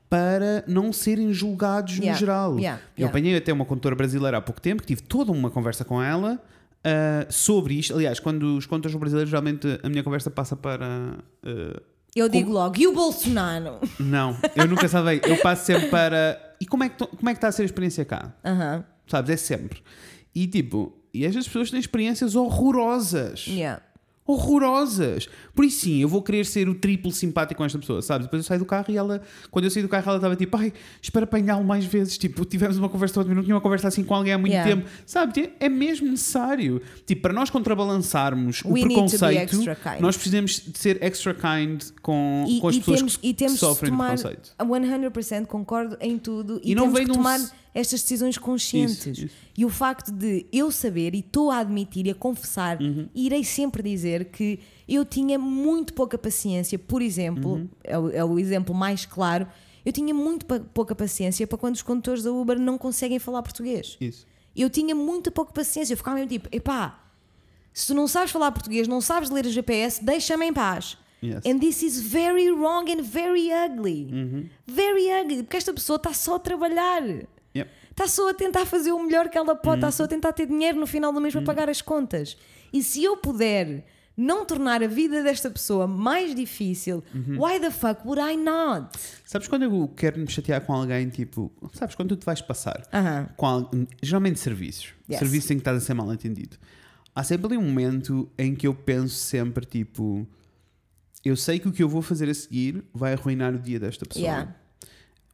para 0.09 0.63
não 0.69 0.93
serem 0.93 1.33
julgados 1.33 1.95
Yeah, 1.97 2.13
no 2.13 2.19
geral. 2.21 2.59
yeah, 2.59 2.81
Eu 2.97 3.01
yeah. 3.03 3.11
apanhei 3.11 3.37
até 3.37 3.53
uma 3.53 3.65
condutora 3.65 3.97
brasileira 3.97 4.39
há 4.39 4.41
pouco 4.41 4.61
tempo 4.61 4.83
que 4.83 4.87
tive 4.89 5.03
toda 5.03 5.33
uma 5.33 5.51
conversa 5.51 5.85
com 5.85 6.01
ela 6.01 6.41
ah, 6.85 7.27
sobre 7.29 7.75
isto. 7.75 7.95
Aliás, 7.95 8.21
quando 8.21 8.57
os 8.57 8.65
contadores 8.67 8.95
brasileiros, 8.97 9.31
geralmente 9.31 9.67
a 9.83 9.89
minha 9.89 10.05
conversa 10.05 10.31
passa 10.31 10.55
para. 10.55 11.17
ah, 11.45 11.81
Eu 12.15 12.29
digo 12.29 12.53
logo, 12.53 12.79
e 12.79 12.87
o 12.87 12.93
Bolsonaro? 12.93 13.81
não, 13.99 14.37
eu 14.55 14.69
nunca 14.69 14.87
sabei. 14.89 15.21
Eu 15.27 15.37
passo 15.39 15.67
sempre 15.67 15.89
para. 15.89 16.39
E 16.61 16.67
como 16.67 16.85
é 16.85 16.89
que, 16.89 17.05
como 17.05 17.29
é 17.29 17.33
que 17.33 17.39
está 17.39 17.49
a 17.49 17.53
ser 17.53 17.63
a 17.63 17.65
experiência 17.65 18.05
cá? 18.05 18.33
Aham, 18.45 18.85
Sabes? 19.09 19.31
É 19.33 19.37
sempre. 19.37 19.83
E 20.35 20.47
tipo, 20.47 20.93
e 21.13 21.25
estas 21.25 21.47
pessoas 21.47 21.71
têm 21.71 21.79
experiências 21.81 22.35
horrorosas. 22.35 23.47
yeah. 23.47 23.81
horrorosas. 24.27 25.29
Por 25.55 25.65
isso 25.67 25.81
sim, 25.83 26.01
eu 26.01 26.09
vou 26.09 26.23
querer 26.23 26.47
ser 26.47 26.67
o 26.69 26.75
triplo 26.75 27.13
simpático 27.13 27.59
com 27.59 27.65
esta 27.65 27.79
pessoa, 27.79 28.01
sabes? 28.03 28.27
Depois 28.27 28.43
eu 28.43 28.47
saio 28.49 28.59
do 28.61 28.65
carro 28.67 28.87
e 28.89 28.97
ela, 28.97 29.21
quando 29.51 29.67
eu 29.67 29.71
saí 29.71 29.83
do 29.83 29.89
carro, 29.89 30.05
ela 30.09 30.17
estava 30.17 30.35
tipo, 30.35 30.57
ai, 30.57 30.73
espero 31.01 31.25
apanhá-lo 31.25 31.63
mais 31.63 31.85
vezes. 31.85 32.17
Tipo, 32.19 32.43
tivemos 32.47 32.79
uma 32.79 32.89
conversa 32.89 33.21
eu 33.21 33.25
não 33.35 33.43
tinha 33.43 33.55
uma 33.55 33.61
conversa 33.61 33.89
assim 33.89 34.03
com 34.03 34.15
alguém 34.15 34.33
há 34.33 34.39
muito 34.39 34.53
Yeah. 34.55 34.75
tempo, 34.77 34.89
sabe? 35.05 35.53
É 35.61 35.69
mesmo 35.69 36.09
necessário. 36.11 36.81
Tipo, 37.07 37.21
para 37.23 37.33
nós 37.35 37.51
contrabalançarmos 37.51 38.63
o 38.65 38.69
We 38.73 38.81
be 38.81 38.87
preconceito, 38.95 39.59
nós 40.01 40.17
precisamos 40.17 40.61
de 40.67 40.79
ser 40.79 41.03
extra 41.03 41.35
kind 41.35 41.83
com, 42.03 42.47
E, 42.49 42.61
com 42.61 42.69
as 42.69 42.77
e 42.77 42.79
pessoas 42.79 42.99
temos, 43.01 43.17
que, 43.19 43.29
e 43.29 43.35
temos 43.35 43.53
que 43.55 43.59
sofrem 43.61 43.93
de 43.93 43.99
preconceito. 43.99 44.55
100% 44.59 45.47
concordo 45.47 45.97
em 46.01 46.19
tudo 46.19 46.61
e, 46.65 46.73
E 46.73 46.75
não 46.75 46.85
temos 46.85 46.99
vem 46.99 47.05
que 47.07 47.13
um 47.13 47.15
tomar 47.17 47.37
s- 47.41 47.53
estas 47.75 48.01
decisões 48.03 48.39
conscientes. 48.39 49.05
Isso, 49.07 49.27
isso. 49.27 49.35
E 49.59 49.65
o 49.65 49.69
facto 49.69 50.13
de 50.13 50.47
eu 50.53 50.71
saber 50.71 51.15
e 51.15 51.19
estou 51.19 51.51
a 51.51 51.59
admitir 51.59 52.07
e 52.07 52.11
a 52.11 52.15
confessar, 52.15 52.81
Uhum. 52.81 53.09
e 53.15 53.27
irei 53.27 53.43
sempre 53.45 53.83
dizer 53.83 54.27
que 54.27 54.61
eu 54.89 55.05
tinha 55.05 55.39
muito 55.39 55.93
pouca 55.93 56.17
paciência, 56.17 56.79
por 56.79 57.03
exemplo, 57.03 57.53
Uhum. 57.55 57.69
é, 57.83 57.99
o, 57.99 58.11
é 58.11 58.25
o 58.25 58.39
exemplo 58.39 58.75
mais 58.75 59.05
claro, 59.05 59.47
eu 59.85 59.93
tinha 59.93 60.15
muito 60.15 60.47
pouca 60.47 60.95
paciência 60.95 61.47
para 61.47 61.59
quando 61.59 61.75
os 61.75 61.83
condutores 61.83 62.23
da 62.23 62.33
Uber 62.33 62.59
não 62.59 62.79
conseguem 62.79 63.19
falar 63.19 63.43
português. 63.43 63.97
Isso. 64.01 64.27
Eu 64.57 64.71
tinha 64.71 64.95
muito 64.95 65.33
pouca 65.33 65.53
paciência. 65.53 65.93
Eu 65.93 65.97
ficava 65.99 66.15
mesmo 66.17 66.31
tipo, 66.31 66.49
epá, 66.53 67.01
se 67.73 67.89
tu 67.89 67.95
não 67.95 68.07
sabes 68.07 68.31
falar 68.31 68.53
português, 68.53 68.87
não 68.87 69.01
sabes 69.01 69.29
ler 69.31 69.45
o 69.45 69.51
GPS, 69.51 70.03
deixa-me 70.03 70.47
em 70.47 70.53
paz. 70.53 70.97
Yes. 71.23 71.45
And 71.45 71.59
this 71.59 71.83
is 71.83 72.01
very 72.01 72.51
wrong 72.53 72.89
and 72.91 73.03
very 73.03 73.49
ugly. 73.53 74.49
Very 74.67 75.09
ugly. 75.21 75.43
Porque 75.43 75.57
esta 75.57 75.73
pessoa 75.75 75.97
está 75.97 76.13
só 76.15 76.37
a 76.37 76.39
trabalhar. 76.39 77.03
Yep. 77.57 77.71
Está 77.91 78.09
só 78.09 78.31
a 78.31 78.35
tentar 78.35 78.67
fazer 78.67 78.93
o 78.93 79.03
melhor 79.05 79.29
que 79.29 79.39
ela 79.39 79.55
pode. 79.55 79.77
Está 79.77 79.91
só 79.93 80.05
a 80.05 80.09
tentar 80.09 80.33
ter 80.33 80.47
dinheiro 80.47 80.79
no 80.79 80.87
final 80.87 81.13
do 81.13 81.21
mês 81.21 81.33
para 81.35 81.43
pagar 81.43 81.69
as 81.71 81.81
contas. 81.81 82.37
E 82.73 82.83
se 82.83 83.03
eu 83.05 83.17
puder 83.17 83.87
não 84.17 84.45
tornar 84.45 84.83
a 84.83 84.87
vida 84.87 85.23
desta 85.23 85.51
pessoa 85.51 85.87
mais 85.89 86.35
difícil, 86.35 87.03
why 87.39 87.59
the 87.61 87.71
fuck 87.71 88.01
would 88.07 88.21
I 88.21 88.37
not? 88.37 88.89
Sabes 89.25 89.47
quando 89.49 89.63
eu 89.63 89.89
quero 89.97 90.19
me 90.21 90.29
chatear 90.29 90.61
com 90.61 90.73
alguém, 90.73 91.09
tipo, 91.09 91.53
sabes 91.73 91.95
quando 91.95 92.11
tu 92.11 92.17
te 92.17 92.25
vais 92.27 92.41
passar? 92.41 92.83
Aham. 92.93 93.29
Com 93.37 93.47
al- 93.47 93.71
geralmente 94.03 94.39
serviços. 94.41 94.93
Yes. 95.09 95.19
Serviços 95.21 95.51
em 95.51 95.55
que 95.55 95.61
estás 95.61 95.77
a 95.77 95.81
ser 95.81 95.95
mal 95.95 96.13
entendido. 96.13 96.57
Há 97.15 97.23
sempre 97.23 97.47
ali 97.47 97.57
um 97.57 97.63
momento 97.63 98.29
em 98.37 98.55
que 98.57 98.67
eu 98.67 98.75
penso 98.75 99.15
sempre, 99.15 99.65
tipo, 99.65 100.27
eu 101.25 101.37
sei 101.37 101.59
que 101.61 101.69
o 101.69 101.73
que 101.73 101.83
eu 101.83 101.89
vou 101.89 102.03
fazer 102.03 102.29
a 102.29 102.35
seguir 102.35 102.85
vai 102.93 103.13
arruinar 103.15 103.55
o 103.55 103.59
dia 103.59 103.79
desta 103.79 104.05
pessoa. 104.05 104.25
Yeah. 104.25 104.57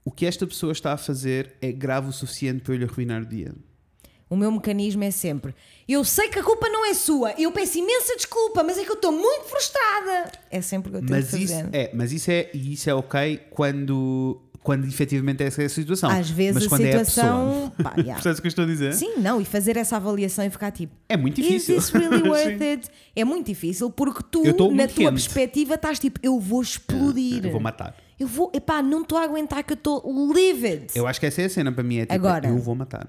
O 0.05 0.11
que 0.11 0.25
esta 0.27 0.47
pessoa 0.47 0.73
está 0.73 0.93
a 0.93 0.97
fazer 0.97 1.55
é 1.61 1.71
grave 1.71 2.09
o 2.09 2.13
suficiente 2.13 2.63
para 2.63 2.75
eu 2.75 2.79
lhe 2.79 2.85
arruinar 2.85 3.23
o 3.23 3.27
dia. 3.27 3.53
O 4.29 4.37
meu 4.37 4.51
mecanismo 4.53 5.03
é 5.03 5.11
sempre: 5.11 5.55
eu 5.89 6.05
sei 6.05 6.29
que 6.29 6.39
a 6.39 6.43
culpa 6.43 6.69
não 6.69 6.87
é 6.87 6.95
sua, 6.95 7.33
eu 7.37 7.51
peço 7.53 7.79
imensa 7.79 8.15
desculpa, 8.17 8.63
mas 8.63 8.79
é 8.79 8.85
que 8.85 8.91
eu 8.91 8.95
estou 8.95 9.13
muito 9.13 9.45
frustrada. 9.45 10.31
É 10.51 10.61
sempre 10.63 10.89
o 10.89 10.93
que 10.93 10.99
eu 10.99 11.07
tenho 11.07 11.11
Mas 11.21 11.31
que 11.31 11.47
fazer. 11.49 11.69
é, 11.73 11.91
mas 11.93 12.13
isso 12.13 12.31
é, 12.31 12.49
e 12.55 12.73
isso 12.73 12.89
é 12.89 12.95
ok 12.95 13.41
quando, 13.51 14.41
quando 14.63 14.87
efetivamente 14.87 15.43
essa 15.43 15.63
é 15.63 15.67
a 15.67 15.69
situação. 15.69 16.09
Às 16.09 16.31
vezes 16.31 16.55
mas 16.55 16.65
a 16.65 16.69
quando 16.69 16.83
situação. 16.83 17.27
é 17.27 17.67
a 17.67 17.71
pessoa. 17.71 17.71
pá, 17.83 17.95
yeah. 17.99 18.15
Percebes 18.15 18.39
o 18.39 18.43
que 18.43 18.47
eu 18.47 18.51
estou 18.51 18.65
a 18.65 18.69
dizer? 18.69 18.95
Sim, 18.95 19.17
não, 19.19 19.41
e 19.41 19.45
fazer 19.45 19.77
essa 19.77 19.97
avaliação 19.97 20.45
e 20.45 20.51
ficar 20.51 20.71
tipo. 20.71 20.95
É 21.09 21.17
muito 21.17 21.35
difícil. 21.43 21.77
Is 21.77 21.91
this 21.91 21.93
really 21.93 22.23
worth 22.31 22.63
it? 22.63 22.89
É 23.17 23.25
muito 23.25 23.47
difícil 23.47 23.91
porque 23.91 24.23
tu, 24.31 24.45
na 24.45 24.53
tua 24.53 24.69
quente. 24.87 25.11
perspectiva, 25.11 25.75
estás 25.75 25.99
tipo, 25.99 26.21
eu 26.23 26.39
vou 26.39 26.63
explodir. 26.63 27.45
Eu 27.45 27.51
vou 27.51 27.61
matar. 27.61 27.97
Eu 28.21 28.27
vou, 28.29 28.53
epá, 28.55 28.83
não 28.83 29.01
estou 29.01 29.17
a 29.17 29.23
aguentar 29.25 29.65
que 29.65 29.73
eu 29.73 29.77
estou 29.77 30.33
livid. 30.33 30.89
Eu 30.95 31.07
acho 31.07 31.19
que 31.19 31.25
essa 31.27 31.41
é 31.41 31.47
a 31.47 31.49
cena 31.49 31.73
para 31.73 31.83
mim. 31.83 31.97
É 31.97 32.03
tipo, 32.03 32.13
Agora. 32.15 32.49
eu 32.49 32.59
vou 32.59 32.75
matar. 32.75 33.09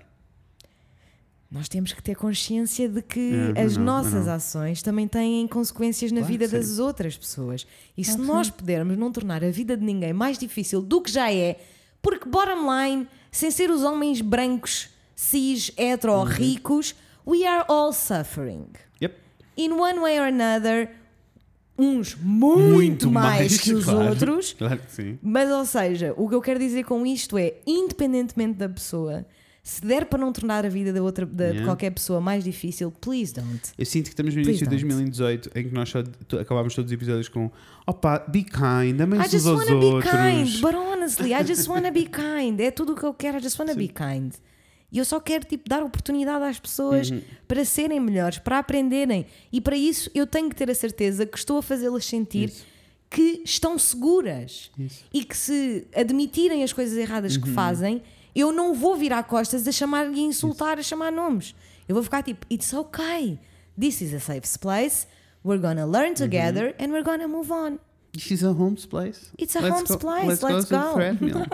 Nós 1.52 1.68
temos 1.68 1.92
que 1.92 2.02
ter 2.02 2.16
consciência 2.16 2.88
de 2.88 3.02
que 3.02 3.34
É, 3.56 3.62
as 3.64 3.76
não, 3.76 3.84
nossas 3.84 4.26
não. 4.26 4.34
ações 4.36 4.82
também 4.82 5.06
têm 5.10 5.46
consequências 5.50 6.10
na 6.14 6.20
Claro 6.22 6.32
vida 6.32 6.48
sim. 6.48 6.56
das 6.56 6.80
outras 6.80 7.18
pessoas. 7.18 7.68
E 7.98 8.06
se 8.06 8.18
nós 8.18 8.50
pudermos 8.50 8.98
não 8.98 9.12
tornar 9.12 9.44
a 9.44 9.52
vida 9.52 9.76
de 9.76 9.84
ninguém 9.84 10.14
mais 10.14 10.38
difícil 10.38 10.82
do 10.82 11.02
que 11.02 11.12
já 11.12 11.30
é, 11.32 11.60
porque, 12.02 12.28
bottom 12.30 12.70
line, 12.74 13.06
sem 13.30 13.52
ser 13.52 13.70
os 13.70 13.84
homens 13.84 14.22
brancos, 14.22 14.88
cis, 15.14 15.72
hetero 15.78 16.14
Uhum. 16.14 16.20
ou 16.20 16.26
ricos, 16.26 16.96
we 17.28 17.46
are 17.46 17.66
all 17.68 17.92
suffering. 17.92 18.68
Yep. 19.02 19.14
In 19.58 19.74
one 19.74 20.00
way 20.00 20.20
or 20.22 20.28
another, 20.28 20.90
uns 21.82 22.16
muito, 22.16 23.10
mais, 23.12 23.58
que 23.62 23.74
os 23.74 23.86
claro. 23.86 24.10
outros. 24.10 24.54
Claro 24.54 24.78
que 24.80 24.92
sim. 24.92 25.18
Mas, 25.22 25.50
ou 25.50 25.66
seja, 25.66 26.14
o 26.16 26.30
que 26.30 26.36
eu 26.36 26.42
quero 26.42 26.60
dizer 26.60 26.84
com 26.84 27.06
isto 27.06 27.38
é, 27.38 27.56
independentemente 27.66 28.58
da 28.60 28.70
pessoa, 28.70 29.26
se 29.64 29.82
der 29.86 30.06
para 30.06 30.18
não 30.20 30.32
tornar 30.34 30.66
a 30.66 30.70
vida 30.70 30.92
da 30.92 31.02
outra, 31.04 31.26
da, 31.26 31.46
de 31.46 31.52
Yeah. 31.52 31.66
qualquer 31.66 31.92
pessoa 31.92 32.20
mais 32.20 32.44
difícil, 32.44 32.92
please 32.92 33.32
don't. 33.34 33.62
Eu 33.78 33.86
sinto 33.86 34.06
que 34.06 34.10
estamos 34.12 34.34
no 34.34 34.42
início 34.42 34.68
de 34.68 34.76
don't. 34.76 34.82
2018 34.88 35.52
em 35.56 35.64
que 35.70 35.74
nós 35.74 35.90
só 35.90 36.00
acabámos 36.40 36.74
todos 36.74 36.90
os 36.90 36.94
episódios 36.94 37.28
com 37.30 37.52
opa, 37.86 38.20
be 38.28 38.44
kind, 38.44 39.00
amem 39.00 39.20
I 39.20 39.24
uns 39.24 39.32
just 39.32 39.46
aos 39.48 39.60
wanna 39.60 39.80
be 39.80 39.86
outros. 39.86 40.12
kind, 40.12 40.62
but 40.62 40.74
honestly, 40.76 41.34
I 41.34 41.44
just 41.46 41.68
wanna 41.68 41.92
be 41.92 42.06
kind. 42.10 42.60
É 42.60 42.72
tudo 42.72 42.94
o 42.94 42.96
que 42.96 43.04
eu 43.06 43.14
quero, 43.14 43.38
I 43.38 43.42
just 43.42 43.60
wanna 43.60 43.76
be 43.76 43.88
kind. 43.88 44.32
E 44.92 44.98
eu 44.98 45.06
só 45.06 45.20
quero 45.20 45.46
tipo, 45.46 45.70
dar 45.70 45.82
oportunidade 45.84 46.44
às 46.44 46.60
pessoas 46.60 47.10
Uhum. 47.12 47.22
para 47.48 47.64
serem 47.64 48.00
melhores, 48.00 48.38
para 48.40 48.60
aprenderem. 48.60 49.26
E 49.52 49.62
para 49.62 49.76
isso 49.78 50.10
eu 50.14 50.28
tenho 50.28 50.50
que 50.50 50.56
ter 50.56 50.70
a 50.70 50.76
certeza 50.76 51.26
que 51.26 51.38
estou 51.38 51.58
a 51.60 51.62
fazê-las 51.64 52.04
sentir 52.06 52.50
Isso. 52.50 52.66
que 53.10 53.42
estão 53.46 53.78
seguras. 53.80 54.70
Isso. 54.78 55.06
E 55.14 55.24
que 55.24 55.36
se 55.38 55.88
admitirem 55.96 56.64
as 56.64 56.74
coisas 56.74 56.98
erradas 56.98 57.36
Uhum. 57.36 57.42
que 57.44 57.52
fazem, 57.52 58.02
eu 58.36 58.52
não 58.52 58.74
vou 58.74 58.96
virar 58.98 59.24
costas 59.24 59.66
a 59.68 59.72
chamar 59.72 60.12
e 60.12 60.20
a 60.20 60.24
insultar, 60.24 60.78
a 60.78 60.84
chamar 60.84 61.12
nomes. 61.12 61.56
Eu 61.88 61.96
vou 61.96 62.04
ficar 62.04 62.22
tipo, 62.24 62.46
it's 62.52 62.74
okay. 62.74 63.40
This 63.80 64.02
is 64.02 64.14
a 64.14 64.20
safe 64.20 64.60
place. 64.60 65.08
We're 65.44 65.62
gonna 65.62 65.86
learn 65.86 66.10
Uhum. 66.10 66.16
together 66.16 66.76
and 66.80 66.88
we're 66.92 67.04
gonna 67.04 67.28
move 67.28 67.52
on. 67.52 67.80
Is 68.14 68.44
a 68.44 68.52
home's 68.52 68.86
place. 68.86 69.32
It's 69.38 69.56
a 69.56 69.62
Let's 69.62 69.76
home's 69.76 69.90
go- 69.92 69.98
place, 69.98 70.28
Let's, 70.28 70.44
let's 70.44 70.66
go. 70.70 70.96
go. 70.96 71.46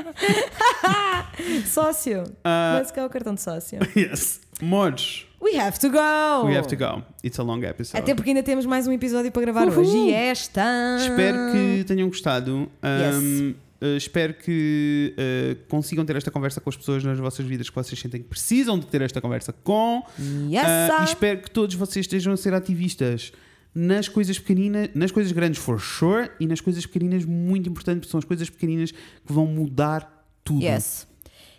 Sócio. 1.67 2.23
Ah. 2.43 2.77
Let's 2.79 2.91
go, 2.91 3.07
cartão 3.09 3.33
de 3.35 3.41
sócio. 3.41 3.79
yes. 3.95 4.41
Mods. 4.61 5.25
We 5.39 5.55
have 5.55 5.77
to 5.79 5.89
go. 5.89 6.47
We 6.47 6.55
have 6.55 6.67
to 6.67 6.75
go. 6.75 7.03
It's 7.23 7.37
a 7.39 7.43
long 7.43 7.63
episode. 7.63 7.99
Até 8.01 8.15
porque 8.15 8.31
ainda 8.31 8.41
temos 8.41 8.65
mais 8.65 8.87
um 8.87 8.91
episódio 8.91 9.31
para 9.31 9.41
gravar 9.43 9.67
Uhul. 9.67 9.81
hoje. 9.83 9.97
E 9.97 10.13
esta. 10.13 10.97
Espero 10.99 11.37
que 11.51 11.83
tenham 11.85 12.07
gostado. 12.09 12.67
Um, 12.81 13.53
uh, 13.79 13.95
espero 13.95 14.33
que 14.33 15.13
uh, 15.15 15.55
consigam 15.69 16.03
ter 16.05 16.15
esta 16.15 16.31
conversa 16.31 16.59
com 16.59 16.69
as 16.71 16.75
pessoas 16.75 17.03
nas 17.03 17.19
vossas 17.19 17.45
vidas 17.45 17.69
que 17.69 17.75
vocês 17.75 17.99
sentem 17.99 18.19
que 18.23 18.27
precisam 18.27 18.79
de 18.79 18.87
ter 18.87 19.01
esta 19.03 19.21
conversa 19.21 19.53
com. 19.63 20.01
Yes, 20.49 20.63
Uh, 20.65 21.01
e 21.01 21.03
espero 21.05 21.39
que 21.43 21.51
todos 21.51 21.75
vocês 21.75 22.03
estejam 22.05 22.33
a 22.33 22.37
ser 22.37 22.55
ativistas 22.55 23.31
nas 23.79 24.07
coisas 24.07 24.39
pequeninas, 24.39 24.89
nas 24.95 25.11
coisas 25.11 25.31
grandes 25.31 25.59
for 25.61 25.79
sure 25.79 26.31
e 26.39 26.47
nas 26.47 26.59
coisas 26.59 26.83
pequeninas 26.85 27.23
muito 27.25 27.69
importantes, 27.69 27.99
porque 27.99 28.11
são 28.11 28.17
as 28.17 28.25
coisas 28.25 28.49
pequeninas 28.49 28.91
que 28.91 29.31
vão 29.31 29.45
mudar 29.45 30.27
tudo. 30.43 30.63
Yes. 30.63 31.05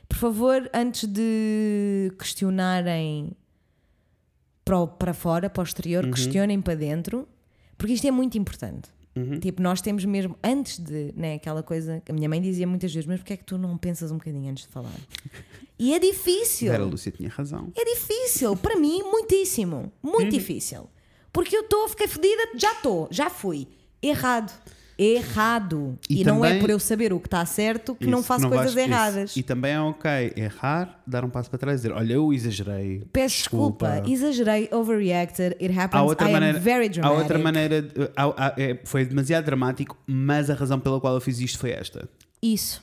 Por 0.09 0.17
favor, 0.19 0.69
antes 0.75 1.07
de 1.07 2.11
questionarem 2.19 3.31
para, 4.65 4.87
para 4.87 5.15
fora, 5.15 5.49
para 5.49 5.61
o 5.61 5.65
exterior, 5.65 6.05
Uhum. 6.05 6.11
questionem 6.11 6.61
para 6.61 6.75
dentro, 6.75 7.29
porque 7.77 7.93
isto 7.93 8.07
é 8.07 8.11
muito 8.11 8.37
importante. 8.37 8.89
Uhum. 9.15 9.39
Tipo, 9.39 9.63
nós 9.63 9.81
temos 9.81 10.05
mesmo, 10.05 10.37
antes 10.43 10.79
de, 10.79 11.13
né, 11.17 11.35
aquela 11.35 11.63
coisa 11.63 12.01
que 12.05 12.11
a 12.11 12.15
minha 12.15 12.29
mãe 12.29 12.41
dizia 12.41 12.67
muitas 12.67 12.93
vezes, 12.93 13.07
mas 13.07 13.21
porque 13.21 13.33
é 13.35 13.37
que 13.37 13.45
tu 13.45 13.57
não 13.59 13.77
pensas 13.79 14.11
um 14.11 14.17
bocadinho 14.19 14.51
antes 14.51 14.65
de 14.67 14.73
falar? 14.73 14.93
E 15.81 15.95
é 15.95 15.99
difícil. 16.01 16.73
Vera 16.73 16.85
Lúcia 16.85 17.13
tinha 17.13 17.29
razão. 17.29 17.73
É 17.77 17.85
difícil, 17.85 18.57
para 18.57 18.75
mim, 18.75 19.01
muitíssimo. 19.05 19.93
Muito 20.03 20.33
difícil. 20.33 20.89
Porque 21.33 21.57
eu 21.57 21.61
estou, 21.63 21.89
fiquei 21.89 22.09
fodida, 22.09 22.43
já 22.57 22.73
estou, 22.73 23.09
já 23.11 23.29
fui. 23.31 23.67
Errado. 24.03 24.53
errado. 25.01 25.97
E, 26.11 26.23
E 26.23 26.25
não 26.25 26.45
é 26.45 26.49
também- 26.49 26.61
por 26.61 26.71
eu 26.71 26.79
saber 26.81 27.13
o 27.13 27.21
que 27.21 27.29
está 27.29 27.47
certo 27.47 27.95
que 27.95 28.07
não 28.09 28.19
Isso, 28.19 28.27
faço 28.27 28.49
vais- 28.49 28.55
coisas 28.63 28.71
isso. 28.73 28.81
erradas. 28.81 29.37
E 29.37 29.43
também 29.45 29.73
é 29.73 29.81
ok 29.81 30.33
errar, 30.37 31.01
dar 31.07 31.25
um 31.25 31.31
passo 31.31 31.49
para 31.49 31.59
trás 31.59 31.79
e 31.79 31.83
dizer: 31.85 31.95
Olha, 31.95 32.15
eu 32.15 32.33
exagerei. 32.33 33.05
Peço 33.13 33.37
desculpa. 33.37 34.03
exagerei, 34.07 34.69
overreacted, 34.73 35.55
it 35.63 35.71
happens, 35.79 36.01
Há 36.01 36.03
outra 36.03 36.29
I 36.29 36.33
maneira, 36.33 36.59
am 36.59 36.61
very 36.61 36.87
há 36.87 36.89
dramatic. 36.91 37.19
outra 37.21 37.39
maneira 37.39 37.89
há- 38.17 38.47
há- 38.47 38.55
é, 38.59 38.81
foi 38.85 39.05
demasiado 39.05 39.45
dramático, 39.45 39.97
mas 40.05 40.51
a 40.51 40.55
razão 40.55 40.81
pela 40.81 41.01
qual 41.01 41.15
eu 41.15 41.21
fiz 41.21 41.39
isto 41.39 41.59
foi 41.61 41.71
esta. 41.71 42.09
Isso. 42.43 42.83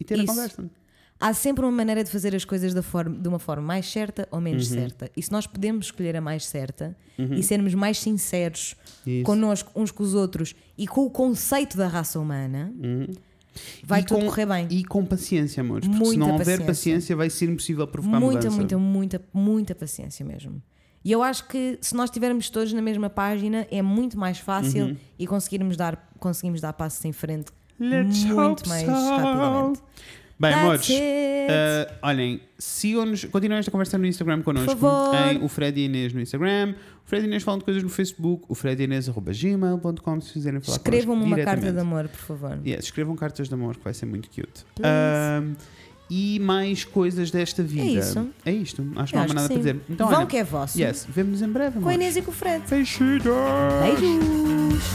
E 0.00 0.04
ter 0.04 0.14
Isso. 0.18 0.24
a 0.24 0.34
conversa. 0.34 0.70
Há 1.18 1.32
sempre 1.32 1.64
uma 1.64 1.72
maneira 1.72 2.04
de 2.04 2.10
fazer 2.10 2.34
as 2.34 2.44
coisas 2.44 2.74
da 2.74 2.82
forma, 2.82 3.16
de 3.16 3.26
uma 3.26 3.38
forma 3.38 3.62
mais 3.62 3.90
certa 3.90 4.28
ou 4.30 4.40
menos 4.40 4.70
Uhum. 4.70 4.76
certa. 4.76 5.10
E 5.16 5.22
se 5.22 5.32
nós 5.32 5.46
podemos 5.46 5.86
escolher 5.86 6.14
a 6.16 6.20
mais 6.20 6.44
certa 6.46 6.94
e 7.18 7.42
sermos 7.42 7.72
mais 7.74 7.98
sinceros 7.98 8.76
Isso. 9.06 9.24
connosco, 9.24 9.72
uns 9.74 9.90
com 9.90 10.02
os 10.02 10.12
outros 10.14 10.54
e 10.76 10.86
com 10.86 11.06
o 11.06 11.10
conceito 11.10 11.76
da 11.76 11.88
raça 11.88 12.20
humana, 12.20 12.70
vai 13.82 14.00
Uhum. 14.00 14.04
E 14.04 14.06
tudo 14.06 14.20
com- 14.20 14.26
correr 14.26 14.44
bem. 14.46 14.66
E 14.70 14.84
com 14.84 15.04
paciência, 15.06 15.62
amores. 15.62 15.88
Porque 15.88 16.04
se 16.04 16.10
Muita 16.10 16.20
não 16.20 16.32
houver 16.32 16.44
paciência. 16.44 16.66
paciência, 16.66 17.16
vai 17.16 17.30
ser 17.30 17.48
impossível 17.48 17.86
provocar 17.86 18.20
Muita, 18.20 18.36
mudança. 18.50 18.56
muita, 18.56 18.78
muita, 18.78 19.22
muita 19.32 19.74
paciência 19.74 20.24
mesmo. 20.26 20.60
E 21.02 21.10
eu 21.12 21.22
acho 21.22 21.48
que 21.48 21.78
se 21.80 21.94
nós 21.94 22.10
estivermos 22.10 22.50
todos 22.50 22.72
na 22.74 22.82
mesma 22.82 23.08
página 23.08 23.66
é 23.70 23.80
muito 23.80 24.18
mais 24.18 24.38
fácil 24.38 24.86
Uhum. 24.88 24.96
e 25.18 25.26
conseguirmos 25.26 25.76
dar, 25.78 26.10
conseguimos 26.18 26.60
dar 26.60 26.74
passos 26.74 27.02
em 27.06 27.12
frente 27.12 27.50
Let's 27.80 28.24
muito 28.24 28.68
mais 28.68 28.82
so. 28.84 28.90
rapidamente. 28.90 29.80
Bem, 30.38 30.50
That's 30.50 30.62
amores, 30.64 30.90
it. 30.90 31.00
eh, 31.00 31.92
olhem, 32.02 32.40
sigam-nos, 32.58 33.24
continuem 33.24 33.58
esta 33.58 33.70
conversa 33.70 33.96
no 33.96 34.04
Instagram 34.06 34.42
connosco. 34.42 34.78
Em 35.30 35.42
o 35.42 35.48
Fred 35.48 35.80
e 35.80 35.84
Inês 35.86 36.12
no 36.12 36.20
Instagram, 36.20 36.74
o 37.04 37.08
Fred 37.08 37.24
e 37.24 37.26
Inês 37.26 37.42
falam 37.42 37.58
de 37.58 37.64
coisas 37.64 37.82
no 37.82 37.88
Facebook, 37.88 38.44
o 38.46 38.54
Fred 38.54 38.82
e 38.82 38.84
Inês 38.84 39.08
arroba 39.08 39.32
gmail.com 39.32 40.20
se 40.20 40.34
quiserem 40.34 40.60
falar 40.60 40.76
Escrevam-me 40.76 41.24
uma 41.24 41.38
carta 41.38 41.72
de 41.72 41.78
amor, 41.78 42.06
por 42.08 42.18
favor. 42.20 42.58
Yes, 42.66 42.84
escrevam 42.84 43.16
cartas 43.16 43.48
de 43.48 43.54
amor, 43.54 43.76
que 43.76 43.84
vai 43.84 43.94
ser 43.94 44.04
muito 44.04 44.28
cute. 44.28 44.64
Ahm, 44.82 45.54
e 46.10 46.38
mais 46.38 46.84
coisas 46.84 47.30
desta 47.30 47.62
vida. 47.62 47.84
isso. 48.00 48.28
É 48.44 48.52
isto. 48.52 48.86
Acho 48.96 49.12
que 49.12 49.16
não 49.18 49.24
há 49.24 49.28
nada 49.28 49.48
para 49.48 49.56
dizer. 49.56 49.80
Então, 49.88 50.08
Vão 50.08 50.18
olha, 50.18 50.26
que 50.26 50.36
é 50.36 50.44
vosso. 50.44 50.78
yes, 50.78 51.06
vemo-nos 51.08 51.40
em 51.40 51.48
breve. 51.48 51.80
Com 51.80 51.88
a. 51.88 51.94
Inês 51.94 52.14
e 52.16 52.20
com 52.22 52.30
o 52.30 52.34
Fred. 52.34 52.62
Beijinhos. 52.68 53.22
Beijos! 53.82 54.86